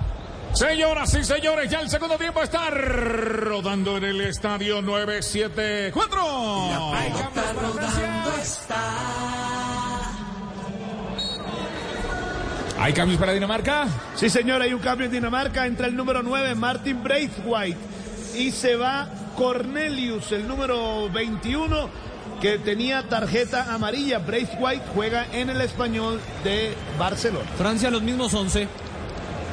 Señoras 0.56 1.12
y 1.12 1.22
señores, 1.22 1.70
ya 1.70 1.80
el 1.80 1.90
segundo 1.90 2.16
tiempo 2.16 2.42
está 2.42 2.70
rodando 2.70 3.98
en 3.98 4.04
el 4.04 4.22
estadio 4.22 4.80
974. 4.80 6.94
¿Hay 12.78 12.92
cambios 12.94 13.20
para 13.20 13.34
Dinamarca? 13.34 13.86
Sí, 14.14 14.30
señor, 14.30 14.62
hay 14.62 14.72
un 14.72 14.80
cambio 14.80 15.04
en 15.04 15.12
Dinamarca. 15.12 15.66
Entra 15.66 15.88
el 15.88 15.94
número 15.94 16.22
9, 16.22 16.54
Martin 16.54 17.02
Braithwaite. 17.02 17.76
Y 18.34 18.50
se 18.50 18.76
va 18.76 19.10
Cornelius, 19.36 20.32
el 20.32 20.48
número 20.48 21.10
21, 21.10 21.90
que 22.40 22.56
tenía 22.56 23.06
tarjeta 23.06 23.74
amarilla. 23.74 24.20
Braithwaite 24.20 24.86
juega 24.94 25.26
en 25.34 25.50
el 25.50 25.60
español 25.60 26.18
de 26.44 26.74
Barcelona. 26.98 27.44
Francia 27.58 27.90
los 27.90 28.00
mismos 28.00 28.32
11. 28.32 28.85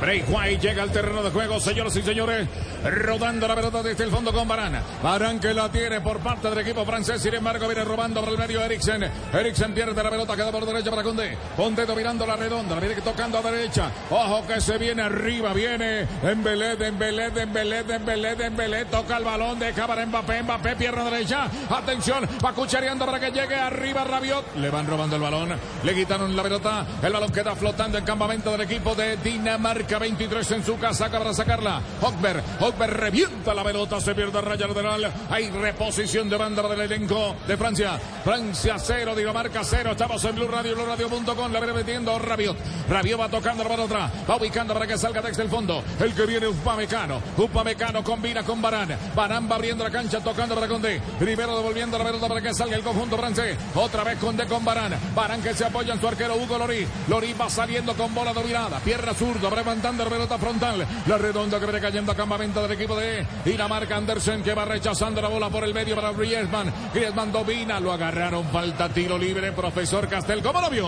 Bray 0.04 0.22
White 0.28 0.68
llega 0.68 0.84
al 0.84 0.92
terreno 0.92 1.24
de 1.24 1.32
juego, 1.32 1.62
señoras 1.62 1.96
y 1.96 2.02
señores, 2.02 2.46
rodando 2.84 3.48
la 3.48 3.56
pelota 3.56 3.82
desde 3.82 4.04
el 4.04 4.10
fondo 4.12 4.34
con 4.34 4.46
Barán. 4.46 4.78
Barán 5.02 5.40
que 5.40 5.54
la 5.54 5.72
tiene 5.72 6.02
por 6.02 6.20
parte 6.20 6.50
del 6.50 6.60
equipo 6.60 6.84
francés, 6.84 7.22
sin 7.22 7.34
embargo 7.34 7.68
viene 7.68 7.86
robando 7.86 8.20
por 8.20 8.28
el 8.28 8.38
medio 8.38 8.62
Eriksen. 8.66 9.10
Eriksen 9.32 9.74
pierde 9.74 10.04
la 10.04 10.10
pelota, 10.10 10.36
queda 10.36 10.52
por 10.52 10.66
derecha 10.66 10.90
para 10.90 11.04
Condé. 11.04 11.38
Condé 11.56 11.86
dominando 11.86 12.26
la 12.26 12.36
redonda, 12.36 12.76
la 12.76 12.82
viene 12.82 13.00
tocando 13.00 13.38
a 13.38 13.42
derecha. 13.44 13.90
Ojo 14.10 14.46
que 14.46 14.60
se 14.60 14.78
viene 14.78 15.04
arriba, 15.04 15.54
viene 15.54 16.06
Dembélé, 16.22 16.76
Dembélé, 16.76 17.30
Dembélé, 17.30 17.84
Dembélé, 17.84 18.36
Dembélé, 18.36 18.86
toca 18.86 19.16
el 19.16 19.24
balón, 19.24 19.58
deja 19.58 19.88
para 19.88 20.06
Mbappé, 20.06 20.44
Mbappé, 20.44 20.76
pierna 20.76 21.06
derecha. 21.06 21.48
Atención, 21.70 22.28
va 22.46 22.52
cuchareando 22.52 23.06
para 23.06 23.22
que 23.22 23.32
llegue 23.32 23.56
arriba 23.56 24.04
Rabiot. 24.04 24.58
Le 24.58 24.70
van 24.70 24.86
robando 24.86 25.16
el 25.16 25.22
balón, 25.22 25.58
le 25.82 25.96
quitaron 25.96 26.36
la 26.36 26.44
pelota, 26.44 26.86
el 27.02 27.14
balón 27.14 27.32
queda 27.32 27.56
flotando 27.56 27.98
en 27.98 28.04
campamento 28.04 28.52
del 28.52 28.62
equipo 28.62 28.94
de 28.96 29.16
Dinamarca. 29.16 29.93
23 30.00 30.52
en 30.52 30.64
su 30.64 30.78
casa, 30.78 31.10
para 31.10 31.34
sacarla. 31.34 31.82
Hogberg, 32.02 32.44
Hogberg 32.60 32.94
revienta 32.94 33.54
la 33.54 33.64
pelota, 33.64 34.00
se 34.02 34.16
pierde 34.16 34.42
raya 34.42 34.68
lateral. 34.68 35.12
Hay 35.30 35.50
reposición 35.50 36.30
de 36.30 36.38
banda 36.38 36.62
para 36.62 36.76
el 36.76 36.82
elenco 36.82 37.36
de 37.48 37.58
Francia. 37.58 38.00
Francia 38.24 38.76
0, 38.78 39.16
Dinamarca 39.16 39.64
0. 39.64 39.92
Estamos 39.92 40.24
en 40.26 40.36
Blue 40.36 40.48
Radio, 40.48 40.76
Blue 40.76 40.86
Radio.com. 40.86 41.52
La 41.52 41.60
viene 41.60 41.74
metiendo 41.74 42.18
Rabiot. 42.20 42.58
Rabiot 42.90 43.20
va 43.20 43.30
tocando 43.30 43.64
la 43.64 43.76
otra. 43.76 44.12
Va 44.30 44.36
ubicando 44.38 44.74
para 44.74 44.88
que 44.88 44.98
salga 44.98 45.22
desde 45.22 45.44
el 45.44 45.50
fondo. 45.50 45.84
El 46.00 46.14
que 46.14 46.26
viene 46.26 46.48
Upamecano. 46.48 47.22
Upamecano 47.38 48.04
combina 48.04 48.44
con 48.44 48.62
Barán. 48.62 48.98
Barán 49.16 49.50
va 49.50 49.56
abriendo 49.56 49.84
la 49.84 49.92
cancha, 49.92 50.20
tocando 50.20 50.56
para 50.56 50.68
Condé. 50.68 51.02
Primero 51.20 51.56
devolviendo 51.56 51.98
la 51.98 52.06
pelota 52.06 52.28
para 52.28 52.42
que 52.42 52.54
salga 52.54 52.76
el 52.76 52.84
conjunto 52.84 53.18
francés. 53.18 53.58
Otra 53.76 54.04
vez 54.04 54.18
Condé 54.18 54.46
con 54.46 54.64
Barán. 54.64 54.94
Barán 55.16 55.42
que 55.42 55.54
se 55.54 55.66
apoya 55.66 55.94
en 55.94 56.00
su 56.00 56.08
arquero 56.08 56.36
Hugo 56.36 56.58
Lorí. 56.58 56.88
Lorí 57.08 57.34
va 57.34 57.50
saliendo 57.50 57.94
con 57.96 58.14
bola 58.14 58.34
dominada. 58.34 58.80
Pierna 58.80 59.14
zurdo, 59.14 59.50
levantando 59.50 59.73
la 59.82 60.06
pelota 60.10 60.38
frontal. 60.38 60.86
La 61.08 61.18
redonda 61.18 61.60
que 61.60 61.66
viene 61.66 61.82
cayendo 61.82 62.12
a 62.12 62.16
campamento 62.16 62.62
del 62.62 62.72
equipo 62.74 62.96
de 62.96 63.26
Dinamarca. 63.44 63.96
Andersen 63.98 64.44
que 64.44 64.54
va 64.54 64.66
rechazando 64.66 65.22
la 65.22 65.28
bola 65.30 65.50
por 65.50 65.64
el 65.64 65.74
medio 65.74 65.96
para 65.96 66.12
Griezmann. 66.12 66.72
Griezmann 66.94 67.32
domina, 67.32 67.80
lo 67.80 67.92
agarraron. 67.92 68.46
Falta 68.50 68.90
tiro 68.90 69.18
libre. 69.18 69.52
Profesor 69.52 70.08
Castel, 70.08 70.42
¿cómo 70.44 70.62
lo 70.62 70.70
vio? 70.70 70.88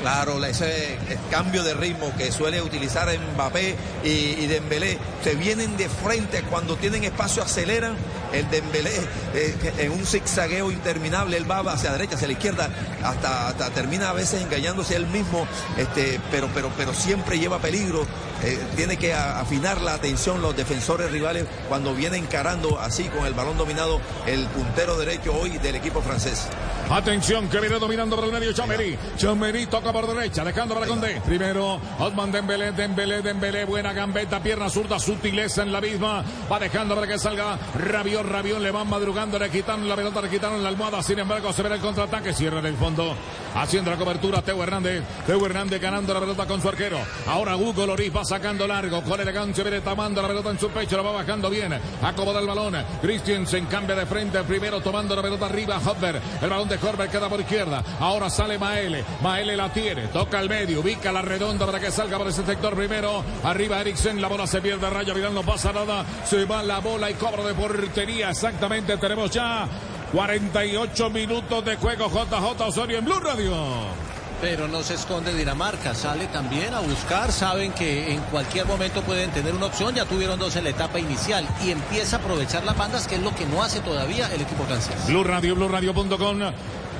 Claro, 0.00 0.38
la- 0.38 0.48
ese 0.50 0.98
cambio 1.30 1.64
de 1.64 1.74
ritmo 1.74 2.12
que 2.16 2.30
suele 2.30 2.62
utilizar 2.62 3.08
Mbappé 3.34 3.74
y, 4.04 4.08
y 4.08 4.46
Dembélé, 4.46 4.98
se 5.24 5.34
vienen 5.34 5.76
de 5.76 5.88
frente 5.88 6.42
cuando 6.42 6.76
tienen 6.76 7.02
espacio, 7.04 7.42
aceleran. 7.42 7.96
El 8.32 8.48
Dembélé 8.50 8.92
eh, 9.34 9.74
en 9.78 9.92
un 9.92 10.04
zigzagueo 10.06 10.70
interminable, 10.70 11.36
él 11.36 11.50
va 11.50 11.60
hacia 11.72 11.90
la 11.90 11.96
derecha, 11.96 12.16
hacia 12.16 12.26
la 12.26 12.32
izquierda, 12.32 12.70
hasta, 13.02 13.48
hasta 13.48 13.70
termina 13.70 14.10
a 14.10 14.12
veces 14.12 14.42
engañándose 14.42 14.96
él 14.96 15.06
mismo, 15.06 15.46
este, 15.76 16.20
pero, 16.30 16.48
pero, 16.54 16.70
pero 16.76 16.94
siempre 16.94 17.38
lleva 17.38 17.58
peligro. 17.58 18.06
Eh, 18.42 18.58
tiene 18.76 18.98
que 18.98 19.14
afinar 19.14 19.80
la 19.80 19.94
atención 19.94 20.42
los 20.42 20.54
defensores 20.54 21.10
rivales 21.10 21.46
cuando 21.68 21.94
viene 21.94 22.18
encarando 22.18 22.78
así 22.78 23.04
con 23.04 23.26
el 23.26 23.32
balón 23.32 23.56
dominado 23.56 24.00
el 24.26 24.46
puntero 24.48 24.98
derecho 24.98 25.34
hoy 25.34 25.56
del 25.58 25.76
equipo 25.76 26.02
francés. 26.02 26.48
Atención 26.88 27.48
que 27.48 27.58
viene 27.58 27.80
dominando 27.80 28.14
por 28.14 28.24
el 28.24 28.32
medio 28.32 28.52
Chamerí. 28.52 28.96
Chamerí 29.16 29.66
toca 29.66 29.92
por 29.92 30.06
derecha, 30.06 30.44
dejando 30.44 30.74
para 30.74 30.86
Condé. 30.86 31.20
Primero, 31.26 31.80
Osman 31.98 32.30
Dembélé, 32.30 32.70
Dembélé, 32.70 33.22
Dembélé, 33.22 33.64
buena 33.64 33.92
gambeta, 33.92 34.40
pierna 34.40 34.70
zurda, 34.70 34.98
sutileza 35.00 35.62
en 35.62 35.72
la 35.72 35.80
misma. 35.80 36.24
Va 36.50 36.60
dejando 36.60 36.94
para 36.94 37.08
que 37.08 37.18
salga 37.18 37.58
Rabión, 37.74 38.28
Rabión, 38.28 38.62
le 38.62 38.70
van 38.70 38.88
madrugando, 38.88 39.36
le 39.36 39.50
quitaron 39.50 39.88
la 39.88 39.96
pelota, 39.96 40.22
le 40.22 40.28
quitaron 40.28 40.62
la 40.62 40.68
almohada. 40.68 41.02
Sin 41.02 41.18
embargo, 41.18 41.52
se 41.52 41.62
verá 41.62 41.74
el 41.74 41.80
contraataque, 41.80 42.32
cierra 42.32 42.60
en 42.60 42.66
el 42.66 42.76
fondo. 42.76 43.16
Haciendo 43.56 43.90
la 43.90 43.96
cobertura, 43.96 44.42
Teo 44.42 44.62
Hernández. 44.62 45.02
Teo 45.26 45.44
Hernández 45.44 45.80
ganando 45.80 46.14
la 46.14 46.20
pelota 46.20 46.46
con 46.46 46.62
su 46.62 46.68
arquero. 46.68 46.98
Ahora 47.26 47.56
Hugo 47.56 47.84
Loris 47.84 48.14
va 48.14 48.24
sacando 48.24 48.64
largo, 48.66 49.02
con 49.02 49.20
elegancia, 49.20 49.64
viene 49.64 49.80
tomando 49.80 50.22
la 50.22 50.28
pelota 50.28 50.50
en 50.50 50.58
su 50.60 50.68
pecho, 50.70 50.96
la 50.96 51.02
va 51.02 51.12
bajando 51.12 51.50
bien. 51.50 51.74
Acomoda 52.02 52.38
el 52.38 52.46
balón. 52.46 52.76
Christiansen 53.02 53.66
cambia 53.66 53.96
de 53.96 54.06
frente, 54.06 54.40
primero 54.44 54.80
tomando 54.80 55.16
la 55.16 55.22
pelota 55.22 55.46
arriba, 55.46 55.80
Hopper. 55.84 56.20
El 56.40 56.48
balón 56.48 56.68
de 56.68 56.75
Horber 56.82 57.08
queda 57.08 57.28
por 57.28 57.40
izquierda. 57.40 57.82
Ahora 58.00 58.30
sale 58.30 58.58
Maele. 58.58 59.04
Maele 59.22 59.56
la 59.56 59.72
tiene, 59.72 60.08
toca 60.08 60.38
al 60.38 60.48
medio, 60.48 60.80
ubica 60.80 61.12
la 61.12 61.22
redonda 61.22 61.66
para 61.66 61.80
que 61.80 61.90
salga 61.90 62.18
por 62.18 62.28
ese 62.28 62.44
sector 62.44 62.74
primero. 62.74 63.24
Arriba 63.44 63.80
Eriksen, 63.80 64.20
la 64.20 64.28
bola 64.28 64.46
se 64.46 64.60
pierde, 64.60 64.88
Raya 64.88 65.14
Vidal 65.14 65.34
no 65.34 65.42
pasa 65.42 65.72
nada. 65.72 66.04
Se 66.24 66.44
va 66.44 66.62
la 66.62 66.80
bola 66.80 67.10
y 67.10 67.14
cobro 67.14 67.46
de 67.46 67.54
portería. 67.54 68.30
Exactamente, 68.30 68.96
tenemos 68.96 69.30
ya 69.30 69.66
48 70.12 71.10
minutos 71.10 71.64
de 71.64 71.76
juego. 71.76 72.08
JJ 72.08 72.60
Osorio 72.60 72.98
en 72.98 73.04
Blue 73.04 73.20
Radio. 73.20 74.05
Pero 74.40 74.68
no 74.68 74.82
se 74.82 74.94
esconde 74.94 75.32
Dinamarca, 75.32 75.94
sale 75.94 76.26
también 76.26 76.74
a 76.74 76.80
buscar, 76.80 77.32
saben 77.32 77.72
que 77.72 78.12
en 78.12 78.20
cualquier 78.22 78.66
momento 78.66 79.02
pueden 79.02 79.30
tener 79.30 79.54
una 79.54 79.66
opción, 79.66 79.94
ya 79.94 80.04
tuvieron 80.04 80.38
dos 80.38 80.56
en 80.56 80.64
la 80.64 80.70
etapa 80.70 80.98
inicial 80.98 81.46
y 81.64 81.70
empieza 81.70 82.16
a 82.16 82.18
aprovechar 82.20 82.64
las 82.64 82.76
bandas, 82.76 83.08
que 83.08 83.14
es 83.14 83.22
lo 83.22 83.34
que 83.34 83.46
no 83.46 83.62
hace 83.62 83.80
todavía 83.80 84.32
el 84.34 84.42
equipo 84.42 84.64
francés. 84.64 84.94
Blue 85.06 85.24
Radio. 85.24 85.56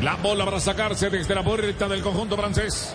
La 0.03 0.15
bola 0.17 0.45
para 0.45 0.61
sacarse 0.61 1.09
desde 1.09 1.35
la 1.35 1.43
puerta 1.43 1.89
del 1.89 2.03
conjunto 2.03 2.37
francés. 2.37 2.95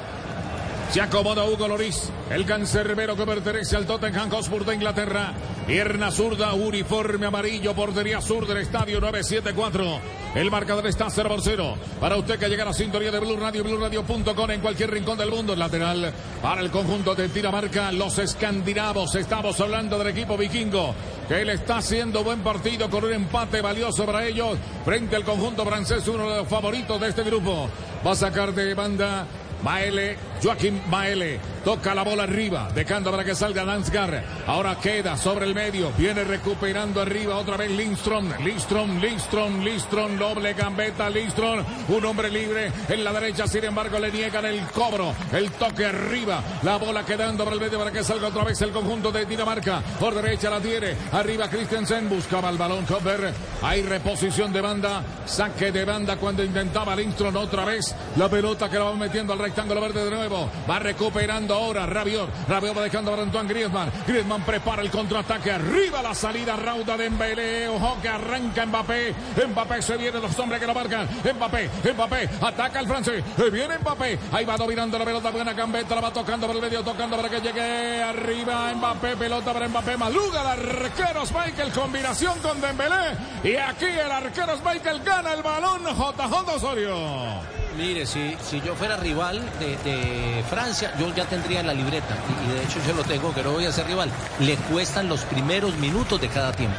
Se 0.92 1.00
acomoda 1.00 1.46
Hugo 1.46 1.70
Loris, 1.70 2.12
el 2.30 2.46
cancerbero 2.46 3.16
que 3.16 3.26
pertenece 3.26 3.78
al 3.78 3.86
Tottenham 3.86 4.30
Hotspur 4.30 4.66
de 4.66 4.76
Inglaterra. 4.76 5.32
Pierna 5.66 6.12
zurda, 6.12 6.54
uniforme 6.54 7.28
amarillo, 7.28 7.74
portería 7.74 8.20
sur 8.20 8.46
del 8.46 8.58
estadio 8.58 9.00
974. 9.00 10.02
El 10.36 10.52
marcador 10.52 10.86
está 10.88 11.10
0 11.10 11.30
por 11.30 11.42
0. 11.42 11.76
Para 11.98 12.18
usted 12.18 12.38
que 12.38 12.50
llega 12.50 12.64
a 12.64 12.66
la 12.66 12.74
sintonía 12.74 13.10
de 13.10 13.20
Blue 13.22 13.38
Radio, 13.38 13.64
BlueRadio.com 13.64 14.52
en 14.52 14.60
cualquier 14.60 14.92
rincón 14.92 15.18
del 15.18 15.32
mundo. 15.32 15.56
Lateral 15.56 16.12
para 16.42 16.60
el 16.60 16.70
conjunto 16.70 17.16
de 17.16 17.30
Dinamarca, 17.30 17.94
los 17.94 18.18
escandinavos. 18.18 19.16
Estamos 19.16 19.62
hablando 19.62 19.98
del 19.98 20.10
equipo 20.10 20.36
vikingo 20.36 20.94
que 21.30 21.46
le 21.46 21.54
está 21.54 21.78
haciendo 21.78 22.22
buen 22.22 22.42
partido 22.42 22.90
con 22.90 23.06
un 23.06 23.14
empate 23.14 23.62
valioso 23.62 24.06
para 24.06 24.26
ellos 24.26 24.58
frente 24.84 25.16
al 25.16 25.24
conjunto 25.24 25.66
francés, 25.66 26.06
uno 26.10 26.30
de 26.30 26.36
los 26.40 26.48
favoritos 26.50 27.00
de 27.00 27.08
este 27.08 27.24
grupo. 27.24 27.70
Va 28.06 28.12
a 28.12 28.16
sacar 28.16 28.54
de 28.54 28.74
banda 28.74 29.26
Maele, 29.64 30.18
Joaquín 30.42 30.82
Maele, 30.90 31.40
toca 31.64 31.94
la 31.94 32.04
bola 32.04 32.24
arriba, 32.24 32.70
dejando 32.74 33.12
para 33.12 33.24
que 33.24 33.36
salga 33.36 33.64
Dansgar. 33.64 34.24
Ahora 34.48 34.76
queda 34.80 35.16
sobre 35.16 35.46
el 35.46 35.54
medio, 35.54 35.92
viene 35.98 36.24
recuperando 36.24 37.00
arriba 37.00 37.38
otra 37.38 37.58
vez 37.58 37.70
Lindstrom, 37.70 38.28
Lindstrom, 38.44 39.00
Lindstrom, 39.00 39.64
Lindstrom, 39.64 40.18
doble 40.18 40.54
gambeta, 40.54 41.10
Lindstrom, 41.12 41.64
un 41.90 42.06
hombre 42.06 42.32
libre 42.32 42.72
en 42.90 43.04
la 43.04 43.14
derecha, 43.14 43.46
sin 43.46 43.66
embargo 43.66 44.00
le 44.00 44.12
niegan 44.12 44.46
el 44.46 44.62
cobro, 44.70 45.14
el 45.32 45.52
toque 45.52 45.86
arriba, 45.86 46.44
la 46.64 46.78
bola 46.78 47.06
quedando 47.06 47.44
para 47.44 47.56
el 47.56 47.62
medio 47.62 47.78
para 47.78 47.92
que 47.92 48.04
salga 48.04 48.30
otra 48.30 48.44
vez 48.44 48.60
el 48.64 48.72
conjunto 48.72 49.12
de 49.12 49.26
Dinamarca. 49.26 49.82
Por 50.00 50.16
derecha 50.16 50.50
la 50.50 50.60
tiene, 50.60 50.96
arriba 51.12 51.50
Christensen, 51.50 52.10
buscaba 52.10 52.50
el 52.50 52.58
balón 52.58 52.86
Cover, 52.86 53.32
hay 53.62 53.84
reposición 53.84 54.52
de 54.52 54.62
banda, 54.62 55.04
saque 55.26 55.72
de 55.72 55.86
banda 55.86 56.18
cuando 56.18 56.44
intentaba 56.44 56.96
Lindstrom 56.96 57.36
otra 57.36 57.64
vez, 57.64 57.96
la 58.16 58.28
pelota 58.28 58.70
que 58.70 58.80
la 58.80 58.86
va 58.86 58.96
metiendo 58.96 59.34
al 59.34 59.40
rectángulo 59.40 59.82
verde 59.82 60.04
de 60.04 60.10
nuevo. 60.10 60.31
Va 60.32 60.80
recuperando 60.80 61.54
ahora 61.54 61.86
Rabiot. 61.86 62.30
Rabiot 62.48 62.78
va 62.78 62.84
dejando 62.84 63.12
para 63.12 63.24
Antoine 63.24 63.50
Griezmann. 63.50 63.92
Griezmann 64.08 64.42
prepara 64.44 64.82
el 64.82 64.90
contraataque. 64.90 65.52
Arriba 65.52 66.02
la 66.02 66.16
salida 66.16 66.56
rauda 66.56 66.96
de 66.98 67.10
Mbele. 67.10 67.68
Ojo 67.70 67.98
que 68.02 68.10
arranca 68.10 68.66
Mbappé. 68.66 69.14
Mbappé 69.48 69.82
se 69.82 69.98
viene 69.98 70.20
los 70.20 70.38
hombres 70.40 70.60
que 70.60 70.68
lo 70.68 70.74
marcan. 70.74 71.08
Mbappé, 71.36 71.70
Mbappé. 71.94 72.30
Ataca 72.42 72.80
el 72.80 72.88
francés. 72.88 73.24
Viene 73.52 73.78
Mbappé. 73.80 74.20
Ahí 74.32 74.46
va 74.46 74.56
dominando 74.58 74.98
la 74.98 75.06
pelota. 75.06 75.32
Buena 75.32 75.54
gambeta. 75.54 75.96
La 75.96 76.02
va 76.02 76.14
tocando 76.14 76.48
por 76.48 76.56
el 76.56 76.62
medio. 76.62 76.84
Tocando 76.84 77.18
para 77.18 77.30
que 77.30 77.42
llegue 77.42 78.02
arriba 78.02 78.74
Mbappé. 78.74 79.18
Pelota 79.18 79.54
para 79.54 79.68
Mbappé. 79.68 79.98
Maluga. 79.98 80.42
El 80.42 80.48
arquero 80.48 81.24
Michael. 81.24 81.72
Combinación 81.72 82.40
con 82.40 82.62
Dembélé. 82.62 83.18
Y 83.44 83.56
aquí 83.56 83.86
el 83.86 84.12
arquero 84.12 84.58
Michael 84.66 85.02
gana 85.04 85.34
el 85.34 85.44
balón. 85.44 85.82
JJ 85.84 86.56
Osorio. 86.56 87.61
Mire, 87.78 88.06
si, 88.06 88.36
si 88.44 88.62
yo 88.62 88.76
fuera 88.76 88.98
rival 88.98 89.42
de, 89.60 90.44
Francia, 90.50 90.94
yo 91.00 91.14
ya 91.16 91.26
tendría 91.26 91.64
la 91.64 91.74
libreta. 91.74 92.18
Y, 92.46 92.54
de 92.54 92.64
hecho 92.64 92.80
yo 92.86 92.94
lo 92.94 93.04
tengo, 93.04 93.34
que 93.34 93.44
no 93.44 93.52
voy 93.52 93.66
a 93.66 93.72
ser 93.72 93.88
rival. 93.88 94.10
Le 94.40 94.56
cuestan 94.58 95.08
los 95.08 95.22
primeros 95.24 95.76
minutos 95.78 96.20
de 96.20 96.28
cada 96.28 96.52
tiempo. 96.52 96.78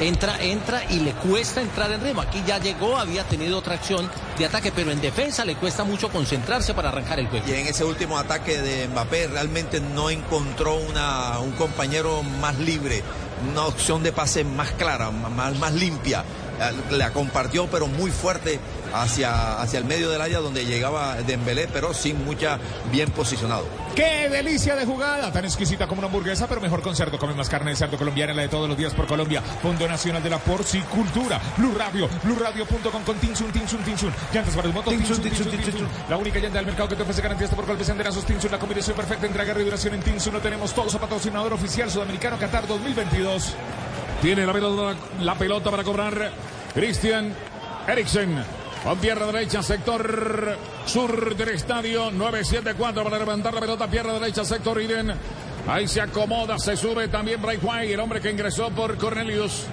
Entra, 0.00 0.42
entra 0.42 0.82
y 0.90 0.98
le 1.00 1.12
cuesta 1.12 1.60
entrar 1.60 1.92
en 1.92 2.00
remo. 2.00 2.20
Aquí 2.20 2.42
ya 2.44 2.58
llegó, 2.58 2.96
había 2.96 3.22
tenido 3.24 3.58
otra 3.58 3.74
acción 3.74 4.10
de 4.36 4.46
ataque, 4.46 4.72
pero 4.74 4.90
en 4.90 5.00
defensa 5.00 5.44
le 5.44 5.54
cuesta 5.54 5.84
mucho 5.84 6.08
concentrarse 6.08 6.74
para 6.74 6.88
arrancar 6.88 7.20
el 7.20 7.28
juego. 7.28 7.46
Y 7.46 7.52
en 7.52 7.66
ese 7.68 7.84
último 7.84 8.18
ataque 8.18 8.60
de 8.60 8.88
Mbappé 8.88 9.28
realmente 9.28 9.80
no 9.80 10.10
encontró 10.10 10.74
una, 10.74 11.38
un 11.38 11.52
compañero 11.52 12.24
más 12.24 12.58
libre, 12.58 13.04
una 13.52 13.66
opción 13.66 14.02
de 14.02 14.10
pase 14.10 14.42
más 14.42 14.72
clara, 14.72 15.12
más, 15.12 15.56
más 15.58 15.72
limpia. 15.72 16.24
La 16.90 17.10
compartió, 17.10 17.66
pero 17.66 17.86
muy 17.86 18.10
fuerte 18.10 18.60
hacia, 18.92 19.60
hacia 19.60 19.78
el 19.78 19.84
medio 19.84 20.10
del 20.10 20.20
área 20.20 20.38
donde 20.38 20.64
llegaba 20.64 21.16
Dembélé, 21.16 21.68
pero 21.68 21.92
sin 21.94 22.24
mucha 22.24 22.58
bien 22.92 23.10
posicionado. 23.10 23.66
¡Qué 23.94 24.28
delicia 24.28 24.74
de 24.74 24.84
jugada! 24.84 25.32
Tan 25.32 25.44
exquisita 25.44 25.86
como 25.86 26.00
una 26.00 26.08
hamburguesa, 26.08 26.48
pero 26.48 26.60
mejor 26.60 26.82
con 26.82 26.96
cerdo. 26.96 27.18
Come 27.18 27.34
más 27.34 27.48
carne 27.48 27.70
de 27.70 27.76
cerdo 27.76 27.96
colombiana, 27.96 28.34
la 28.34 28.42
de 28.42 28.48
todos 28.48 28.68
los 28.68 28.76
días 28.76 28.92
por 28.92 29.06
Colombia. 29.06 29.40
Fondo 29.62 29.86
Nacional 29.86 30.22
de 30.22 30.30
la 30.30 30.38
Porcicultura. 30.38 31.40
Blue 31.56 31.74
Radio, 31.76 32.08
BlueRadio.com 32.22 33.02
con 33.04 33.16
Tinsun, 33.18 33.52
Tinsun, 33.52 33.82
Tinsun. 33.84 34.12
Llantas 34.32 34.54
para 34.54 34.66
los 34.66 34.74
motos, 34.74 34.92
Tinsun, 34.94 35.20
Tinsun, 35.20 35.50
Tinsun. 35.50 35.88
La 36.08 36.16
única 36.16 36.40
llanta 36.40 36.58
del 36.58 36.66
mercado 36.66 36.88
que 36.88 36.96
te 36.96 37.02
ofrece 37.02 37.22
garantía 37.22 37.48
por 37.48 37.66
golpes 37.66 37.88
enderazos 37.88 38.24
Tinsun. 38.24 38.50
La 38.50 38.58
combinación 38.58 38.96
perfecta 38.96 39.26
entre 39.26 39.42
agarre 39.42 39.62
y 39.62 39.64
duración 39.64 39.94
en 39.94 40.02
Tinsun. 40.02 40.32
No 40.32 40.40
tenemos 40.40 40.74
todos 40.74 40.94
a 40.94 40.98
patrocinador 40.98 41.52
oficial 41.52 41.90
sudamericano 41.90 42.38
Qatar 42.38 42.66
2022. 42.66 43.54
Tiene 44.24 44.46
la 44.46 45.34
pelota, 45.34 45.70
para 45.70 45.84
cobrar 45.84 46.32
Christian 46.72 47.34
Eriksen. 47.86 48.42
Con 48.82 48.96
pierna 48.96 49.26
derecha, 49.26 49.62
sector 49.62 50.56
sur 50.86 51.36
del 51.36 51.48
estadio. 51.50 52.10
9-7-4 52.10 53.04
para 53.04 53.18
levantar 53.18 53.52
la 53.52 53.60
pelota. 53.60 53.86
Pierna 53.86 54.14
derecha, 54.14 54.42
sector 54.42 54.80
Iden. 54.80 55.12
Ahí 55.68 55.86
se 55.86 56.00
acomoda, 56.00 56.58
se 56.58 56.74
sube 56.74 57.08
también 57.08 57.42
Bray 57.42 57.58
White, 57.60 57.92
el 57.92 58.00
hombre 58.00 58.22
que 58.22 58.30
ingresó 58.30 58.70
por 58.70 58.96
Cornelius. 58.96 59.66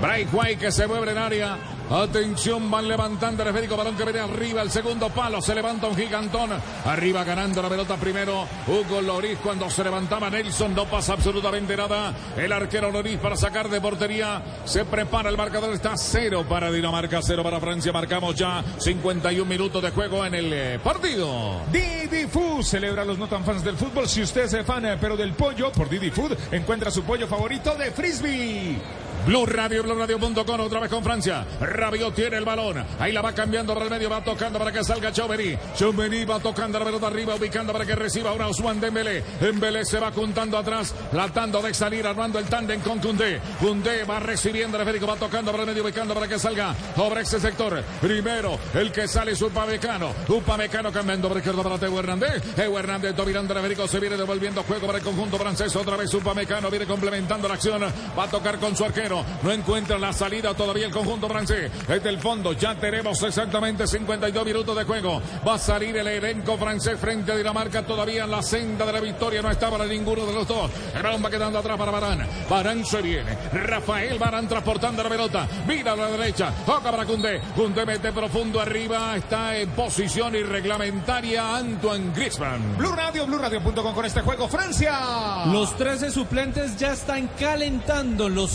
Bray 0.00 0.26
White 0.32 0.56
que 0.56 0.72
se 0.72 0.86
mueve 0.86 1.10
en 1.12 1.18
área. 1.18 1.58
Atención, 1.90 2.70
van 2.70 2.86
levantando 2.86 3.42
el 3.42 3.48
esférico, 3.48 3.76
balón 3.76 3.96
que 3.96 4.04
viene 4.04 4.20
arriba, 4.20 4.62
el 4.62 4.70
segundo 4.70 5.08
palo, 5.08 5.42
se 5.42 5.56
levanta 5.56 5.88
un 5.88 5.96
gigantón, 5.96 6.50
arriba 6.84 7.24
ganando 7.24 7.60
la 7.60 7.68
pelota 7.68 7.96
primero, 7.96 8.46
Hugo 8.68 9.02
Loris 9.02 9.38
cuando 9.42 9.68
se 9.68 9.82
levantaba 9.82 10.30
Nelson, 10.30 10.72
no 10.72 10.84
pasa 10.84 11.14
absolutamente 11.14 11.76
nada, 11.76 12.14
el 12.36 12.52
arquero 12.52 12.92
Loris 12.92 13.18
para 13.18 13.34
sacar 13.34 13.68
de 13.68 13.80
portería, 13.80 14.40
se 14.64 14.84
prepara 14.84 15.30
el 15.30 15.36
marcador, 15.36 15.74
está 15.74 15.96
cero 15.96 16.46
para 16.48 16.70
Dinamarca, 16.70 17.22
cero 17.22 17.42
para 17.42 17.58
Francia, 17.58 17.90
marcamos 17.90 18.36
ya 18.36 18.62
51 18.78 19.44
minutos 19.44 19.82
de 19.82 19.90
juego 19.90 20.24
en 20.24 20.34
el 20.36 20.52
eh, 20.52 20.78
partido. 20.78 21.62
Didi 21.72 22.28
Food 22.28 22.62
celebra 22.62 23.02
a 23.02 23.04
los 23.04 23.18
no 23.18 23.26
tan 23.26 23.44
fans 23.44 23.64
del 23.64 23.76
fútbol, 23.76 24.08
si 24.08 24.22
usted 24.22 24.42
es 24.42 24.64
fan 24.64 24.86
eh, 24.86 24.96
pero 25.00 25.16
del 25.16 25.32
pollo, 25.32 25.72
por 25.72 25.88
Didi 25.88 26.12
Food 26.12 26.36
encuentra 26.52 26.92
su 26.92 27.02
pollo 27.02 27.26
favorito 27.26 27.74
de 27.74 27.90
Frisbee. 27.90 28.78
Blue 29.26 29.44
Radio, 29.44 29.82
BlueRadio.com, 29.82 30.60
otra 30.60 30.80
vez 30.80 30.90
con 30.90 31.04
Francia. 31.04 31.44
Rabiot 31.60 32.14
tiene 32.14 32.38
el 32.38 32.44
balón. 32.44 32.84
Ahí 32.98 33.12
la 33.12 33.20
va 33.20 33.32
cambiando 33.32 33.74
para 33.74 33.84
el 33.84 33.90
medio, 33.90 34.08
va 34.08 34.24
tocando 34.24 34.58
para 34.58 34.72
que 34.72 34.82
salga 34.82 35.12
Chauveny. 35.12 35.58
Chauveny 35.76 36.24
va 36.24 36.40
tocando 36.40 36.78
la 36.78 36.84
pelota 36.86 37.06
arriba, 37.08 37.34
ubicando 37.34 37.72
para 37.72 37.84
que 37.84 37.94
reciba 37.94 38.30
ahora 38.30 38.48
Usman 38.48 38.80
Dembélé. 38.80 39.22
Dembélé 39.40 39.84
se 39.84 40.00
va 40.00 40.10
juntando 40.10 40.56
atrás, 40.56 40.94
tratando 41.10 41.60
de 41.60 41.74
salir, 41.74 42.06
armando 42.06 42.38
el 42.38 42.46
tándem 42.46 42.80
con 42.80 42.98
Koundé. 42.98 43.40
Koundé 43.60 44.04
va 44.04 44.20
recibiendo 44.20 44.78
el 44.78 44.84
Federico, 44.84 45.06
va 45.06 45.16
tocando 45.16 45.50
para 45.50 45.64
el 45.64 45.68
medio, 45.68 45.82
ubicando 45.82 46.14
para 46.14 46.26
que 46.26 46.38
salga 46.38 46.74
sobre 46.96 47.20
ese 47.20 47.38
sector. 47.38 47.82
Primero, 48.00 48.58
el 48.74 48.90
que 48.90 49.06
sale 49.06 49.32
es 49.32 49.42
Upamecano. 49.42 50.14
Upamecano 50.28 50.90
cambiando 50.90 51.28
por 51.28 51.36
izquierda 51.36 51.62
para 51.62 51.78
Teo 51.78 51.98
Hernández. 51.98 52.42
Teo 52.54 52.78
Hernández 52.78 53.14
dominando 53.14 53.52
el 53.52 53.60
Federico, 53.60 53.86
se 53.86 54.00
viene 54.00 54.16
devolviendo 54.16 54.62
juego 54.62 54.86
para 54.86 54.98
el 54.98 55.04
conjunto 55.04 55.36
francés. 55.38 55.76
Otra 55.76 55.96
vez 55.96 56.12
Upamecano 56.14 56.70
viene 56.70 56.86
complementando 56.86 57.46
la 57.46 57.54
acción. 57.54 57.82
Va 58.18 58.24
a 58.24 58.28
tocar 58.28 58.58
con 58.58 58.74
su 58.74 58.84
arquero. 58.84 59.19
No 59.42 59.52
encuentra 59.52 59.98
la 59.98 60.12
salida 60.12 60.54
todavía 60.54 60.86
el 60.86 60.92
conjunto 60.92 61.28
francés. 61.28 61.70
Desde 61.86 62.08
el 62.08 62.18
fondo 62.18 62.52
ya 62.52 62.74
tenemos 62.74 63.22
exactamente 63.22 63.86
52 63.86 64.44
minutos 64.44 64.76
de 64.76 64.84
juego. 64.84 65.22
Va 65.46 65.54
a 65.54 65.58
salir 65.58 65.96
el 65.96 66.06
elenco 66.06 66.56
francés 66.56 66.98
frente 66.98 67.32
a 67.32 67.36
Dinamarca. 67.36 67.84
Todavía 67.84 68.24
en 68.24 68.30
la 68.30 68.42
senda 68.42 68.86
de 68.86 68.92
la 68.92 69.00
victoria 69.00 69.42
no 69.42 69.50
está 69.50 69.70
para 69.70 69.86
ninguno 69.86 70.26
de 70.26 70.32
los 70.32 70.46
dos. 70.46 70.70
El 70.94 71.02
balón 71.02 71.24
va 71.24 71.30
quedando 71.30 71.58
atrás 71.58 71.78
para 71.78 71.90
Barán. 71.90 72.26
Barán 72.48 72.84
se 72.84 73.02
viene. 73.02 73.36
Rafael 73.52 74.18
Barán 74.18 74.48
transportando 74.48 75.02
la 75.02 75.08
pelota. 75.08 75.48
Mira 75.66 75.92
a 75.92 75.96
la 75.96 76.08
derecha. 76.08 76.52
Toca 76.66 76.90
para 76.90 77.04
Cundé. 77.04 77.40
Cundé 77.54 77.86
mete 77.86 78.12
profundo 78.12 78.60
arriba. 78.60 79.16
Está 79.16 79.56
en 79.56 79.70
posición 79.70 80.34
irreglamentaria 80.34 81.56
Antoine 81.56 82.12
Griezmann. 82.14 82.76
Blue 82.76 82.92
Radio, 82.92 83.26
BlueRadio.com 83.26 83.94
con 83.94 84.04
este 84.04 84.20
juego. 84.20 84.48
Francia. 84.48 85.46
Los 85.46 85.76
13 85.76 86.10
suplentes 86.10 86.76
ya 86.76 86.92
están 86.92 87.28
calentando 87.38 88.28
los 88.28 88.50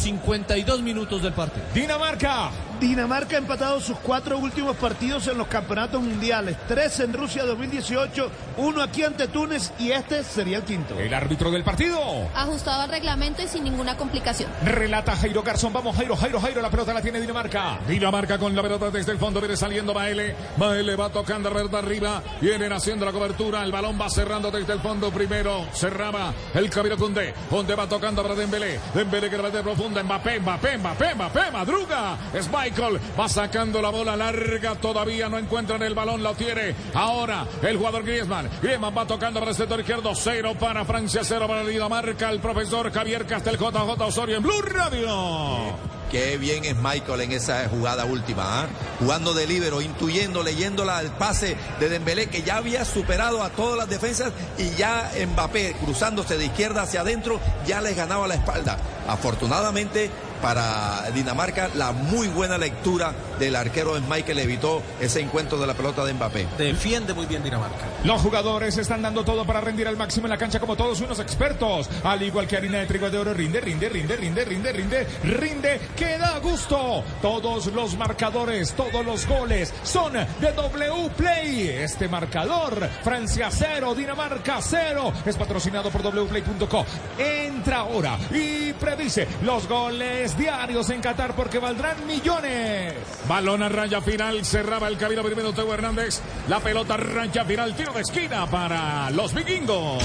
52 0.46 0.82
minutos 0.82 1.22
del 1.24 1.34
partido. 1.34 1.66
Dinamarca. 1.74 2.52
Dinamarca 2.80 3.36
ha 3.36 3.40
empatado 3.40 3.80
sus 3.80 3.98
cuatro 4.00 4.38
últimos 4.38 4.76
partidos 4.76 5.28
en 5.28 5.38
los 5.38 5.48
campeonatos 5.48 6.02
mundiales. 6.02 6.58
Tres 6.68 7.00
en 7.00 7.14
Rusia 7.14 7.44
2018, 7.46 8.32
uno 8.58 8.82
aquí 8.82 9.04
ante 9.04 9.28
Túnez 9.28 9.72
y 9.80 9.92
este 9.92 10.24
sería 10.24 10.58
el 10.58 10.64
quinto. 10.64 10.98
El 11.00 11.14
árbitro 11.14 11.52
del 11.52 11.64
partido. 11.64 12.00
Ajustado 12.36 12.82
al 12.82 12.90
reglamento 12.90 13.42
y 13.42 13.48
sin 13.48 13.64
ninguna 13.64 13.96
complicación. 13.98 14.50
Relata 14.64 15.16
Jairo 15.16 15.42
Garzón. 15.44 15.72
Vamos, 15.74 15.96
Jairo, 15.96 16.16
Jairo, 16.16 16.40
Jairo. 16.40 16.62
La 16.62 16.70
pelota 16.70 16.94
la 16.94 17.02
tiene 17.02 17.22
Dinamarca. 17.22 17.80
Dinamarca 17.88 18.38
con 18.38 18.56
la 18.56 18.62
pelota 18.62 18.90
desde 18.92 19.12
el 19.12 19.18
fondo. 19.18 19.40
Viene 19.40 19.56
saliendo 19.56 19.94
Maele. 19.94 20.36
Maele 20.58 20.96
va 20.96 21.10
tocando 21.10 21.50
la 21.50 21.56
pelota 21.56 21.80
arriba. 21.80 22.22
Vienen 22.42 22.74
haciendo 22.74 23.06
la 23.06 23.12
cobertura. 23.12 23.64
El 23.64 23.72
balón 23.72 24.00
va 24.00 24.10
cerrando 24.10 24.52
desde 24.52 24.74
el 24.74 24.80
fondo 24.80 25.12
primero. 25.12 25.66
Cerraba 25.74 26.34
el 26.54 26.70
Camilo 26.70 26.98
Cundé. 26.98 27.34
Cundé 27.50 27.76
va 27.76 27.88
tocando 27.88 28.22
para 28.22 28.36
Dembélé. 28.36 28.80
Dembélé 28.94 29.30
que 29.30 29.38
la 29.38 29.44
mete 29.44 29.62
profunda. 29.62 30.04
Mbappé, 30.04 30.40
Mbappé, 30.40 30.78
Mbappé, 30.78 31.16
Mbappé. 31.16 31.52
Madruga. 31.52 32.18
Smile 32.42 32.65
Michael 32.66 33.00
va 33.20 33.30
sacando 33.30 33.80
la 33.80 33.90
bola 33.90 34.16
larga. 34.16 34.74
Todavía 34.76 35.30
no 35.30 35.38
encuentran 35.38 35.84
el 35.84 35.94
balón. 35.94 36.24
Lo 36.24 36.34
tiene 36.34 36.76
ahora 36.96 37.46
el 37.62 37.78
jugador 37.78 38.04
Griezmann. 38.04 38.50
Griezmann 38.60 38.98
va 38.98 39.06
tocando 39.06 39.40
para 39.40 39.52
el 39.52 39.58
sector 39.58 39.80
izquierdo. 39.80 40.16
Cero 40.16 40.54
para 40.60 40.84
Francia, 40.84 41.22
cero 41.24 41.46
para 41.48 41.64
Dinamarca. 41.64 42.32
El 42.32 42.40
profesor 42.40 42.92
Javier 42.92 43.28
Castel 43.28 43.58
JJ 43.58 44.02
Osorio 44.02 44.38
en 44.38 44.44
Blue 44.44 44.62
Radio. 44.64 45.96
Qué 46.10 46.38
bien 46.38 46.66
es 46.66 46.76
Michael 46.76 47.22
en 47.22 47.32
esa 47.34 47.68
jugada 47.68 48.06
última, 48.06 48.62
¿ah? 48.62 48.68
jugando 49.00 49.34
de 49.34 49.48
libero, 49.48 49.82
intuyendo, 49.82 50.44
leyéndola 50.44 51.00
al 51.00 51.12
pase 51.18 51.58
de 51.80 51.90
Dembélé 51.90 52.28
que 52.28 52.44
ya 52.44 52.58
había 52.58 52.86
superado 52.86 53.44
a 53.44 53.50
todas 53.50 53.78
las 53.78 53.90
defensas 53.90 54.32
y 54.58 54.70
ya 54.78 55.12
Mbappé 55.34 55.76
cruzándose 55.84 56.38
de 56.38 56.46
izquierda 56.46 56.84
hacia 56.84 57.02
adentro 57.02 57.40
ya 57.68 57.82
les 57.82 57.96
ganaba 57.96 58.28
la 58.28 58.36
espalda. 58.36 58.78
Afortunadamente 59.08 60.10
para 60.46 61.10
Dinamarca 61.12 61.72
la 61.74 61.92
muy 61.92 62.28
buena 62.28 62.60
lectura 62.60 63.16
del 63.40 63.56
arquero 63.56 64.00
Michael 64.08 64.38
evitó 64.38 64.84
ese 65.00 65.20
encuentro 65.20 65.58
de 65.58 65.66
la 65.66 65.74
pelota 65.74 66.06
de 66.06 66.14
Mbappé. 66.14 66.46
Defiende 66.56 67.16
muy 67.16 67.26
bien 67.26 67.44
Dinamarca. 67.44 67.88
Los 68.04 68.22
jugadores 68.22 68.78
están 68.78 69.02
dando 69.02 69.26
todo 69.26 69.44
para 69.44 69.60
rendir 69.60 69.88
al 69.88 69.98
máximo 69.98 70.28
en 70.28 70.30
la 70.30 70.38
cancha 70.38 70.60
como 70.60 70.76
todos 70.76 71.02
unos 71.02 71.18
expertos. 71.18 71.90
Al 72.04 72.22
igual 72.22 72.46
que 72.46 72.58
harina 72.58 72.78
de 72.78 72.86
trigo 72.86 73.10
de 73.10 73.18
oro, 73.18 73.34
rinde, 73.34 73.60
rinde, 73.60 73.90
rinde, 73.90 74.16
rinde, 74.18 74.46
rinde, 74.46 74.72
rinde, 74.72 75.08
rinde, 75.24 75.82
que 75.98 76.16
da 76.20 76.38
gusto. 76.38 77.04
Todos 77.24 77.66
los 77.74 77.98
marcadores, 77.98 78.74
todos 78.74 79.04
los 79.04 79.26
goles 79.26 79.74
son 79.82 80.14
de 80.14 80.52
W 80.56 81.10
Play. 81.18 81.70
Este 81.70 82.08
marcador, 82.08 82.88
Francia 83.04 83.50
0, 83.50 83.96
Dinamarca 83.96 84.60
0, 84.62 85.12
es 85.26 85.36
patrocinado 85.38 85.90
por 85.90 86.04
wplay.co. 86.04 86.86
Entra 87.18 87.78
ahora 87.78 88.20
y 88.30 88.74
predice 88.74 89.28
los 89.42 89.68
goles 89.68 90.35
diarios 90.38 90.90
en 90.90 91.02
Qatar 91.02 91.36
porque 91.36 91.60
valdrán 91.60 92.06
millones. 92.08 92.94
Balón 93.28 93.64
a 93.64 93.70
raya 93.70 94.02
final, 94.02 94.46
cerraba 94.46 94.88
el 94.88 94.98
camino 94.98 95.24
primero 95.24 95.54
Teo 95.54 95.74
Hernández. 95.74 96.22
La 96.48 96.60
pelota 96.60 96.98
raya 96.98 97.46
final, 97.46 97.76
tiro 97.76 97.94
de 97.94 98.02
esquina 98.02 98.46
para 98.48 99.10
los 99.12 99.34
vikingos. 99.34 100.04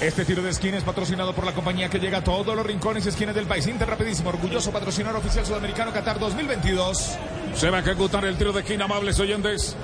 Este 0.00 0.26
tiro 0.26 0.42
de 0.42 0.50
esquina 0.50 0.76
es 0.76 0.84
patrocinado 0.84 1.34
por 1.34 1.46
la 1.46 1.54
compañía 1.54 1.88
que 1.88 1.98
llega 1.98 2.18
a 2.18 2.24
todos 2.24 2.54
los 2.54 2.66
rincones 2.66 3.06
y 3.06 3.08
esquinas 3.08 3.34
del 3.34 3.46
país. 3.46 3.66
Inter 3.66 3.88
Rapidísimo, 3.88 4.28
orgulloso 4.28 4.70
patrocinador 4.70 5.20
oficial 5.20 5.46
sudamericano 5.46 5.90
Qatar 5.90 6.18
2022. 6.18 7.16
Se 7.54 7.70
va 7.70 7.78
a 7.78 7.80
ejecutar 7.80 8.26
el 8.26 8.36
tiro 8.36 8.52
de 8.52 8.60
esquina, 8.60 8.84
amables 8.84 9.18
oyentes. 9.20 9.74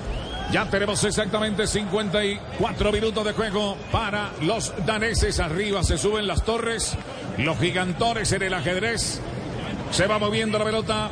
Ya 0.52 0.68
tenemos 0.68 1.02
exactamente 1.02 1.66
54 1.66 2.92
minutos 2.92 3.24
de 3.24 3.32
juego 3.32 3.74
para 3.90 4.32
los 4.42 4.74
daneses. 4.84 5.40
Arriba 5.40 5.82
se 5.82 5.96
suben 5.96 6.26
las 6.26 6.44
torres, 6.44 6.94
los 7.38 7.58
gigantones 7.58 8.30
en 8.32 8.42
el 8.42 8.52
ajedrez. 8.52 9.18
Se 9.92 10.06
va 10.06 10.18
moviendo 10.18 10.58
la 10.58 10.66
pelota 10.66 11.10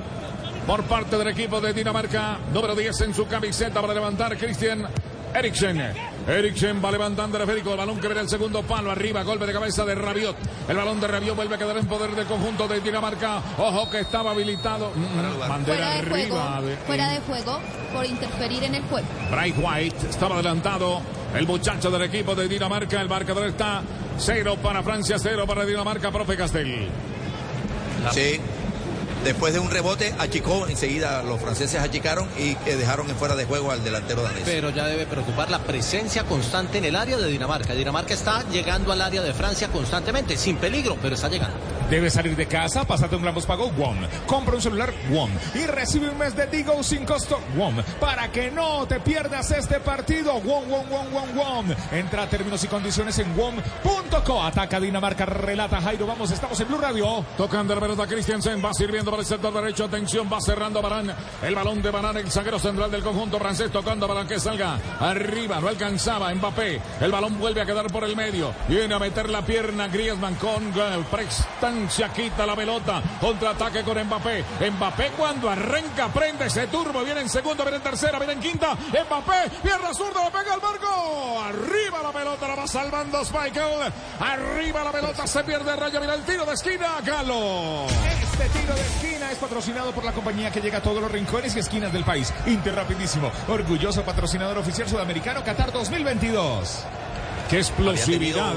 por 0.67 0.83
parte 0.85 1.17
del 1.17 1.29
equipo 1.29 1.59
de 1.59 1.73
Dinamarca. 1.73 2.37
Número 2.53 2.75
10 2.75 3.01
en 3.01 3.15
su 3.15 3.27
camiseta 3.27 3.81
para 3.81 3.95
levantar 3.95 4.37
Christian 4.37 4.87
Eriksen. 5.35 5.95
Eriksen 6.31 6.83
va 6.85 6.91
levantando 6.91 7.37
el 7.37 7.43
esférico. 7.43 7.71
El 7.73 7.79
balón 7.79 7.99
que 8.01 8.07
viene 8.07 8.21
el 8.23 8.29
segundo 8.29 8.63
palo. 8.63 8.91
Arriba, 8.91 9.23
golpe 9.23 9.47
de 9.47 9.53
cabeza 9.53 9.85
de 9.85 9.95
Rabiot. 9.95 10.37
El 10.69 10.77
balón 10.77 11.01
de 11.01 11.07
Rabiot 11.09 11.35
vuelve 11.37 11.55
a 11.55 11.59
quedar 11.59 11.77
en 11.77 11.87
poder 11.87 12.11
del 12.13 12.27
conjunto 12.27 12.69
de 12.69 12.81
Dinamarca. 12.81 13.43
Ojo 13.59 13.91
que 13.91 14.01
estaba 14.01 14.31
habilitado. 14.31 14.93
Mm, 14.95 15.49
Bandera 15.49 15.65
Fuera 15.65 15.91
de 15.91 15.99
arriba. 15.99 16.17
juego, 16.61 16.77
fuera 16.87 17.09
de 17.11 17.21
juego 17.21 17.61
por 17.93 18.07
interferir 18.07 18.65
en 18.65 18.75
el 18.77 18.83
juego. 18.85 19.07
Bright 19.31 19.57
White 19.59 20.07
estaba 20.09 20.35
adelantado. 20.37 21.01
El 21.35 21.47
muchacho 21.47 21.91
del 21.91 22.03
equipo 22.03 22.35
de 22.35 22.49
Dinamarca. 22.49 23.01
El 23.01 23.09
marcador 23.09 23.47
está 23.47 23.83
cero 24.19 24.57
para 24.63 24.83
Francia, 24.83 25.17
cero 25.19 25.45
para 25.47 25.65
Dinamarca. 25.65 26.11
Profe 26.11 26.37
Castel. 26.37 26.89
Sí. 28.13 28.41
Después 29.25 29.53
de 29.53 29.59
un 29.61 29.71
rebote, 29.71 30.15
achicó, 30.19 30.67
enseguida 30.67 31.23
los 31.23 31.41
franceses 31.41 31.81
achicaron 31.81 32.27
y 32.39 32.55
dejaron 32.65 33.11
en 33.11 33.17
fuera 33.17 33.37
de 33.37 33.45
juego 33.45 33.71
al 33.71 33.85
delantero 33.85 34.23
danés. 34.23 34.43
Pero 34.47 34.71
ya 34.71 34.87
debe 34.87 35.07
preocupar 35.07 35.51
la 35.51 35.59
presencia 35.59 36.25
constante 36.25 36.79
en 36.79 36.87
el 36.87 36.97
área 36.97 37.19
de 37.19 37.29
Dinamarca. 37.29 37.75
Dinamarca 37.75 38.15
está 38.15 38.49
llegando 38.51 38.93
al 38.93 39.03
área 39.03 39.21
de 39.23 39.35
Francia 39.35 39.69
constantemente, 39.69 40.39
sin 40.39 40.57
peligro, 40.57 40.97
pero 41.03 41.15
está 41.15 41.29
llegando. 41.29 41.57
Debes 41.91 42.13
salir 42.13 42.37
de 42.37 42.47
casa, 42.47 42.85
pásate 42.85 43.17
un 43.17 43.23
gran 43.23 43.35
pago 43.35 43.69
WOM. 43.71 43.97
Compra 44.25 44.55
un 44.55 44.63
celular 44.63 44.93
WOM 45.11 45.29
y 45.57 45.67
recibe 45.67 46.09
un 46.09 46.19
mes 46.19 46.37
de 46.37 46.47
Digo 46.47 46.81
sin 46.85 47.05
costo 47.05 47.41
WOM 47.57 47.83
para 47.99 48.31
que 48.31 48.49
no 48.49 48.87
te 48.87 49.01
pierdas 49.01 49.51
este 49.51 49.81
partido. 49.81 50.35
WOM, 50.35 50.69
WOM, 50.69 50.89
WOM, 50.89 51.13
WOM, 51.13 51.37
WOM. 51.37 51.67
Entra 51.91 52.23
a 52.23 52.29
términos 52.29 52.63
y 52.63 52.69
condiciones 52.69 53.19
en 53.19 53.37
WOM.co. 53.37 54.41
Ataca 54.41 54.79
Dinamarca, 54.79 55.27
relata 55.27 55.81
Jairo. 55.81 56.07
Vamos, 56.07 56.31
estamos 56.31 56.61
en 56.61 56.69
Blue 56.69 56.79
Radio. 56.79 57.25
Tocando 57.37 57.75
la 57.75 57.81
pelota 57.81 58.07
Christiansen, 58.07 58.65
va 58.65 58.73
sirviendo 58.73 59.11
para 59.11 59.23
el 59.23 59.27
sector 59.27 59.53
derecho. 59.53 59.87
Atención, 59.87 60.29
va 60.33 60.41
cerrando 60.41 60.81
Barán. 60.81 61.13
El 61.43 61.55
balón 61.57 61.83
de 61.83 61.91
Barán, 61.91 62.17
el 62.19 62.31
zaguero 62.31 62.61
central 62.61 62.93
del 62.93 63.03
conjunto 63.03 63.41
francés, 63.41 63.73
tocando 63.73 64.07
para 64.07 64.25
que 64.29 64.39
salga 64.39 64.79
arriba. 65.01 65.61
No 65.61 65.67
alcanzaba 65.67 66.33
Mbappé. 66.33 66.81
El 67.01 67.11
balón 67.11 67.37
vuelve 67.41 67.63
a 67.63 67.67
quedar 67.67 67.89
por 67.89 68.05
el 68.05 68.15
medio. 68.15 68.53
Viene 68.69 68.95
a 68.95 69.01
meter 69.01 69.29
la 69.29 69.45
pierna 69.45 69.89
Griezmann 69.89 70.37
con 70.37 70.73
eh, 70.77 71.05
prestancia. 71.81 72.13
Quita 72.13 72.47
la 72.47 72.55
pelota. 72.55 73.03
Contraataque 73.21 73.83
con 73.83 73.99
Mbappé. 74.03 74.45
Mbappé 74.71 75.11
cuando 75.17 75.49
arranca, 75.49 76.09
prende 76.09 76.47
ese 76.47 76.67
turbo. 76.67 77.03
Viene 77.03 77.21
en 77.21 77.29
segundo, 77.29 77.63
viene 77.63 77.77
en 77.77 77.83
tercera, 77.83 78.19
viene 78.19 78.35
en 78.35 78.41
quinta. 78.41 78.75
Mbappé, 78.75 79.51
pierna 79.63 79.95
zurda, 79.95 80.25
le 80.25 80.31
pega 80.31 80.55
al 80.55 80.61
marco. 80.61 81.43
Arriba 81.43 82.03
la 82.03 82.13
pelota, 82.13 82.49
la 82.49 82.55
va 82.55 82.67
salvando 82.67 83.21
Michael. 83.21 83.93
Arriba 84.21 84.85
la 84.85 84.93
pelota, 84.93 85.27
se 85.27 85.45
pierde 85.45 85.77
raya. 85.77 86.01
Mira 86.01 86.15
el 86.15 86.23
tiro 86.23 86.45
de 86.45 86.55
esquina, 86.55 87.01
Galo. 87.05 87.87
Este 87.87 88.59
tiro 88.59 88.75
de 88.75 88.81
esquina 88.81 89.31
es 89.31 89.39
patrocinado 89.39 89.93
por 89.93 90.05
la 90.05 90.13
compañía 90.13 90.51
que 90.51 90.61
llega 90.61 90.79
a 90.79 90.83
todos 90.83 91.01
los 91.01 91.11
rincones 91.11 91.55
y 91.57 91.61
esquinas 91.61 91.93
del 91.93 92.05
país. 92.05 92.33
Inter 92.47 92.75
Rapidísimo, 92.75 93.31
orgulloso 93.49 94.03
patrocinador 94.05 94.59
oficial 94.59 94.89
sudamericano 94.89 95.43
Qatar 95.45 95.73
2022. 95.73 96.85
Qué 97.51 97.59
explosividad. 97.59 98.55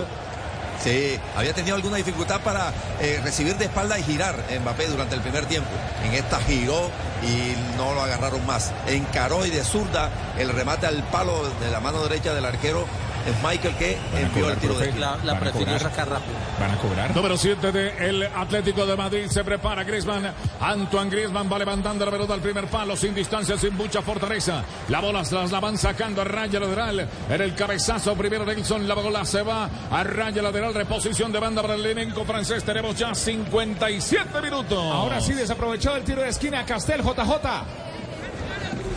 Sí, 0.84 1.18
había 1.38 1.54
tenido 1.54 1.76
alguna 1.76 1.96
dificultad 1.96 2.42
para 2.42 2.74
eh, 3.00 3.22
recibir 3.24 3.56
de 3.56 3.66
espalda 3.66 3.98
y 3.98 4.04
girar 4.04 4.36
Mbappé 4.62 4.88
durante 4.88 5.16
el 5.16 5.22
primer 5.22 5.46
tiempo. 5.46 5.70
En 6.04 6.14
esta 6.14 6.40
giró 6.42 6.90
y 7.22 7.54
no 7.78 7.94
lo 7.94 8.02
agarraron 8.02 8.46
más. 8.46 8.74
Encaró 8.88 9.46
y 9.46 9.50
de 9.50 9.64
zurda 9.64 10.10
el 10.38 10.50
remate 10.50 10.86
al 10.86 11.02
palo 11.04 11.50
de 11.62 11.72
la 11.72 11.80
mano 11.80 12.04
derecha 12.04 12.34
del 12.34 12.46
arquero 12.46 12.86
es 13.26 13.44
Michael 13.44 13.76
que 13.76 13.98
envió 14.16 14.50
el 14.50 14.58
tiro 14.58 14.78
de 14.78 14.92
La, 14.94 15.18
la 15.24 15.40
prefirió 15.40 15.80
sacar 15.80 16.10
rápido. 16.10 16.36
Van 16.60 16.72
a 16.72 16.78
cobrar. 16.78 17.16
Número 17.16 17.38
7 17.38 17.72
del 17.72 18.24
Atlético 18.24 18.86
de 18.86 18.96
Madrid 18.96 19.28
se 19.28 19.44
prepara 19.44 19.84
Griezmann. 19.84 20.34
Antoine 20.60 21.10
Griezmann 21.10 21.52
va 21.52 21.58
levantando 21.58 22.06
la 22.06 22.12
pelota 22.12 22.34
al 22.34 22.42
primer 22.42 22.68
palo 22.68 22.96
sin 22.96 23.14
distancia, 23.14 23.58
sin 23.58 23.76
mucha 23.76 24.02
fortaleza. 24.02 24.64
La 24.90 25.00
bola 25.00 25.24
se 25.24 25.36
la 25.36 25.60
van 25.60 25.78
sacando 25.78 26.22
a 26.22 26.26
raya 26.26 26.60
lateral. 26.60 27.08
En 27.30 27.42
el 27.42 27.56
cabezazo 27.56 28.16
primero 28.16 28.46
Nelson. 28.46 28.88
La 28.88 28.96
bola 28.96 29.26
se 29.26 29.42
va 29.42 29.70
a 29.90 30.04
raya 30.04 30.42
lateral. 30.42 30.74
Reposición 30.74 31.32
de 31.32 31.40
banda 31.40 31.62
para 31.62 31.76
el 31.76 31.86
elenco 31.86 32.26
francés. 32.26 32.64
Tenemos 32.64 32.98
ya 32.98 33.16
57 33.16 34.42
minutos. 34.42 34.80
Ahora 34.94 35.22
sí 35.22 35.34
desaprovechado 35.34 35.98
el 35.98 36.04
tiro 36.04 36.22
de 36.22 36.30
esquina 36.30 36.66
Castel 36.66 37.02
JJ. 37.02 37.83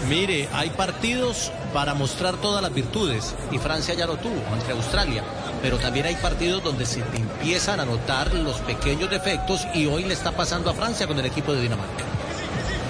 Mire, 0.09 0.49
hay 0.53 0.70
partidos 0.70 1.51
para 1.74 1.93
mostrar 1.93 2.37
todas 2.37 2.62
las 2.62 2.73
virtudes 2.73 3.35
y 3.51 3.59
Francia 3.59 3.93
ya 3.95 4.07
lo 4.07 4.16
tuvo 4.16 4.41
ante 4.53 4.70
Australia, 4.70 5.24
pero 5.61 5.78
también 5.78 6.07
hay 6.07 6.15
partidos 6.15 6.62
donde 6.62 6.87
se 6.87 7.01
empiezan 7.01 7.81
a 7.81 7.85
notar 7.85 8.33
los 8.33 8.61
pequeños 8.61 9.11
defectos 9.11 9.66
y 9.74 9.87
hoy 9.87 10.05
le 10.05 10.15
está 10.15 10.31
pasando 10.31 10.70
a 10.70 10.74
Francia 10.74 11.09
con 11.09 11.19
el 11.19 11.27
equipo 11.27 11.53
de 11.53 11.62
Dinamarca. 11.62 12.15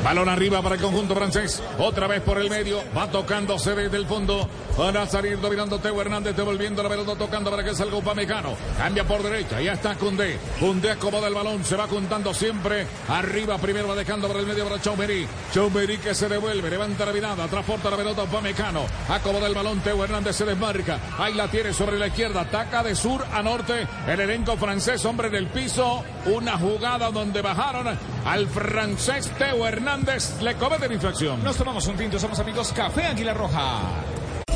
Balón 0.05 0.29
arriba 0.29 0.63
para 0.63 0.77
el 0.77 0.81
conjunto 0.81 1.15
francés. 1.15 1.63
Otra 1.79 2.07
vez 2.07 2.23
por 2.23 2.39
el 2.39 2.49
medio. 2.49 2.83
Va 2.97 3.11
tocándose 3.11 3.75
desde 3.75 3.97
el 3.97 4.07
fondo. 4.07 4.49
Van 4.79 4.97
a 4.97 5.07
salir 5.07 5.41
dominando 5.41 5.79
Teo 5.79 6.01
Hernández. 6.01 6.37
Devolviendo 6.37 6.83
la 6.83 6.89
pelota. 6.89 7.17
Tocando 7.17 7.51
para 7.51 7.65
que 7.65 7.75
salga 7.75 7.97
Upamecano. 7.97 8.55
Cambia 8.79 9.05
por 9.05 9.23
derecha. 9.23 9.61
Ya 9.61 9.73
está 9.73 9.97
Cundé. 9.97 10.39
Cundé 10.61 10.93
acomoda 10.93 11.27
el 11.27 11.35
balón. 11.35 11.65
Se 11.65 11.77
va 11.77 11.89
juntando 11.89 12.33
siempre. 12.33 12.87
Arriba 13.09 13.59
primero 13.59 13.89
va 13.89 13.95
dejando 13.97 14.29
por 14.29 14.37
el 14.37 14.47
medio 14.47 14.65
para 14.65 14.81
Chaumery. 14.81 15.27
Chaumery 15.53 15.99
que 15.99 16.15
se 16.15 16.29
devuelve. 16.29 16.71
Levanta 16.71 17.05
la 17.05 17.13
mirada. 17.13 17.49
Transporta 17.49 17.91
la 17.91 17.97
pelota 17.97 18.23
Upamecano. 18.23 18.83
Acomoda 19.09 19.49
el 19.49 19.55
balón. 19.55 19.81
Teo 19.81 20.05
Hernández 20.05 20.37
se 20.37 20.45
desmarca. 20.45 21.01
Ahí 21.19 21.35
la 21.35 21.49
tiene 21.49 21.73
sobre 21.73 21.99
la 21.99 22.07
izquierda. 22.07 22.43
Ataca 22.43 22.85
de 22.85 22.95
sur 22.95 23.25
a 23.33 23.43
norte. 23.43 23.89
El 24.07 24.21
elenco 24.21 24.57
francés. 24.57 25.05
Hombre 25.05 25.29
en 25.29 25.35
el 25.35 25.47
piso. 25.49 26.05
Una 26.27 26.59
jugada 26.59 27.11
donde 27.11 27.43
bajaron 27.43 27.99
al 28.25 28.47
francés 28.49 29.31
Teo 29.39 29.67
Hernández 29.67 29.96
le 30.43 30.55
cometen 30.57 30.93
infracción. 30.93 31.43
Nos 31.43 31.57
tomamos 31.57 31.87
un 31.87 31.97
tinto, 31.97 32.19
somos 32.19 32.39
amigos 32.39 32.73
Café 32.73 33.05
Águila 33.05 33.33
Roja. 33.35 33.81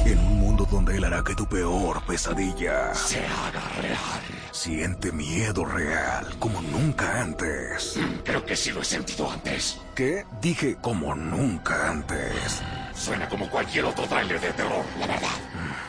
En 0.05 0.19
un 0.19 0.39
mundo 0.39 0.67
donde 0.71 0.97
él 0.97 1.05
hará 1.05 1.23
que 1.23 1.35
tu 1.35 1.47
peor 1.47 2.03
pesadilla 2.03 2.95
se 2.95 3.19
haga 3.19 3.63
real. 3.81 4.21
Siente 4.53 5.13
miedo 5.13 5.65
real 5.65 6.27
como 6.39 6.61
nunca 6.63 7.23
antes. 7.23 7.99
Creo 8.25 8.45
que 8.45 8.55
sí 8.57 8.71
lo 8.71 8.83
he 8.83 8.85
sentido 8.85 9.31
antes. 9.31 9.81
¿Qué? 9.95 10.25
Dije 10.41 10.77
como 10.81 11.15
nunca 11.15 11.91
antes. 11.91 12.63
Suena 12.95 13.29
como 13.29 13.49
cualquier 13.49 13.87
otro 13.87 14.05
tráiler 14.07 14.41
de 14.41 14.53
terror, 14.53 14.85
la 14.99 15.07
verdad. 15.07 15.29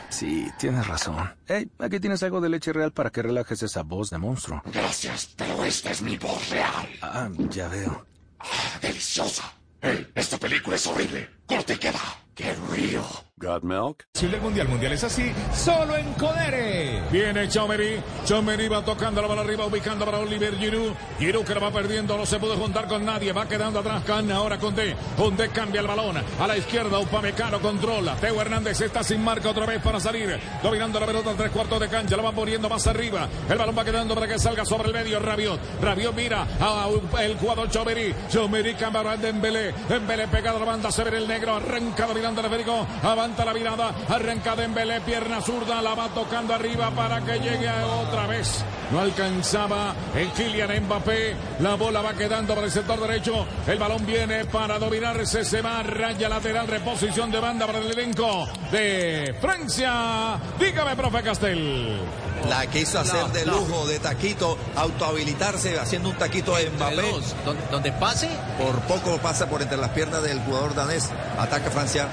Sí, 0.08 0.50
tienes 0.58 0.86
razón. 0.86 1.30
Hey, 1.46 1.70
aquí 1.78 2.00
tienes 2.00 2.22
algo 2.22 2.40
de 2.40 2.48
leche 2.48 2.72
real 2.72 2.92
para 2.92 3.10
que 3.10 3.22
relajes 3.22 3.62
esa 3.62 3.82
voz 3.82 4.10
de 4.10 4.18
monstruo. 4.18 4.62
Gracias, 4.72 5.30
pero 5.36 5.64
esta 5.64 5.90
es 5.90 6.02
mi 6.02 6.16
voz 6.16 6.48
real. 6.50 6.88
Ah, 7.00 7.28
ya 7.50 7.68
veo. 7.68 8.11
Ah, 8.44 8.78
deliciosa. 8.80 9.52
¡Ey! 9.80 10.06
Esta 10.14 10.38
película 10.38 10.76
es 10.76 10.86
horrible. 10.86 11.28
Corte 11.46 11.74
y 11.74 11.78
queda. 11.78 12.00
¡Qué 12.34 12.54
río! 12.70 13.04
Got 13.42 13.64
milk? 13.64 14.06
El 14.22 14.40
mundial, 14.40 14.92
es 14.92 15.02
así, 15.02 15.32
solo 15.52 15.96
en 15.96 16.12
Codere. 16.12 17.02
Viene 17.10 17.48
Chomeri. 17.48 18.00
Chomeri 18.24 18.68
va 18.68 18.84
tocando 18.84 19.20
la 19.20 19.26
bola 19.26 19.40
arriba, 19.40 19.66
ubicando 19.66 20.04
para 20.04 20.20
Oliver 20.20 20.56
Giroud. 20.56 20.92
Giroud 21.18 21.44
que 21.44 21.54
la 21.54 21.58
va 21.58 21.72
perdiendo, 21.72 22.16
no 22.16 22.24
se 22.24 22.38
puede 22.38 22.54
juntar 22.54 22.86
con 22.86 23.04
nadie. 23.04 23.32
Va 23.32 23.48
quedando 23.48 23.80
atrás 23.80 24.04
Can 24.04 24.30
ahora 24.30 24.58
con 24.58 24.76
D. 24.76 24.94
Con 25.16 25.36
D 25.36 25.48
cambia 25.48 25.80
el 25.80 25.88
balón. 25.88 26.22
A 26.38 26.46
la 26.46 26.56
izquierda, 26.56 27.00
Upamecano 27.00 27.60
controla. 27.60 28.14
Teo 28.14 28.40
Hernández 28.40 28.80
está 28.80 29.02
sin 29.02 29.24
marca 29.24 29.50
otra 29.50 29.66
vez 29.66 29.82
para 29.82 29.98
salir. 29.98 30.38
Dominando 30.62 31.00
la 31.00 31.06
pelota 31.06 31.34
tres 31.36 31.50
cuartos 31.50 31.80
de 31.80 31.88
cancha. 31.88 32.16
La 32.16 32.22
va 32.22 32.30
poniendo 32.30 32.68
más 32.68 32.86
arriba. 32.86 33.28
El 33.48 33.58
balón 33.58 33.76
va 33.76 33.84
quedando 33.84 34.14
para 34.14 34.28
que 34.28 34.38
salga 34.38 34.64
sobre 34.64 34.86
el 34.86 34.94
medio. 34.94 35.18
Rabiot. 35.18 35.80
Rabiot 35.80 36.14
mira 36.14 36.46
a 36.60 36.86
el 37.20 37.36
jugador 37.38 37.68
Chomeri. 37.70 38.14
Chomeri 38.30 38.74
cambia 38.76 39.00
a 39.00 39.16
Dembélé. 39.16 39.74
Dembélé 39.88 40.28
pegado 40.28 40.58
a 40.58 40.60
la 40.60 40.66
banda. 40.66 40.92
Se 40.92 41.02
ve 41.02 41.18
el 41.18 41.26
negro. 41.26 41.56
Arranca 41.56 42.06
dominando 42.06 42.40
el 42.40 42.46
Federico. 42.46 42.86
Avanza 43.02 43.31
la 43.38 43.54
mirada. 43.54 43.94
Arranca 44.08 44.54
Dembélé. 44.54 45.00
Pierna 45.00 45.40
zurda. 45.40 45.80
La 45.82 45.94
va 45.94 46.08
tocando 46.08 46.54
arriba 46.54 46.90
para 46.90 47.20
que 47.20 47.38
llegue 47.38 47.70
otra 48.02 48.26
vez. 48.26 48.64
No 48.90 49.00
alcanzaba 49.00 49.94
el 50.14 50.30
Kylian 50.32 50.84
Mbappé. 50.84 51.34
La 51.60 51.74
bola 51.74 52.02
va 52.02 52.12
quedando 52.14 52.54
para 52.54 52.66
el 52.66 52.72
sector 52.72 53.00
derecho. 53.00 53.46
El 53.66 53.78
balón 53.78 54.04
viene 54.04 54.44
para 54.44 54.78
dominarse. 54.78 55.44
Se 55.44 55.62
va 55.62 55.82
raya 55.82 56.28
lateral. 56.28 56.68
Reposición 56.68 57.30
de 57.30 57.40
banda 57.40 57.66
para 57.66 57.78
el 57.78 57.90
elenco 57.90 58.46
de 58.70 59.34
Francia. 59.40 60.38
Dígame, 60.58 60.94
profe 60.96 61.22
Castel. 61.22 62.00
La 62.48 62.66
quiso 62.66 62.98
hacer 62.98 63.24
de 63.28 63.46
lujo, 63.46 63.86
de 63.86 64.00
taquito, 64.00 64.58
autohabilitarse, 64.74 65.78
haciendo 65.78 66.10
un 66.10 66.16
taquito 66.16 66.56
a 66.56 66.60
Mbappé. 66.60 67.02
Donde, 67.44 67.62
donde 67.70 67.92
pase. 67.92 68.28
Por 68.58 68.80
poco 68.80 69.18
pasa 69.18 69.48
por 69.48 69.62
entre 69.62 69.78
las 69.78 69.90
piernas 69.90 70.22
del 70.22 70.40
jugador 70.40 70.74
danés. 70.74 71.08
Ataca 71.38 71.70
Francia. 71.70 72.08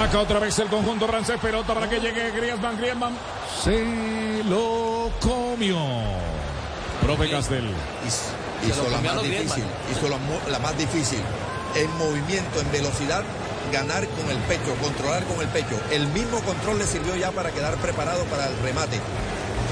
Acá 0.00 0.18
otra 0.18 0.38
vez 0.38 0.58
el 0.58 0.68
conjunto 0.68 1.06
francés, 1.06 1.38
pelota 1.42 1.74
para 1.74 1.86
que 1.86 2.00
llegue 2.00 2.30
Griezmann, 2.30 2.78
Griezmann. 2.78 3.12
Se 3.62 4.42
lo 4.44 5.10
comió. 5.20 5.76
Profe 7.02 7.28
Castel. 7.28 7.68
Hizo, 8.66 8.88
la 8.88 8.98
más 9.02 9.22
difícil, 9.22 9.64
hizo 9.92 10.08
la, 10.08 10.16
la 10.50 10.58
más 10.58 10.76
difícil. 10.78 11.20
En 11.74 11.94
movimiento, 11.98 12.60
en 12.60 12.72
velocidad, 12.72 13.24
ganar 13.70 14.08
con 14.08 14.30
el 14.30 14.38
pecho, 14.38 14.74
controlar 14.82 15.22
con 15.24 15.42
el 15.42 15.48
pecho. 15.48 15.78
El 15.90 16.06
mismo 16.08 16.40
control 16.40 16.78
le 16.78 16.86
sirvió 16.86 17.14
ya 17.16 17.30
para 17.30 17.50
quedar 17.50 17.74
preparado 17.76 18.24
para 18.24 18.46
el 18.46 18.56
remate. 18.62 18.98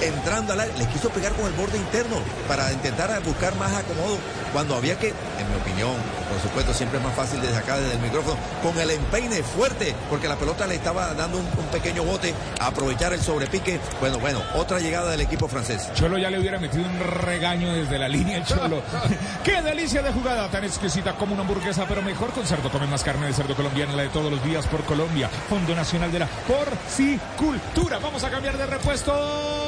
Entrando 0.03 0.53
al 0.53 0.61
área, 0.61 0.77
le 0.77 0.87
quiso 0.87 1.11
pegar 1.11 1.33
con 1.33 1.47
el 1.47 1.53
borde 1.53 1.79
interno 1.79 2.17
para 2.47 2.73
intentar 2.73 3.21
buscar 3.23 3.55
más 3.57 3.73
acomodo. 3.75 4.19
Cuando 4.53 4.77
había 4.77 4.99
que, 4.99 5.09
en 5.09 5.51
mi 5.51 5.61
opinión, 5.61 5.95
por 6.31 6.41
supuesto, 6.41 6.73
siempre 6.73 6.99
es 6.99 7.05
más 7.05 7.15
fácil 7.15 7.41
desde 7.41 7.57
acá, 7.57 7.79
desde 7.79 7.95
el 7.95 8.01
micrófono, 8.01 8.37
con 8.63 8.79
el 8.79 8.91
empeine 8.91 9.43
fuerte, 9.43 9.95
porque 10.09 10.29
la 10.29 10.37
pelota 10.37 10.67
le 10.67 10.77
estaba 10.77 11.13
dando 11.15 11.39
un, 11.39 11.45
un 11.45 11.67
pequeño 11.71 12.05
bote, 12.05 12.35
aprovechar 12.61 13.13
el 13.13 13.21
sobrepique. 13.21 13.81
Bueno, 14.01 14.19
bueno, 14.19 14.43
otra 14.55 14.79
llegada 14.79 15.11
del 15.11 15.21
equipo 15.21 15.49
francés. 15.49 15.89
Cholo 15.95 16.19
ya 16.19 16.31
le 16.31 16.39
hubiera 16.39 16.59
metido 16.59 16.85
un 16.85 16.99
regaño 17.01 17.73
desde 17.73 17.99
la 17.99 18.09
línea, 18.09 18.45
Cholo. 18.45 18.83
¡Qué 19.45 19.63
delicia 19.63 20.03
de 20.03 20.13
jugada! 20.13 20.49
Tan 20.51 20.65
exquisita 20.65 21.15
como 21.15 21.35
una 21.35 21.43
hamburguesa, 21.43 21.85
pero 21.89 22.03
mejor 22.03 22.31
con 22.31 22.47
cerdo. 22.47 22.71
Come 22.71 22.87
más 22.87 23.03
carne 23.03 23.27
de 23.27 23.33
cerdo 23.33 23.55
colombiana, 23.55 23.95
la 23.95 24.03
de 24.03 24.09
todos 24.09 24.31
los 24.31 24.43
días 24.45 24.67
por 24.67 24.85
Colombia. 24.85 25.29
Fondo 25.49 25.75
Nacional 25.75 26.13
de 26.13 26.21
la 26.21 26.29
Porcicultura. 26.47 27.99
Vamos 27.99 28.25
a 28.25 28.31
cambiar 28.31 28.57
de 28.57 28.67
repuesto. 28.67 29.68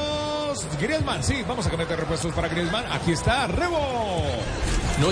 Griezmann, 0.81 1.23
sí, 1.23 1.43
vamos 1.47 1.67
a 1.67 1.71
cambiar 1.71 1.89
de 1.89 1.97
repuestos 1.97 2.33
para 2.35 2.49
Griezmann. 2.49 2.85
Aquí 2.91 3.13
está, 3.13 3.47
Rebo. 3.47 3.79
No. 5.01 5.09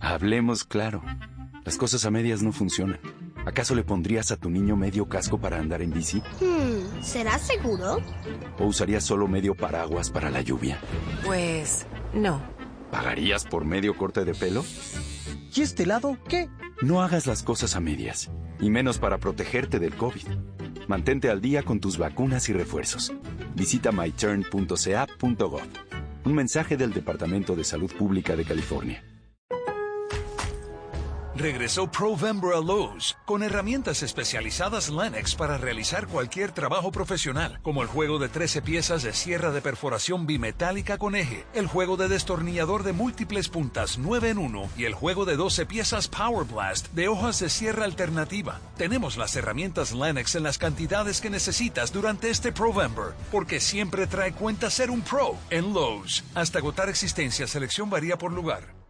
Hablemos 0.00 0.64
claro. 0.64 1.02
Las 1.64 1.76
cosas 1.76 2.04
a 2.04 2.10
medias 2.10 2.42
no 2.42 2.52
funcionan. 2.52 3.00
¿Acaso 3.44 3.74
le 3.76 3.84
pondrías 3.84 4.32
a 4.32 4.36
tu 4.36 4.50
niño 4.50 4.76
medio 4.76 5.08
casco 5.08 5.38
para 5.38 5.58
andar 5.58 5.80
en 5.80 5.92
bici? 5.92 6.20
Hmm, 6.40 7.02
¿Será 7.02 7.38
seguro? 7.38 7.98
¿O 8.58 8.66
usarías 8.66 9.04
solo 9.04 9.28
medio 9.28 9.54
paraguas 9.54 10.10
para 10.10 10.30
la 10.30 10.40
lluvia? 10.40 10.80
Pues 11.24 11.86
no. 12.12 12.40
¿Pagarías 12.90 13.44
por 13.44 13.64
medio 13.64 13.96
corte 13.96 14.24
de 14.24 14.34
pelo? 14.34 14.64
¿Y 15.54 15.62
este 15.62 15.86
lado 15.86 16.18
qué? 16.28 16.48
No 16.82 17.00
hagas 17.02 17.26
las 17.26 17.42
cosas 17.42 17.74
a 17.74 17.80
medias, 17.80 18.30
y 18.60 18.68
menos 18.68 18.98
para 18.98 19.16
protegerte 19.16 19.78
del 19.78 19.94
COVID. 19.94 20.26
Mantente 20.88 21.30
al 21.30 21.40
día 21.40 21.62
con 21.62 21.80
tus 21.80 21.96
vacunas 21.96 22.50
y 22.50 22.52
refuerzos. 22.52 23.14
Visita 23.54 23.92
myturn.ca.gov. 23.92 25.62
Un 26.24 26.34
mensaje 26.34 26.76
del 26.76 26.92
Departamento 26.92 27.56
de 27.56 27.64
Salud 27.64 27.90
Pública 27.92 28.36
de 28.36 28.44
California. 28.44 29.02
Regresó 31.36 31.90
Provember 31.90 32.54
a 32.54 32.60
Lowe's 32.60 33.14
con 33.26 33.42
herramientas 33.42 34.02
especializadas 34.02 34.88
Lennox 34.88 35.34
para 35.34 35.58
realizar 35.58 36.06
cualquier 36.06 36.50
trabajo 36.50 36.90
profesional, 36.90 37.58
como 37.62 37.82
el 37.82 37.88
juego 37.88 38.18
de 38.18 38.30
13 38.30 38.62
piezas 38.62 39.02
de 39.02 39.12
sierra 39.12 39.50
de 39.50 39.60
perforación 39.60 40.26
bimetálica 40.26 40.96
con 40.96 41.14
eje, 41.14 41.44
el 41.52 41.66
juego 41.66 41.98
de 41.98 42.08
destornillador 42.08 42.84
de 42.84 42.94
múltiples 42.94 43.50
puntas 43.50 43.98
9 43.98 44.30
en 44.30 44.38
1 44.38 44.70
y 44.78 44.84
el 44.84 44.94
juego 44.94 45.26
de 45.26 45.36
12 45.36 45.66
piezas 45.66 46.08
Power 46.08 46.46
Blast 46.46 46.88
de 46.94 47.08
hojas 47.08 47.38
de 47.38 47.50
sierra 47.50 47.84
alternativa. 47.84 48.58
Tenemos 48.78 49.18
las 49.18 49.36
herramientas 49.36 49.92
Lennox 49.92 50.36
en 50.36 50.42
las 50.42 50.56
cantidades 50.56 51.20
que 51.20 51.28
necesitas 51.28 51.92
durante 51.92 52.30
este 52.30 52.50
Provember, 52.50 53.12
porque 53.30 53.60
siempre 53.60 54.06
trae 54.06 54.32
cuenta 54.32 54.70
ser 54.70 54.90
un 54.90 55.02
pro 55.02 55.36
en 55.50 55.74
Lowe's. 55.74 56.24
Hasta 56.34 56.60
agotar 56.60 56.88
existencia, 56.88 57.46
selección 57.46 57.90
varía 57.90 58.16
por 58.16 58.32
lugar. 58.32 58.85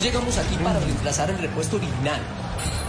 Llegamos 0.00 0.38
aquí 0.38 0.54
para 0.62 0.78
reemplazar 0.78 1.28
el 1.28 1.38
repuesto 1.38 1.74
original. 1.74 2.20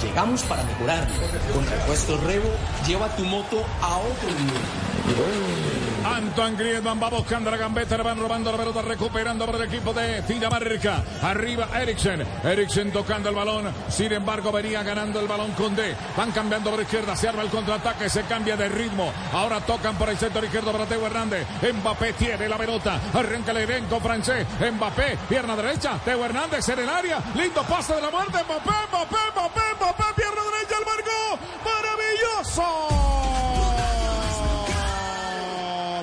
Llegamos 0.02 0.44
para 0.44 0.64
mejorarlo. 0.64 1.14
Con 1.54 1.66
repuesto 1.66 2.18
Revo, 2.26 2.50
lleva 2.88 3.08
tu 3.16 3.24
moto 3.24 3.66
a 3.82 3.98
otro 3.98 4.30
nivel. 4.30 5.80
Antoine 6.06 6.58
Griezmann 6.58 7.02
va 7.02 7.10
buscando 7.10 7.52
la 7.52 7.58
gambeta, 7.58 7.98
le 7.98 8.04
van 8.04 8.20
robando 8.20 8.52
la 8.52 8.58
pelota, 8.58 8.82
recuperando 8.82 9.46
para 9.46 9.58
el 9.58 9.64
equipo 9.66 9.94
de 9.94 10.22
Dinamarca. 10.22 11.04
Arriba 11.22 11.68
Eriksen, 11.76 12.26
Eriksen 12.44 12.92
tocando 12.92 13.30
el 13.30 13.36
balón, 13.36 13.72
sin 13.90 14.12
embargo 14.14 14.52
venía 14.52 14.82
ganando 14.82 15.20
el 15.20 15.28
balón 15.28 15.52
con 15.52 15.76
D. 15.76 15.96
Van 16.16 16.32
cambiando 16.32 16.72
por 16.72 16.82
izquierda, 16.82 17.16
se 17.16 17.28
arma 17.28 17.42
el 17.44 17.50
contraataque, 17.50 18.10
se 18.10 18.24
cambia 18.24 18.56
de 18.56 18.70
ritmo. 18.70 19.12
Ahora 19.34 19.60
tocan 19.62 19.96
por 19.98 20.10
el 20.10 20.18
sector 20.18 20.44
izquierdo 20.44 20.72
para 20.72 20.86
Teo 20.86 21.06
Hernández. 21.06 21.46
Mbappé 21.62 22.14
tiene 22.14 22.48
la 22.48 22.58
pelota, 22.58 23.00
arranca 23.14 23.52
el 23.52 23.58
elenco 23.58 24.00
francés. 24.00 24.48
Mbappé, 24.74 25.18
pierna 25.28 25.56
derecha, 25.56 26.00
Teo 26.04 26.24
Hernández 26.24 26.68
en 26.70 26.80
el 26.80 26.90
área, 26.90 27.20
lindo 27.36 27.62
pase 27.64 27.96
de 27.96 28.02
la 28.02 28.10
muerte. 28.10 28.38
Mbappé, 28.46 28.72
Mbappé, 28.90 29.18
Mbappé, 29.34 29.59
Mbappé, 29.76 30.04
pierna 30.16 30.42
derecha, 30.52 30.76
el 30.80 30.86
marco, 30.86 31.18
maravilloso. 31.66 32.68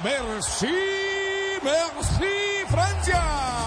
Merci, 0.04 0.76
merci 1.62 2.34
Francia. 2.68 3.65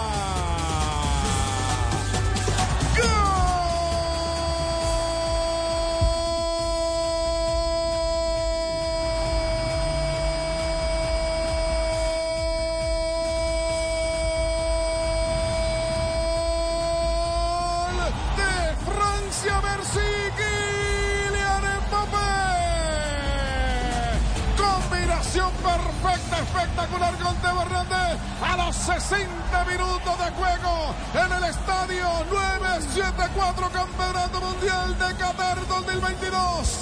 Espectacular 26.07 27.13
con 27.17 27.35
Teo 27.38 27.61
Hernández 27.61 28.19
a 28.41 28.57
los 28.57 28.76
60 28.76 29.65
minutos 29.65 30.17
de 30.17 30.31
juego 30.31 30.95
en 31.13 31.31
el 31.31 31.43
estadio 31.43 32.05
974 32.31 33.69
Campeonato 33.69 34.39
Mundial 34.39 34.97
de 34.97 35.15
Qatar 35.15 35.67
2022. 35.67 36.77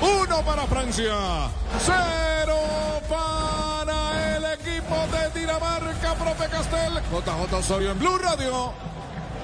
Uno 0.00 0.42
para 0.42 0.66
Francia, 0.66 1.14
cero 1.84 2.56
para 3.08 4.36
el 4.36 4.44
equipo 4.44 4.96
de 5.12 5.40
Dinamarca, 5.40 6.14
profe 6.14 6.48
Castel, 6.48 7.02
JJ 7.12 7.54
Osorio 7.54 7.90
en 7.90 7.98
Blue 7.98 8.18
Radio. 8.18 8.89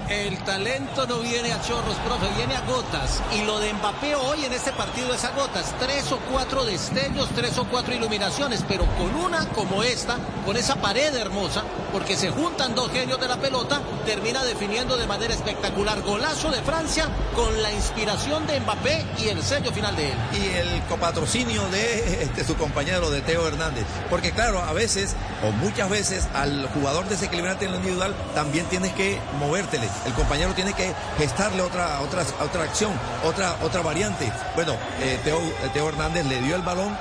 El 0.08 0.38
talento 0.44 1.04
no 1.08 1.18
viene 1.18 1.52
a 1.52 1.60
chorros, 1.62 1.96
profe, 2.04 2.28
viene 2.36 2.54
a 2.54 2.60
gotas. 2.60 3.20
Y 3.34 3.42
lo 3.44 3.58
de 3.58 3.72
Mbappé 3.72 4.14
hoy 4.14 4.44
en 4.44 4.52
este 4.52 4.70
partido 4.72 5.12
es 5.12 5.24
a 5.24 5.32
gotas. 5.32 5.74
Tres 5.80 6.12
o 6.12 6.18
cuatro 6.30 6.64
destellos, 6.64 7.28
tres 7.34 7.58
o 7.58 7.64
cuatro 7.64 7.92
iluminaciones, 7.92 8.64
pero 8.68 8.86
con 8.96 9.12
una 9.16 9.48
como 9.48 9.82
esta, 9.82 10.16
con 10.44 10.56
esa 10.56 10.76
pared 10.76 11.12
hermosa, 11.12 11.64
porque 11.92 12.16
se 12.16 12.30
juntan 12.30 12.76
dos 12.76 12.92
genios 12.92 13.20
de 13.20 13.26
la 13.26 13.36
pelota, 13.38 13.80
termina 14.04 14.44
definiendo 14.44 14.96
de 14.96 15.08
manera 15.08 15.34
espectacular. 15.34 16.00
Golazo 16.02 16.52
de 16.52 16.62
Francia 16.62 17.08
con 17.34 17.60
la 17.60 17.72
inspiración 17.72 18.46
de 18.46 18.60
Mbappé 18.60 19.04
y 19.18 19.28
el 19.28 19.42
sello 19.42 19.72
final 19.72 19.96
de 19.96 20.12
él. 20.12 20.18
Y 20.34 20.46
el 20.56 20.82
copatrocinio 20.84 21.66
de 21.70 22.22
este, 22.22 22.44
su 22.44 22.54
compañero, 22.54 23.10
de 23.10 23.22
Teo 23.22 23.48
Hernández. 23.48 23.84
Porque 24.08 24.30
claro, 24.30 24.60
a 24.60 24.72
veces, 24.72 25.16
o 25.42 25.50
muchas 25.50 25.90
veces, 25.90 26.28
al 26.32 26.68
jugador 26.68 27.08
desequilibrante 27.08 27.64
en 27.64 27.72
lo 27.72 27.78
individual, 27.78 28.14
también 28.36 28.66
tienes 28.66 28.92
que 28.92 29.18
movértele. 29.40 29.88
El 30.04 30.12
compañero 30.12 30.54
tiene 30.54 30.72
que 30.72 30.92
gestarle 31.18 31.62
otra, 31.62 32.00
otra, 32.00 32.24
otra 32.40 32.62
acción, 32.64 32.92
otra, 33.24 33.56
otra 33.62 33.82
variante. 33.82 34.30
Bueno, 34.54 34.74
eh, 35.00 35.18
Teo, 35.24 35.40
Teo 35.72 35.88
Hernández 35.88 36.26
le 36.26 36.40
dio 36.40 36.56
el 36.56 36.62
balón. 36.62 36.96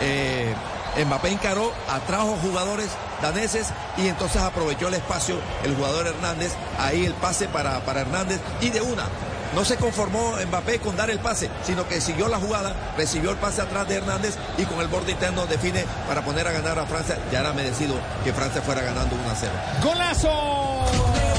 Eh, 0.00 0.54
Mbappé 1.06 1.30
encaró, 1.30 1.72
atrajo 1.88 2.36
jugadores 2.42 2.90
daneses 3.22 3.68
y 3.96 4.08
entonces 4.08 4.42
aprovechó 4.42 4.88
el 4.88 4.94
espacio 4.94 5.36
el 5.64 5.74
jugador 5.74 6.06
Hernández. 6.06 6.52
Ahí 6.78 7.06
el 7.06 7.14
pase 7.14 7.48
para, 7.48 7.80
para 7.80 8.02
Hernández 8.02 8.40
y 8.60 8.70
de 8.70 8.82
una. 8.82 9.04
No 9.54 9.64
se 9.66 9.76
conformó 9.76 10.34
Mbappé 10.46 10.78
con 10.78 10.96
dar 10.96 11.10
el 11.10 11.18
pase, 11.18 11.50
sino 11.64 11.86
que 11.86 12.00
siguió 12.00 12.28
la 12.28 12.38
jugada, 12.38 12.74
recibió 12.96 13.30
el 13.30 13.36
pase 13.36 13.60
atrás 13.60 13.86
de 13.86 13.96
Hernández 13.96 14.34
y 14.56 14.64
con 14.64 14.80
el 14.80 14.88
borde 14.88 15.12
interno 15.12 15.46
define 15.46 15.84
para 16.08 16.22
poner 16.22 16.48
a 16.48 16.52
ganar 16.52 16.78
a 16.78 16.86
Francia. 16.86 17.18
Ya 17.30 17.40
era 17.40 17.52
merecido 17.52 17.94
que 18.24 18.32
Francia 18.32 18.62
fuera 18.62 18.82
ganando 18.82 19.14
1 19.14 19.30
a 19.30 19.34
0. 19.34 19.52
¡Golazo! 19.82 21.31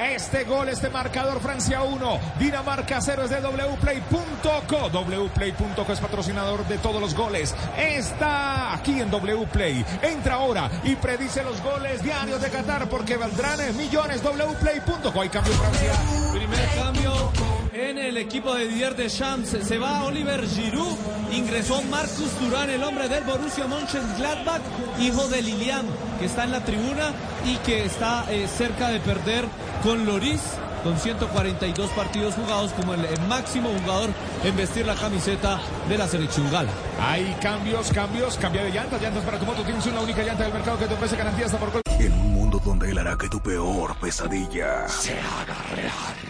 Este 0.00 0.44
gol, 0.44 0.70
este 0.70 0.88
marcador, 0.88 1.40
Francia 1.40 1.82
1, 1.82 2.20
Dinamarca 2.38 3.00
0 3.02 3.24
es 3.24 3.30
de 3.30 3.40
wplay.co. 3.40 4.88
Wplay.co 4.88 5.92
es 5.92 6.00
patrocinador 6.00 6.66
de 6.66 6.78
todos 6.78 7.02
los 7.02 7.14
goles. 7.14 7.54
Está 7.76 8.72
aquí 8.72 9.00
en 9.00 9.10
Wplay. 9.12 9.84
Entra 10.02 10.36
ahora 10.36 10.70
y 10.84 10.96
predice 10.96 11.42
los 11.42 11.62
goles 11.62 12.02
diarios 12.02 12.40
de 12.40 12.48
Qatar 12.48 12.88
porque 12.88 13.18
valdrán 13.18 13.58
millones. 13.76 14.22
Wplay.co. 14.22 15.20
Hay 15.20 15.28
cambio 15.28 15.52
Francia. 15.52 15.92
Primer 16.32 16.68
cambio 16.76 17.32
en 17.72 17.98
el 17.98 18.16
equipo 18.16 18.54
de 18.54 18.68
Didier 18.68 18.96
Deschamps. 18.96 19.56
Se 19.62 19.78
va 19.78 20.04
Oliver 20.04 20.46
Giroud. 20.46 20.96
Ingresó 21.32 21.82
Marcus 21.82 22.38
Durán, 22.40 22.70
el 22.70 22.82
hombre 22.82 23.08
del 23.08 23.22
Borussia 23.24 23.66
Mönchengladbach, 23.66 24.60
hijo 24.98 25.28
de 25.28 25.42
Lilian, 25.42 25.86
que 26.18 26.26
está 26.26 26.44
en 26.44 26.52
la 26.52 26.64
tribuna 26.64 27.12
y 27.44 27.56
que 27.58 27.84
está 27.84 28.26
eh, 28.30 28.48
cerca 28.48 28.88
de 28.88 28.98
perder 29.00 29.44
con 29.82 30.04
Loris 30.06 30.40
con 30.82 30.98
142 30.98 31.90
partidos 31.90 32.34
jugados 32.34 32.72
como 32.72 32.94
el, 32.94 33.04
el, 33.04 33.20
máximo 33.28 33.68
jugador 33.80 34.10
en 34.42 34.56
vestir 34.56 34.86
la 34.86 34.94
camiseta 34.94 35.60
de 35.88 35.98
la 35.98 36.08
selección 36.08 36.50
gala. 36.50 36.70
Hay 37.00 37.36
cambios, 37.42 37.90
cambios, 37.92 38.38
cambia 38.38 38.64
de 38.64 38.70
llantas, 38.70 39.00
llantas 39.00 39.22
para 39.24 39.38
tu 39.38 39.44
moto. 39.44 39.62
Tienes 39.62 39.84
una 39.86 40.00
única 40.00 40.22
llanta 40.22 40.44
del 40.44 40.54
mercado 40.54 40.78
que 40.78 40.86
te 40.86 40.94
ofrece 40.94 41.16
garantía 41.16 41.46
hasta 41.46 41.58
por 41.58 41.70
gol. 41.70 41.82
En 41.98 42.12
un 42.12 42.32
mundo 42.32 42.60
donde 42.64 42.90
él 42.90 42.98
hará 42.98 43.16
que 43.16 43.28
tu 43.28 43.40
peor 43.40 43.94
pesadilla 43.96 44.88
se 44.88 45.12
haga 45.12 45.56
real. 45.76 46.29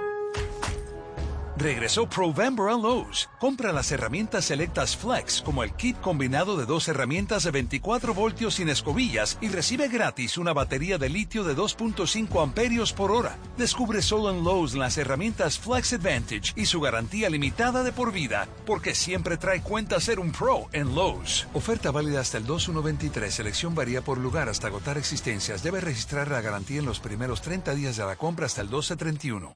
Regresó 1.61 2.09
Provember 2.09 2.69
a 2.69 2.71
Lowe's. 2.71 3.29
Compra 3.39 3.71
las 3.71 3.91
herramientas 3.91 4.45
selectas 4.45 4.97
Flex, 4.97 5.43
como 5.43 5.63
el 5.63 5.71
kit 5.73 5.95
combinado 6.01 6.57
de 6.57 6.65
dos 6.65 6.87
herramientas 6.87 7.43
de 7.43 7.51
24 7.51 8.15
voltios 8.15 8.55
sin 8.55 8.67
escobillas 8.67 9.37
y 9.41 9.49
recibe 9.49 9.87
gratis 9.87 10.39
una 10.39 10.53
batería 10.53 10.97
de 10.97 11.09
litio 11.09 11.43
de 11.43 11.55
2.5 11.55 12.41
amperios 12.41 12.93
por 12.93 13.11
hora. 13.11 13.37
Descubre 13.59 14.01
solo 14.01 14.31
en 14.31 14.43
Lowe's 14.43 14.73
las 14.73 14.97
herramientas 14.97 15.59
Flex 15.59 15.93
Advantage 15.93 16.53
y 16.55 16.65
su 16.65 16.81
garantía 16.81 17.29
limitada 17.29 17.83
de 17.83 17.91
por 17.91 18.11
vida, 18.11 18.47
porque 18.65 18.95
siempre 18.95 19.37
trae 19.37 19.61
cuenta 19.61 19.99
ser 19.99 20.19
un 20.19 20.31
pro 20.31 20.67
en 20.71 20.95
Lowe's. 20.95 21.47
Oferta 21.53 21.91
válida 21.91 22.21
hasta 22.21 22.39
el 22.39 22.47
2123. 22.47 23.31
Selección 23.31 23.75
varía 23.75 24.01
por 24.01 24.17
lugar 24.17 24.49
hasta 24.49 24.65
agotar 24.65 24.97
existencias. 24.97 25.61
Debe 25.61 25.79
registrar 25.79 26.27
la 26.31 26.41
garantía 26.41 26.79
en 26.79 26.87
los 26.87 26.99
primeros 26.99 27.43
30 27.43 27.75
días 27.75 27.97
de 27.97 28.05
la 28.05 28.15
compra 28.15 28.47
hasta 28.47 28.61
el 28.61 28.67
1231. 28.69 29.55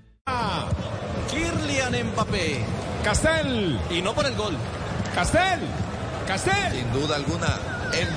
Kylian 1.29 2.11
Mbappé. 2.11 2.65
Castel. 3.03 3.79
Y 3.89 4.01
no 4.01 4.13
por 4.13 4.25
el 4.25 4.35
gol. 4.35 4.55
Castel. 5.15 5.59
Castel. 6.27 6.71
Sin 6.73 6.91
duda 6.93 7.15
alguna, 7.15 7.57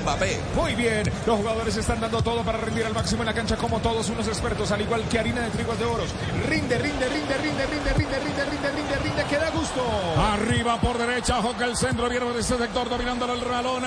Mbappé. 0.01 0.39
Muy 0.55 0.75
bien, 0.75 1.03
los 1.25 1.37
jugadores 1.37 1.75
están 1.77 1.99
dando 1.99 2.21
todo 2.21 2.43
para 2.43 2.57
rendir 2.57 2.85
al 2.85 2.93
máximo 2.93 3.21
en 3.21 3.27
la 3.27 3.33
cancha 3.33 3.57
como 3.57 3.79
todos 3.79 4.09
unos 4.09 4.27
expertos, 4.27 4.71
al 4.71 4.81
igual 4.81 5.03
que 5.09 5.19
harina 5.19 5.41
de 5.41 5.49
trigos 5.49 5.77
de 5.77 5.85
oros. 5.85 6.09
Rinde, 6.47 6.77
rinde, 6.77 7.09
rinde, 7.09 7.37
rinde, 7.37 7.65
rinde, 7.65 7.93
rinde, 7.93 8.19
rinde, 8.19 8.45
rinde, 8.45 8.71
rinde, 8.71 8.95
rinde, 9.03 9.23
que 9.25 9.37
da 9.37 9.49
gusto. 9.49 9.81
Arriba 10.33 10.79
por 10.79 10.97
derecha, 10.97 11.41
Joca 11.41 11.65
el 11.65 11.75
centro, 11.75 12.09
viene 12.09 12.25
de 12.31 12.39
ese 12.39 12.57
sector 12.57 12.89
dominando 12.89 13.31
el 13.31 13.41
balón. 13.41 13.83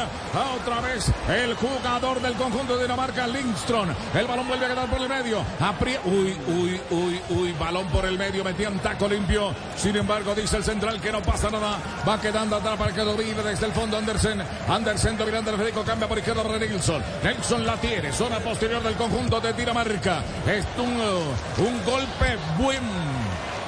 Otra 0.57 0.81
vez 0.81 1.11
el 1.29 1.55
jugador 1.55 2.21
del 2.21 2.35
conjunto 2.35 2.77
de 2.77 2.83
Dinamarca, 2.83 3.27
Lindström. 3.27 3.89
El 4.15 4.27
balón 4.27 4.49
vuelve 4.49 4.67
a 4.67 4.69
quedar 4.69 4.91
por 4.91 5.01
el 5.01 5.09
medio. 5.09 5.43
Apri 5.61 5.97
uy, 6.05 6.37
uy, 6.47 6.81
uy, 6.91 7.21
uy, 7.31 7.53
balón 7.59 7.87
por 7.89 8.05
el 8.05 8.19
medio, 8.19 8.45
metía 8.45 8.69
un 8.69 8.79
taco 8.79 9.09
limpio. 9.09 9.55
Sin 9.77 9.97
embargo, 9.97 10.35
dice 10.35 10.57
el 10.57 10.65
central 10.65 11.01
que 11.01 11.13
no 11.13 11.23
pasa 11.23 11.51
nada. 11.51 11.79
Va 12.07 12.21
quedando 12.21 12.57
atrás 12.57 12.77
para 12.77 12.93
que 12.93 13.01
domine 13.01 13.43
desde 13.43 13.67
el 13.67 13.73
fondo 13.73 13.97
Andersen. 13.97 14.43
Andersen 14.69 15.17
dominando 15.17 15.51
el 15.51 15.57
Federico 15.57 15.78
cambia 15.85 16.09
por 16.09 16.19
izquierda 16.19 16.43
para. 16.43 17.03
Nelson 17.23 17.67
la 17.67 17.77
tiene, 17.77 18.13
zona 18.13 18.39
posterior 18.41 18.83
del 18.83 18.95
conjunto 18.95 19.41
de 19.41 19.53
Dinamarca. 19.53 20.23
Es 20.47 20.65
un, 20.77 20.97
uh, 20.97 21.67
un 21.67 21.85
golpe 21.85 22.37
buen. 22.59 23.18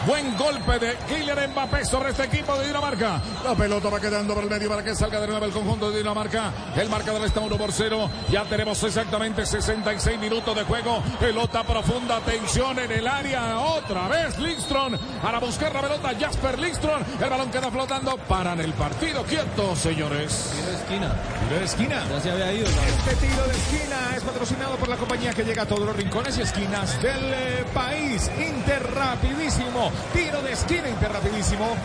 Buen 0.06 0.34
golpe 0.38 0.78
de 0.78 0.96
Kylian 1.08 1.50
Mbappé 1.50 1.84
sobre 1.84 2.10
este 2.10 2.24
equipo 2.24 2.56
de 2.56 2.66
Dinamarca. 2.66 3.20
La 3.44 3.54
pelota 3.54 3.90
va 3.90 4.00
quedando 4.00 4.34
por 4.34 4.44
el 4.44 4.48
medio 4.48 4.70
para 4.70 4.82
que 4.82 4.94
salga 4.94 5.20
de 5.20 5.26
nuevo 5.26 5.44
el 5.44 5.52
conjunto 5.52 5.90
de 5.90 5.98
Dinamarca. 5.98 6.52
El 6.74 6.88
marcador 6.88 7.22
está 7.26 7.40
1 7.40 7.56
por 7.58 7.70
0. 7.70 8.10
Ya 8.30 8.44
tenemos 8.44 8.82
exactamente 8.82 9.44
66 9.44 10.18
minutos 10.18 10.56
de 10.56 10.64
juego. 10.64 11.02
Pelota 11.20 11.64
profunda, 11.64 12.18
tensión 12.20 12.78
en 12.78 12.90
el 12.92 13.06
área. 13.06 13.58
Otra 13.58 14.08
vez 14.08 14.38
Lindström 14.38 14.96
para 15.22 15.38
buscar 15.38 15.74
la 15.74 15.82
pelota. 15.82 16.12
Jasper 16.18 16.58
Lindström. 16.58 17.04
El 17.22 17.30
balón 17.30 17.50
queda 17.50 17.70
flotando. 17.70 18.16
Paran 18.26 18.58
el 18.60 18.72
partido. 18.72 19.22
Quieto, 19.24 19.76
señores. 19.76 20.50
Tiro 20.56 20.70
de 20.70 20.76
esquina. 20.76 21.14
Tiro 21.46 21.58
de 21.58 21.64
esquina. 21.66 22.06
Ya 22.08 22.20
se 22.20 22.30
había 22.30 22.52
ido. 22.54 22.66
Este 22.66 23.26
tiro 23.26 23.46
de 23.46 23.52
esquina 23.52 24.16
es 24.16 24.22
patrocinado 24.22 24.76
por 24.76 24.88
la 24.88 24.96
compañía 24.96 25.32
que 25.34 25.44
llega 25.44 25.62
a 25.62 25.66
todos 25.66 25.84
los 25.84 25.94
rincones 25.94 26.38
y 26.38 26.40
esquinas 26.40 27.00
del 27.02 27.34
eh, 27.34 27.64
país. 27.74 28.30
Inter 28.38 28.82
rapidísimo. 28.94 29.89
Tiro 30.12 30.42
de 30.42 30.52
esquina 30.52 30.88
Inter 30.88 31.12
rapidísimo. 31.12 31.76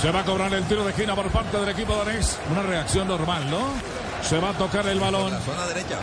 Se 0.00 0.10
va 0.10 0.20
a 0.20 0.24
cobrar 0.24 0.52
el 0.52 0.64
tiro 0.64 0.84
de 0.84 0.90
esquina 0.90 1.14
por 1.14 1.28
parte 1.28 1.58
del 1.58 1.68
equipo 1.70 1.96
danés. 1.96 2.38
Una 2.50 2.62
reacción 2.62 3.08
normal, 3.08 3.50
¿no? 3.50 3.68
Se 4.22 4.38
va 4.38 4.50
a 4.50 4.52
tocar 4.52 4.86
el 4.86 5.00
balón. 5.00 5.30
Por 5.30 5.32
la 5.32 5.40
zona 5.40 5.66
derecha. 5.66 5.98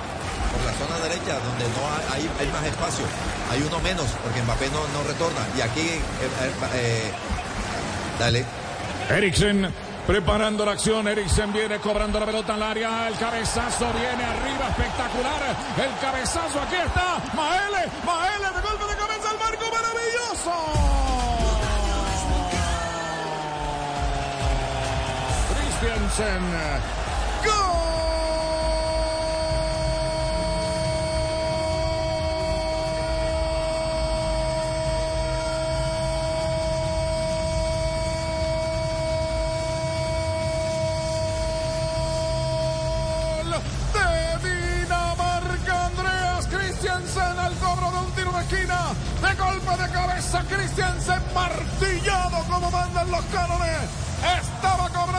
Por 0.52 0.66
la 0.66 0.74
zona 0.74 1.00
derecha, 1.04 1.40
donde 1.40 1.66
no 1.66 2.14
hay, 2.14 2.30
hay 2.40 2.48
más 2.48 2.64
espacio. 2.66 3.06
Hay 3.52 3.62
uno 3.62 3.80
menos, 3.80 4.06
porque 4.24 4.42
Mbappé 4.42 4.70
no, 4.70 4.80
no 4.94 5.04
retorna. 5.08 5.42
Y 5.58 5.62
aquí, 5.62 5.82
eh, 5.82 6.02
eh, 6.76 7.12
dale. 8.20 8.46
Eriksen 9.10 9.74
preparando 10.08 10.66
la 10.66 10.74
acción. 10.74 11.08
Eriksen 11.08 11.54
viene 11.54 11.78
cobrando 11.80 12.20
la 12.20 12.26
pelota 12.26 12.56
al 12.56 12.64
área. 12.64 13.08
El 13.08 13.16
cabezazo 13.16 13.86
viene 13.94 14.24
arriba, 14.24 14.68
espectacular. 14.70 15.42
El 15.78 16.00
cabezazo, 16.00 16.62
aquí 16.62 16.76
está. 16.76 17.18
Maele, 17.36 17.90
Maele 18.06 18.48
de 18.48 18.62
golpe 18.62 18.86
de 18.86 18.96
cabeza 18.96 19.30
al 19.30 19.40
marco, 19.40 19.66
maravilloso. 19.72 20.93
Esquina. 48.44 48.94
De 49.22 49.36
golpe 49.36 49.84
de 49.84 49.90
cabeza, 49.92 50.44
Christiansen 50.48 51.22
martillado 51.34 52.44
como 52.50 52.72
mandan 52.72 53.12
los 53.12 53.26
cánones. 53.26 54.53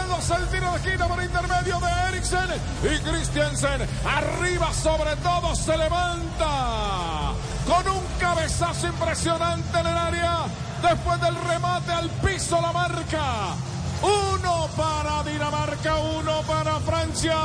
El 0.05 0.49
tiro 0.49 0.71
de 0.71 0.77
esquina 0.77 1.09
por 1.09 1.23
intermedio 1.23 1.81
de 1.81 2.09
Eriksen. 2.09 2.49
Y 2.83 2.99
Christiansen 2.99 3.89
arriba 4.05 4.73
sobre 4.73 5.17
todo 5.17 5.55
se 5.57 5.77
levanta. 5.77 7.33
Con 7.67 7.89
un 7.89 8.03
cabezazo 8.19 8.87
impresionante 8.87 9.79
en 9.79 9.87
el 9.87 9.97
área. 9.97 10.45
Después 10.83 11.21
del 11.21 11.35
remate 11.35 11.93
al 11.93 12.11
piso 12.11 12.61
la 12.61 12.73
marca. 12.73 13.55
Uno 14.03 14.69
para 14.77 15.23
Dinamarca, 15.25 15.97
uno 15.97 16.43
para 16.43 16.81
Francia. 16.81 17.37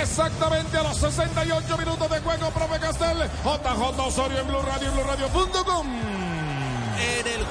Exactamente 0.00 0.78
a 0.78 0.82
los 0.82 0.96
68 0.96 1.78
minutos 1.78 2.10
de 2.10 2.20
juego, 2.20 2.50
profe 2.50 2.80
Castel. 2.80 3.30
JJ 3.44 4.00
Osorio 4.00 4.40
en 4.40 4.46
Blue 4.46 4.62
Radio, 4.62 4.90
BlueRadio.com. 4.92 5.86
En 5.86 6.22
el 6.24 6.29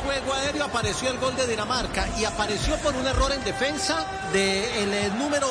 juego 0.10 0.34
aéreo 0.34 0.64
apareció 0.66 1.12
el 1.12 1.20
gol 1.20 1.36
de 1.36 1.46
Dinamarca 1.46 2.08
y 2.18 2.26
apareció 2.26 2.76
por 2.78 2.96
un 2.96 3.06
error 3.06 3.32
en 3.32 3.44
defensa 3.44 4.04
del 4.34 4.90
de 4.90 5.12
número 5.12 5.48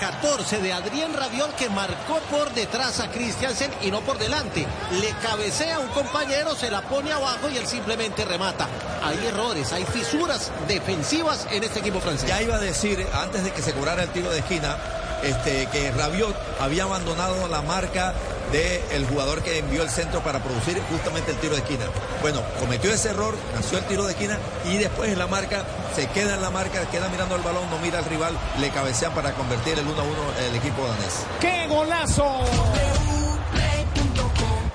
14 0.00 0.62
de 0.62 0.72
Adrián 0.72 1.12
Rabiol 1.12 1.50
que 1.58 1.68
marcó 1.68 2.18
por 2.30 2.50
detrás 2.54 3.00
a 3.00 3.10
Christiansen 3.10 3.70
y 3.82 3.90
no 3.90 4.00
por 4.00 4.16
delante. 4.16 4.66
Le 4.98 5.10
cabecea 5.22 5.76
a 5.76 5.80
un 5.80 5.88
compañero, 5.88 6.54
se 6.54 6.70
la 6.70 6.80
pone 6.80 7.12
abajo 7.12 7.50
y 7.50 7.58
él 7.58 7.66
simplemente 7.66 8.24
remata. 8.24 8.66
Hay 9.04 9.26
errores, 9.26 9.74
hay 9.74 9.84
fisuras 9.84 10.52
defensivas 10.66 11.46
en 11.50 11.64
este 11.64 11.80
equipo 11.80 12.00
francés. 12.00 12.30
Ya 12.30 12.40
iba 12.40 12.56
a 12.56 12.60
decir, 12.60 13.06
antes 13.12 13.44
de 13.44 13.50
que 13.50 13.60
se 13.60 13.74
cobrara 13.74 14.04
el 14.04 14.08
tiro 14.08 14.30
de 14.30 14.38
esquina, 14.38 14.78
este, 15.22 15.66
que 15.66 15.90
Rabiot 15.90 16.34
había 16.60 16.84
abandonado 16.84 17.46
la 17.48 17.60
marca 17.60 18.14
del 18.52 19.06
jugador 19.06 19.42
que 19.42 19.58
envió 19.58 19.82
el 19.82 19.90
centro 19.90 20.20
para 20.22 20.42
producir 20.42 20.80
justamente 20.90 21.30
el 21.30 21.36
tiro 21.38 21.54
de 21.54 21.60
esquina. 21.60 21.84
Bueno, 22.22 22.42
cometió 22.58 22.92
ese 22.92 23.10
error, 23.10 23.34
nació 23.54 23.78
el 23.78 23.84
tiro 23.84 24.04
de 24.04 24.12
esquina 24.12 24.38
y 24.64 24.78
después 24.78 25.10
en 25.10 25.18
la 25.18 25.26
marca, 25.26 25.64
se 25.94 26.06
queda 26.08 26.34
en 26.34 26.42
la 26.42 26.50
marca, 26.50 26.88
queda 26.90 27.08
mirando 27.08 27.36
el 27.36 27.42
balón, 27.42 27.68
no 27.70 27.78
mira 27.78 27.98
al 27.98 28.04
rival, 28.04 28.36
le 28.60 28.70
cabecean 28.70 29.12
para 29.12 29.32
convertir 29.32 29.78
el 29.78 29.86
1 29.86 30.00
a 30.00 30.04
1 30.04 30.12
el 30.48 30.56
equipo 30.56 30.82
danés. 30.86 31.26
¡Qué 31.40 31.66
golazo! 31.68 32.44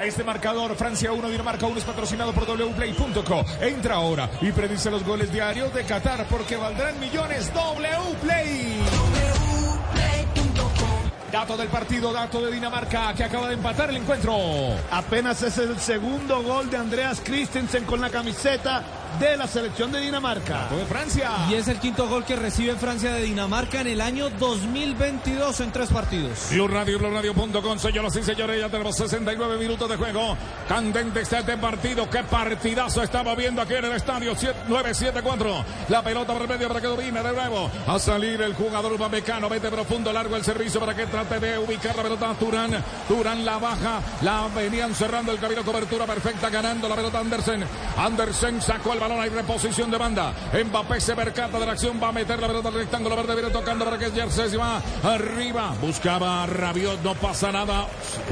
Este 0.04 0.24
marcador, 0.26 0.76
Francia 0.76 1.14
1, 1.14 1.30
Dinamarca 1.30 1.66
1, 1.66 1.78
es 1.78 1.86
patrocinado 1.86 2.34
por 2.34 2.46
wplay.co. 2.46 3.46
Entra 3.62 3.96
ahora 3.96 4.30
y 4.42 4.52
predice 4.52 4.92
los 4.92 5.06
goles 5.06 5.32
diarios 5.32 5.74
de 5.74 5.86
Qatar 5.86 6.28
porque 6.30 6.58
valdrán 6.58 7.00
millones. 7.00 7.50
Wplay. 7.54 9.13
Dato 11.34 11.58
del 11.58 11.68
partido, 11.68 12.14
dato 12.14 12.46
de 12.46 12.52
Dinamarca 12.52 13.12
que 13.16 13.24
acaba 13.24 13.48
de 13.48 13.56
empatar 13.56 13.90
el 13.90 13.98
encuentro. 13.98 14.38
Apenas 14.92 15.42
es 15.42 15.58
el 15.58 15.80
segundo 15.80 16.44
gol 16.44 16.70
de 16.70 16.78
Andreas 16.78 17.22
Christensen 17.22 17.86
con 17.86 18.00
la 18.00 18.12
camiseta 18.12 18.84
de 19.20 19.38
la 19.38 19.48
selección 19.48 19.92
de 19.92 20.00
Dinamarca. 20.00 20.68
de 20.70 20.86
Francia. 20.86 21.32
Y 21.50 21.56
es 21.56 21.68
el 21.68 21.80
quinto 21.80 22.08
gol 22.08 22.26
que 22.26 22.36
recibe 22.36 22.76
Francia 22.76 23.12
de 23.14 23.24
Dinamarca 23.24 23.82
en 23.82 23.88
el 23.88 24.02
año 24.02 24.30
2022 24.32 25.60
en 25.62 25.72
tres 25.72 25.90
partidos. 25.90 26.48
Blue 26.52 26.68
Radio, 26.68 26.98
BlueRadio.com, 27.00 27.78
señoras 27.80 28.16
y 28.16 28.24
señores, 28.24 28.60
ya 28.60 28.70
tenemos 28.70 28.96
69 28.96 29.58
minutos 29.58 29.90
de 29.90 29.98
juego. 29.98 30.38
Candente 30.68 31.22
está 31.22 31.40
este 31.40 31.58
partido. 31.58 32.10
Qué 32.10 32.24
partidazo 32.24 33.04
estaba 33.04 33.36
viendo 33.36 33.62
aquí 33.62 33.74
en 33.76 33.86
el 33.86 33.94
estadio 33.94 34.34
974. 34.68 35.66
La 35.90 36.02
pelota 36.02 36.34
por 36.34 36.48
medio 36.48 36.68
para 36.68 36.82
que 36.82 36.88
domine 36.88 37.22
de 37.22 37.34
nuevo. 37.34 37.70
A 37.88 38.00
salir 38.00 38.42
el 38.42 38.54
jugador 38.54 38.98
bamecano. 38.98 39.50
Mete 39.50 39.70
profundo, 39.70 40.12
largo 40.12 40.36
el 40.36 40.44
servicio 40.44 40.80
para 40.80 40.96
que 40.96 41.06
trate 41.06 41.40
de 41.40 41.58
ubicar 41.58 41.96
la 41.96 42.04
pelota 42.04 42.30
a 42.32 42.34
Turán. 42.36 42.84
Turán 43.08 43.46
la 43.46 43.58
baja. 43.58 44.02
La 44.22 44.48
venían 44.56 44.94
cerrando 44.96 45.32
el 45.32 45.40
camino. 45.40 45.64
Cobertura 45.64 46.06
perfecta, 46.06 46.50
ganando 46.50 46.88
la 46.90 46.96
pelota 46.96 47.20
Andersen. 47.20 47.64
Andersen 47.98 48.62
sacó 48.62 48.94
el 48.94 49.03
balón. 49.04 49.22
Hay 49.22 49.30
reposición 49.30 49.92
de 49.92 49.98
banda. 49.98 50.34
Mbappé 50.54 51.00
se 51.00 51.16
percata 51.16 51.60
de 51.60 51.66
la 51.66 51.74
acción. 51.74 52.00
Va 52.02 52.10
a 52.10 52.12
meter 52.12 52.40
la 52.40 52.48
pelota 52.48 52.70
al 52.70 52.76
rectángulo 52.76 53.16
verde. 53.16 53.36
Viene 53.36 53.50
tocando 53.50 53.86
para 53.86 53.98
que 53.98 54.12
Jersey 54.12 54.58
va 54.58 54.82
arriba. 55.04 55.74
Buscaba 55.82 56.46
Rabiot. 56.46 57.02
No 57.04 57.14
pasa 57.16 57.52
nada. 57.52 57.88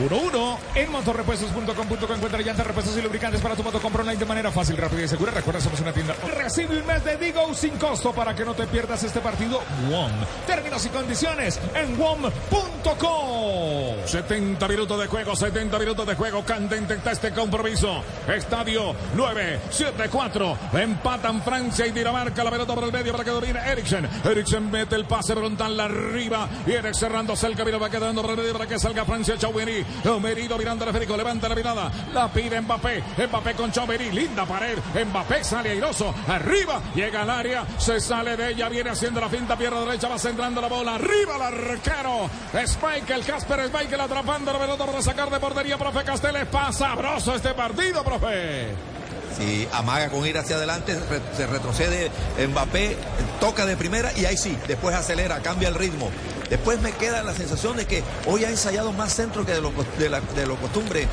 1-1. 0.09 0.57
En 0.75 0.91
motorrepuestos.com.co 0.91 2.13
encuentra 2.13 2.41
llantas, 2.41 2.67
repuestos 2.67 2.97
y 2.97 3.01
lubricantes 3.01 3.41
para 3.41 3.55
tu 3.55 3.63
moto. 3.63 3.79
Compra 3.79 4.01
online 4.01 4.19
de 4.19 4.25
manera 4.25 4.51
fácil, 4.51 4.77
rápida 4.77 5.03
y 5.03 5.07
segura. 5.07 5.31
Recuerda, 5.31 5.61
somos 5.61 5.79
una 5.79 5.93
tienda. 5.93 6.15
Recibe 6.35 6.79
un 6.79 6.85
mes 6.85 7.03
de 7.03 7.17
Digo 7.17 7.53
sin 7.53 7.77
costo 7.77 8.11
para 8.13 8.35
que 8.35 8.43
no 8.43 8.53
te 8.53 8.65
pierdas 8.67 9.03
este 9.03 9.19
partido. 9.19 9.61
WOM. 9.89 10.11
Términos 10.47 10.85
y 10.85 10.89
condiciones 10.89 11.59
en 11.75 11.97
WOM.com. 11.97 14.05
70 14.05 14.67
minutos 14.67 14.99
de 14.99 15.07
juego, 15.07 15.35
70 15.35 15.79
minutos 15.79 16.07
de 16.07 16.15
juego. 16.15 16.43
Candente 16.43 16.95
está 16.95 17.11
este 17.11 17.31
compromiso. 17.31 18.03
Estadio 18.27 18.95
9-7-4. 19.15 20.55
Empatan 20.73 21.41
Francia 21.41 21.87
y 21.87 21.91
Dinamarca. 21.91 22.43
La 22.43 22.51
pelota 22.51 22.75
por 22.75 22.83
el 22.83 22.91
medio 22.91 23.11
para 23.13 23.23
que 23.23 23.31
domine 23.31 23.59
Eriksen. 23.59 24.07
Eriksen 24.23 24.69
mete 24.69 24.95
el 24.95 25.05
pase 25.05 25.33
frontal 25.33 25.79
arriba. 25.79 26.47
Viene 26.65 26.93
cerrándose 26.93 27.47
el 27.47 27.55
camino. 27.55 27.79
Va 27.79 27.89
quedando 27.89 28.21
por 28.21 28.31
el 28.31 28.37
medio 28.37 28.53
para 28.53 28.67
que 28.67 28.77
salga 28.77 29.05
Francia. 29.05 29.37
Chauveri. 29.37 29.85
Merido 30.21 30.57
mirando 30.57 30.83
al 30.83 30.89
esférico. 30.89 31.15
Levanta 31.15 31.47
la 31.49 31.55
mirada. 31.55 31.91
La 32.13 32.27
pide 32.27 32.59
Mbappé. 32.59 33.03
Mbappé 33.27 33.53
con 33.53 33.71
Chauveri. 33.71 34.11
Linda 34.11 34.45
pared. 34.45 34.77
Mbappé 35.05 35.43
sale 35.43 35.71
airoso. 35.71 36.13
Arriba. 36.27 36.81
Llega 36.93 37.21
al 37.21 37.29
área. 37.29 37.65
Se 37.77 37.99
sale 37.99 38.35
de 38.35 38.49
ella. 38.49 38.69
Viene 38.69 38.89
haciendo 38.89 39.21
la 39.21 39.29
finta. 39.29 39.57
Pierna 39.57 39.79
derecha. 39.81 40.07
Va 40.09 40.19
centrando 40.19 40.61
la 40.61 40.67
bola. 40.67 40.95
Arriba 40.95 41.37
el 41.37 41.41
arquero. 41.41 42.29
Spike. 42.53 43.13
El 43.13 43.25
Casper 43.25 43.61
Spike 43.61 44.01
atrapando 44.01 44.51
la 44.51 44.59
pelota 44.59 44.85
para 44.85 45.01
sacar 45.01 45.29
de 45.29 45.39
portería. 45.39 45.77
Profe 45.77 46.03
Casteles. 46.03 46.47
Pasa 46.47 46.71
sabroso 46.71 47.35
este 47.35 47.53
partido, 47.53 48.03
profe. 48.03 48.90
Si 49.41 49.67
amaga 49.71 50.09
con 50.09 50.23
ir 50.27 50.37
hacia 50.37 50.57
adelante, 50.57 50.95
se 51.35 51.47
retrocede 51.47 52.11
Mbappé, 52.47 52.95
toca 53.39 53.65
de 53.65 53.75
primera 53.75 54.11
y 54.15 54.25
ahí 54.25 54.37
sí, 54.37 54.55
después 54.67 54.95
acelera, 54.95 55.41
cambia 55.41 55.67
el 55.67 55.73
ritmo. 55.73 56.11
Después 56.47 56.79
me 56.79 56.91
queda 56.91 57.23
la 57.23 57.33
sensación 57.33 57.75
de 57.75 57.85
que 57.87 58.03
hoy 58.27 58.45
ha 58.45 58.51
ensayado 58.51 58.91
más 58.93 59.15
centro 59.15 59.43
que 59.43 59.53
de 59.53 59.61
lo, 59.61 59.73
de 59.97 60.09
la, 60.09 60.21
lo 60.45 60.57
costumbre 60.57 61.07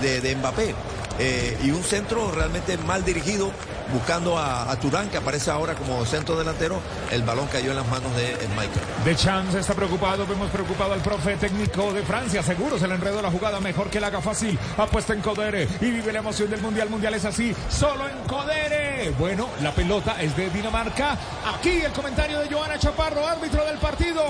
de, 0.00 0.20
de 0.22 0.36
Mbappé. 0.36 0.74
Eh, 1.18 1.58
y 1.62 1.72
un 1.72 1.84
centro 1.84 2.30
realmente 2.32 2.78
mal 2.78 3.04
dirigido, 3.04 3.52
buscando 3.92 4.38
a, 4.38 4.70
a, 4.70 4.76
Turán, 4.78 5.08
que 5.08 5.16
aparece 5.16 5.50
ahora 5.50 5.74
como 5.74 6.04
centro 6.06 6.36
delantero. 6.36 6.80
El 7.10 7.22
balón 7.22 7.46
cayó 7.48 7.70
en 7.70 7.76
las 7.76 7.88
manos 7.88 8.14
de 8.16 8.36
Michael. 8.50 9.04
De 9.04 9.16
Chance 9.16 9.58
está 9.58 9.74
preocupado, 9.74 10.26
vemos 10.26 10.50
preocupado 10.50 10.92
al 10.92 11.00
profe 11.00 11.36
técnico 11.36 11.92
de 11.92 12.02
Francia. 12.02 12.42
Seguro 12.42 12.78
se 12.78 12.88
le 12.88 12.94
enredó 12.94 13.20
la 13.22 13.30
jugada, 13.30 13.60
mejor 13.60 13.90
que 13.90 14.00
la 14.00 14.08
haga 14.08 14.20
fácil. 14.20 14.58
Apuesta 14.76 15.12
en 15.12 15.20
Codere 15.20 15.68
y 15.80 15.90
vive 15.90 16.12
la 16.12 16.20
emoción 16.20 16.50
del 16.50 16.60
Mundial. 16.60 16.90
Mundial 16.90 17.14
es 17.14 17.24
así, 17.24 17.54
solo 17.68 18.08
en 18.08 18.18
Codere. 18.26 19.10
Bueno, 19.18 19.48
la 19.62 19.72
pelota 19.72 20.16
es 20.20 20.36
de 20.36 20.50
Dinamarca. 20.50 21.16
Aquí 21.56 21.82
el 21.82 21.92
comentario 21.92 22.40
de 22.40 22.52
Joana 22.52 22.78
Chaparro, 22.78 23.26
árbitro 23.26 23.64
del 23.64 23.78
partido. 23.78 24.22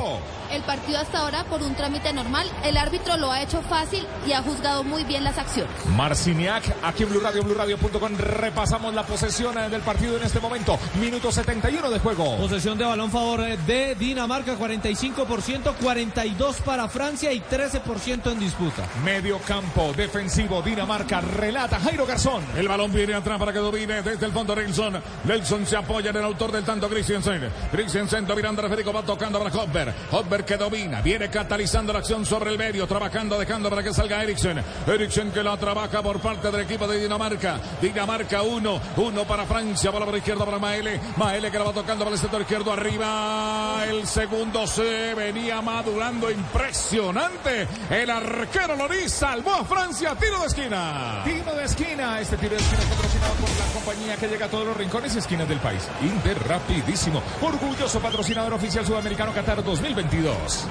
El 0.51 0.63
partido 0.63 0.99
hasta 0.99 1.19
ahora, 1.21 1.45
por 1.45 1.63
un 1.63 1.75
trámite 1.75 2.13
normal, 2.13 2.47
el 2.65 2.77
árbitro 2.77 3.17
lo 3.17 3.33
ha 3.33 3.43
hecho 3.43 3.63
fácil 3.63 4.07
y 4.27 4.33
ha 4.33 4.43
juzgado 4.43 4.85
muy 4.85 5.03
bien 5.05 5.25
las 5.25 5.39
acciones. 5.39 5.73
Marciniak, 5.97 6.63
aquí 6.83 7.03
en 7.03 7.09
Blue 7.09 7.21
Radio, 7.21 7.43
BlueRadio.com, 7.43 8.17
repasamos 8.17 8.95
la 8.95 9.05
posesión 9.05 9.44
del 9.53 9.83
partido 9.83 10.17
en 10.17 10.23
este 10.23 10.41
momento. 10.41 10.79
Minuto 10.99 11.31
71 11.31 11.91
de 11.91 11.99
juego. 11.99 12.39
Posesión 12.39 12.79
de 12.79 12.85
balón 12.87 13.11
favor 13.11 13.43
de 13.45 13.95
Dinamarca, 13.95 14.57
45%, 14.57 15.75
42 15.83 16.57
para 16.63 16.89
Francia 16.89 17.31
y 17.31 17.43
13% 17.43 18.33
en 18.33 18.39
disputa. 18.39 18.89
Medio 19.05 19.39
campo 19.41 19.93
defensivo, 19.95 20.63
Dinamarca, 20.63 21.21
relata 21.21 21.79
Jairo 21.79 22.07
Garzón. 22.07 22.43
El 22.57 22.69
balón 22.69 22.91
viene 22.91 23.13
atrás 23.13 23.39
para 23.39 23.53
que 23.53 23.59
domine 23.59 24.01
desde 24.01 24.25
el 24.25 24.33
fondo 24.33 24.57
Nelson. 24.57 25.03
Nelson 25.25 25.67
se 25.67 25.77
apoya 25.77 26.09
en 26.09 26.17
el 26.17 26.25
autor 26.25 26.51
del 26.51 26.65
tanto 26.65 26.89
Christiansen. 26.89 27.51
Christiansen 27.71 28.27
dominando 28.27 28.63
a 28.63 28.69
Federico, 28.71 28.95
va 28.95 29.03
tocando 29.03 29.39
para 29.39 29.55
Hopper. 29.55 29.93
Hopper 30.11 30.45
que 30.47 30.57
domina, 30.57 31.03
viene 31.03 31.29
catalizando 31.29 31.93
la 31.93 31.99
acción 31.99 32.25
sobre 32.25 32.51
el 32.51 32.57
medio, 32.57 32.87
trabajando, 32.87 33.39
dejando 33.39 33.69
para 33.69 33.83
que 33.83 33.93
salga 33.93 34.23
Eriksen. 34.23 34.63
Eriksen 34.87 35.33
que 35.33 35.43
la 35.43 35.59
trabaja 35.59 36.03
por 36.03 36.19
parte 36.21 36.51
del 36.51 36.63
equipo 36.63 36.89
de 36.89 36.99
Dinamarca. 36.99 37.61
Dinamarca 37.83 38.43
1, 38.43 38.81
1 38.97 39.25
para 39.25 39.34
Francia, 39.43 39.91
bola 39.91 40.05
por 40.05 40.15
la 40.15 40.19
izquierda 40.19 40.45
para 40.45 40.59
Maele. 40.61 41.01
Maele 41.17 41.51
que 41.51 41.59
la 41.59 41.65
va 41.65 41.73
tocando 41.73 42.05
para 42.05 42.15
el 42.15 42.21
sector 42.21 42.41
izquierdo 42.41 42.73
arriba. 42.73 43.85
El 43.87 44.07
segundo 44.07 44.67
se 44.67 45.15
venía 45.15 45.61
madurando 45.61 46.31
impresionante. 46.31 47.67
El 47.91 48.09
arquero 48.11 48.77
Loris 48.77 49.13
salvó 49.13 49.55
a 49.55 49.65
Francia, 49.65 50.15
tiro 50.15 50.39
de 50.41 50.47
esquina. 50.47 51.23
Tiro 51.25 51.55
de 51.55 51.65
esquina, 51.65 52.21
este 52.21 52.37
tiro 52.37 52.57
de 52.57 52.63
esquina 52.63 52.83
es 52.83 52.89
patrocinado 52.89 53.35
por 53.35 53.51
la 53.51 53.73
compañía 53.73 54.17
que 54.17 54.29
llega 54.29 54.47
a 54.47 54.49
todos 54.49 54.67
los 54.67 54.77
rincones 54.77 55.15
y 55.17 55.19
esquinas 55.19 55.49
del 55.49 55.59
país. 55.59 55.83
Inter 56.03 56.39
rapidísimo, 56.47 57.21
orgulloso 57.43 58.01
patrocinador 58.01 58.55
oficial 58.55 58.87
sudamericano 58.87 59.33
Qatar 59.33 59.65
2022. 59.65 60.65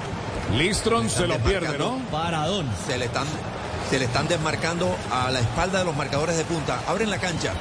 Listron 0.56 1.10
se 1.10 1.26
lo 1.26 1.36
pierde, 1.38 1.76
¿no? 1.76 1.98
Paradón. 2.10 2.66
Se 2.86 2.96
le 2.96 3.04
están 3.04 3.26
se 3.90 3.98
le 3.98 4.06
están 4.06 4.26
desmarcando 4.26 4.96
a 5.10 5.30
la 5.30 5.40
espalda 5.40 5.80
de 5.80 5.84
los 5.84 5.96
marcadores 5.96 6.36
de 6.36 6.44
punta. 6.44 6.80
Abren 6.88 7.10
la 7.10 7.18
cancha. 7.18 7.52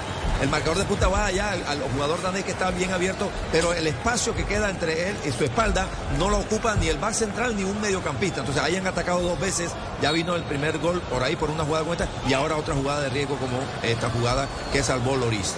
El 0.42 0.50
marcador 0.50 0.78
de 0.78 0.86
punta 0.86 1.08
va 1.08 1.26
allá 1.26 1.52
al, 1.52 1.82
jugador 1.94 2.22
danés 2.22 2.44
que 2.44 2.52
está 2.52 2.72
bien 2.72 2.92
abierto, 2.92 3.30
pero 3.52 3.74
el 3.74 3.88
espacio 3.88 4.36
que 4.36 4.46
queda 4.46 4.70
entre 4.70 5.10
él 5.10 5.16
y 5.26 5.32
su 5.32 5.44
espalda 5.44 5.88
no 6.18 6.30
lo 6.30 6.40
ocupa 6.40 6.76
ni 6.76 6.88
el 6.88 6.98
back 6.98 7.14
central 7.14 7.56
ni 7.56 7.64
un 7.64 7.80
mediocampista. 7.80 8.42
Entonces 8.42 8.64
hayan 8.64 8.86
atacado 8.88 9.22
dos 9.22 9.40
veces, 9.40 9.72
ya 10.02 10.12
vino 10.12 10.36
el 10.36 10.44
primer 10.44 10.80
gol 10.80 11.02
por 11.02 11.24
ahí 11.24 11.36
por 11.36 11.50
una 11.50 11.64
jugada 11.64 11.84
como 11.84 11.94
esta 11.94 12.08
y 12.28 12.34
ahora 12.34 12.58
otra 12.58 12.76
jugada 12.76 13.02
de 13.02 13.10
riesgo 13.10 13.38
como 13.38 13.58
esta 13.82 14.10
jugada 14.10 14.48
que 14.72 14.84
salvó 14.84 15.16
Loris. 15.16 15.56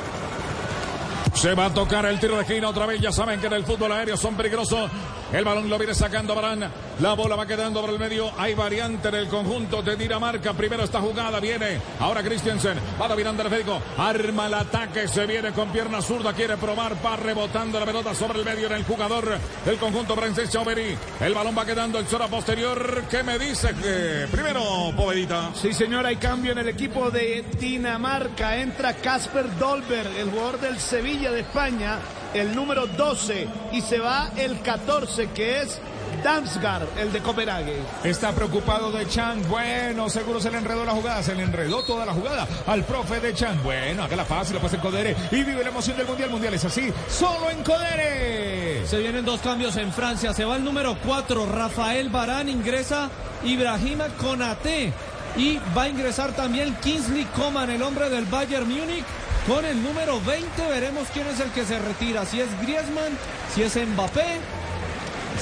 Se 1.35 1.53
va 1.53 1.65
a 1.65 1.73
tocar 1.73 2.05
el 2.05 2.17
tiro 2.17 2.35
de 2.37 2.43
esquina 2.43 2.69
otra 2.69 2.85
vez. 2.85 3.01
Ya 3.01 3.11
saben 3.11 3.41
que 3.41 3.47
en 3.47 3.53
el 3.53 3.65
fútbol 3.65 3.91
aéreo 3.91 4.15
son 4.15 4.35
peligrosos. 4.35 4.89
El 5.33 5.43
balón 5.43 5.69
lo 5.69 5.77
viene 5.77 5.93
sacando 5.93 6.35
Barán. 6.35 6.71
La 6.99 7.13
bola 7.13 7.35
va 7.35 7.45
quedando 7.45 7.81
por 7.81 7.89
el 7.89 7.99
medio. 7.99 8.31
Hay 8.37 8.53
variante 8.53 9.09
en 9.09 9.15
el 9.15 9.27
conjunto 9.27 9.81
de 9.81 9.95
Dinamarca. 9.95 10.53
Primero 10.53 10.83
esta 10.83 11.01
jugada 11.01 11.39
viene. 11.39 11.79
Ahora 11.99 12.23
Christiansen. 12.23 12.77
Va 13.01 13.07
dominando 13.07 13.43
el 13.43 13.49
Federico. 13.49 13.81
Arma 13.97 14.47
el 14.47 14.53
ataque. 14.53 15.07
Se 15.07 15.25
viene 15.25 15.51
con 15.51 15.69
pierna 15.69 16.01
zurda. 16.01 16.33
Quiere 16.33 16.57
probar. 16.57 16.95
Va 17.05 17.15
rebotando 17.15 17.79
la 17.79 17.85
pelota 17.85 18.13
sobre 18.13 18.39
el 18.39 18.45
medio 18.45 18.67
en 18.67 18.73
el 18.73 18.83
jugador 18.83 19.37
del 19.65 19.77
conjunto 19.77 20.15
francés 20.15 20.49
Chauveri. 20.49 20.97
El 21.19 21.33
balón 21.33 21.57
va 21.57 21.65
quedando 21.65 21.99
en 21.99 22.07
zona 22.07 22.27
posterior. 22.27 23.03
¿Qué 23.09 23.23
me 23.23 23.37
dice? 23.37 23.73
Que 23.75 24.27
primero, 24.31 24.93
Povedita. 24.95 25.51
Sí, 25.53 25.73
señor, 25.73 26.05
hay 26.05 26.15
cambio 26.17 26.51
en 26.51 26.59
el 26.59 26.69
equipo 26.69 27.11
de 27.11 27.43
Dinamarca. 27.59 28.57
Entra 28.57 28.93
Casper 28.93 29.57
Dolberg, 29.57 30.15
el 30.17 30.29
jugador 30.29 30.59
del 30.59 30.79
Sevilla 30.79 31.31
de 31.31 31.41
España, 31.41 31.99
el 32.35 32.55
número 32.55 32.85
12. 32.85 33.47
Y 33.71 33.81
se 33.81 33.99
va 33.99 34.29
el 34.37 34.61
14, 34.61 35.29
que 35.31 35.61
es 35.61 35.79
Damsgaard, 36.23 36.87
el 36.97 37.11
de 37.11 37.19
Copenhague. 37.21 37.77
Está 38.03 38.31
preocupado 38.33 38.91
de 38.91 39.07
Chan. 39.07 39.41
Bueno, 39.47 40.09
seguro 40.09 40.39
se 40.39 40.51
le 40.51 40.57
enredó 40.57 40.85
la 40.85 40.91
jugada. 40.91 41.23
Se 41.23 41.35
le 41.35 41.43
enredó 41.43 41.83
toda 41.83 42.05
la 42.05 42.13
jugada 42.13 42.47
al 42.67 42.83
profe 42.83 43.19
de 43.19 43.33
Chan. 43.33 43.61
Bueno, 43.63 44.03
acá 44.03 44.15
la 44.15 44.25
fácil, 44.25 44.55
la 44.55 44.61
pasa 44.61 44.75
en 44.75 44.81
Codere. 44.81 45.15
Y 45.31 45.43
vive 45.43 45.63
la 45.63 45.69
emoción 45.69 45.97
del 45.97 46.07
Mundial. 46.07 46.29
Mundial 46.29 46.53
es 46.53 46.65
así. 46.65 46.91
Solo 47.09 47.49
en 47.49 47.63
Codere. 47.63 48.85
Se 48.85 48.97
vienen 48.97 49.25
dos 49.25 49.41
cambios 49.41 49.77
en 49.77 49.91
Francia. 49.93 50.33
Se 50.33 50.45
va 50.45 50.57
el 50.57 50.63
número 50.63 50.97
4, 51.05 51.45
Rafael 51.45 52.09
Barán. 52.09 52.49
Ingresa 52.49 53.09
Ibrahima 53.43 54.07
Konate. 54.19 54.93
Y 55.37 55.59
va 55.77 55.83
a 55.83 55.89
ingresar 55.89 56.31
también 56.31 56.75
Kingsley 56.81 57.25
Coman, 57.35 57.69
el 57.69 57.81
hombre 57.81 58.09
del 58.09 58.25
Bayern 58.25 58.67
Múnich. 58.67 59.03
Con 59.47 59.63
el 59.63 59.81
número 59.83 60.19
20 60.21 60.67
veremos 60.69 61.07
quién 61.13 61.27
es 61.27 61.39
el 61.39 61.51
que 61.51 61.65
se 61.65 61.77
retira. 61.77 62.25
Si 62.25 62.41
es 62.41 62.47
Griezmann, 62.61 63.15
si 63.53 63.61
es 63.61 63.75
Mbappé, 63.75 64.39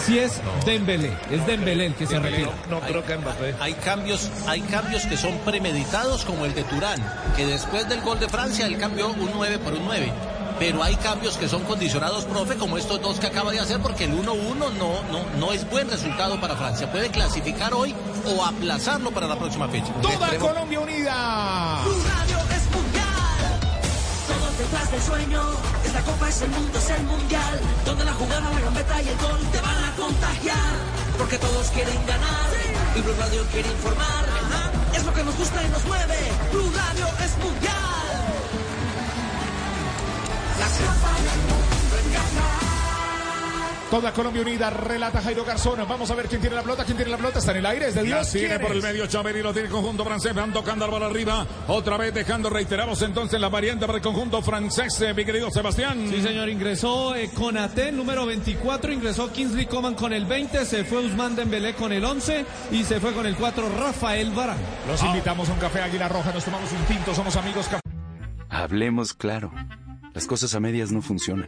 si 0.05 0.19
es 0.19 0.41
Dembélé. 0.65 1.13
Es 1.31 1.45
Dembélé 1.45 1.85
el 1.85 1.95
que 1.95 2.05
se 2.05 2.19
retira. 2.19 2.51
No, 2.69 2.81
creo 2.81 3.05
que 3.05 3.15
Mbappé. 3.15 3.55
Hay 3.61 3.73
cambios, 3.75 4.29
hay 4.45 4.59
cambios 4.61 5.05
que 5.05 5.15
son 5.15 5.37
premeditados, 5.39 6.25
como 6.25 6.43
el 6.43 6.53
de 6.53 6.63
Turán, 6.63 7.01
que 7.37 7.45
después 7.45 7.87
del 7.87 8.01
gol 8.01 8.19
de 8.19 8.27
Francia 8.27 8.67
él 8.67 8.77
cambió 8.77 9.07
un 9.07 9.31
9 9.33 9.59
por 9.59 9.73
un 9.73 9.85
9. 9.85 10.11
Pero 10.59 10.83
hay 10.83 10.95
cambios 10.97 11.37
que 11.37 11.47
son 11.47 11.63
condicionados, 11.63 12.25
profe, 12.25 12.55
como 12.55 12.77
estos 12.77 13.01
dos 13.01 13.19
que 13.19 13.27
acaba 13.27 13.51
de 13.51 13.59
hacer, 13.59 13.79
porque 13.79 14.03
el 14.03 14.11
1-1 14.11 14.55
no, 14.55 14.69
no, 14.77 15.25
no 15.39 15.51
es 15.51 15.67
buen 15.69 15.89
resultado 15.89 16.39
para 16.41 16.55
Francia. 16.55 16.91
Puede 16.91 17.09
clasificar 17.09 17.73
hoy 17.73 17.95
o 18.25 18.43
aplazarlo 18.43 19.11
para 19.11 19.27
la 19.27 19.37
próxima 19.37 19.67
fecha. 19.69 19.93
Toda 20.01 20.27
Colombia 20.37 20.79
unida. 20.79 21.79
Detrás 24.73 24.91
del 24.91 25.01
sueño. 25.03 25.41
Esta 25.85 26.01
copa 26.01 26.29
es 26.29 26.41
el 26.41 26.49
mundo, 26.49 26.79
es 26.79 26.89
el 26.89 27.03
mundial. 27.03 27.59
Donde 27.85 28.05
la 28.05 28.13
jugada, 28.13 28.49
la 28.49 28.59
gambeta 28.59 29.01
y 29.03 29.07
el 29.07 29.17
gol 29.17 29.39
te 29.51 29.61
van 29.61 29.83
a 29.83 29.95
contagiar. 29.95 30.73
Porque 31.15 31.37
todos 31.37 31.67
quieren 31.69 32.05
ganar. 32.07 32.49
Y 32.95 33.01
Blue 33.01 33.13
Radio 33.19 33.43
quiere 33.51 33.69
informar. 33.69 34.25
Es 34.95 35.05
lo 35.05 35.13
que 35.13 35.23
nos 35.25 35.37
gusta 35.37 35.63
y 35.63 35.69
nos 35.69 35.85
mueve. 35.85 36.17
Blue 36.51 36.71
Radio 36.73 37.05
es 37.23 37.37
mundial. 37.37 37.75
La 40.57 40.65
copa 40.65 41.21
del 41.21 41.39
mundo. 41.41 41.62
Toda 43.93 44.11
Colombia 44.11 44.41
unida, 44.41 44.71
relata 44.71 45.21
Jairo 45.21 45.45
Garzón. 45.45 45.87
Vamos 45.87 46.09
a 46.09 46.15
ver 46.15 46.25
quién 46.25 46.41
tiene 46.41 46.55
la 46.55 46.63
pelota, 46.63 46.83
quién 46.83 46.97
tiene 46.97 47.11
la 47.11 47.17
pelota. 47.17 47.37
Está 47.37 47.51
en 47.51 47.57
el 47.57 47.65
aire, 47.67 47.89
es 47.89 47.93
de 47.93 48.01
La 48.01 48.07
Dios. 48.07 48.31
tiene 48.31 48.47
¿Quién 48.47 48.61
por 48.61 48.71
el 48.71 48.81
medio 48.81 49.05
Chaveri, 49.05 49.43
lo 49.43 49.53
tiene 49.53 49.67
el 49.67 49.71
conjunto 49.71 50.03
francés, 50.03 50.33
van 50.33 50.51
tocando 50.51 50.85
al 50.85 50.89
balón 50.89 51.11
arriba, 51.11 51.45
otra 51.67 51.95
vez 51.97 52.11
dejando, 52.11 52.49
reiteramos 52.49 53.03
entonces 53.03 53.39
la 53.39 53.49
variante 53.49 53.85
para 53.85 53.99
el 53.99 54.03
conjunto 54.03 54.41
francés, 54.41 54.99
eh, 55.01 55.13
mi 55.13 55.23
querido 55.23 55.51
Sebastián. 55.51 56.07
Sí, 56.09 56.23
señor, 56.23 56.49
ingresó 56.49 57.15
eh, 57.15 57.29
número 57.93 58.25
24, 58.25 58.91
ingresó 58.91 59.31
Kingsley 59.31 59.67
Coman 59.67 59.93
con 59.93 60.11
el 60.11 60.25
20, 60.25 60.65
se 60.65 60.85
fue 60.85 61.05
Usman 61.05 61.35
Dembélé 61.35 61.75
con 61.75 61.93
el 61.93 62.03
11 62.03 62.45
y 62.71 62.83
se 62.85 62.99
fue 62.99 63.13
con 63.13 63.27
el 63.27 63.35
4 63.35 63.77
Rafael 63.77 64.31
Varane. 64.31 64.59
Los 64.87 65.03
invitamos 65.03 65.49
a 65.49 65.53
un 65.53 65.59
café 65.59 65.81
Águila 65.81 66.09
Roja, 66.09 66.33
nos 66.33 66.43
tomamos 66.43 66.71
un 66.71 66.83
tinto, 66.85 67.13
somos 67.13 67.35
amigos. 67.35 67.69
Hablemos 68.49 69.13
claro. 69.13 69.53
Las 70.15 70.25
cosas 70.25 70.55
a 70.55 70.59
medias 70.59 70.91
no 70.91 71.03
funcionan. 71.03 71.47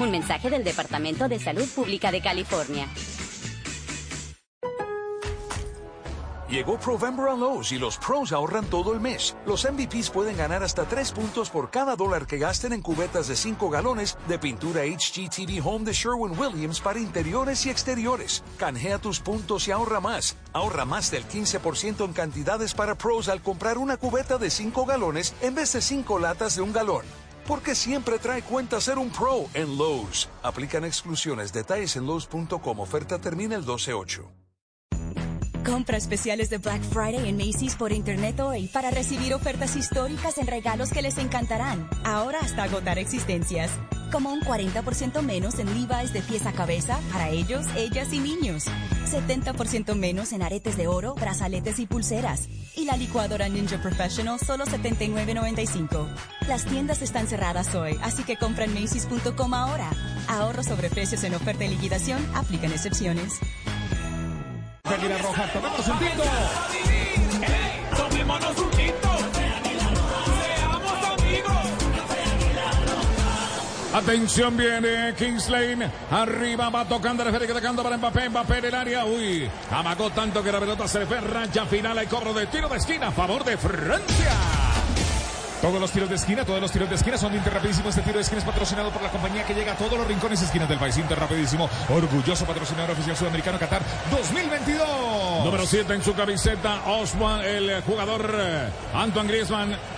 Un 0.00 0.10
mensaje 0.10 0.50
del 0.50 0.64
Departamento 0.64 1.28
de 1.28 1.38
Salud 1.38 1.68
Pública 1.68 2.10
de 2.10 2.20
California. 2.20 2.88
Llegó 6.50 6.78
Provember 6.78 7.36
Lowe's 7.36 7.72
y 7.72 7.78
los 7.78 7.96
pros 7.96 8.32
ahorran 8.32 8.66
todo 8.66 8.92
el 8.92 9.00
mes. 9.00 9.36
Los 9.46 9.64
MVPs 9.64 10.10
pueden 10.10 10.36
ganar 10.36 10.62
hasta 10.62 10.84
3 10.84 11.10
puntos 11.12 11.50
por 11.50 11.70
cada 11.70 11.96
dólar 11.96 12.26
que 12.26 12.38
gasten 12.38 12.72
en 12.72 12.82
cubetas 12.82 13.28
de 13.28 13.34
5 13.34 13.70
galones 13.70 14.18
de 14.28 14.38
pintura 14.38 14.82
HGTV 14.82 15.66
Home 15.66 15.84
de 15.84 15.92
Sherwin-Williams 15.92 16.80
para 16.80 17.00
interiores 17.00 17.64
y 17.66 17.70
exteriores. 17.70 18.44
Canjea 18.56 18.98
tus 18.98 19.20
puntos 19.20 19.66
y 19.66 19.72
ahorra 19.72 20.00
más. 20.00 20.36
Ahorra 20.52 20.84
más 20.84 21.10
del 21.10 21.26
15% 21.26 22.04
en 22.04 22.12
cantidades 22.12 22.74
para 22.74 22.94
pros 22.94 23.28
al 23.28 23.42
comprar 23.42 23.78
una 23.78 23.96
cubeta 23.96 24.38
de 24.38 24.50
5 24.50 24.86
galones 24.86 25.34
en 25.40 25.54
vez 25.54 25.72
de 25.72 25.80
5 25.80 26.18
latas 26.18 26.56
de 26.56 26.62
un 26.62 26.72
galón. 26.72 27.23
Porque 27.46 27.74
siempre 27.74 28.18
trae 28.18 28.42
cuenta 28.42 28.80
ser 28.80 28.98
un 28.98 29.10
pro 29.10 29.46
en 29.54 29.76
Lowe's. 29.76 30.28
Aplican 30.42 30.84
exclusiones. 30.84 31.52
Detalles 31.52 31.96
en 31.96 32.06
Lowe's.com. 32.06 32.80
Oferta 32.80 33.18
termina 33.18 33.54
el 33.56 33.64
12-8. 33.64 34.44
Compra 35.64 35.96
especiales 35.96 36.50
de 36.50 36.58
Black 36.58 36.82
Friday 36.82 37.26
en 37.26 37.38
Macy's 37.38 37.74
por 37.74 37.90
internet 37.90 38.38
hoy 38.40 38.68
para 38.68 38.90
recibir 38.90 39.32
ofertas 39.32 39.76
históricas 39.76 40.36
en 40.36 40.46
regalos 40.46 40.90
que 40.90 41.00
les 41.00 41.16
encantarán. 41.16 41.88
Ahora 42.04 42.40
hasta 42.40 42.64
agotar 42.64 42.98
existencias. 42.98 43.70
Como 44.14 44.30
un 44.30 44.42
40% 44.42 45.22
menos 45.22 45.58
en 45.58 45.66
Levi's 45.66 46.12
de 46.12 46.22
pies 46.22 46.46
a 46.46 46.52
cabeza 46.52 47.00
para 47.10 47.30
ellos, 47.30 47.66
ellas 47.74 48.12
y 48.12 48.20
niños. 48.20 48.66
70% 49.10 49.96
menos 49.96 50.32
en 50.32 50.42
aretes 50.42 50.76
de 50.76 50.86
oro, 50.86 51.16
brazaletes 51.16 51.80
y 51.80 51.86
pulseras. 51.86 52.48
Y 52.76 52.84
la 52.84 52.96
licuadora 52.96 53.48
Ninja 53.48 53.82
Professional 53.82 54.38
solo 54.38 54.66
$79.95. 54.66 56.06
Las 56.46 56.64
tiendas 56.64 57.02
están 57.02 57.26
cerradas 57.26 57.74
hoy, 57.74 57.98
así 58.02 58.22
que 58.22 58.36
compra 58.36 58.66
en 58.66 58.74
Macy's.com 58.74 59.52
ahora. 59.52 59.90
Ahorro 60.28 60.62
sobre 60.62 60.90
precios 60.90 61.24
en 61.24 61.34
oferta 61.34 61.64
y 61.64 61.70
liquidación, 61.70 62.24
aplican 62.36 62.70
excepciones. 62.70 63.40
Roja, 64.84 65.50
un. 65.52 66.22
Tomémonos 67.96 68.73
Atención, 73.94 74.56
viene 74.56 75.14
Kingsley. 75.16 75.78
Arriba 76.10 76.68
va 76.68 76.84
tocando 76.84 77.22
el 77.22 77.28
esférico, 77.28 77.54
tocando 77.54 77.80
para 77.80 77.96
Mbappé. 77.96 78.28
Mbappé 78.28 78.58
en 78.58 78.64
el 78.64 78.74
área. 78.74 79.04
Uy, 79.04 79.48
amagó 79.70 80.10
tanto 80.10 80.42
que 80.42 80.50
la 80.50 80.58
pelota 80.58 80.88
se 80.88 80.98
le 80.98 81.06
fue. 81.06 81.20
Rancha 81.20 81.64
final. 81.64 81.96
Hay 81.96 82.08
cobro 82.08 82.34
de 82.34 82.46
tiro 82.48 82.68
de 82.68 82.78
esquina 82.78 83.08
a 83.08 83.12
favor 83.12 83.44
de 83.44 83.56
Francia. 83.56 84.32
Todos 85.62 85.80
los 85.80 85.92
tiros 85.92 86.10
de 86.10 86.16
esquina, 86.16 86.44
todos 86.44 86.60
los 86.60 86.72
tiros 86.72 86.90
de 86.90 86.96
esquina 86.96 87.16
son 87.16 87.30
de 87.30 87.38
Inter 87.38 87.54
Rapidísimo. 87.54 87.88
Este 87.88 88.02
tiro 88.02 88.16
de 88.16 88.22
esquina 88.22 88.40
es 88.40 88.44
patrocinado 88.44 88.90
por 88.90 89.00
la 89.00 89.10
compañía 89.10 89.46
que 89.46 89.54
llega 89.54 89.72
a 89.72 89.76
todos 89.76 89.96
los 89.96 90.06
rincones 90.08 90.42
y 90.42 90.44
esquinas 90.44 90.68
del 90.68 90.78
país. 90.78 90.98
Inter 90.98 91.18
Rapidísimo, 91.18 91.70
orgulloso 91.88 92.44
patrocinador 92.44 92.90
oficial 92.90 93.16
sudamericano 93.16 93.60
Qatar 93.60 93.80
2022. 94.10 95.44
Número 95.44 95.64
7 95.64 95.94
en 95.94 96.02
su 96.02 96.14
camiseta, 96.14 96.82
Osman, 96.84 97.42
el 97.44 97.80
jugador 97.82 98.28
eh, 98.36 98.68
Antoine 98.92 99.28
Griezmann. 99.28 99.93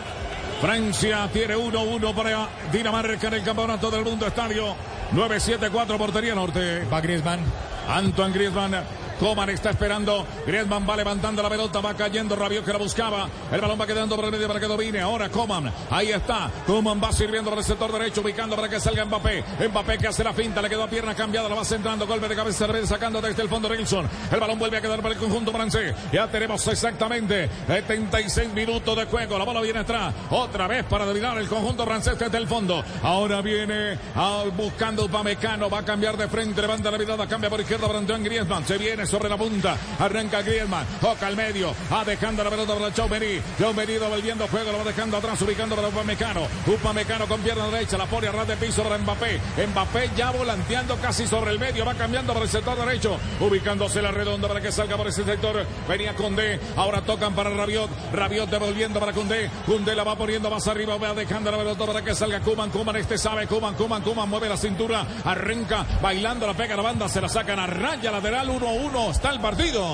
Francia 0.61 1.29
tiene 1.33 1.55
1-1 1.55 2.15
para 2.15 2.49
Dinamarca 2.73 3.29
en 3.29 3.35
el 3.35 3.43
campeonato 3.43 3.91
del 3.91 4.05
mundo 4.05 4.27
estadio 4.27 4.75
974 5.13 5.99
portería 5.99 6.35
norte. 6.35 6.85
Va 6.93 7.01
Griezmann. 7.01 7.41
Antoine 7.89 8.33
Griezmann. 8.33 8.75
Coman 9.19 9.51
está 9.51 9.71
esperando. 9.71 10.27
Griezmann 10.47 10.89
va 10.89 10.97
levantando 10.97 11.43
la 11.43 11.49
pelota, 11.49 11.81
va 11.81 11.95
cayendo 11.95 12.37
Rabiot 12.37 12.65
que 12.65 12.73
la 12.73 12.79
buscaba. 12.79 13.29
El 13.51 13.61
balón 13.61 13.81
va 13.81 13.87
quedando 13.87 14.17
por 14.17 14.25
el 14.25 14.31
medio 14.31 14.47
para 14.49 14.61
que 14.61 14.67
domine. 14.67 15.01
Ahora 15.01 15.29
Coman. 15.29 15.73
Ahí 15.91 16.11
está. 16.11 16.51
Coman 16.67 17.01
va 17.03 17.13
sirviendo 17.13 17.51
por 17.51 17.59
el 17.59 17.65
sector 17.65 17.93
derecho, 17.93 18.21
ubicando 18.21 18.57
para 18.57 18.69
que 18.69 18.81
salga 18.81 19.05
Mbappé. 19.05 19.45
Mbappé 19.69 19.99
que 19.99 20.09
hace 20.09 20.23
la 20.25 20.33
finta, 20.33 20.61
le 20.61 20.69
quedó 20.69 20.85
a 20.85 20.89
pierna 20.89 21.15
cambiada, 21.15 21.49
la 21.49 21.55
va 21.55 21.65
centrando. 21.65 22.07
Golpe 22.07 22.29
de 22.29 22.37
cabeza, 22.37 22.67
sacando 22.85 23.21
desde 23.21 23.43
el 23.43 23.49
fondo 23.49 23.69
Nilsson. 23.69 24.09
El 24.31 24.41
balón 24.41 24.59
vuelve 24.59 24.79
a 24.79 24.81
quedar 24.81 25.01
para 25.01 25.15
el 25.15 25.21
conjunto 25.21 25.53
francés. 25.53 25.95
Ya 26.13 26.27
tenemos 26.29 26.67
exactamente 26.67 27.49
76 27.67 28.53
minutos 28.53 28.97
de 28.97 29.07
juego. 29.07 29.39
La 29.39 29.45
bola 29.45 29.61
viene 29.61 29.81
atrás. 29.81 30.15
Otra 30.31 30.67
vez 30.67 30.85
para 30.85 31.05
dominar 31.05 31.39
el 31.39 31.49
conjunto 31.49 31.85
francés 31.85 32.19
desde 32.19 32.39
el 32.39 32.47
fondo. 32.47 32.85
Ahora 33.03 33.41
viene 33.41 33.99
buscando 34.57 35.05
Upamecano. 35.05 35.71
Va 35.71 35.79
a 35.79 35.85
cambiar 35.85 36.17
de 36.17 36.29
frente, 36.29 36.61
levanta 36.61 36.91
la 36.91 36.99
mirada, 36.99 37.27
cambia 37.27 37.49
por 37.49 37.61
izquierda 37.61 37.87
para 37.87 37.99
Antoine 37.99 38.25
Griezmann. 38.25 38.67
Se 38.67 38.79
viene 38.79 39.06
sobre 39.07 39.29
la 39.29 39.37
punta. 39.37 39.77
Arranca 39.99 40.43
Griezmann. 40.43 40.87
Toca 41.01 41.27
al 41.27 41.37
medio. 41.37 41.75
Va 41.93 42.05
dejando 42.05 42.43
la 42.43 42.51
pelota 42.51 42.75
para 42.75 42.93
Chaumeni. 42.93 43.41
Chaumeni 43.59 43.99
volviendo 43.99 44.47
juego. 44.49 44.73
Lo 44.73 44.79
va 44.79 44.85
dejando 44.85 45.17
atrás. 45.17 45.41
Ubicando 45.43 45.77
para 45.77 45.89
Upamecano. 45.89 46.43
Upamecano 46.67 47.27
con 47.27 47.41
pierna 47.41 47.67
derecha. 47.69 47.97
La 47.97 48.07
pone 48.07 48.29
a 48.29 48.33
ras 48.33 48.49
de 48.49 48.57
piso 48.57 48.83
para 48.83 48.99
Mbappé. 48.99 49.41
Mbappé 49.69 50.11
ya 50.17 50.31
volanteando 50.31 50.97
casi 50.97 51.27
sobre 51.27 51.53
el 51.53 51.59
medio. 51.59 51.85
Va 51.85 51.95
cambiando 51.95 52.33
para 52.33 52.45
el 52.45 52.51
sector 52.51 52.77
derecho. 52.79 53.19
Ubicándose 53.41 54.03
la 54.03 54.11
redonda 54.11 54.49
para 54.49 54.61
que 54.61 54.73
salga 54.73 54.97
por 54.97 55.09
ese 55.09 55.25
sector. 55.25 55.65
Venía 55.89 56.15
Condé. 56.15 56.61
Ahora 56.77 57.03
tocan 57.03 57.35
para 57.35 57.51
Rabiot. 57.51 57.91
Rabiot 58.13 58.51
devolviendo 58.51 59.01
para 59.01 59.13
Condé. 59.13 59.51
Condé 59.67 59.95
la 59.95 60.05
va 60.05 60.17
poniendo 60.17 60.51
más 60.51 60.67
arriba. 60.69 60.97
Va 60.97 61.15
dejando 61.15 61.51
la 61.51 61.59
pelota 61.59 61.87
para 61.87 62.03
que 62.03 62.15
salga 62.15 62.41
Kuman. 62.41 62.71
Kuman 62.71 62.97
este 62.97 63.19
sabe. 63.19 63.47
Kuman, 63.47 63.75
Kuman, 63.75 64.03
Kuman 64.03 64.29
mueve 64.29 64.49
la 64.49 64.57
cintura. 64.57 65.07
Arranca 65.25 65.87
bailando. 66.03 66.47
La 66.47 66.55
pega 66.55 66.77
la 66.77 66.83
banda. 66.83 67.09
Se 67.09 67.21
la 67.21 67.29
sacan 67.29 67.59
a 67.59 67.67
raya 67.67 68.11
lateral 68.11 68.49
1-1. 68.49 68.96
Está 68.97 69.31
el 69.31 69.41
partido. 69.41 69.85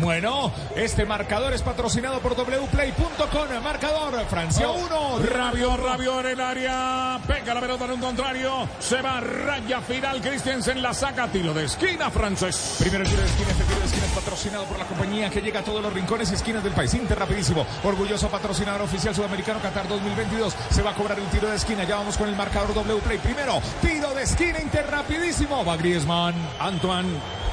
Bueno, 0.00 0.52
este 0.74 1.06
marcador 1.06 1.54
es 1.54 1.62
patrocinado 1.62 2.18
por 2.18 2.34
wplay.com. 2.34 3.62
Marcador 3.62 4.26
Francia 4.26 4.68
1. 4.68 5.18
Rabiot, 5.20 5.80
Rabiot 5.80 6.20
en 6.20 6.26
el 6.26 6.40
área. 6.40 7.20
Pega 7.28 7.54
la 7.54 7.60
pelota 7.60 7.84
en 7.84 7.92
un 7.92 8.00
contrario. 8.00 8.68
Se 8.80 9.00
va 9.00 9.18
a 9.18 9.20
raya 9.20 9.80
final. 9.80 10.20
Christensen 10.20 10.82
la 10.82 10.92
saca. 10.92 11.28
Tiro 11.28 11.54
de 11.54 11.66
esquina 11.66 12.10
francés. 12.10 12.76
Primero 12.80 13.04
tiro 13.04 13.22
de 13.22 13.28
esquina. 13.28 13.50
Este 13.52 13.64
tiro 13.64 13.78
de 13.78 13.86
esquina 13.86 14.06
es 14.06 14.12
patrocinado 14.12 14.64
por 14.64 14.78
la 14.80 14.84
compañía 14.86 15.30
que 15.30 15.40
llega 15.40 15.60
a 15.60 15.64
todos 15.64 15.80
los 15.80 15.92
rincones 15.92 16.32
y 16.32 16.34
esquinas 16.34 16.64
del 16.64 16.72
país. 16.72 16.92
Inter 16.94 17.16
rapidísimo. 17.16 17.64
Orgulloso 17.84 18.28
patrocinador 18.28 18.82
oficial 18.82 19.14
sudamericano 19.14 19.60
Qatar 19.60 19.86
2022. 19.86 20.54
Se 20.70 20.82
va 20.82 20.90
a 20.90 20.94
cobrar 20.94 21.20
un 21.20 21.28
tiro 21.28 21.48
de 21.48 21.54
esquina. 21.54 21.84
Ya 21.84 21.96
vamos 21.96 22.18
con 22.18 22.28
el 22.28 22.34
marcador 22.34 22.76
wplay. 22.76 23.18
Primero, 23.18 23.62
tiro 23.80 24.12
de 24.12 24.24
esquina. 24.24 24.60
Inter 24.60 24.90
rapidísimo. 24.90 25.64
Va 25.64 25.76
Griezmann. 25.76 26.34
Antoine. 26.58 27.44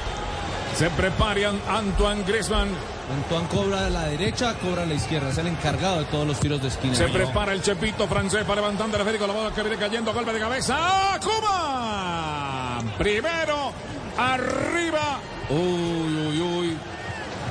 Se 0.76 0.90
preparan 0.90 1.60
Antoine 1.68 2.24
Griezmann. 2.24 2.68
Antoine 3.14 3.48
cobra 3.48 3.86
a 3.86 3.90
la 3.90 4.04
derecha, 4.04 4.54
cobra 4.54 4.82
a 4.82 4.86
la 4.86 4.94
izquierda. 4.94 5.30
Es 5.30 5.38
el 5.38 5.48
encargado 5.48 5.98
de 5.98 6.04
todos 6.06 6.26
los 6.26 6.40
tiros 6.40 6.62
de 6.62 6.68
esquina. 6.68 6.94
Se 6.94 7.08
prepara 7.08 7.52
el 7.52 7.62
Chepito 7.62 8.08
francés 8.08 8.44
para 8.44 8.60
levantando 8.60 8.96
el 8.96 9.02
esférico. 9.02 9.26
La 9.26 9.34
bola 9.34 9.54
que 9.54 9.62
viene 9.62 9.76
cayendo. 9.76 10.12
Golpe 10.12 10.32
de 10.32 10.40
cabeza. 10.40 10.76
¡Ah, 10.78 11.20
Cuba! 11.22 12.92
Primero, 12.98 13.72
arriba. 14.16 15.18
Uy, 15.50 16.28
uy, 16.28 16.40
uy. 16.40 16.78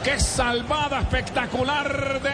Qué 0.04 0.20
salvada 0.20 1.02
espectacular 1.02 2.20
de 2.22 2.32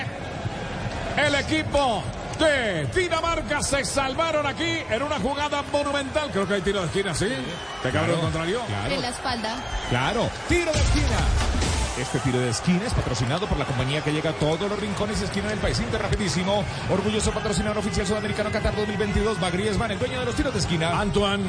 el 1.26 1.36
equipo 1.36 2.02
de 2.38 2.86
Dinamarca. 2.96 3.62
Se 3.62 3.84
salvaron 3.86 4.46
aquí 4.46 4.80
en 4.90 5.02
una 5.04 5.20
jugada 5.20 5.64
monumental. 5.72 6.30
Creo 6.32 6.48
que 6.48 6.56
hay 6.56 6.62
tiro 6.62 6.82
de 6.82 6.86
esquina, 6.88 7.14
¿sí? 7.14 7.28
¿Te 7.84 7.90
cabrón 7.92 8.06
Claro, 8.16 8.22
contrario? 8.22 8.62
claro. 8.68 8.94
En 8.94 9.02
la 9.02 9.10
espalda. 9.10 9.56
Claro, 9.90 10.30
tiro 10.48 10.72
de 10.72 10.80
esquina. 10.80 11.18
Este 12.00 12.20
tiro 12.20 12.40
de 12.40 12.50
esquina 12.50 12.86
es 12.86 12.94
patrocinado 12.94 13.48
por 13.48 13.58
la 13.58 13.66
compañía 13.66 14.04
que 14.04 14.12
llega 14.12 14.30
a 14.30 14.34
todos 14.34 14.70
los 14.70 14.80
rincones 14.80 15.20
y 15.20 15.24
esquinas 15.24 15.50
del 15.50 15.60
país. 15.60 15.80
Inter 15.80 16.00
rapidísimo. 16.00 16.64
Orgulloso 16.92 17.32
patrocinador 17.32 17.80
oficial 17.80 18.06
sudamericano 18.06 18.52
Qatar 18.52 18.76
2022. 18.76 19.42
Va 19.42 19.50
Griezmann, 19.50 19.90
el 19.90 19.98
dueño 19.98 20.20
de 20.20 20.26
los 20.26 20.36
tiros 20.36 20.54
de 20.54 20.60
esquina. 20.60 21.00
Antoine 21.00 21.44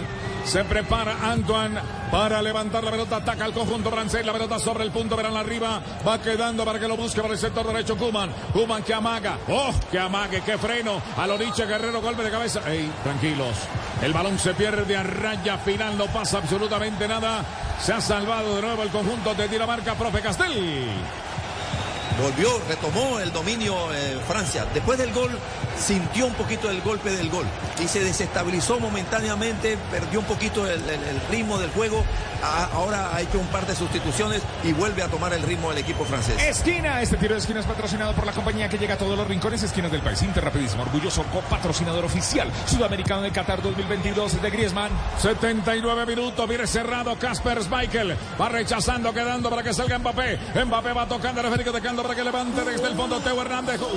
se 0.45 0.65
prepara 0.65 1.31
Antoine 1.31 1.79
para 2.11 2.41
levantar 2.41 2.83
la 2.83 2.91
pelota, 2.91 3.17
ataca 3.17 3.45
al 3.45 3.53
conjunto 3.53 3.91
francés, 3.91 4.25
la 4.25 4.33
pelota 4.33 4.59
sobre 4.59 4.85
el 4.85 4.91
punto, 4.91 5.15
verán 5.15 5.37
arriba, 5.37 5.83
va 6.07 6.21
quedando 6.23 6.65
para 6.65 6.79
que 6.79 6.89
lo 6.89 6.97
busque 6.97 7.21
por 7.21 7.31
el 7.31 7.39
sector 7.39 7.67
derecho 7.67 7.99
Kuman, 7.99 8.31
Kuman 8.55 8.83
que 8.83 8.95
amaga, 8.95 9.37
oh, 9.49 9.75
que 9.91 9.99
amague, 9.99 10.41
que 10.41 10.57
freno, 10.57 11.03
a 11.19 11.27
Loriche 11.27 11.67
Guerrero, 11.67 12.01
golpe 12.01 12.23
de 12.23 12.31
cabeza, 12.31 12.63
ey, 12.67 12.91
tranquilos, 13.03 13.55
el 14.01 14.15
balón 14.15 14.39
se 14.39 14.55
pierde 14.55 14.97
a 14.97 15.03
raya 15.03 15.59
final, 15.59 15.99
no 15.99 16.07
pasa 16.07 16.39
absolutamente 16.39 17.07
nada, 17.07 17.45
se 17.79 17.93
ha 17.93 18.01
salvado 18.01 18.57
de 18.57 18.63
nuevo 18.63 18.83
el 18.83 18.89
conjunto 18.89 19.35
de 19.35 19.49
Dinamarca, 19.49 19.95
profe 19.95 20.23
Castel. 20.39 21.28
Volvió, 22.21 22.49
retomó 22.69 23.21
el 23.21 23.33
dominio 23.33 23.75
eh, 23.95 24.19
Francia. 24.27 24.67
Después 24.75 24.99
del 24.99 25.13
gol, 25.13 25.31
sintió 25.79 26.27
un 26.27 26.35
poquito 26.35 26.69
el 26.71 26.81
golpe 26.83 27.11
del 27.11 27.31
gol 27.31 27.47
y 27.83 27.87
se 27.87 28.01
desestabilizó 28.03 28.81
momentáneamente, 28.81 29.79
perdió 29.91 30.21
un 30.21 30.27
poquito 30.27 30.67
el, 30.67 30.81
el- 30.83 31.03
el 31.05 31.21
ritmo 31.31 31.59
del 31.59 31.71
juego. 31.71 32.05
A- 32.43 32.67
ahora 32.75 33.15
ha 33.15 33.21
hecho 33.21 33.39
un 33.39 33.47
par 33.49 33.67
de 33.67 33.75
sustituciones 33.75 34.43
y 34.65 34.73
vuelve 34.73 35.03
a 35.03 35.09
tomar 35.09 35.33
el 35.33 35.43
ritmo 35.43 35.69
del 35.71 35.79
equipo 35.79 36.05
francés. 36.05 36.41
Esquina, 36.43 37.01
este 37.03 37.17
tiro 37.17 37.35
de 37.35 37.41
esquina 37.41 37.61
es 37.61 37.67
patrocinado 37.67 38.13
por 38.15 38.27
la 38.27 38.33
compañía 38.33 38.69
que 38.69 38.79
llega 38.79 38.95
a 38.95 38.99
todos 38.99 39.17
los 39.17 39.27
rincones 39.29 39.63
esquinas 39.63 39.91
del 39.93 40.01
país. 40.03 40.21
Inter 40.23 40.45
rapidísimo, 40.45 40.83
orgulloso 40.83 41.23
copatrocinador 41.33 42.05
oficial 42.05 42.49
sudamericano 42.67 43.23
del 43.23 43.33
Qatar 43.33 43.63
2022 43.63 44.43
de 44.43 44.51
Griezmann. 44.51 44.91
79 45.19 46.07
minutos, 46.07 46.49
viene 46.49 46.67
cerrado 46.67 47.17
Casper 47.17 47.63
Schmeichel, 47.63 48.17
va 48.41 48.49
rechazando, 48.49 49.13
quedando 49.13 49.51
para 49.51 49.63
que 49.63 49.73
salga 49.73 49.99
Mbappé. 49.99 50.39
Mbappé 50.65 50.93
va 50.93 51.07
tocando 51.07 51.41
el 51.41 51.47
esférico, 51.47 51.73
tocando 51.73 52.03
para 52.09 52.17
que 52.17 52.25
levante 52.25 52.65
desde 52.65 52.89
el 52.89 52.95
fondo 52.97 53.21
Teo 53.21 53.43
Hernández. 53.43 53.79
Uy, 53.83 53.91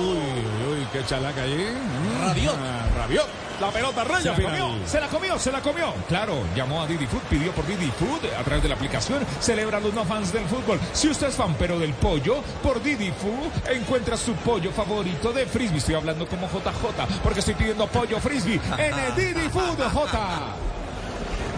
uy, 0.70 0.86
qué 0.92 1.02
chalaca 1.06 1.44
allí. 1.44 1.64
Mm, 1.64 2.26
Rabiot. 2.26 2.54
ah, 2.58 2.86
Rabiot. 2.98 3.26
La 3.58 3.70
pelota 3.70 4.02
Se 4.02 4.08
raya 4.08 4.30
la 4.32 4.36
final. 4.36 4.58
comió, 4.58 4.86
se 4.86 5.00
la 5.00 5.08
comió, 5.08 5.38
se 5.38 5.52
la 5.52 5.60
comió. 5.62 5.94
Claro, 6.08 6.34
llamó 6.54 6.82
a 6.82 6.86
Didi 6.86 7.06
Food, 7.06 7.22
pidió 7.30 7.52
por 7.52 7.66
Didi 7.66 7.90
Food 7.92 8.26
a 8.38 8.42
través 8.42 8.62
de 8.62 8.68
la 8.68 8.74
aplicación. 8.74 9.24
Celebra 9.40 9.78
a 9.78 9.80
los 9.80 9.94
no 9.94 10.04
fans 10.04 10.30
del 10.30 10.44
fútbol. 10.44 10.78
Si 10.92 11.08
usted 11.08 11.28
es 11.28 11.34
fan 11.36 11.54
pero 11.58 11.78
del 11.78 11.94
pollo, 11.94 12.42
por 12.62 12.82
Didi 12.82 13.12
Food 13.12 13.70
encuentra 13.72 14.18
su 14.18 14.34
pollo 14.34 14.72
favorito 14.72 15.32
de 15.32 15.46
frisbee. 15.46 15.78
Estoy 15.78 15.94
hablando 15.94 16.26
como 16.26 16.48
JJ 16.48 17.06
porque 17.22 17.38
estoy 17.40 17.54
pidiendo 17.54 17.86
pollo 17.86 18.20
frisbee 18.20 18.60
en 18.76 18.98
el 18.98 19.14
Didi 19.14 19.48
Food 19.48 19.78
J. 19.90 20.18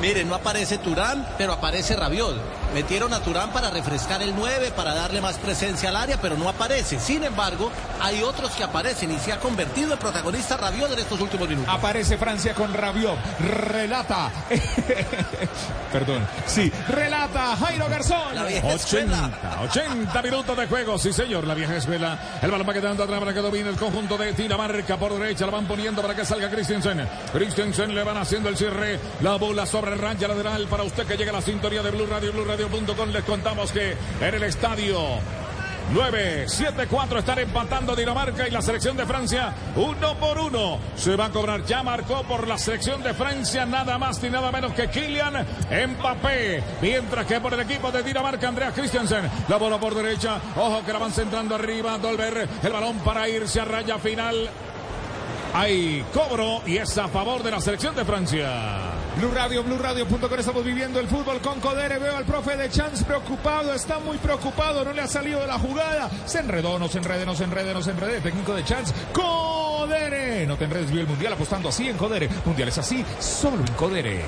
Mire, 0.01 0.25
no 0.25 0.35
aparece 0.35 0.79
Turán, 0.79 1.27
pero 1.39 1.53
aparece 1.53 1.97
Rabiot. 1.97 2.37
Metieron 2.75 3.15
a 3.15 3.21
Turán 3.21 3.51
para 3.53 3.71
refrescar 3.71 4.21
el 4.23 4.35
9, 4.35 4.73
para 4.75 4.95
darle 4.95 5.21
más 5.21 5.39
presencia 5.39 5.91
al 5.91 5.97
área, 5.97 6.21
pero 6.21 6.37
no 6.37 6.49
aparece. 6.49 6.99
Sin 6.99 7.23
embargo, 7.23 7.71
hay 8.01 8.23
otros 8.23 8.51
que 8.53 8.65
aparecen 8.65 9.13
y 9.13 9.19
se 9.19 9.33
ha 9.33 9.39
convertido 9.39 9.93
en 9.93 9.99
protagonista 9.99 10.57
Rabiot 10.57 10.93
en 10.93 10.99
estos 10.99 11.21
últimos 11.21 11.49
minutos. 11.49 11.73
Aparece 11.73 12.19
Francia 12.19 12.53
con 12.55 12.75
Rabiot. 12.75 13.17
Relata. 13.41 14.31
Perdón. 15.93 16.27
Sí, 16.47 16.73
relata 16.89 17.57
Jairo 17.57 17.89
Garzón. 17.89 18.37
80, 18.39 19.61
80 19.63 20.23
minutos 20.23 20.57
de 20.57 20.67
juego, 20.67 20.99
sí 20.99 21.13
señor, 21.13 21.47
la 21.47 21.55
vieja 21.55 21.77
escuela. 21.77 22.19
El 22.43 22.51
balón 22.51 22.69
va 22.69 22.73
quedando 22.73 23.05
atrás 23.05 23.21
para 23.21 23.33
que 23.33 23.41
domine 23.41 23.69
el 23.69 23.77
conjunto 23.77 24.19
de 24.19 24.33
Dinamarca 24.33 24.97
por 24.97 25.17
derecha, 25.17 25.47
la 25.47 25.53
van 25.53 25.67
poniendo 25.67 26.03
para 26.03 26.17
que 26.17 26.25
salga 26.25 26.51
Christensen. 26.51 27.09
Christensen 27.33 27.95
le 27.95 28.03
van 28.03 28.17
haciendo 28.17 28.49
el 28.49 28.57
cierre, 28.57 28.99
la 29.21 29.37
bola 29.37 29.67
sobre 29.67 29.84
el 29.89 29.99
rancha 29.99 30.29
lateral 30.29 30.67
para 30.69 30.83
usted 30.83 31.07
que 31.07 31.17
llega 31.17 31.31
a 31.31 31.35
la 31.35 31.43
sintonía 31.43 31.83
de 31.83 31.91
Blue 31.91 32.07
Radio, 32.07 32.33
BlueRadio.com. 32.33 33.11
Les 33.11 33.25
contamos 33.25 33.73
que 33.73 33.97
en 34.21 34.35
el 34.35 34.43
estadio 34.45 34.99
9, 35.93 36.45
7, 36.49 36.87
4 36.91 37.19
están 37.19 37.39
empatando 37.39 37.95
Dinamarca 37.95 38.49
y 38.49 38.51
la 38.51 38.63
selección 38.63 38.97
de 38.97 39.07
Francia. 39.07 39.55
Uno 39.77 40.15
por 40.19 40.39
uno. 40.39 40.79
Se 40.97 41.15
va 41.17 41.27
a 41.27 41.31
cobrar. 41.31 41.65
Ya 41.65 41.83
marcó 41.83 42.23
por 42.23 42.49
la 42.49 42.59
selección 42.59 43.03
de 43.03 43.15
Francia 43.15 43.67
nada 43.67 43.99
más 43.99 44.23
ni 44.23 44.31
nada 44.31 44.51
menos 44.51 44.73
que 44.73 44.89
Kylian 44.89 45.47
Mbappé. 45.89 46.63
Mientras 46.81 47.27
que 47.27 47.41
por 47.41 47.55
el 47.55 47.61
equipo 47.61 47.93
de 47.93 48.03
Dinamarca, 48.03 48.49
Andreas 48.49 48.75
Christensen. 48.75 49.31
La 49.49 49.57
bola 49.57 49.79
por 49.79 49.95
derecha. 49.95 50.41
Ojo 50.57 50.83
que 50.85 50.93
la 50.93 50.99
van 50.99 51.13
centrando 51.13 51.55
arriba. 51.55 51.99
Dolber. 51.99 52.49
El 52.63 52.73
balón 52.73 52.99
para 53.01 53.29
irse 53.29 53.61
a 53.61 53.65
raya 53.65 53.99
final. 53.99 54.49
Hay 55.53 56.05
cobro 56.13 56.63
y 56.67 56.79
es 56.79 56.99
a 56.99 57.07
favor 57.07 57.43
de 57.43 57.51
la 57.53 57.61
selección 57.61 57.95
de 57.95 58.05
Francia. 58.05 58.94
Blue 59.17 59.31
Radio, 59.33 59.63
Blue 59.63 59.79
Radio.com 59.79 60.39
estamos 60.39 60.65
viviendo 60.65 60.99
el 60.99 61.07
fútbol 61.07 61.41
con 61.41 61.61
Codere. 61.61 61.99
Veo 61.99 62.17
al 62.17 62.25
profe 62.25 62.57
de 62.57 62.69
Chance 62.69 63.05
preocupado, 63.05 63.73
está 63.73 64.01
muy 64.01 64.19
preocupado, 64.19 64.85
no 64.85 64.93
le 64.93 65.03
ha 65.03 65.07
salido 65.07 65.41
de 65.41 65.47
la 65.47 65.59
jugada. 65.59 66.11
Se 66.27 66.41
enredó, 66.41 66.79
no 66.81 66.89
se 66.89 66.99
enrede, 66.99 67.25
no 67.25 67.35
se 67.35 67.45
enrede, 67.45 67.73
no 67.73 67.81
se 67.83 67.93
enrede. 67.93 68.21
Técnico 68.21 68.55
de 68.55 68.65
Chance, 68.65 68.93
Codere. 69.13 70.47
No 70.47 70.57
te 70.57 70.65
enredes, 70.65 70.91
vive 70.91 71.03
el 71.03 71.07
mundial 71.07 71.33
apostando 71.35 71.69
así 71.69 71.89
en 71.89 71.97
Codere. 71.97 72.29
Mundial 72.45 72.69
es 72.69 72.79
así, 72.79 73.05
solo 73.21 73.59
en 73.59 73.73
Codere. 73.75 74.25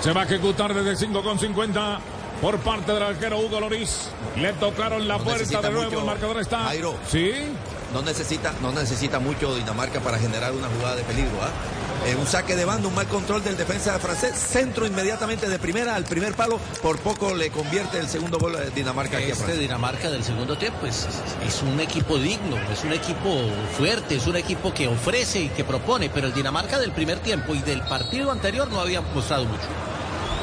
Se 0.00 0.12
va 0.12 0.22
a 0.22 0.24
ejecutar 0.24 0.72
desde 0.72 0.96
5 0.96 1.22
con 1.22 1.38
50 1.38 1.98
por 2.40 2.58
parte 2.58 2.92
del 2.92 3.02
arquero 3.02 3.40
Hugo 3.40 3.58
Loris. 3.58 4.10
Le 4.36 4.52
tocaron 4.54 5.08
la 5.08 5.18
No 5.18 5.24
puerta 5.24 5.60
de 5.60 5.70
nuevo, 5.70 5.84
mucho, 5.84 6.00
el 6.00 6.06
marcador 6.06 6.40
está. 6.40 6.64
Jairo. 6.64 6.94
Sí. 7.08 7.32
No 7.92 8.02
necesita, 8.02 8.54
no 8.62 8.72
necesita 8.72 9.18
mucho 9.18 9.54
Dinamarca 9.54 10.00
para 10.00 10.18
generar 10.18 10.52
una 10.52 10.68
jugada 10.68 10.96
de 10.96 11.02
peligro. 11.02 11.32
¿ah? 11.42 11.50
Eh, 12.06 12.16
un 12.16 12.26
saque 12.26 12.56
de 12.56 12.64
banda, 12.64 12.88
un 12.88 12.94
mal 12.94 13.06
control 13.06 13.44
del 13.44 13.56
defensa 13.56 13.96
francés, 14.00 14.34
centro 14.36 14.86
inmediatamente 14.86 15.48
de 15.48 15.58
primera 15.60 15.94
al 15.94 16.04
primer 16.04 16.34
palo, 16.34 16.58
por 16.82 16.98
poco 16.98 17.32
le 17.32 17.50
convierte 17.50 17.98
el 17.98 18.08
segundo 18.08 18.38
gol 18.38 18.54
de 18.54 18.70
Dinamarca 18.70 19.18
aquí 19.18 19.30
a 19.30 19.34
Este. 19.34 19.56
Dinamarca 19.56 20.10
del 20.10 20.24
segundo 20.24 20.58
tiempo 20.58 20.86
es, 20.86 21.06
es 21.46 21.62
un 21.62 21.78
equipo 21.78 22.18
digno, 22.18 22.56
es 22.72 22.82
un 22.82 22.92
equipo 22.92 23.38
fuerte, 23.76 24.16
es 24.16 24.26
un 24.26 24.36
equipo 24.36 24.74
que 24.74 24.88
ofrece 24.88 25.42
y 25.42 25.48
que 25.50 25.62
propone, 25.62 26.10
pero 26.10 26.26
el 26.26 26.34
Dinamarca 26.34 26.80
del 26.80 26.90
primer 26.90 27.20
tiempo 27.20 27.54
y 27.54 27.60
del 27.60 27.82
partido 27.82 28.32
anterior 28.32 28.68
no 28.68 28.80
habían 28.80 29.04
mostrado 29.14 29.44
mucho. 29.44 29.62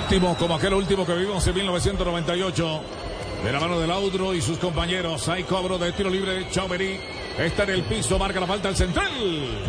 Último, 0.03 0.37
como 0.37 0.55
aquel 0.55 0.73
último 0.73 1.05
que 1.05 1.13
vivimos 1.13 1.45
en 1.45 1.55
1998. 1.55 2.81
De 3.43 3.53
la 3.53 3.59
mano 3.61 3.79
del 3.79 3.89
Audro 3.89 4.33
y 4.33 4.41
sus 4.41 4.57
compañeros. 4.57 5.29
Hay 5.29 5.43
cobro 5.43 5.77
de 5.77 5.93
tiro 5.93 6.09
libre. 6.09 6.49
Chauvery 6.51 6.99
está 7.45 7.63
en 7.63 7.69
el 7.69 7.83
piso. 7.83 8.19
Marca 8.19 8.39
la 8.39 8.47
falta 8.47 8.67
al 8.67 8.75
central. 8.75 9.11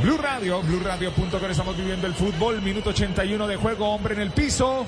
Blue 0.02 0.18
Radio, 0.18 0.60
Blue 0.62 0.80
Radio.com 0.80 1.51
estamos 1.51 1.76
viviendo 1.76 2.06
el 2.06 2.14
fútbol. 2.14 2.60
Minuto 2.62 2.90
81 2.90 3.47
de 3.47 3.56
juego, 3.56 3.88
hombre 3.90 4.14
en 4.14 4.20
el 4.20 4.30
piso. 4.30 4.84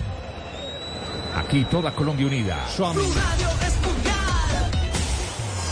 Aquí 1.36 1.64
toda 1.64 1.92
Colombia 1.92 2.26
unida. 2.26 2.59
Blue 2.76 3.12
Radio 3.14 3.48
es 3.66 3.76
mundial. 3.86 4.70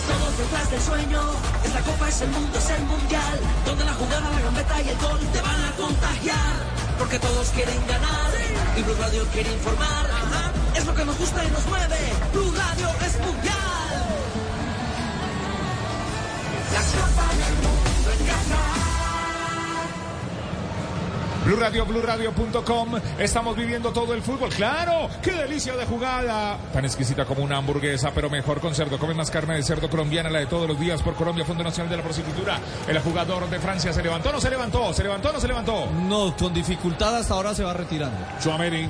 Todos 0.08 0.38
detrás 0.38 0.70
del 0.70 0.80
sueño. 0.80 1.20
Esta 1.64 1.80
copa 1.80 2.08
es 2.08 2.20
el 2.22 2.30
mundo, 2.30 2.58
es 2.58 2.70
el 2.70 2.82
mundial. 2.84 3.40
Donde 3.66 3.84
la 3.84 3.92
jugada, 3.94 4.30
la 4.30 4.40
gambeta 4.40 4.82
y 4.82 4.88
el 4.88 4.98
gol 4.98 5.18
te 5.32 5.40
van 5.40 5.64
a 5.64 5.72
contagiar. 5.72 6.80
Porque 6.98 7.18
todos 7.18 7.48
quieren 7.50 7.86
ganar. 7.86 8.30
Y 8.76 8.82
Blue 8.82 8.96
Radio 8.98 9.26
quiere 9.32 9.52
informar. 9.52 10.10
Ajá. 10.10 10.52
Es 10.76 10.86
lo 10.86 10.94
que 10.94 11.04
nos 11.04 11.18
gusta 11.18 11.44
y 11.44 11.50
nos 11.50 11.66
mueve. 11.66 11.98
Blue 12.32 12.52
Radio 12.56 12.88
es 13.04 13.18
mundial. 13.18 13.69
La 16.72 16.80
copa 16.80 17.34
del 17.34 17.54
mundo 17.54 18.10
en 18.18 18.26
casa. 18.26 18.90
Blue 21.44 21.56
Radio, 21.56 21.86
BlueRadio.com. 21.86 23.00
Estamos 23.18 23.56
viviendo 23.56 23.92
todo 23.92 24.14
el 24.14 24.22
fútbol. 24.22 24.50
¡Claro! 24.50 25.08
¡Qué 25.22 25.32
delicia 25.32 25.74
de 25.74 25.86
jugada! 25.86 26.58
Tan 26.72 26.84
exquisita 26.84 27.24
como 27.24 27.42
una 27.42 27.56
hamburguesa, 27.56 28.12
pero 28.14 28.28
mejor 28.28 28.60
con 28.60 28.74
cerdo. 28.74 28.98
Come 28.98 29.14
más 29.14 29.30
carne 29.30 29.56
de 29.56 29.62
cerdo 29.62 29.88
colombiana, 29.88 30.28
la 30.28 30.40
de 30.40 30.46
todos 30.46 30.68
los 30.68 30.78
días 30.78 31.02
por 31.02 31.14
Colombia, 31.14 31.44
Fondo 31.44 31.64
Nacional 31.64 31.90
de 31.90 31.96
la 31.96 32.02
Porcicultura. 32.02 32.60
El 32.86 32.98
jugador 33.00 33.48
de 33.48 33.58
Francia 33.58 33.92
se 33.92 34.02
levantó, 34.02 34.30
no 34.32 34.40
se 34.40 34.50
levantó, 34.50 34.92
se 34.92 35.02
levantó, 35.02 35.32
no 35.32 35.40
se 35.40 35.48
levantó. 35.48 35.86
No, 35.90 36.36
con 36.36 36.52
dificultad 36.52 37.16
hasta 37.16 37.34
ahora 37.34 37.54
se 37.54 37.64
va 37.64 37.72
retirando. 37.72 38.18
Chuameri. 38.40 38.88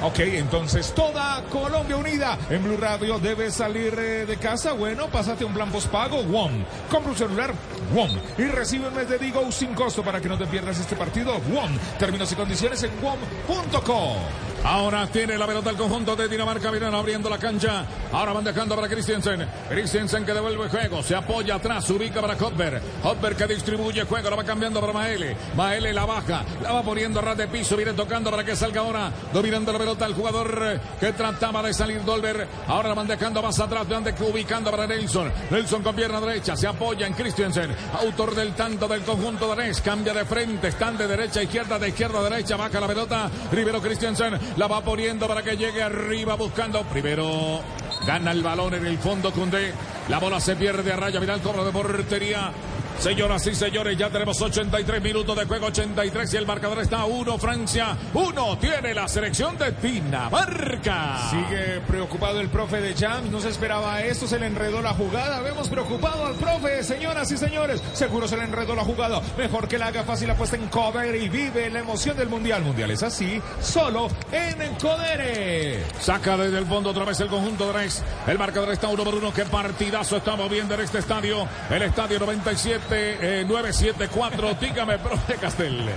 Ok, 0.00 0.20
entonces 0.20 0.94
toda 0.94 1.42
Colombia 1.50 1.96
unida 1.96 2.38
en 2.50 2.62
Blue 2.62 2.76
Radio 2.76 3.18
debe 3.18 3.50
salir 3.50 3.94
eh, 3.98 4.26
de 4.26 4.36
casa. 4.36 4.72
Bueno, 4.72 5.08
pásate 5.08 5.44
un 5.44 5.52
plan 5.52 5.72
postpago, 5.72 6.22
WOM. 6.22 6.52
Compra 6.88 7.10
un 7.10 7.16
celular, 7.18 7.52
WOM. 7.92 8.10
Y 8.38 8.44
recibe 8.44 8.86
un 8.88 8.94
mes 8.94 9.08
de 9.08 9.18
Digo 9.18 9.50
sin 9.50 9.74
costo 9.74 10.04
para 10.04 10.20
que 10.20 10.28
no 10.28 10.38
te 10.38 10.46
pierdas 10.46 10.78
este 10.78 10.94
partido, 10.94 11.32
WOM. 11.52 11.76
Términos 11.98 12.30
y 12.30 12.36
condiciones 12.36 12.80
en 12.84 12.92
WOM.com. 13.02 14.18
Ahora 14.64 15.06
tiene 15.06 15.38
la 15.38 15.46
pelota 15.46 15.70
el 15.70 15.76
conjunto 15.76 16.14
de 16.16 16.28
Dinamarca. 16.28 16.70
Miren 16.70 16.94
abriendo 16.94 17.30
la 17.30 17.38
cancha. 17.38 17.84
Ahora 18.12 18.32
van 18.32 18.44
dejando 18.44 18.74
para 18.74 18.88
Christiansen. 18.88 19.46
Christiansen 19.68 20.24
que 20.24 20.32
devuelve 20.34 20.64
el 20.64 20.70
juego. 20.70 21.02
Se 21.02 21.14
apoya 21.14 21.54
atrás. 21.54 21.88
Ubica 21.90 22.20
para 22.20 22.34
Hotberg. 22.36 22.80
Hotberg 23.02 23.36
que 23.36 23.46
distribuye 23.46 24.04
juego. 24.04 24.28
La 24.30 24.36
va 24.36 24.44
cambiando 24.44 24.80
para 24.80 24.92
Maele. 24.92 25.36
Maele 25.56 25.92
la 25.92 26.04
baja. 26.04 26.44
La 26.62 26.72
va 26.72 26.82
poniendo 26.82 27.20
a 27.20 27.22
ras 27.22 27.36
de 27.36 27.46
piso. 27.48 27.76
Viene 27.76 27.92
tocando 27.94 28.30
para 28.30 28.44
que 28.44 28.56
salga 28.56 28.80
ahora. 28.80 29.10
Dominando 29.32 29.72
la 29.72 29.78
pelota 29.78 30.04
el 30.06 30.14
jugador 30.14 30.80
que 31.00 31.12
trataba 31.12 31.62
de 31.62 31.72
salir 31.72 32.04
Dolber. 32.04 32.46
Ahora 32.66 32.88
la 32.88 32.94
van 32.94 33.06
dejando 33.06 33.40
más 33.42 33.58
atrás. 33.60 33.88
Van 33.88 34.04
de- 34.04 34.14
ubicando 34.20 34.70
para 34.70 34.86
Nelson. 34.86 35.32
Nelson 35.50 35.82
con 35.82 35.94
pierna 35.94 36.20
derecha. 36.20 36.56
Se 36.56 36.66
apoya 36.66 37.06
en 37.06 37.14
Christiansen. 37.14 37.74
Autor 38.00 38.34
del 38.34 38.52
tanto 38.54 38.86
del 38.88 39.02
conjunto 39.02 39.48
danés. 39.48 39.80
Cambia 39.80 40.12
de 40.12 40.24
frente. 40.24 40.68
Están 40.68 40.98
de 40.98 41.06
derecha 41.06 41.40
a 41.40 41.42
izquierda. 41.44 41.78
De 41.78 41.88
izquierda 41.88 42.18
a 42.18 42.22
derecha. 42.28 42.56
Baja 42.56 42.80
la 42.80 42.86
pelota. 42.86 43.30
Rivero 43.52 43.80
Christiansen. 43.80 44.38
La 44.56 44.66
va 44.66 44.82
poniendo 44.82 45.26
para 45.28 45.42
que 45.42 45.56
llegue 45.56 45.82
arriba 45.82 46.34
buscando. 46.34 46.82
Primero 46.84 47.60
gana 48.06 48.32
el 48.32 48.42
balón 48.42 48.74
en 48.74 48.86
el 48.86 48.98
fondo 48.98 49.32
Cundé. 49.32 49.72
La 50.08 50.18
bola 50.18 50.40
se 50.40 50.56
pierde 50.56 50.92
a 50.92 50.96
raya. 50.96 51.20
Mira 51.20 51.34
el 51.34 51.42
de 51.42 51.72
portería. 51.72 52.52
Señoras 52.98 53.46
y 53.46 53.54
señores, 53.54 53.96
ya 53.96 54.10
tenemos 54.10 54.42
83 54.42 55.00
minutos 55.00 55.36
de 55.36 55.44
juego, 55.44 55.66
83 55.66 56.34
y 56.34 56.36
el 56.36 56.46
marcador 56.46 56.80
está 56.80 57.04
1 57.04 57.38
Francia, 57.38 57.96
1 58.12 58.58
tiene 58.58 58.92
la 58.92 59.06
selección 59.06 59.56
de 59.56 59.70
Dinamarca. 59.70 61.30
Sigue 61.30 61.80
preocupado 61.86 62.40
el 62.40 62.48
profe 62.48 62.80
de 62.80 62.94
Jam, 62.94 63.30
no 63.30 63.40
se 63.40 63.50
esperaba 63.50 64.02
esto, 64.02 64.26
se 64.26 64.40
le 64.40 64.46
enredó 64.46 64.82
la 64.82 64.94
jugada. 64.94 65.40
Vemos 65.42 65.68
preocupado 65.68 66.26
al 66.26 66.34
profe, 66.34 66.82
señoras 66.82 67.30
y 67.30 67.36
señores. 67.36 67.80
Seguro 67.92 68.26
se 68.26 68.36
le 68.36 68.44
enredó 68.44 68.74
la 68.74 68.82
jugada. 68.82 69.22
Mejor 69.36 69.68
que 69.68 69.78
la 69.78 69.86
haga 69.86 70.02
fácil 70.02 70.30
apuesta 70.30 70.56
en 70.56 70.66
Cover 70.66 71.14
y 71.14 71.28
vive 71.28 71.70
la 71.70 71.78
emoción 71.78 72.16
del 72.16 72.28
Mundial. 72.28 72.62
Mundial 72.62 72.90
es 72.90 73.04
así, 73.04 73.40
solo 73.60 74.08
en 74.32 74.74
Codere. 74.74 75.84
Saca 76.00 76.36
desde 76.36 76.58
el 76.58 76.66
fondo 76.66 76.90
otra 76.90 77.04
vez 77.04 77.20
el 77.20 77.28
conjunto 77.28 77.68
de 77.68 77.72
Rex. 77.74 78.02
El 78.26 78.38
marcador 78.38 78.72
está 78.72 78.88
uno 78.88 79.04
por 79.04 79.14
uno. 79.14 79.32
Qué 79.32 79.44
partidazo 79.44 80.16
estamos 80.16 80.50
viendo 80.50 80.74
en 80.74 80.80
este 80.80 80.98
estadio. 80.98 81.46
El 81.70 81.82
estadio 81.82 82.18
97, 82.18 82.87
eh, 82.92 83.44
974. 83.46 84.54
Dígame, 84.60 84.98
profe 84.98 85.34
Castel. 85.34 85.88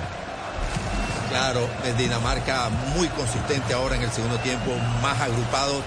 Claro, 1.30 1.68
Dinamarca 1.97 2.69
muy 2.95 3.07
consistente 3.07 3.73
ahora 3.73 3.95
en 3.95 4.03
el 4.03 4.11
segundo 4.11 4.38
tiempo, 4.39 4.72
más 5.01 5.22
agrupado, 5.22 5.81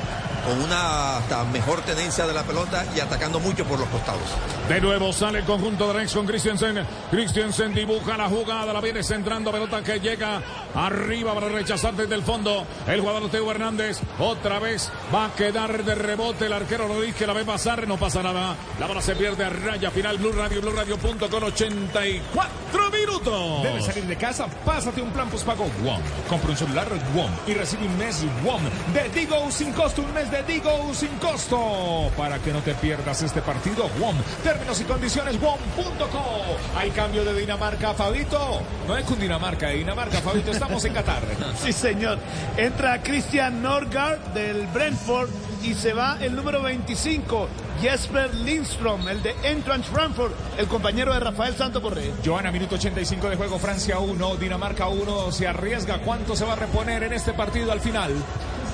con 0.44 0.60
una 0.60 1.18
hasta 1.18 1.44
mejor 1.44 1.80
tenencia 1.82 2.26
de 2.26 2.34
la 2.34 2.42
pelota 2.42 2.84
y 2.94 3.00
atacando 3.00 3.40
mucho 3.40 3.64
por 3.64 3.78
los 3.78 3.88
costados. 3.88 4.22
De 4.68 4.80
nuevo 4.80 5.12
sale 5.12 5.40
el 5.40 5.44
conjunto 5.44 5.88
de 5.88 6.00
Rex 6.00 6.14
con 6.14 6.26
Christiansen. 6.26 6.86
Christiansen 7.10 7.74
dibuja 7.74 8.16
la 8.16 8.28
jugada, 8.28 8.72
la 8.72 8.80
viene 8.80 9.02
centrando, 9.02 9.50
pelota 9.50 9.82
que 9.82 10.00
llega 10.00 10.42
arriba 10.74 11.34
para 11.34 11.48
rechazar 11.48 11.94
desde 11.94 12.14
el 12.14 12.22
fondo. 12.22 12.66
El 12.86 13.00
jugador 13.00 13.30
Teo 13.30 13.50
Hernández 13.50 14.00
otra 14.18 14.58
vez 14.58 14.90
va 15.14 15.26
a 15.26 15.34
quedar 15.34 15.84
de 15.84 15.94
rebote. 15.94 16.46
El 16.46 16.52
arquero 16.52 16.88
Rodríguez 16.88 17.16
que 17.16 17.26
la 17.26 17.32
ve 17.32 17.44
pasar, 17.44 17.86
no 17.86 17.96
pasa 17.96 18.22
nada. 18.22 18.56
La 18.78 18.86
bola 18.86 19.00
se 19.00 19.16
pierde 19.16 19.44
a 19.44 19.50
raya 19.50 19.90
final. 19.90 20.18
Blue 20.18 20.32
Radio, 20.32 20.60
Blue 20.60 20.72
Radio 20.72 20.98
punto 20.98 21.28
con 21.28 21.44
84 21.44 22.90
minutos. 22.90 23.62
Debes 23.62 23.84
salir 23.84 24.04
de 24.04 24.16
casa, 24.16 24.46
pásate 24.64 25.00
un 25.00 25.10
plan 25.10 25.28
postpago 25.28 25.66
WOM. 25.82 26.00
Compra 26.28 26.50
un 26.50 26.56
celular 26.56 26.88
WOM 27.14 27.30
y 27.46 27.54
recibe 27.54 27.86
un 27.86 27.98
mes 27.98 28.24
WOM 28.44 28.62
de 28.92 29.08
Digo 29.14 29.50
sin 29.50 29.72
costo, 29.72 30.02
un 30.02 30.12
mes 30.12 30.30
de 30.30 30.33
Digo 30.42 30.92
sin 30.92 31.16
costo. 31.18 32.10
Para 32.16 32.38
que 32.38 32.52
no 32.52 32.60
te 32.60 32.74
pierdas 32.74 33.22
este 33.22 33.40
partido, 33.40 33.88
WOM. 33.98 34.16
Términos 34.42 34.80
y 34.80 34.84
condiciones 34.84 35.40
WOM.co. 35.40 36.78
Hay 36.78 36.90
cambio 36.90 37.24
de 37.24 37.32
Dinamarca, 37.40 37.94
Fabito. 37.94 38.60
No 38.86 38.96
es 38.96 39.04
con 39.04 39.18
Dinamarca, 39.18 39.68
de 39.68 39.76
Dinamarca, 39.76 40.20
Fabito. 40.20 40.50
Estamos 40.50 40.84
en 40.84 40.92
Qatar. 40.92 41.22
Sí, 41.62 41.72
señor. 41.72 42.18
Entra 42.56 43.02
Christian 43.02 43.62
Norgard 43.62 44.18
del 44.34 44.66
Brentford 44.66 45.30
y 45.62 45.74
se 45.74 45.92
va 45.94 46.18
el 46.20 46.36
número 46.36 46.62
25, 46.62 47.48
Jesper 47.80 48.34
Lindstrom, 48.34 49.08
el 49.08 49.22
de 49.22 49.34
Entrance 49.44 49.90
Frankfurt, 49.90 50.34
el 50.58 50.66
compañero 50.66 51.14
de 51.14 51.20
Rafael 51.20 51.54
Santo 51.54 51.80
Borré. 51.80 52.12
Joana, 52.24 52.52
minuto 52.52 52.74
85 52.74 53.30
de 53.30 53.36
juego, 53.36 53.58
Francia 53.58 53.98
1, 53.98 54.36
Dinamarca 54.36 54.88
1. 54.88 55.32
Se 55.32 55.46
arriesga. 55.46 55.98
¿Cuánto 56.00 56.36
se 56.36 56.44
va 56.44 56.52
a 56.52 56.56
reponer 56.56 57.04
en 57.04 57.14
este 57.14 57.32
partido 57.32 57.72
al 57.72 57.80
final? 57.80 58.12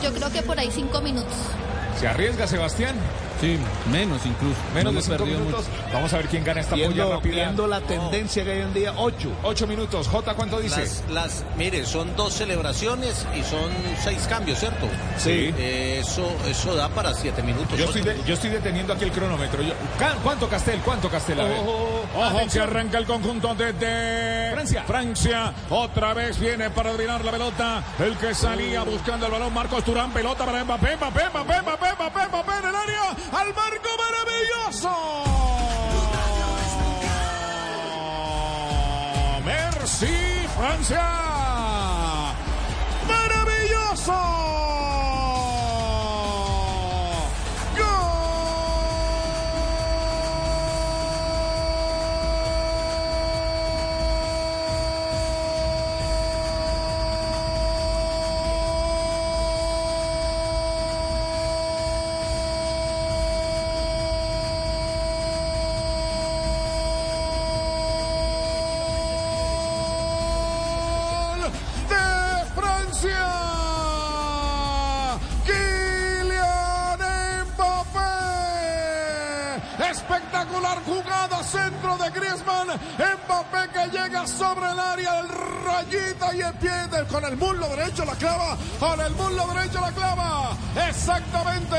Yo 0.02 0.12
creo 0.12 0.31
que 0.32 0.43
por 0.43 0.59
ahí 0.59 0.70
cinco 0.70 1.01
minutos. 1.01 1.36
¿Se 1.98 2.09
arriesga 2.09 2.47
Sebastián? 2.47 2.97
Sí, 3.41 3.59
menos 3.91 4.21
incluso. 4.27 4.57
Menos 4.75 4.93
No 4.93 5.01
de 5.01 5.07
cinco 5.07 5.25
minutos. 5.27 5.65
Vamos 5.93 6.12
a 6.12 6.17
ver 6.19 6.29
quién 6.29 6.45
gana 6.45 6.61
esta 6.61 6.75
polla 6.77 6.89
Viendo, 6.89 7.12
rápida. 7.15 7.35
viendo 7.35 7.67
la 7.67 7.81
tendencia 7.81 8.45
que 8.45 8.51
hay 8.53 8.59
hoy 8.59 8.65
en 8.65 8.75
día, 8.75 8.93
8. 8.97 9.29
Ocho 9.43 9.67
minutos. 9.67 10.09
J, 10.09 10.35
¿cuánto 10.35 10.61
dice? 10.61 10.81
Las, 10.81 11.05
las- 11.11 11.45
mire, 11.57 11.87
son 11.87 12.15
dos 12.17 12.35
celebraciones 12.35 13.27
y 13.35 13.43
son 13.43 13.71
seis 14.03 14.27
cambios, 14.29 14.59
¿cierto? 14.59 14.87
Sí. 15.17 15.53
Eh, 15.57 16.01
eso, 16.03 16.31
eso 16.49 16.75
da 16.75 16.89
para 16.91 17.15
siete 17.15 17.43
minutos. 17.43 17.79
Yo 17.79 17.87
ocho 17.89 17.99
estoy, 17.99 18.15
de- 18.15 18.25
yo 18.25 18.35
estoy 18.35 18.51
deteniendo 18.51 18.93
aquí 18.93 19.05
el 19.05 19.12
cronómetro. 19.12 19.62
Yo- 19.62 19.73
¿Cuánto 20.23 20.49
Castel? 20.49 20.81
¿Cuánto 20.81 21.09
Castel? 21.09 21.41
A 21.41 21.45
ver. 21.45 21.59
Ojo, 21.61 22.47
que 22.53 22.61
arranca 22.61 22.99
el 22.99 23.07
conjunto 23.07 23.55
de, 23.55 23.73
de 23.73 24.51
Francia. 24.53 24.85
Francia. 24.87 25.53
Otra 25.71 26.12
vez 26.15 26.39
viene 26.39 26.69
para 26.71 26.93
dominar 26.93 27.25
la 27.25 27.31
pelota. 27.33 27.83
El 27.99 28.17
que 28.19 28.35
salía 28.35 28.83
buscando 28.83 29.27
el 29.27 29.33
balón, 29.33 29.55
Marcos 29.55 29.83
Turán. 29.85 30.11
Pelota 30.12 30.45
para 30.45 30.62
Mbappé, 30.65 30.97
Mbappé, 30.97 31.21
Mbappé, 31.31 31.62
Mbappé, 31.62 31.87
Mbappé, 31.97 32.29
Mbappé 32.29 32.53
en 32.62 32.69
el 32.69 32.75
área. 32.77 33.01
Al 33.32 33.55
marco 33.55 33.90
maravilloso. 34.02 34.90
Merci, 39.44 40.47
Francia. 40.57 41.07
Maravilloso. 43.07 44.12
Centro 81.91 82.05
de 82.05 82.11
Griezmann. 82.11 82.69
Mbappé 82.69 83.73
que 83.73 83.97
llega 83.97 84.27
sobre 84.27 84.71
el 84.71 84.79
área, 84.79 85.21
el 85.21 85.29
rayita 85.29 86.35
y 86.35 86.41
el 86.41 86.55
pie 86.55 86.71
con 87.11 87.25
el 87.25 87.37
muslo 87.37 87.69
derecho 87.69 88.05
la 88.05 88.15
clava. 88.15 88.57
Con 88.79 89.01
el 89.01 89.12
muslo 89.12 89.47
derecho 89.49 89.81
la 89.81 89.93
clava. 89.93 90.57
Exactamente 90.89 91.77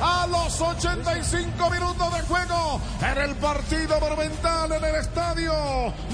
a 0.00 0.26
los 0.26 0.60
85 0.60 1.70
minutos 1.70 2.14
de 2.14 2.22
juego 2.22 2.80
en 3.00 3.18
el 3.18 3.34
partido 3.36 4.00
monumental 4.00 4.72
en 4.72 4.84
el 4.84 4.94
estadio 4.96 5.52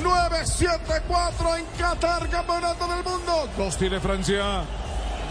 974 0.02 1.56
en 1.56 1.64
Qatar, 1.78 2.28
campeonato 2.28 2.88
del 2.88 3.04
mundo. 3.04 3.48
Dos 3.56 3.76
tiene 3.76 4.00
Francia. 4.00 4.62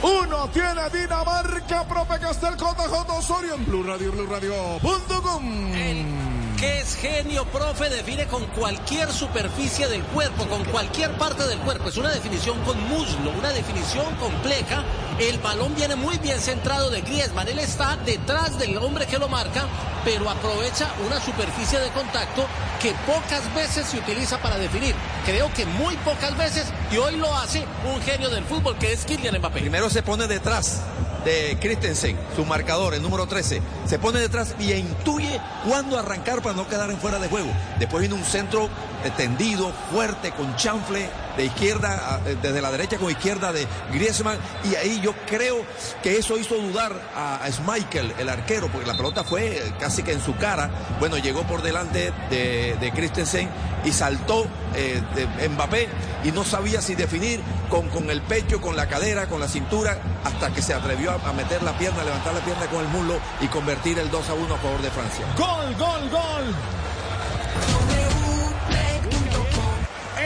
Uno 0.03 0.49
tiene 0.49 0.89
Dinamarca, 0.91 1.87
profe 1.87 2.19
Castel 2.19 2.55
JJ 2.55 3.09
Osorio 3.17 3.55
en 3.55 3.65
Blue 3.65 3.83
Radio, 3.83 4.11
Blue 4.11 4.27
Radio.com. 4.27 6.24
Que 6.59 6.79
es 6.79 6.95
genio, 6.95 7.43
profe, 7.45 7.89
define 7.89 8.27
con 8.27 8.45
cualquier 8.47 9.11
superficie 9.11 9.89
del 9.89 10.01
cuerpo, 10.03 10.45
con 10.47 10.63
cualquier 10.65 11.11
parte 11.17 11.45
del 11.47 11.59
cuerpo. 11.59 11.89
Es 11.89 11.97
una 11.97 12.09
definición 12.09 12.57
con 12.63 12.81
muslo, 12.87 13.31
una 13.37 13.49
definición 13.49 14.15
compleja. 14.15 14.85
El 15.19 15.37
balón 15.39 15.75
viene 15.75 15.95
muy 15.95 16.17
bien 16.19 16.39
centrado 16.39 16.89
de 16.89 17.01
Griezmann. 17.01 17.49
Él 17.49 17.59
está 17.59 17.97
detrás 17.97 18.57
del 18.57 18.77
hombre 18.77 19.05
que 19.05 19.19
lo 19.19 19.27
marca, 19.27 19.65
pero 20.05 20.29
aprovecha 20.29 20.93
una 21.05 21.19
superficie 21.19 21.77
de 21.77 21.89
contacto 21.89 22.45
que 22.81 22.93
pocas 23.05 23.53
veces 23.53 23.87
se 23.87 23.97
utiliza 23.97 24.41
para 24.41 24.57
definir. 24.57 24.95
Creo 25.25 25.51
que 25.53 25.65
muy 25.65 25.97
pocas 25.97 26.37
veces, 26.37 26.67
y 26.89 26.97
hoy 26.97 27.17
lo 27.17 27.35
hace 27.35 27.65
un 27.93 28.01
genio 28.01 28.29
del 28.29 28.45
fútbol 28.45 28.77
que 28.77 28.93
es 28.93 29.03
Kylian 29.03 29.39
Mbappé. 29.39 29.59
Primero 29.59 29.89
se 29.89 30.03
pone 30.03 30.25
detrás 30.27 30.81
de 31.25 31.57
Christensen, 31.59 32.15
su 32.35 32.45
marcador, 32.45 32.93
el 32.93 33.01
número 33.01 33.25
13. 33.25 33.59
Se 33.87 33.97
pone 33.97 34.19
detrás 34.19 34.55
y 34.59 34.73
intuye 34.73 35.41
cuándo 35.67 35.97
arrancar 35.97 36.43
para 36.45 36.55
no 36.55 36.67
quedar 36.67 36.91
en 36.91 36.99
fuera 36.99 37.17
de 37.17 37.27
juego. 37.27 37.49
Después 37.79 38.01
viene 38.01 38.13
un 38.13 38.23
centro 38.23 38.69
eh, 39.03 39.11
tendido, 39.17 39.73
fuerte, 39.91 40.31
con 40.31 40.55
chanfle 40.55 41.09
de 41.37 41.45
izquierda, 41.45 42.21
eh, 42.25 42.37
desde 42.41 42.61
la 42.61 42.71
derecha 42.71 42.97
con 42.97 43.09
izquierda 43.09 43.51
de 43.51 43.67
Griezmann. 43.91 44.37
Y 44.63 44.75
ahí 44.75 45.01
yo 45.01 45.13
creo 45.27 45.65
que 46.01 46.17
eso 46.17 46.37
hizo 46.37 46.55
dudar 46.55 46.93
a, 47.15 47.45
Schmeichel, 47.51 48.13
el 48.17 48.29
arquero, 48.29 48.67
porque 48.69 48.87
la 48.87 48.95
pelota 48.95 49.23
fue 49.23 49.57
eh, 49.57 49.73
casi 49.79 50.03
que 50.03 50.13
en 50.13 50.21
su 50.21 50.35
cara. 50.35 50.69
Bueno, 50.99 51.17
llegó 51.17 51.43
por 51.43 51.61
delante 51.61 52.11
de, 52.29 52.77
de 52.79 52.91
Christensen 52.91 53.49
y 53.83 53.91
saltó 53.91 54.45
eh, 54.75 55.01
Mbappé 55.49 55.87
y 56.23 56.31
no 56.31 56.43
sabía 56.43 56.81
si 56.81 56.95
definir 56.95 57.41
con, 57.69 57.89
con 57.89 58.09
el 58.09 58.21
pecho, 58.21 58.59
con 58.59 58.75
la 58.75 58.87
cadera, 58.87 59.27
con 59.27 59.39
la 59.39 59.47
cintura, 59.47 59.97
hasta 60.23 60.53
que 60.53 60.61
se 60.61 60.73
atrevió 60.73 61.11
a, 61.11 61.29
a 61.29 61.33
meter 61.33 61.61
la 61.63 61.77
pierna, 61.77 62.01
a 62.01 62.05
levantar 62.05 62.33
la 62.33 62.41
pierna 62.41 62.65
con 62.67 62.81
el 62.81 62.87
muslo 62.87 63.19
y 63.41 63.47
convertir 63.47 63.99
el 63.99 64.09
2 64.09 64.29
a 64.29 64.33
1 64.33 64.53
a 64.53 64.57
favor 64.57 64.81
de 64.81 64.89
Francia. 64.91 65.25
Gol, 65.37 65.75
gol, 65.75 66.09
gol. 66.09 66.84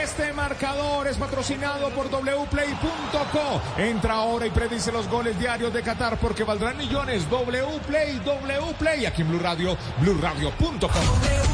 Este 0.09 0.33
marcador 0.33 1.07
es 1.07 1.17
patrocinado 1.17 1.91
por 1.91 2.07
wplay.co. 2.07 3.61
Entra 3.77 4.15
ahora 4.15 4.47
y 4.47 4.49
predice 4.49 4.91
los 4.91 5.07
goles 5.07 5.37
diarios 5.37 5.71
de 5.71 5.83
Qatar 5.83 6.17
porque 6.17 6.43
valdrán 6.43 6.77
millones. 6.77 7.27
Wplay, 7.29 8.19
Wplay. 8.19 9.05
Aquí 9.05 9.21
en 9.21 9.29
Blue 9.29 9.39
Radio, 9.39 9.77
blueradio.com. 10.01 11.48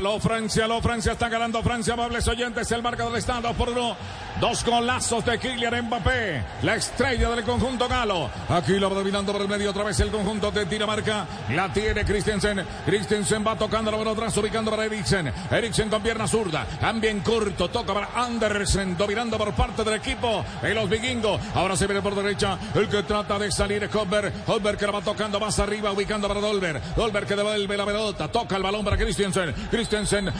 Aló 0.00 0.18
Francia, 0.18 0.64
aló 0.64 0.80
Francia, 0.80 1.12
está 1.12 1.28
ganando 1.28 1.62
Francia, 1.62 1.92
amables 1.92 2.26
oyentes, 2.26 2.72
el 2.72 2.82
marcador 2.82 3.18
está 3.18 3.38
2 3.38 3.54
por 3.54 3.68
1. 3.68 3.96
Dos 4.40 4.64
golazos 4.64 5.22
de 5.26 5.38
Kylian 5.38 5.84
Mbappé, 5.84 6.42
la 6.62 6.76
estrella 6.76 7.28
del 7.28 7.44
conjunto 7.44 7.86
galo. 7.86 8.30
Aquí 8.48 8.78
lo 8.78 8.88
va 8.88 8.96
dominando 8.96 9.32
por 9.32 9.42
el 9.42 9.48
medio 9.48 9.68
otra 9.68 9.84
vez 9.84 10.00
el 10.00 10.10
conjunto 10.10 10.50
de 10.50 10.64
Dinamarca. 10.64 11.26
La 11.50 11.70
tiene 11.70 12.06
Christensen. 12.06 12.64
Christensen 12.86 13.46
va 13.46 13.58
tocando 13.58 13.90
la 13.90 13.98
mano 13.98 14.12
atrás, 14.12 14.34
ubicando 14.38 14.70
para 14.70 14.86
Eriksen. 14.86 15.30
Eriksen 15.50 15.90
con 15.90 16.02
pierna 16.02 16.26
zurda, 16.26 16.64
también 16.80 17.20
corto, 17.20 17.68
toca 17.68 17.92
para 17.92 18.08
Andersen, 18.14 18.96
dominando 18.96 19.36
por 19.36 19.52
parte 19.52 19.84
del 19.84 19.96
equipo 19.96 20.42
de 20.62 20.74
los 20.74 20.88
vikingos. 20.88 21.38
Ahora 21.54 21.76
se 21.76 21.86
viene 21.86 22.00
por 22.00 22.14
derecha 22.14 22.56
el 22.74 22.88
que 22.88 23.02
trata 23.02 23.38
de 23.38 23.52
salir 23.52 23.84
es 23.84 23.94
Holberg. 23.94 24.32
Holberg 24.46 24.78
que 24.78 24.86
la 24.86 24.92
va 24.92 25.02
tocando 25.02 25.38
más 25.38 25.58
arriba, 25.58 25.92
ubicando 25.92 26.26
para 26.26 26.40
Dolber. 26.40 26.80
Dolber 26.96 27.26
que 27.26 27.36
devuelve 27.36 27.76
la 27.76 27.84
pelota, 27.84 28.28
toca 28.28 28.56
el 28.56 28.62
balón 28.62 28.86
para 28.86 28.96
Christensen. 28.96 29.52
Christensen 29.70 29.89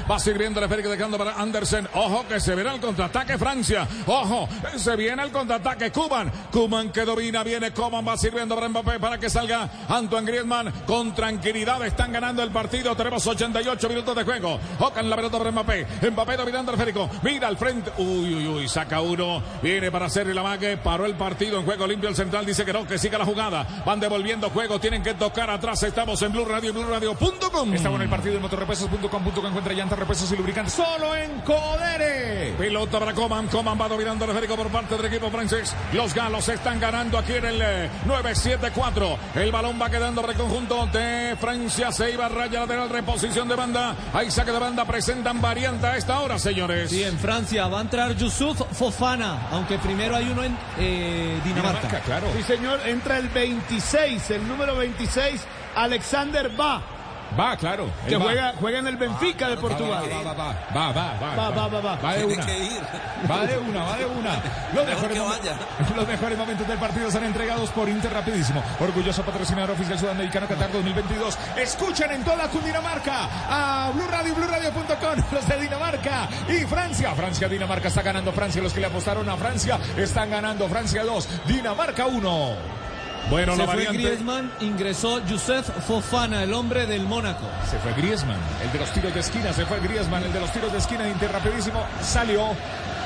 va 0.09 0.19
sirviendo 0.21 0.61
el 0.61 0.65
esférico 0.65 0.89
dejando 0.91 1.19
para 1.19 1.33
Andersen. 1.33 1.89
Ojo 1.95 2.25
que 2.29 2.39
se 2.39 2.55
verá 2.55 2.73
el 2.73 2.81
contraataque 2.81 3.37
Francia. 3.37 3.87
Ojo, 4.07 4.49
se 4.77 4.95
viene 4.95 5.23
el 5.25 5.33
contraataque 5.33 5.91
Kuman. 5.91 6.31
Kuman 6.53 6.93
que 6.93 7.05
domina, 7.05 7.43
viene 7.43 7.73
Coman, 7.73 8.07
va 8.07 8.17
sirviendo 8.17 8.55
para 8.55 8.69
Mbappé 8.69 9.01
para 9.01 9.19
que 9.19 9.29
salga 9.29 9.69
Antoine 9.89 10.31
Griezmann. 10.31 10.73
Con 10.87 11.15
tranquilidad 11.15 11.85
están 11.85 12.13
ganando 12.13 12.45
el 12.45 12.51
partido. 12.51 12.95
Tenemos 12.95 13.27
88 13.27 13.89
minutos 13.89 14.15
de 14.15 14.23
juego. 14.23 14.61
Ocan 14.79 15.11
la 15.11 15.17
pelota 15.17 15.39
para 15.39 15.51
Mbappé. 15.51 15.87
Mbappé 16.13 16.37
dominando 16.37 16.71
el 16.73 16.79
esférico. 16.79 17.11
Mira 17.23 17.49
al 17.49 17.57
frente. 17.57 17.91
Uy, 17.99 18.35
uy, 18.35 18.47
uy, 18.47 18.69
saca 18.69 19.01
uno. 19.01 19.43
Viene 19.63 19.91
para 19.91 20.07
hacer 20.07 20.29
la 20.29 20.45
mague. 20.45 20.77
Paró 20.77 21.07
el 21.07 21.15
partido 21.15 21.59
en 21.59 21.65
juego 21.65 21.89
limpio. 21.89 22.09
El 22.09 22.15
central 22.15 22.47
dice 22.47 22.65
que 22.65 22.73
no, 22.73 22.87
que 22.87 22.99
siga 22.99 23.19
la 23.19 23.25
jugada. 23.25 23.67
Van 23.85 23.99
devolviendo 23.99 24.49
juego. 24.51 24.79
Tienen 24.79 25.03
que 25.03 25.15
tocar 25.15 25.51
atrás. 25.51 25.83
Estamos 25.83 26.23
en 26.23 26.31
Blue 26.31 26.45
Radio, 26.45 26.73
Blue 26.73 26.85
Radio.com. 26.89 27.75
Está 27.75 27.89
bueno 27.89 28.05
el 28.05 28.11
partido 28.11 28.37
en 28.37 28.43
motorrepuestos.com.co. 29.41 29.49
Encuentra 29.49 29.73
llantas, 29.75 29.99
repuestos 29.99 30.33
y 30.33 30.37
lubricantes 30.37 30.75
solo 30.75 31.15
en 31.17 31.41
Codere. 31.41 32.55
Pelota 32.59 32.99
para 32.99 33.13
Coman. 33.15 33.47
Coman 33.49 33.81
va 33.81 33.89
dominando 33.89 34.25
el 34.25 34.31
esférico 34.31 34.57
por 34.57 34.69
parte 34.69 34.97
del 34.97 35.07
equipo 35.07 35.31
francés. 35.31 35.75
Los 35.93 36.15
galos 36.15 36.49
están 36.49 36.79
ganando 36.81 37.19
aquí 37.19 37.35
en 37.35 37.45
el 37.45 37.61
eh, 37.63 37.91
9-7-4. 38.07 39.17
El 39.35 39.53
balón 39.53 39.79
va 39.81 39.91
quedando 39.91 40.21
para 40.21 40.33
el 40.33 40.39
conjunto 40.39 40.87
de 40.87 41.37
Francia. 41.41 41.93
Se 41.93 42.11
iba 42.11 42.27
a 42.27 42.29
raya 42.29 42.61
lateral, 42.61 42.89
reposición 42.91 43.49
de 43.49 43.55
banda. 43.57 43.95
Hay 44.13 44.31
saque 44.31 44.53
de 44.53 44.59
banda. 44.59 44.85
Presentan 44.85 45.41
variante 45.41 45.87
a 45.87 45.97
esta 45.97 46.21
hora, 46.21 46.39
señores. 46.39 46.91
Sí, 46.91 47.03
en 47.03 47.19
Francia 47.19 47.67
va 47.69 47.79
a 47.79 47.83
entrar 47.83 48.15
Yusuf 48.17 48.61
Fofana, 48.73 49.49
aunque 49.51 49.79
primero 49.79 50.17
hay 50.17 50.29
uno 50.31 50.43
en 50.45 50.57
eh, 50.79 51.41
Dinamarca. 51.45 52.01
claro. 52.01 52.27
Sí, 52.37 52.43
señor, 52.43 52.81
entra 52.87 53.19
el 53.19 53.29
26, 53.29 54.31
el 54.31 54.49
número 54.49 54.77
26, 54.77 55.41
Alexander 55.77 56.51
Va, 56.61 56.83
Va, 57.39 57.57
claro. 57.57 57.89
que 58.09 58.17
juega, 58.17 58.55
juega 58.59 58.79
en 58.81 58.87
el 58.87 58.97
Benfica 58.97 59.49
de 59.49 59.57
Portugal. 59.57 60.05
Va, 60.11 60.23
va, 60.23 60.33
va, 60.33 60.55
va, 60.75 60.93
va, 60.95 61.15
va, 61.19 61.37
Va, 61.37 61.51
va, 61.51 61.69
va, 61.69 61.81
va. 61.81 61.97
Va 61.97 62.15
de 62.15 62.25
una. 62.25 62.47
Va 63.31 63.47
de 63.47 63.59
una, 63.59 63.85
va 63.85 63.97
de 63.97 64.07
una. 64.07 64.43
Los 64.75 64.87
mejores, 64.87 65.19
los 65.97 66.09
mejores 66.09 66.39
momentos 66.39 66.67
del 66.67 66.79
partido 66.79 67.11
son 67.11 67.25
entregados 67.25 67.71
por 67.71 67.89
Inter 67.89 68.13
Rapidísimo. 68.13 68.63
Orgulloso 68.81 69.23
patrocinador 69.23 69.71
oficial 69.73 69.99
sudamericano 69.99 70.47
Qatar 70.47 70.73
2022. 70.73 71.39
Escuchen 71.57 72.11
en 72.11 72.25
toda 72.25 72.49
Cundinamarca 72.49 73.29
a 73.49 73.91
Blue 73.95 74.07
Radio, 74.09 74.35
BlueRadio.com, 74.35 75.25
los 75.33 75.49
de 75.49 75.61
Dinamarca 75.61 76.29
y 76.49 76.65
Francia. 76.67 77.15
Francia, 77.15 77.49
Dinamarca 77.49 77.89
está 77.89 78.03
ganando 78.03 78.33
Francia. 78.33 78.63
Los 78.63 78.73
que 78.73 78.81
le 78.81 78.87
apostaron 78.87 79.29
a 79.29 79.37
Francia 79.37 79.79
están 79.97 80.31
ganando 80.31 80.69
Francia 80.69 81.05
2, 81.05 81.29
Dinamarca 81.47 82.07
1. 82.07 82.80
Bueno, 83.29 83.53
Se 83.53 83.59
la 83.59 83.65
fue 83.67 83.75
variante. 83.77 84.03
Griezmann, 84.03 84.53
ingresó 84.61 85.25
Youssef 85.27 85.69
Fofana, 85.87 86.43
el 86.43 86.53
hombre 86.53 86.87
del 86.87 87.03
Mónaco. 87.03 87.45
Se 87.71 87.79
fue 87.79 87.93
Griezmann, 87.95 88.41
el 88.65 88.73
de 88.73 88.79
los 88.79 88.91
tiros 88.93 89.15
de 89.15 89.21
esquina, 89.21 89.53
se 89.53 89.67
fue 89.67 89.79
Griezmann, 89.81 90.25
el 90.25 90.33
de 90.33 90.41
los 90.41 90.51
tiros 90.53 90.73
de 90.73 90.79
esquina, 90.79 91.09
Inter 91.09 91.31
rapidísimo, 91.31 91.85
salió, 92.03 92.49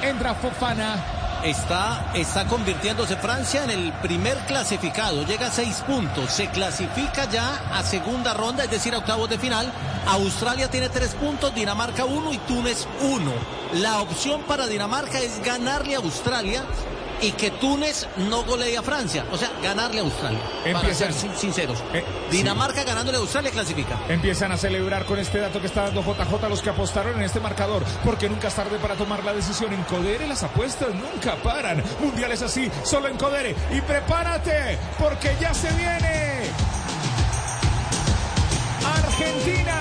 entra 0.03 0.35
Fofana. 0.35 0.97
Está, 1.45 2.07
está 2.15 2.47
convirtiéndose 2.47 3.16
Francia 3.16 3.65
en 3.65 3.70
el 3.70 3.93
primer 3.95 4.39
clasificado. 4.47 5.27
Llega 5.27 5.49
a 5.49 5.51
seis 5.51 5.82
puntos. 5.86 6.32
Se 6.32 6.49
clasifica 6.49 7.28
ya 7.31 7.61
a 7.70 7.82
segunda 7.82 8.32
ronda, 8.32 8.65
es 8.65 8.70
decir, 8.70 8.95
a 8.95 8.99
octavos 8.99 9.28
de 9.28 9.36
final. 9.36 9.70
Australia 10.07 10.70
tiene 10.70 10.89
tres 10.89 11.11
puntos, 11.15 11.55
Dinamarca 11.55 12.07
uno 12.07 12.32
y 12.32 12.39
Túnez 12.39 12.89
uno. 13.03 13.32
La 13.74 14.01
opción 14.01 14.41
para 14.45 14.66
Dinamarca 14.66 15.19
es 15.20 15.45
ganarle 15.45 15.97
a 15.97 15.99
Australia 15.99 16.62
y 17.20 17.32
que 17.32 17.51
Túnez 17.53 18.07
no 18.16 18.43
golee 18.45 18.77
a 18.77 18.82
Francia. 18.82 19.24
O 19.32 19.36
sea, 19.36 19.51
ganarle 19.62 20.01
a 20.01 20.03
Australia. 20.03 20.41
Para 20.65 20.78
Empiezan. 20.81 21.12
ser 21.12 21.12
sin- 21.12 21.36
sinceros. 21.36 21.78
Eh, 21.93 22.05
Dinamarca 22.31 22.85
ganándole 22.85 23.19
a 23.19 23.20
Australia 23.20 23.51
clasifica. 23.51 23.99
Empiezan 24.09 24.53
a 24.53 24.57
celebrar 24.57 25.05
con 25.05 25.19
este 25.19 25.39
dato 25.39 25.61
que 25.61 25.66
está 25.66 25.82
dando 25.85 26.03
JJ 26.03 26.49
los 26.49 26.62
que 26.62 26.70
apostaron 26.70 27.16
en 27.16 27.23
este 27.23 27.41
marcador, 27.41 27.82
porque 28.05 28.28
nunca 28.28 28.49
es 28.49 28.55
tarde 28.55 28.78
para 28.78 28.95
tomar 28.95 29.24
la 29.24 29.32
decisión. 29.32 29.73
En 29.73 29.82
Codere 29.85 30.27
las 30.27 30.43
apuestas 30.43 30.89
nunca 30.95 31.36
paran. 31.43 31.82
Mundiales 32.01 32.43
así, 32.43 32.70
solo 32.85 33.09
en 33.09 33.16
Codere. 33.16 33.55
Y 33.73 33.81
prepárate, 33.81 34.78
porque 34.99 35.35
ya 35.41 35.53
se 35.55 35.69
viene. 35.73 36.45
Argentina. 38.85 39.81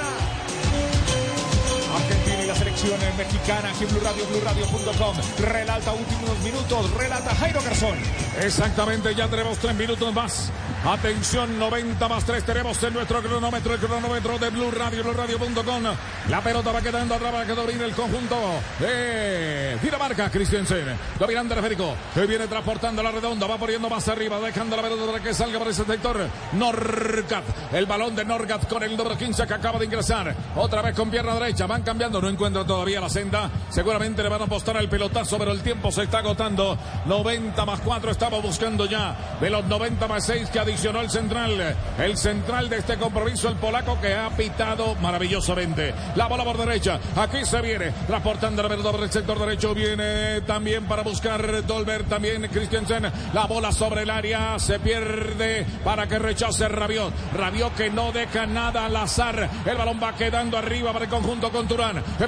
Selección 2.83 3.17
mexicana 3.17 3.69
aquí 3.69 3.85
en 3.85 3.89
Blue 3.91 4.01
Radio, 4.03 4.25
BlueRadio.com. 4.27 5.15
Relata 5.39 5.93
últimos 5.93 6.39
minutos, 6.39 6.91
relata 6.91 7.33
Jairo 7.35 7.61
Garzón. 7.61 7.97
Exactamente, 8.41 9.15
ya 9.15 9.27
tenemos 9.29 9.57
tres 9.57 9.73
minutos 9.75 10.13
más. 10.13 10.51
Atención, 10.85 11.57
90 11.57 12.07
más 12.09 12.25
3 12.25 12.43
tenemos 12.43 12.83
en 12.83 12.93
nuestro 12.93 13.21
cronómetro, 13.21 13.73
el 13.73 13.79
cronómetro 13.79 14.37
de 14.37 14.49
Blue 14.49 14.69
Radio, 14.69 15.01
BlueRadio.com. 15.01 15.83
La 16.27 16.41
pelota 16.41 16.73
va 16.73 16.81
quedando 16.81 17.15
atrás 17.15 17.31
para 17.31 17.45
que 17.45 17.53
domine 17.53 17.85
el 17.85 17.93
conjunto 17.93 18.35
de 18.79 19.77
Dinamarca, 19.81 20.29
Christiansen. 20.29 20.83
Dominando 21.17 21.53
el 21.53 21.59
esférico, 21.59 21.95
que 22.13 22.25
viene 22.25 22.47
transportando 22.47 23.01
la 23.01 23.11
redonda, 23.11 23.47
va 23.47 23.57
poniendo 23.57 23.89
más 23.89 24.05
arriba, 24.09 24.41
dejando 24.41 24.75
la 24.75 24.81
pelota 24.81 25.05
para 25.05 25.23
que 25.23 25.33
salga 25.33 25.57
por 25.57 25.69
ese 25.69 25.85
sector. 25.85 26.27
Norgat, 26.51 27.45
el 27.71 27.85
balón 27.85 28.13
de 28.13 28.25
Norgat 28.25 28.67
con 28.67 28.83
el 28.83 28.97
número 28.97 29.17
15 29.17 29.47
que 29.47 29.53
acaba 29.53 29.79
de 29.79 29.85
ingresar. 29.85 30.35
Otra 30.57 30.81
vez 30.81 30.93
con 30.93 31.09
pierna 31.09 31.33
derecha, 31.35 31.65
van 31.65 31.83
cambiando, 31.83 32.21
no 32.21 32.27
encuentran 32.27 32.67
todavía 32.73 32.99
la 32.99 33.09
senda. 33.09 33.51
Seguramente 33.69 34.23
le 34.23 34.29
van 34.29 34.41
a 34.41 34.45
apostar 34.45 34.75
al 34.77 34.89
pelotazo, 34.89 35.37
pero 35.37 35.51
el 35.51 35.61
tiempo 35.61 35.91
se 35.91 36.03
está 36.03 36.19
agotando. 36.19 36.75
90 37.05 37.65
más 37.65 37.79
4 37.81 38.09
estamos 38.09 38.41
buscando 38.41 38.87
ya. 38.87 39.37
De 39.39 39.51
los 39.51 39.63
90 39.65 40.07
más 40.07 40.25
6 40.25 40.49
que 40.49 40.59
adicionó 40.59 40.99
el 41.01 41.11
central. 41.11 41.77
El 41.99 42.17
central 42.17 42.69
de 42.69 42.77
este 42.77 42.97
compromiso, 42.97 43.47
el 43.47 43.57
polaco 43.57 44.01
que 44.01 44.15
ha 44.15 44.31
pitado 44.31 44.95
maravillosamente. 44.95 45.93
La 46.15 46.25
bola 46.25 46.43
por 46.43 46.57
derecha. 46.57 46.99
Aquí 47.15 47.45
se 47.45 47.61
viene. 47.61 47.91
Transportando 48.07 48.63
la 48.63 48.69
pelota 48.69 48.91
por 48.91 49.03
el 49.03 49.11
sector 49.11 49.37
derecho. 49.37 49.75
Viene 49.75 50.41
también 50.41 50.85
para 50.85 51.03
buscar 51.03 51.63
Dolber. 51.67 52.05
También 52.05 52.47
Christiansen. 52.51 53.03
La 53.33 53.45
bola 53.45 53.71
sobre 53.71 54.01
el 54.01 54.09
área. 54.09 54.57
Se 54.57 54.79
pierde 54.79 55.63
para 55.83 56.07
que 56.07 56.17
rechace 56.17 56.67
Rabiot. 56.67 57.13
Rabiot 57.35 57.75
que 57.75 57.91
no 57.91 58.11
deja 58.11 58.47
nada 58.47 58.87
al 58.87 58.95
azar. 58.95 59.47
El 59.63 59.77
balón 59.77 59.99
va 60.01 60.15
quedando 60.15 60.57
arriba 60.57 60.91
para 60.91 61.05
el 61.05 61.11
conjunto 61.11 61.51
con 61.51 61.67
Turán. 61.67 62.03
Que 62.17 62.25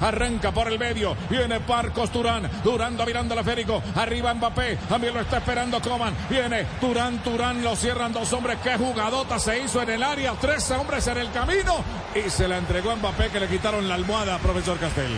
Arranca 0.00 0.50
por 0.52 0.68
el 0.68 0.78
medio. 0.78 1.16
Viene 1.30 1.60
Parcos 1.60 2.10
Turán. 2.10 2.50
Durando 2.64 3.06
mirando 3.06 3.34
al 3.34 3.40
esférico. 3.40 3.82
Arriba 3.94 4.34
Mbappé. 4.34 4.76
También 4.88 5.14
lo 5.14 5.20
está 5.20 5.38
esperando 5.38 5.80
Coman. 5.80 6.14
Viene 6.28 6.64
Turán. 6.80 7.22
Turán 7.22 7.62
lo 7.62 7.76
cierran 7.76 8.12
dos 8.12 8.32
hombres. 8.32 8.58
Qué 8.62 8.76
jugadota 8.76 9.38
se 9.38 9.60
hizo 9.60 9.82
en 9.82 9.90
el 9.90 10.02
área. 10.02 10.32
Tres 10.40 10.70
hombres 10.72 11.06
en 11.06 11.18
el 11.18 11.30
camino. 11.30 11.76
Y 12.14 12.28
se 12.28 12.48
la 12.48 12.58
entregó 12.58 12.90
a 12.90 12.96
Mbappé 12.96 13.28
que 13.30 13.40
le 13.40 13.48
quitaron 13.48 13.88
la 13.88 13.94
almohada, 13.94 14.38
profesor 14.38 14.78
Castel. 14.78 15.12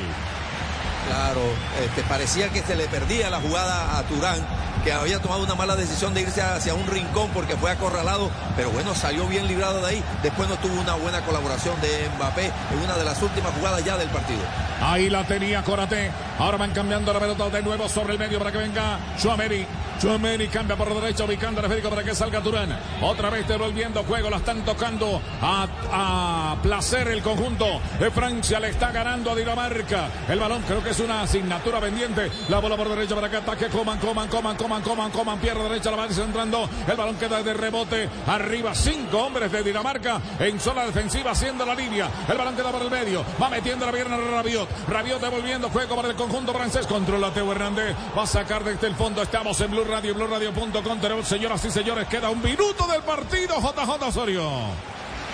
Claro, 1.07 1.41
este, 1.85 2.03
parecía 2.03 2.49
que 2.49 2.63
se 2.63 2.77
le 2.77 2.87
perdía 2.87 3.29
la 3.31 3.41
jugada 3.41 3.99
a 3.99 4.03
Turán, 4.05 4.39
que 4.85 4.93
había 4.93 5.19
tomado 5.19 5.43
una 5.43 5.55
mala 5.55 5.77
decisión 5.77 6.15
de 6.15 6.23
irse 6.23 6.41
hacia 6.41 6.75
un 6.75 6.87
rincón 6.87 7.31
porque 7.35 7.57
fue 7.57 7.71
acorralado, 7.71 8.31
pero 8.57 8.71
bueno, 8.71 8.95
salió 8.95 9.27
bien 9.27 9.47
librado 9.47 9.81
de 9.81 9.87
ahí. 9.87 10.05
Después 10.23 10.49
no 10.49 10.57
tuvo 10.57 10.81
una 10.81 10.95
buena 10.95 11.21
colaboración 11.23 11.79
de 11.81 12.09
Mbappé 12.17 12.47
en 12.47 12.79
una 12.83 12.97
de 12.97 13.05
las 13.05 13.21
últimas 13.23 13.53
jugadas 13.55 13.85
ya 13.85 13.97
del 13.97 14.09
partido. 14.09 14.41
Ahí 14.81 15.11
la 15.11 15.25
tenía 15.25 15.63
Corate. 15.63 16.11
Ahora 16.39 16.57
van 16.57 16.73
cambiando 16.73 17.13
la 17.13 17.21
pelota 17.21 17.49
de 17.51 17.63
nuevo 17.63 17.89
sobre 17.89 18.15
el 18.15 18.19
medio 18.19 18.39
para 18.39 18.53
que 18.53 18.59
venga 18.59 18.99
Chuameri. 19.19 19.67
Chuameri 20.01 20.49
cambia 20.49 20.77
por 20.77 20.93
derecha, 21.01 21.25
ubicando 21.25 21.61
al 21.61 21.67
esférico 21.67 21.91
para 21.91 22.03
que 22.03 22.15
salga 22.15 22.41
Turán. 22.41 22.79
Otra 23.03 23.31
vez 23.31 23.47
devolviendo 23.47 24.03
juego, 24.05 24.31
la 24.31 24.39
están 24.39 24.65
tocando 24.65 25.21
a, 25.41 25.67
a 25.93 26.57
placer 26.63 27.09
el 27.09 27.23
conjunto 27.23 27.81
de 27.99 28.11
Francia. 28.11 28.61
Le 28.61 28.69
está 28.69 28.91
ganando 28.91 29.31
a 29.31 29.35
Dinamarca. 29.35 30.09
El 30.29 30.39
balón 30.39 30.63
creo 30.63 30.83
que 30.83 30.91
es 30.91 31.01
una 31.01 31.23
asignatura 31.23 31.81
pendiente. 31.81 32.31
La 32.49 32.59
bola 32.59 32.77
por 32.77 32.89
derecha 32.89 33.15
para 33.15 33.31
que 33.31 33.37
ataque 33.37 33.67
Coman, 33.69 33.99
Coman, 33.99 34.29
Coman, 34.29 34.57
Coman, 34.57 34.83
Coman, 34.83 35.11
Coman. 35.11 35.39
Pierna 35.39 35.65
derecha, 35.65 35.91
la 35.91 35.97
va 35.97 36.09
centrando. 36.09 36.69
El 36.87 36.97
balón 36.97 37.17
queda 37.17 37.43
de 37.43 37.55
rebote. 37.55 38.09
Arriba 38.27 38.75
cinco 38.75 39.19
hombres 39.19 39.51
de 39.53 39.63
Dinamarca 39.63 40.21
en 40.39 40.59
zona 40.61 40.85
defensiva 40.85 41.31
haciendo 41.31 41.65
la 41.65 41.75
línea. 41.75 42.09
El 42.29 42.37
balón 42.37 42.57
queda 42.57 42.71
por 42.71 42.83
el 42.83 42.91
medio. 42.91 43.25
Va 43.41 43.49
metiendo 43.49 43.87
la 43.87 43.93
pierna 43.93 44.17
Rabiot. 44.17 44.69
Rabiot 44.89 45.21
devolviendo 45.21 45.69
juego 45.71 45.97
para 45.97 46.09
el 46.09 46.15
conjunto 46.17 46.53
francés. 46.53 46.87
Controla 46.87 47.33
Teo 47.33 47.51
Hernández. 47.53 47.95
Va 48.17 48.25
a 48.25 48.27
sacar 48.27 48.65
desde 48.65 48.87
el 48.89 48.95
fondo. 48.95 49.23
Estamos 49.23 49.61
en 49.61 49.71
Blue 49.71 49.84
Radio, 49.85 50.15
Blue 50.15 50.27
Radio.com. 50.27 51.01
Tenemos, 51.01 51.27
señoras 51.29 51.65
y 51.65 51.71
señores, 51.71 52.09
queda 52.09 52.31
un 52.31 52.43
minuto 52.43 52.87
del 52.87 53.03
partido. 53.03 53.57
JJ 53.61 54.03
Osorio. 54.03 54.51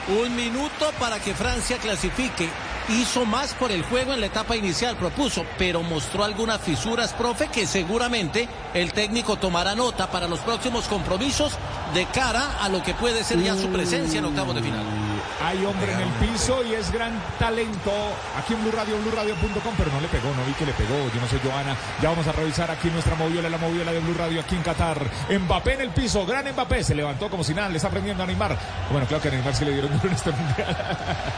Un 0.09 0.35
minuto 0.35 0.91
para 0.99 1.19
que 1.21 1.35
Francia 1.35 1.79
clasifique. 1.79 2.49
Hizo 2.89 3.25
más 3.25 3.55
por 3.55 3.71
el 3.71 3.85
juego 3.85 4.13
en 4.13 4.21
la 4.21 4.27
etapa 4.27 4.57
inicial, 4.57 4.97
propuso, 4.97 5.45
pero 5.59 5.83
mostró 5.83 6.25
algunas 6.25 6.61
fisuras, 6.61 7.13
profe, 7.13 7.49
que 7.49 7.67
seguramente 7.67 8.49
el 8.75 8.93
técnico 8.93 9.37
tomará 9.37 9.77
nota 9.77 10.11
para 10.11 10.27
los 10.27 10.41
próximos 10.41 10.87
compromisos 10.89 11.57
de 11.95 12.07
cara 12.07 12.59
a 12.61 12.69
lo 12.69 12.83
que 12.83 12.95
puede 12.95 13.23
ser 13.23 13.41
ya 13.43 13.55
su 13.55 13.69
presencia 13.69 14.19
en 14.19 14.25
octavos 14.25 14.57
de 14.57 14.63
final. 14.63 15.10
Hay 15.43 15.65
hombre 15.65 15.93
en 15.93 16.01
el 16.01 16.09
piso 16.29 16.63
y 16.65 16.75
es 16.75 16.91
gran 16.93 17.13
talento. 17.39 17.91
Aquí 18.39 18.53
en 18.55 18.63
Blue 18.63 18.73
Radio, 18.73 18.97
BlueRadio.com, 18.99 19.75
pero 19.77 19.91
no 19.91 20.01
le 20.01 20.09
pegó, 20.09 20.29
no 20.37 20.45
vi 20.45 20.53
que 20.53 20.67
le 20.67 20.73
pegó. 20.73 20.95
Yo 21.15 21.21
no 21.21 21.27
sé, 21.29 21.39
Joana. 21.43 21.75
Ya 22.03 22.11
vamos 22.11 22.27
a 22.27 22.33
revisar 22.33 22.71
aquí 22.71 22.89
nuestra 22.91 23.15
moviola, 23.17 23.49
la 23.49 23.57
moviola 23.59 23.93
de 23.93 24.01
Blue 24.01 24.15
Radio 24.19 24.41
aquí 24.41 24.55
en 24.57 24.63
Qatar. 24.63 24.99
Mbappé 25.31 25.75
en 25.75 25.81
el 25.83 25.91
piso, 25.91 26.27
gran 26.27 26.45
Mbappé. 26.53 26.85
Se 26.85 26.95
levantó 26.95 27.31
como 27.31 27.43
si 27.43 27.55
nada, 27.55 27.69
le 27.71 27.77
está 27.77 27.89
aprendiendo 27.89 28.23
a 28.23 28.27
Neymar. 28.27 28.57
Bueno, 28.91 29.07
claro 29.07 29.23
que 29.23 29.29
a 29.29 29.31
Neymar 29.33 29.55
sí 29.55 29.65
le 29.65 29.73
dieron 29.73 29.91
duro 29.93 30.09
en 30.09 30.15
este 30.15 30.31
mundial. 30.31 30.77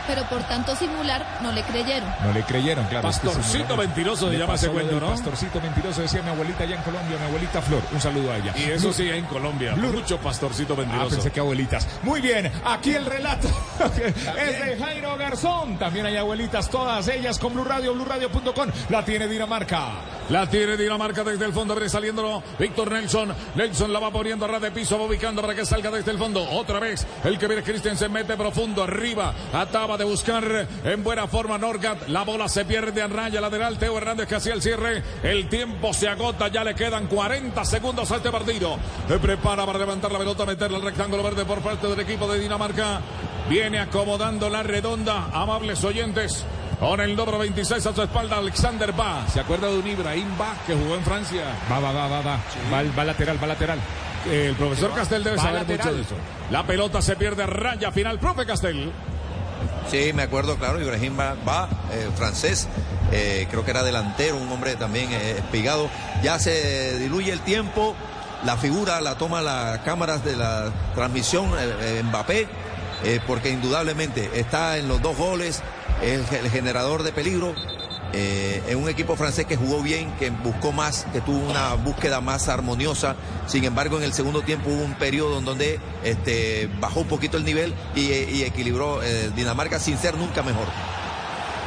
Pero 0.06 0.22
por 0.28 0.42
tanto 0.44 0.74
simular, 0.74 1.38
no 1.42 1.52
le 1.52 1.62
creyeron. 1.62 2.08
No 2.24 2.32
le 2.32 2.42
creyeron, 2.42 2.84
claro. 2.86 3.08
es 3.08 3.18
que 3.20 3.26
Pastorcito 3.28 3.76
mentiroso 3.76 4.26
se 4.26 4.32
Le 4.32 4.38
llama 4.40 4.54
ese 4.54 4.68
cuento, 4.68 4.98
¿no? 4.98 5.10
Pastorcito 5.10 5.60
mentiroso, 5.60 6.02
decía 6.02 6.22
mi 6.22 6.30
abuelita 6.30 6.64
allá 6.64 6.76
en 6.76 6.82
Colombia, 6.82 7.16
mi 7.18 7.26
abuelita 7.26 7.62
Flor. 7.62 7.82
Un 7.92 8.00
saludo 8.00 8.32
a 8.32 8.36
ella. 8.38 8.52
Y 8.56 8.64
eso 8.70 8.88
Blue- 8.88 8.92
sí, 8.94 9.08
en 9.08 9.24
Colombia. 9.26 9.74
Blue- 9.74 9.92
Mucho 9.92 10.18
pastorcito 10.18 10.74
Ah, 10.74 10.76
mentiroso. 10.78 11.10
pensé 11.10 11.30
que 11.30 11.40
abuelitas. 11.40 11.86
Muy 12.02 12.20
bien, 12.20 12.50
aquí 12.64 12.94
el 12.94 13.06
relato 13.06 13.48
es 13.98 14.64
de 14.64 14.76
Jairo 14.78 15.16
Garzón. 15.16 15.78
También 15.78 16.06
hay 16.06 16.16
abuelitas, 16.16 16.70
todas 16.70 17.06
ellas 17.08 17.38
con 17.38 17.54
Blue 17.54 17.64
Radio, 17.64 17.94
BlueRadio.com. 17.94 18.68
La 18.88 19.04
tiene 19.04 19.28
Dinamarca. 19.28 19.88
La 20.28 20.48
tiene 20.48 20.76
Dinamarca 20.76 21.24
desde 21.24 21.44
el 21.44 21.52
fondo, 21.52 21.74
viene 21.74 21.88
saliendo 21.88 22.42
Víctor 22.58 22.90
Nelson. 22.92 23.34
Nelson 23.54 23.92
la 23.92 23.98
va 23.98 24.10
poniendo 24.10 24.44
a 24.44 24.48
ras 24.48 24.62
de 24.62 24.70
piso, 24.70 24.98
va 24.98 25.04
ubicando 25.04 25.42
para 25.42 25.54
que 25.54 25.66
salga 25.66 25.90
desde 25.90 26.10
el 26.10 26.18
fondo. 26.18 26.48
Otra 26.50 26.78
vez, 26.80 27.06
el 27.24 27.38
que 27.38 27.48
viene 27.48 27.62
se 27.96 28.08
mete 28.08 28.36
profundo 28.36 28.82
arriba. 28.82 29.34
Ataba 29.52 29.96
de 29.96 30.04
buscar 30.04 30.66
en 30.84 31.02
buena 31.02 31.26
forma 31.26 31.58
Norgat. 31.58 32.08
La 32.08 32.22
bola 32.22 32.48
se 32.48 32.64
pierde 32.64 33.00
en 33.00 33.10
raya 33.10 33.40
lateral. 33.40 33.78
Teo 33.78 33.96
Hernández 33.98 34.28
que 34.28 34.36
hacía 34.36 34.54
el 34.54 34.62
cierre. 34.62 35.02
El 35.22 35.48
tiempo 35.48 35.92
se 35.92 36.08
agota, 36.08 36.48
ya 36.48 36.64
le 36.64 36.74
quedan 36.74 37.06
40 37.06 37.64
segundos 37.64 38.10
a 38.10 38.16
este 38.16 38.30
partido. 38.30 38.78
Se 39.08 39.18
prepara 39.18 39.66
para 39.66 39.78
levantar 39.78 40.12
la 40.12 40.18
pelota, 40.18 40.46
meterle 40.46 40.76
el 40.78 40.82
rectángulo 40.82 41.22
verde 41.22 41.44
por 41.44 41.60
parte 41.60 41.86
del 41.86 42.00
equipo 42.00 42.30
de 42.30 42.38
Dinamarca. 42.38 43.00
Viene 43.48 43.80
acomodando 43.80 44.48
la 44.48 44.62
redonda, 44.62 45.26
amables 45.32 45.82
oyentes. 45.84 46.44
Con 46.80 47.00
el 47.00 47.14
número 47.14 47.38
26 47.38 47.86
a 47.86 47.94
su 47.94 48.02
espalda, 48.02 48.38
Alexander 48.38 48.92
Ba. 48.92 49.24
¿Se 49.32 49.38
acuerda 49.40 49.68
de 49.68 49.78
un 49.78 49.86
Ibrahim 49.86 50.36
Ba 50.36 50.54
que 50.66 50.74
jugó 50.74 50.96
en 50.96 51.02
Francia? 51.04 51.44
Va, 51.70 51.78
va, 51.78 51.92
va, 51.92 52.08
va, 52.08 52.20
va. 52.22 52.40
Va, 52.72 52.82
va 52.96 53.04
lateral, 53.04 53.40
va 53.42 53.46
lateral. 53.46 53.78
El 54.30 54.54
profesor 54.54 54.92
Castel 54.94 55.22
debe 55.22 55.36
Va 55.36 55.42
saber 55.42 55.60
lateral. 55.60 55.86
mucho 55.86 55.96
de 55.96 56.02
eso. 56.02 56.14
La 56.50 56.64
pelota 56.66 57.00
se 57.02 57.14
pierde 57.16 57.44
a 57.44 57.46
raya 57.46 57.92
final. 57.92 58.18
Profe 58.18 58.46
Castel. 58.46 58.90
Sí, 59.90 60.12
me 60.14 60.22
acuerdo, 60.22 60.56
claro, 60.56 60.80
Ibrahim 60.80 61.18
va, 61.18 61.34
va, 61.46 61.68
eh, 61.92 62.08
francés, 62.16 62.68
eh, 63.10 63.46
creo 63.50 63.64
que 63.64 63.72
era 63.72 63.82
delantero, 63.82 64.36
un 64.36 64.50
hombre 64.50 64.74
también 64.76 65.12
eh, 65.12 65.32
espigado. 65.38 65.88
Ya 66.22 66.38
se 66.38 66.98
diluye 66.98 67.32
el 67.32 67.40
tiempo, 67.40 67.94
la 68.44 68.56
figura 68.56 69.00
la 69.00 69.16
toma 69.16 69.42
las 69.42 69.80
cámaras 69.80 70.24
de 70.24 70.36
la 70.36 70.70
transmisión 70.94 71.46
eh, 71.58 71.98
eh, 71.98 72.02
Mbappé, 72.04 72.48
eh, 73.04 73.20
porque 73.26 73.50
indudablemente 73.50 74.30
está 74.34 74.78
en 74.78 74.88
los 74.88 75.00
dos 75.02 75.16
goles, 75.16 75.62
es 76.02 76.30
el 76.32 76.50
generador 76.50 77.02
de 77.02 77.12
peligro. 77.12 77.54
eh, 78.12 78.62
en 78.68 78.78
un 78.78 78.88
equipo 78.88 79.16
francés 79.16 79.46
que 79.46 79.56
jugó 79.56 79.82
bien, 79.82 80.12
que 80.18 80.30
buscó 80.30 80.72
más, 80.72 81.06
que 81.12 81.20
tuvo 81.20 81.38
una 81.48 81.74
búsqueda 81.74 82.20
más 82.20 82.48
armoniosa. 82.48 83.16
Sin 83.46 83.64
embargo, 83.64 83.96
en 83.96 84.02
el 84.04 84.12
segundo 84.12 84.42
tiempo 84.42 84.70
hubo 84.70 84.82
un 84.84 84.94
periodo 84.94 85.38
en 85.38 85.44
donde 85.44 85.80
este, 86.04 86.68
bajó 86.80 87.00
un 87.00 87.08
poquito 87.08 87.36
el 87.36 87.44
nivel 87.44 87.74
y, 87.94 88.12
y 88.12 88.42
equilibró 88.42 89.02
eh, 89.02 89.30
Dinamarca 89.34 89.78
sin 89.78 89.96
ser 89.98 90.16
nunca 90.16 90.42
mejor. 90.42 90.66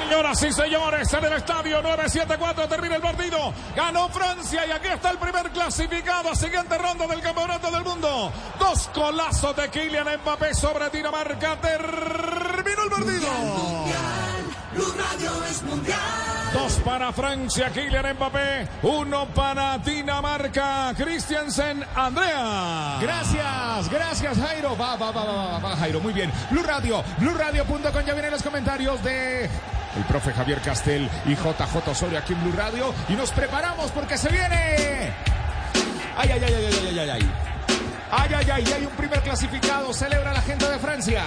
Señoras 0.07 0.43
y 0.43 0.51
señores, 0.51 1.13
en 1.13 1.25
el 1.25 1.33
estadio 1.33 1.81
974 1.81 2.67
termina 2.67 2.97
el 2.97 3.01
partido. 3.01 3.51
Ganó 3.75 4.07
Francia 4.09 4.63
y 4.67 4.71
aquí 4.71 4.87
está 4.87 5.09
el 5.09 5.17
primer 5.17 5.49
clasificado. 5.49 6.35
Siguiente 6.35 6.77
ronda 6.77 7.07
del 7.07 7.21
Campeonato 7.21 7.71
del 7.71 7.83
Mundo. 7.83 8.31
Dos 8.59 8.87
colazos 8.93 9.55
de 9.55 9.67
Kylian 9.67 10.05
Mbappé 10.21 10.53
sobre 10.53 10.91
Dinamarca. 10.91 11.59
Terminó 11.59 12.83
el 12.83 12.89
partido. 12.91 13.27
Dos 16.53 16.73
para 16.85 17.11
Francia, 17.11 17.71
Kylian 17.71 18.15
Mbappé. 18.15 18.67
Uno 18.83 19.25
para 19.33 19.79
Dinamarca, 19.79 20.93
Christiansen, 20.95 21.83
Andrea. 21.95 22.99
Gracias, 23.01 23.89
gracias 23.89 24.37
Jairo. 24.37 24.77
Va, 24.77 24.97
va, 24.97 25.09
va, 25.09 25.23
va, 25.23 25.59
va, 25.59 25.75
Jairo, 25.77 25.99
muy 25.99 26.13
bien. 26.13 26.31
Blue 26.51 26.61
Radio, 26.61 27.03
BlueRadio.com. 27.17 28.05
Ya 28.05 28.13
vienen 28.13 28.29
los 28.29 28.43
comentarios 28.43 29.03
de 29.03 29.49
el 29.97 30.03
profe 30.03 30.33
Javier 30.33 30.61
Castel 30.61 31.09
y 31.25 31.35
JJ 31.35 31.87
Osorio 31.87 32.19
aquí 32.19 32.33
en 32.33 32.43
Blue 32.43 32.53
Radio. 32.55 32.93
Y 33.09 33.13
nos 33.13 33.31
preparamos 33.31 33.91
porque 33.91 34.17
se 34.17 34.29
viene. 34.29 35.13
Ay, 36.17 36.29
ay, 36.31 36.41
ay, 36.43 36.53
ay, 36.53 36.65
ay, 36.65 36.87
ay, 36.89 36.99
ay, 36.99 37.09
ay. 37.09 37.31
Ay, 38.11 38.29
ay, 38.33 38.49
ay, 38.51 38.73
hay 38.73 38.85
un 38.85 38.93
primer 38.93 39.21
clasificado. 39.21 39.93
Celebra 39.93 40.33
la 40.33 40.41
gente 40.41 40.69
de 40.69 40.79
Francia. 40.79 41.23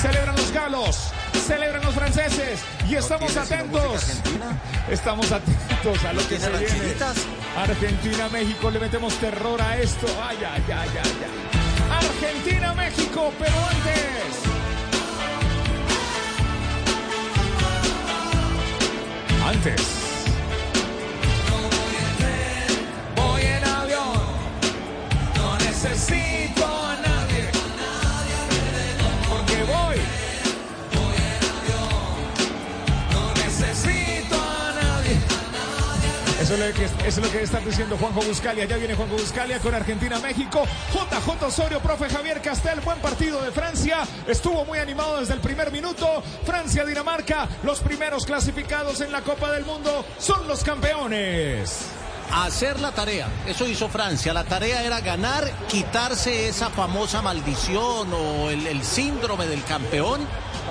Celebran 0.00 0.36
los 0.36 0.52
galos. 0.52 1.12
Celebran 1.46 1.82
los 1.82 1.94
franceses. 1.94 2.60
Y 2.88 2.94
estamos 2.94 3.36
atentos. 3.36 4.20
Estamos 4.88 5.32
atentos 5.32 6.04
a 6.04 6.12
lo 6.12 6.28
que 6.28 6.38
se 6.38 6.50
viene. 6.50 6.94
Argentina, 7.56 8.28
México, 8.28 8.70
le 8.70 8.78
metemos 8.78 9.14
terror 9.14 9.60
a 9.60 9.78
esto. 9.78 10.06
Ay, 10.22 10.38
ay, 10.38 10.62
ay, 10.68 10.72
ay, 10.72 10.90
ay. 11.02 12.06
Argentina, 12.06 12.74
México, 12.74 13.32
pero 13.38 13.54
antes. 13.70 14.57
Antes. 19.48 19.80
Voy 23.16 23.40
en 23.40 23.64
avión, 23.64 24.12
no 25.36 25.56
necesito 25.56 26.87
Eso 36.48 36.54
es, 36.54 36.60
lo 36.60 36.74
que, 36.74 37.06
es 37.08 37.18
lo 37.18 37.30
que 37.30 37.42
está 37.42 37.60
diciendo 37.60 37.98
Juanjo 37.98 38.22
Buscalia. 38.22 38.64
Ya 38.64 38.78
viene 38.78 38.94
Juanjo 38.94 39.18
Buscalia 39.18 39.58
con 39.58 39.74
Argentina-México. 39.74 40.64
JJ 40.94 41.44
Osorio, 41.44 41.78
profe 41.78 42.08
Javier 42.08 42.40
Castel. 42.40 42.80
Buen 42.80 42.98
partido 43.00 43.42
de 43.42 43.50
Francia. 43.50 43.98
Estuvo 44.26 44.64
muy 44.64 44.78
animado 44.78 45.20
desde 45.20 45.34
el 45.34 45.40
primer 45.40 45.70
minuto. 45.70 46.22
Francia-Dinamarca, 46.46 47.46
los 47.64 47.80
primeros 47.80 48.24
clasificados 48.24 49.02
en 49.02 49.12
la 49.12 49.20
Copa 49.20 49.52
del 49.52 49.66
Mundo, 49.66 50.06
son 50.18 50.48
los 50.48 50.64
campeones. 50.64 51.97
Hacer 52.30 52.78
la 52.80 52.92
tarea, 52.92 53.26
eso 53.46 53.66
hizo 53.66 53.88
Francia. 53.88 54.34
La 54.34 54.44
tarea 54.44 54.84
era 54.84 55.00
ganar, 55.00 55.50
quitarse 55.66 56.48
esa 56.48 56.68
famosa 56.68 57.22
maldición 57.22 58.12
o 58.12 58.50
el, 58.50 58.82
síndrome 58.84 59.46
del 59.46 59.64
campeón 59.64 60.26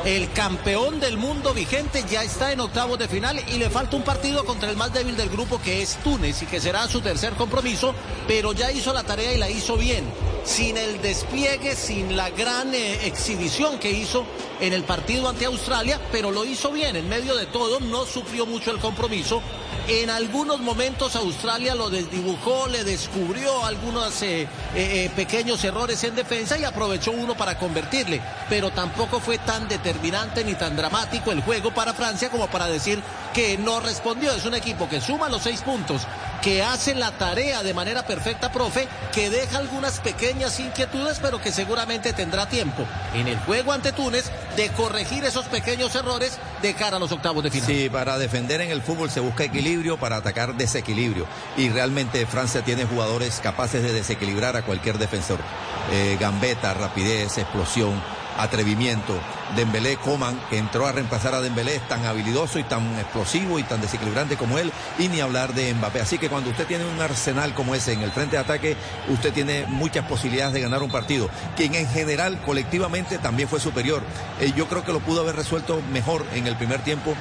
el 0.05 0.31
campeón 0.31 0.99
del 0.99 1.17
mundo 1.17 1.55
vigente 1.55 2.05
ya 2.09 2.23
está 2.23 2.51
en 2.51 2.59
octavos 2.59 2.99
de 2.99 3.07
final 3.07 3.41
y 3.49 3.57
le 3.57 3.69
falta 3.69 3.95
un 3.95 4.03
partido 4.03 4.45
contra 4.45 4.69
el 4.69 4.77
más 4.77 4.93
débil 4.93 5.17
del 5.17 5.27
grupo 5.27 5.59
que 5.59 5.81
es 5.81 5.97
Túnez 6.03 6.43
y 6.43 6.45
que 6.45 6.61
será 6.61 6.88
su 6.88 7.01
tercer 7.01 7.34
compromiso, 7.34 7.95
pero 8.27 8.53
ya 8.53 8.71
hizo 8.71 8.93
la 8.93 9.03
tarea 9.03 9.34
y 9.34 9.38
la 9.38 9.49
hizo 9.49 9.75
bien, 9.75 10.05
sin 10.45 10.77
el 10.77 11.01
despliegue, 11.01 11.75
sin 11.75 12.15
la 12.15 12.29
gran 12.29 12.73
eh, 12.75 13.07
exhibición 13.07 13.79
que 13.79 13.91
hizo 13.91 14.23
en 14.61 14.71
el 14.71 14.84
partido 14.84 15.29
ante 15.29 15.45
Australia, 15.45 15.99
pero 16.11 16.31
lo 16.31 16.45
hizo 16.45 16.71
bien, 16.71 16.95
en 16.95 17.09
medio 17.09 17.35
de 17.35 17.47
todo 17.47 17.79
no 17.79 18.05
sufrió 18.05 18.45
mucho 18.45 18.71
el 18.71 18.77
compromiso. 18.77 19.41
En 19.88 20.09
algunos 20.09 20.59
momentos 20.59 21.15
Australia 21.15 21.46
lo 21.47 21.89
desdibujó, 21.89 22.67
le 22.67 22.83
descubrió 22.83 23.65
algunos 23.65 24.21
eh, 24.21 24.41
eh, 24.41 24.47
eh, 24.75 25.11
pequeños 25.15 25.63
errores 25.63 26.03
en 26.03 26.13
defensa 26.13 26.57
y 26.57 26.65
aprovechó 26.65 27.11
uno 27.11 27.35
para 27.35 27.57
convertirle, 27.57 28.21
pero 28.49 28.69
tampoco 28.71 29.21
fue 29.21 29.37
tan 29.37 29.67
determinante 29.69 30.43
ni 30.43 30.55
tan 30.55 30.75
dramático 30.75 31.31
el 31.31 31.41
juego 31.41 31.73
para 31.73 31.93
Francia 31.93 32.29
como 32.29 32.47
para 32.47 32.67
decir 32.67 33.01
que 33.33 33.57
no 33.57 33.79
respondió. 33.79 34.33
Es 34.33 34.45
un 34.45 34.55
equipo 34.55 34.89
que 34.89 34.99
suma 34.99 35.29
los 35.29 35.41
seis 35.41 35.61
puntos, 35.61 36.01
que 36.41 36.64
hace 36.64 36.95
la 36.95 37.11
tarea 37.11 37.64
de 37.64 37.73
manera 37.73 38.05
perfecta, 38.05 38.51
profe, 38.51 38.88
que 39.14 39.30
deja 39.30 39.57
algunas 39.57 39.99
pequeñas 39.99 40.59
inquietudes, 40.59 41.19
pero 41.19 41.41
que 41.41 41.51
seguramente 41.51 42.14
tendrá 42.14 42.47
tiempo 42.47 42.85
en 43.14 43.27
el 43.27 43.38
juego 43.39 43.72
ante 43.72 43.91
Túnez 43.91 44.31
de 44.55 44.69
corregir 44.69 45.26
esos 45.26 45.45
pequeños 45.45 45.95
errores 45.95 46.38
de 46.61 46.73
cara 46.73 46.97
a 46.97 46.99
los 46.99 47.11
octavos 47.11 47.43
de 47.43 47.51
final. 47.51 47.68
Sí, 47.68 47.89
para 47.89 48.18
defender 48.18 48.61
en 48.61 48.72
el 48.72 48.81
fútbol 48.81 49.09
se 49.09 49.19
busca 49.19 49.43
equilibrio, 49.43 49.97
para 49.97 50.18
atacar 50.18 50.55
desequilibrio. 50.55 51.27
Y 51.55 51.69
realmente 51.69 52.26
Francia 52.26 52.64
tiene 52.64 52.85
jugadores 52.85 53.39
capaces 53.41 53.84
de 53.84 53.93
desequilibrar 53.93 54.55
a 54.55 54.64
cualquier 54.64 54.97
defensor. 54.97 55.39
Eh, 55.91 56.18
gambeta, 56.19 56.73
rapidez, 56.73 57.38
explosión, 57.38 58.01
atrevimiento. 58.38 59.19
Dembélé, 59.55 59.97
Coman, 59.97 60.39
que 60.49 60.57
entró 60.57 60.87
a 60.87 60.91
reemplazar 60.91 61.33
a 61.33 61.41
Dembélé, 61.41 61.75
es 61.75 61.87
tan 61.87 62.05
habilidoso 62.05 62.59
y 62.59 62.63
tan 62.63 62.97
explosivo 62.99 63.59
y 63.59 63.63
tan 63.63 63.81
desequilibrante 63.81 64.37
como 64.37 64.57
él, 64.57 64.71
y 64.99 65.07
ni 65.07 65.21
hablar 65.21 65.53
de 65.53 65.73
Mbappé. 65.73 66.01
Así 66.01 66.17
que 66.17 66.29
cuando 66.29 66.49
usted 66.49 66.67
tiene 66.67 66.85
un 66.85 66.99
arsenal 66.99 67.53
como 67.53 67.75
ese 67.75 67.93
en 67.93 68.01
el 68.01 68.11
frente 68.11 68.35
de 68.35 68.41
ataque, 68.41 68.77
usted 69.09 69.33
tiene 69.33 69.65
muchas 69.67 70.05
posibilidades 70.05 70.53
de 70.53 70.61
ganar 70.61 70.83
un 70.83 70.91
partido, 70.91 71.29
quien 71.55 71.75
en 71.75 71.87
general, 71.87 72.39
colectivamente, 72.45 73.17
también 73.17 73.49
fue 73.49 73.59
superior. 73.59 74.01
Eh, 74.39 74.51
yo 74.55 74.67
creo 74.67 74.83
que 74.83 74.93
lo 74.93 74.99
pudo 74.99 75.21
haber 75.21 75.35
resuelto 75.35 75.81
mejor 75.91 76.25
en 76.33 76.47
el 76.47 76.55
primer 76.55 76.81
tiempo 76.81 77.15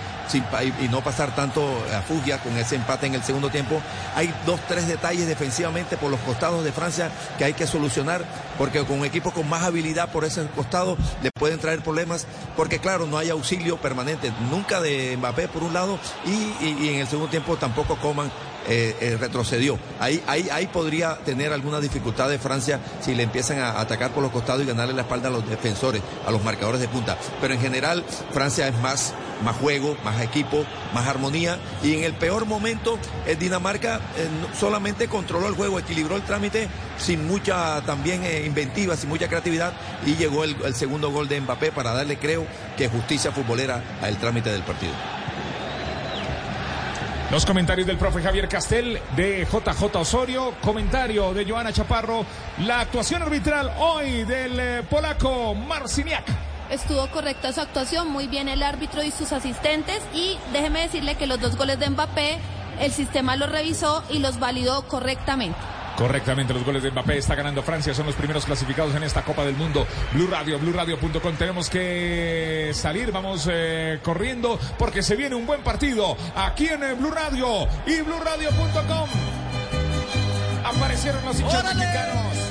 y 0.80 0.88
no 0.88 1.02
pasar 1.02 1.34
tanto 1.36 1.62
a 1.94 2.02
fugia 2.02 2.38
con 2.38 2.56
ese 2.56 2.74
empate 2.74 3.06
en 3.06 3.14
el 3.14 3.22
segundo 3.22 3.48
tiempo. 3.48 3.80
Hay 4.16 4.32
dos, 4.44 4.60
tres 4.66 4.88
detalles 4.88 5.28
defensivamente 5.28 5.96
por 5.96 6.10
los 6.10 6.20
costados 6.20 6.64
de 6.64 6.72
Francia 6.72 7.10
que 7.38 7.44
hay 7.44 7.52
que 7.54 7.66
solucionar, 7.66 8.24
porque 8.58 8.84
con 8.84 8.98
un 8.98 9.04
equipo 9.04 9.30
con 9.30 9.48
más 9.48 9.62
habilidad 9.62 10.10
por 10.10 10.24
ese 10.24 10.44
costado 10.48 10.96
le 11.22 11.30
pueden 11.30 11.58
traer 11.60 11.80
problemas 11.80 12.15
porque 12.56 12.78
claro, 12.78 13.06
no 13.06 13.18
hay 13.18 13.30
auxilio 13.30 13.76
permanente, 13.76 14.32
nunca 14.50 14.80
de 14.80 15.16
Mbappé 15.16 15.48
por 15.48 15.62
un 15.62 15.74
lado 15.74 15.98
y, 16.24 16.88
en 16.88 17.00
el 17.00 17.06
segundo 17.06 17.28
tiempo 17.30 17.56
tampoco 17.56 17.96
Coman 17.96 18.30
eh, 18.68 18.96
eh, 19.00 19.16
retrocedió. 19.18 19.78
Ahí, 20.00 20.22
ahí, 20.26 20.48
ahí 20.50 20.66
podría 20.66 21.16
tener 21.18 21.52
alguna 21.52 21.80
dificultad 21.80 22.28
Francia 22.38 22.80
si 23.00 23.14
le 23.14 23.22
empiezan 23.22 23.60
a 23.60 23.80
atacar 23.80 24.10
por 24.10 24.22
los 24.22 24.32
costados 24.32 24.62
y 24.62 24.66
ganarle 24.66 24.94
la 24.94 25.02
espalda 25.02 25.28
a 25.28 25.30
los 25.30 25.48
defensores, 25.48 26.02
a 26.26 26.30
los 26.30 26.42
marcadores 26.42 26.80
de 26.80 26.88
punta. 26.88 27.16
Pero 27.40 27.54
en 27.54 27.60
general, 27.60 28.04
Francia 28.32 28.66
es 28.66 28.76
más, 28.80 29.14
más 29.44 29.56
juego, 29.56 29.96
más 30.04 30.20
equipo, 30.20 30.64
más 30.92 31.06
armonía. 31.06 31.58
Y 31.82 31.94
en 31.94 32.04
el 32.04 32.14
peor 32.14 32.46
momento, 32.46 32.98
eh, 33.26 33.36
Dinamarca 33.36 34.00
solamente 34.58 35.08
controló 35.08 35.48
el 35.48 35.54
juego, 35.54 35.78
equilibró 35.78 36.16
el 36.16 36.22
trámite 36.22 36.68
sin 36.98 37.26
mucha 37.26 37.82
también 37.82 38.22
inventiva, 38.44 38.96
sin 38.96 39.08
mucha 39.08 39.28
creatividad. 39.28 39.72
Y 40.04 40.16
llegó 40.16 40.44
el, 40.44 40.56
el 40.64 40.74
segundo 40.74 41.10
gol 41.10 41.28
de 41.28 41.40
Mbappé 41.40 41.72
para 41.72 41.92
darle, 41.92 42.18
creo, 42.18 42.46
que 42.76 42.88
justicia 42.88 43.30
futbolera 43.30 43.98
al 44.02 44.16
trámite 44.18 44.50
del 44.50 44.62
partido. 44.62 44.92
Los 47.30 47.44
comentarios 47.44 47.88
del 47.88 47.96
profe 47.96 48.22
Javier 48.22 48.48
Castel, 48.48 49.00
de 49.16 49.44
JJ 49.44 49.96
Osorio, 49.96 50.54
comentario 50.62 51.34
de 51.34 51.44
Joana 51.44 51.72
Chaparro, 51.72 52.24
la 52.64 52.80
actuación 52.80 53.20
arbitral 53.20 53.72
hoy 53.80 54.22
del 54.22 54.60
eh, 54.60 54.82
polaco 54.88 55.52
Marciniak. 55.52 56.24
Estuvo 56.70 57.04
correcta 57.08 57.52
su 57.52 57.60
actuación, 57.60 58.12
muy 58.12 58.28
bien 58.28 58.48
el 58.48 58.62
árbitro 58.62 59.02
y 59.02 59.10
sus 59.10 59.32
asistentes 59.32 60.00
y 60.14 60.38
déjeme 60.52 60.82
decirle 60.82 61.16
que 61.16 61.26
los 61.26 61.40
dos 61.40 61.56
goles 61.56 61.80
de 61.80 61.90
Mbappé, 61.90 62.38
el 62.80 62.92
sistema 62.92 63.34
los 63.34 63.50
revisó 63.50 64.04
y 64.08 64.20
los 64.20 64.38
validó 64.38 64.86
correctamente. 64.86 65.58
Correctamente, 65.96 66.52
los 66.52 66.64
goles 66.64 66.82
de 66.82 66.90
Mbappé 66.90 67.16
está 67.16 67.34
ganando 67.34 67.62
Francia, 67.62 67.94
son 67.94 68.06
los 68.06 68.14
primeros 68.14 68.44
clasificados 68.44 68.94
en 68.94 69.02
esta 69.02 69.22
Copa 69.22 69.44
del 69.44 69.56
Mundo. 69.56 69.86
Blue 70.12 70.26
Radio, 70.26 70.58
BlueRadio.com. 70.58 71.36
Tenemos 71.36 71.70
que 71.70 72.70
salir, 72.74 73.12
vamos 73.12 73.48
eh, 73.50 73.98
corriendo 74.02 74.58
porque 74.78 75.02
se 75.02 75.16
viene 75.16 75.34
un 75.34 75.46
buen 75.46 75.62
partido 75.62 76.16
aquí 76.34 76.68
en 76.68 76.82
eh, 76.82 76.94
Blue 76.94 77.10
Radio 77.10 77.66
y 77.86 78.02
BlueRadio.com. 78.02 79.08
Aparecieron 80.64 81.24
los 81.24 81.40
hinchas 81.40 81.64
mexicanos. 81.64 82.45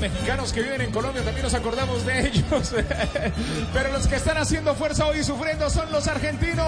Mexicanos 0.00 0.52
que 0.52 0.62
viven 0.62 0.80
en 0.80 0.90
Colombia 0.90 1.22
también 1.22 1.44
nos 1.44 1.54
acordamos 1.54 2.04
de 2.06 2.20
ellos. 2.26 2.74
Pero 3.72 3.92
los 3.92 4.06
que 4.06 4.16
están 4.16 4.38
haciendo 4.38 4.74
fuerza 4.74 5.06
hoy 5.06 5.18
y 5.20 5.24
sufriendo 5.24 5.68
son 5.70 5.90
los 5.92 6.06
argentinos. 6.08 6.66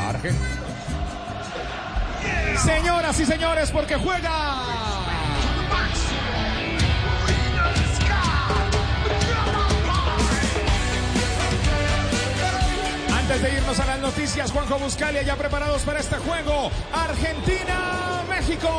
Argen- 0.00 0.36
Señoras 2.64 3.20
y 3.20 3.26
señores, 3.26 3.70
porque 3.70 3.94
juega. 3.96 4.56
Antes 13.18 13.42
de 13.42 13.52
irnos 13.54 13.78
a 13.80 13.86
las 13.86 13.98
noticias, 14.00 14.50
Juanjo 14.52 14.78
Buscalia 14.78 15.22
ya 15.22 15.36
preparados 15.36 15.82
para 15.82 16.00
este 16.00 16.16
juego. 16.16 16.70
Argentina-México. 16.92 18.70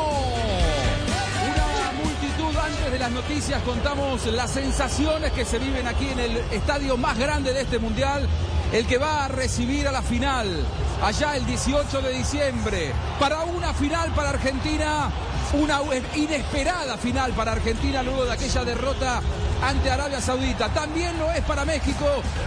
De 2.90 2.98
las 2.98 3.10
noticias 3.10 3.62
contamos 3.64 4.24
las 4.26 4.50
sensaciones 4.50 5.32
que 5.32 5.44
se 5.44 5.58
viven 5.58 5.86
aquí 5.86 6.08
en 6.08 6.20
el 6.20 6.36
estadio 6.50 6.96
más 6.96 7.18
grande 7.18 7.52
de 7.52 7.60
este 7.60 7.78
mundial, 7.78 8.26
el 8.72 8.86
que 8.86 8.96
va 8.96 9.26
a 9.26 9.28
recibir 9.28 9.86
a 9.86 9.92
la 9.92 10.00
final 10.00 10.64
allá 11.02 11.36
el 11.36 11.44
18 11.44 12.00
de 12.00 12.12
diciembre. 12.14 12.92
Para 13.20 13.42
una 13.42 13.74
final 13.74 14.10
para 14.12 14.30
Argentina, 14.30 15.10
una 15.54 15.80
inesperada 16.14 16.96
final 16.98 17.32
para 17.32 17.52
Argentina 17.52 18.02
luego 18.02 18.24
de 18.24 18.32
aquella 18.32 18.64
derrota 18.64 19.20
ante 19.62 19.90
Arabia 19.90 20.20
Saudita. 20.20 20.68
También 20.68 21.18
lo 21.18 21.30
es 21.32 21.42
para 21.42 21.64
México, 21.64 22.06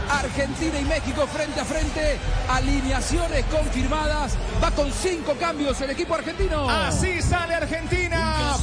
Argentina 0.10 0.80
y 0.80 0.86
México 0.86 1.28
frente 1.28 1.60
a 1.60 1.66
frente, 1.66 2.18
alineaciones 2.50 3.46
confirmadas, 3.46 4.34
va 4.64 4.72
con 4.72 4.92
cinco 4.92 5.36
cambios 5.40 5.80
el 5.82 5.92
equipo 5.92 6.16
argentino. 6.16 6.70
Así 6.70 7.22
sale 7.22 7.56
Argentina. 7.56 8.56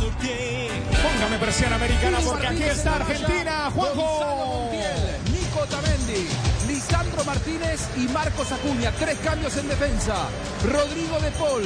Póngame 1.02 1.38
presión 1.38 1.72
americana 1.72 2.18
porque 2.24 2.46
aquí 2.46 2.62
está 2.62 2.96
Argentina. 2.96 3.70
Juanjo. 3.74 4.70
Nico 5.32 5.66
Tamendi, 5.66 6.28
Lisandro 6.88 7.22
Martínez 7.24 7.86
y 7.96 8.08
Marcos 8.08 8.50
Acuña. 8.50 8.90
Tres 8.92 9.18
cambios 9.18 9.54
en 9.58 9.68
defensa. 9.68 10.14
Rodrigo 10.64 11.20
de 11.20 11.30
Paul, 11.32 11.64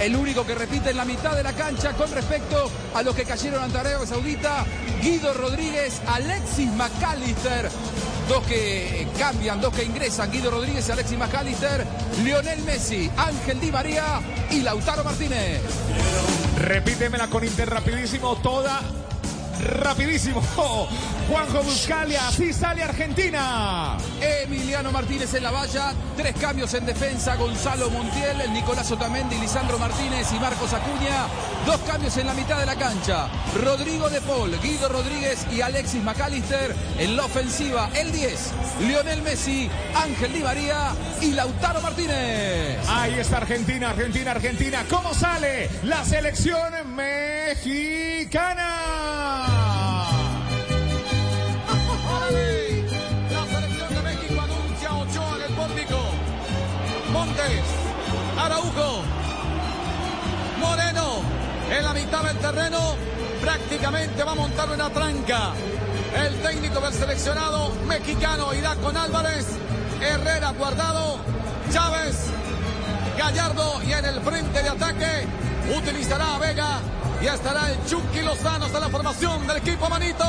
el 0.00 0.16
único 0.16 0.46
que 0.46 0.54
repite 0.54 0.90
en 0.90 0.96
la 0.96 1.04
mitad 1.04 1.36
de 1.36 1.42
la 1.42 1.52
cancha 1.52 1.92
con 1.92 2.10
respecto 2.10 2.70
a 2.94 3.02
los 3.02 3.14
que 3.14 3.24
cayeron 3.24 3.62
ante 3.62 3.78
Arabia 3.78 4.06
Saudita. 4.06 4.64
Guido 5.02 5.34
Rodríguez, 5.34 6.00
Alexis 6.06 6.72
McAllister. 6.72 7.68
Dos 8.26 8.42
que 8.46 9.06
cambian, 9.18 9.60
dos 9.60 9.74
que 9.74 9.84
ingresan. 9.84 10.30
Guido 10.30 10.50
Rodríguez 10.50 10.88
y 10.88 10.92
Alexis 10.92 11.18
McAllister. 11.18 11.86
Lionel 12.24 12.62
Messi, 12.62 13.10
Ángel 13.18 13.60
Di 13.60 13.70
María 13.70 14.20
y 14.50 14.62
Lautaro 14.62 15.04
Martínez. 15.04 15.60
Repítemela 16.58 17.28
con 17.28 17.44
Inter 17.44 17.68
rapidísimo, 17.68 18.36
toda 18.36 18.80
rapidísimo. 19.64 20.40
Juanjo 21.28 21.62
Buscalia, 21.62 22.28
así 22.28 22.52
sale 22.52 22.82
Argentina. 22.82 23.96
Emiliano 24.20 24.92
Martínez 24.92 25.32
en 25.34 25.42
la 25.42 25.50
valla, 25.50 25.94
tres 26.16 26.34
cambios 26.36 26.74
en 26.74 26.84
defensa, 26.84 27.36
Gonzalo 27.36 27.88
Montiel, 27.90 28.40
el 28.42 28.52
Nicolás 28.52 28.90
Otamendi, 28.90 29.38
Lisandro 29.38 29.78
Martínez 29.78 30.30
y 30.32 30.40
Marcos 30.40 30.72
Acuña, 30.74 31.26
dos 31.64 31.80
cambios 31.80 32.16
en 32.18 32.26
la 32.26 32.34
mitad 32.34 32.58
de 32.58 32.66
la 32.66 32.76
cancha, 32.76 33.28
Rodrigo 33.62 34.10
de 34.10 34.20
Paul, 34.20 34.58
Guido 34.62 34.88
Rodríguez 34.88 35.46
y 35.50 35.62
Alexis 35.62 36.02
McAllister 36.02 36.74
en 36.98 37.16
la 37.16 37.24
ofensiva, 37.24 37.88
el 37.94 38.12
10, 38.12 38.52
Lionel 38.80 39.22
Messi, 39.22 39.70
Ángel 39.94 40.32
Di 40.32 40.40
María 40.40 40.90
y 41.20 41.32
Lautaro 41.32 41.80
Martínez. 41.80 42.78
Ahí 42.88 43.14
está 43.14 43.38
Argentina, 43.38 43.90
Argentina, 43.90 44.32
Argentina. 44.32 44.84
¿Cómo 44.90 45.14
sale 45.14 45.70
la 45.84 46.04
selección 46.04 46.94
mexicana? 46.94 48.74
La 53.30 53.46
selección 53.46 53.94
de 53.94 54.02
México 54.02 54.40
anuncia 54.40 54.94
Ochoa 54.94 55.36
en 55.36 55.42
el 55.42 55.52
pórtico. 55.54 55.98
Montes, 57.12 57.62
Araujo, 58.38 59.02
Moreno 60.60 61.22
en 61.70 61.84
la 61.84 61.92
mitad 61.94 62.22
del 62.24 62.36
terreno. 62.38 62.78
Prácticamente 63.40 64.24
va 64.24 64.32
a 64.32 64.34
montar 64.34 64.70
una 64.70 64.90
tranca. 64.90 65.52
El 66.16 66.40
técnico 66.40 66.80
del 66.80 66.92
seleccionado 66.92 67.72
mexicano 67.86 68.54
irá 68.54 68.76
con 68.76 68.96
Álvarez, 68.96 69.46
Herrera 70.00 70.52
guardado, 70.52 71.18
Chávez, 71.72 72.30
Gallardo 73.16 73.82
y 73.82 73.92
en 73.92 74.04
el 74.04 74.20
frente 74.20 74.62
de 74.62 74.68
ataque 74.68 75.26
utilizará 75.76 76.34
a 76.34 76.38
Vega 76.38 76.80
y 77.22 77.26
estará 77.26 77.70
el 77.70 77.84
Chucky 77.86 78.20
Lozano 78.22 78.66
hasta 78.66 78.80
la 78.80 78.88
formación 78.88 79.46
del 79.46 79.58
equipo 79.58 79.88
Manito. 79.88 80.24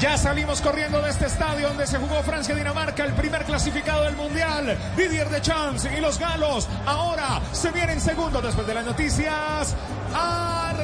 Ya 0.00 0.16
salimos 0.16 0.60
corriendo 0.60 1.02
de 1.02 1.10
este 1.10 1.26
estadio 1.26 1.68
donde 1.68 1.86
se 1.86 1.98
jugó 1.98 2.22
Francia-Dinamarca, 2.22 3.04
el 3.04 3.14
primer 3.14 3.44
clasificado 3.44 4.04
del 4.04 4.16
Mundial. 4.16 4.78
Didier 4.96 5.28
Deschamps 5.28 5.86
y 5.86 6.00
los 6.00 6.18
galos 6.18 6.68
ahora 6.86 7.40
se 7.52 7.70
vienen 7.70 8.00
segundo 8.00 8.40
después 8.40 8.66
de 8.66 8.74
las 8.74 8.84
noticias. 8.86 9.74
Argentina. 10.14 10.80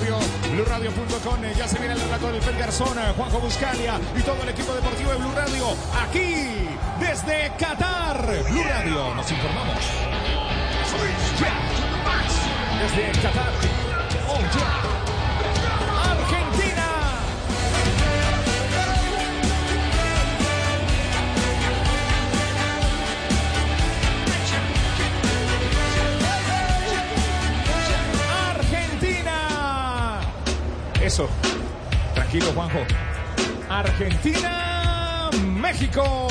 Radio, 0.00 0.18
BlueRadio.com, 0.50 1.44
eh, 1.44 1.52
ya 1.56 1.68
se 1.68 1.78
viene 1.78 1.92
el 1.92 2.00
relato 2.00 2.32
del 2.32 2.40
Fel 2.40 2.56
Garzón, 2.56 2.98
eh, 2.98 3.12
Juanjo 3.16 3.38
Buscalia 3.38 4.00
y 4.16 4.22
todo 4.22 4.42
el 4.42 4.48
equipo 4.48 4.72
deportivo 4.72 5.10
de 5.10 5.18
Blue 5.18 5.32
Radio, 5.34 5.66
aquí, 6.02 6.68
desde 6.98 7.52
Qatar. 7.58 8.24
Blue 8.48 8.62
Radio, 8.62 9.14
nos 9.14 9.30
informamos. 9.30 9.76
Desde 12.80 13.20
Qatar. 13.20 13.52
Oh, 14.26 14.40
ya. 14.40 14.99
Eso. 31.10 31.28
Tranquilo, 32.14 32.52
Juanjo. 32.54 32.78
Argentina, 33.68 35.28
México. 35.60 36.30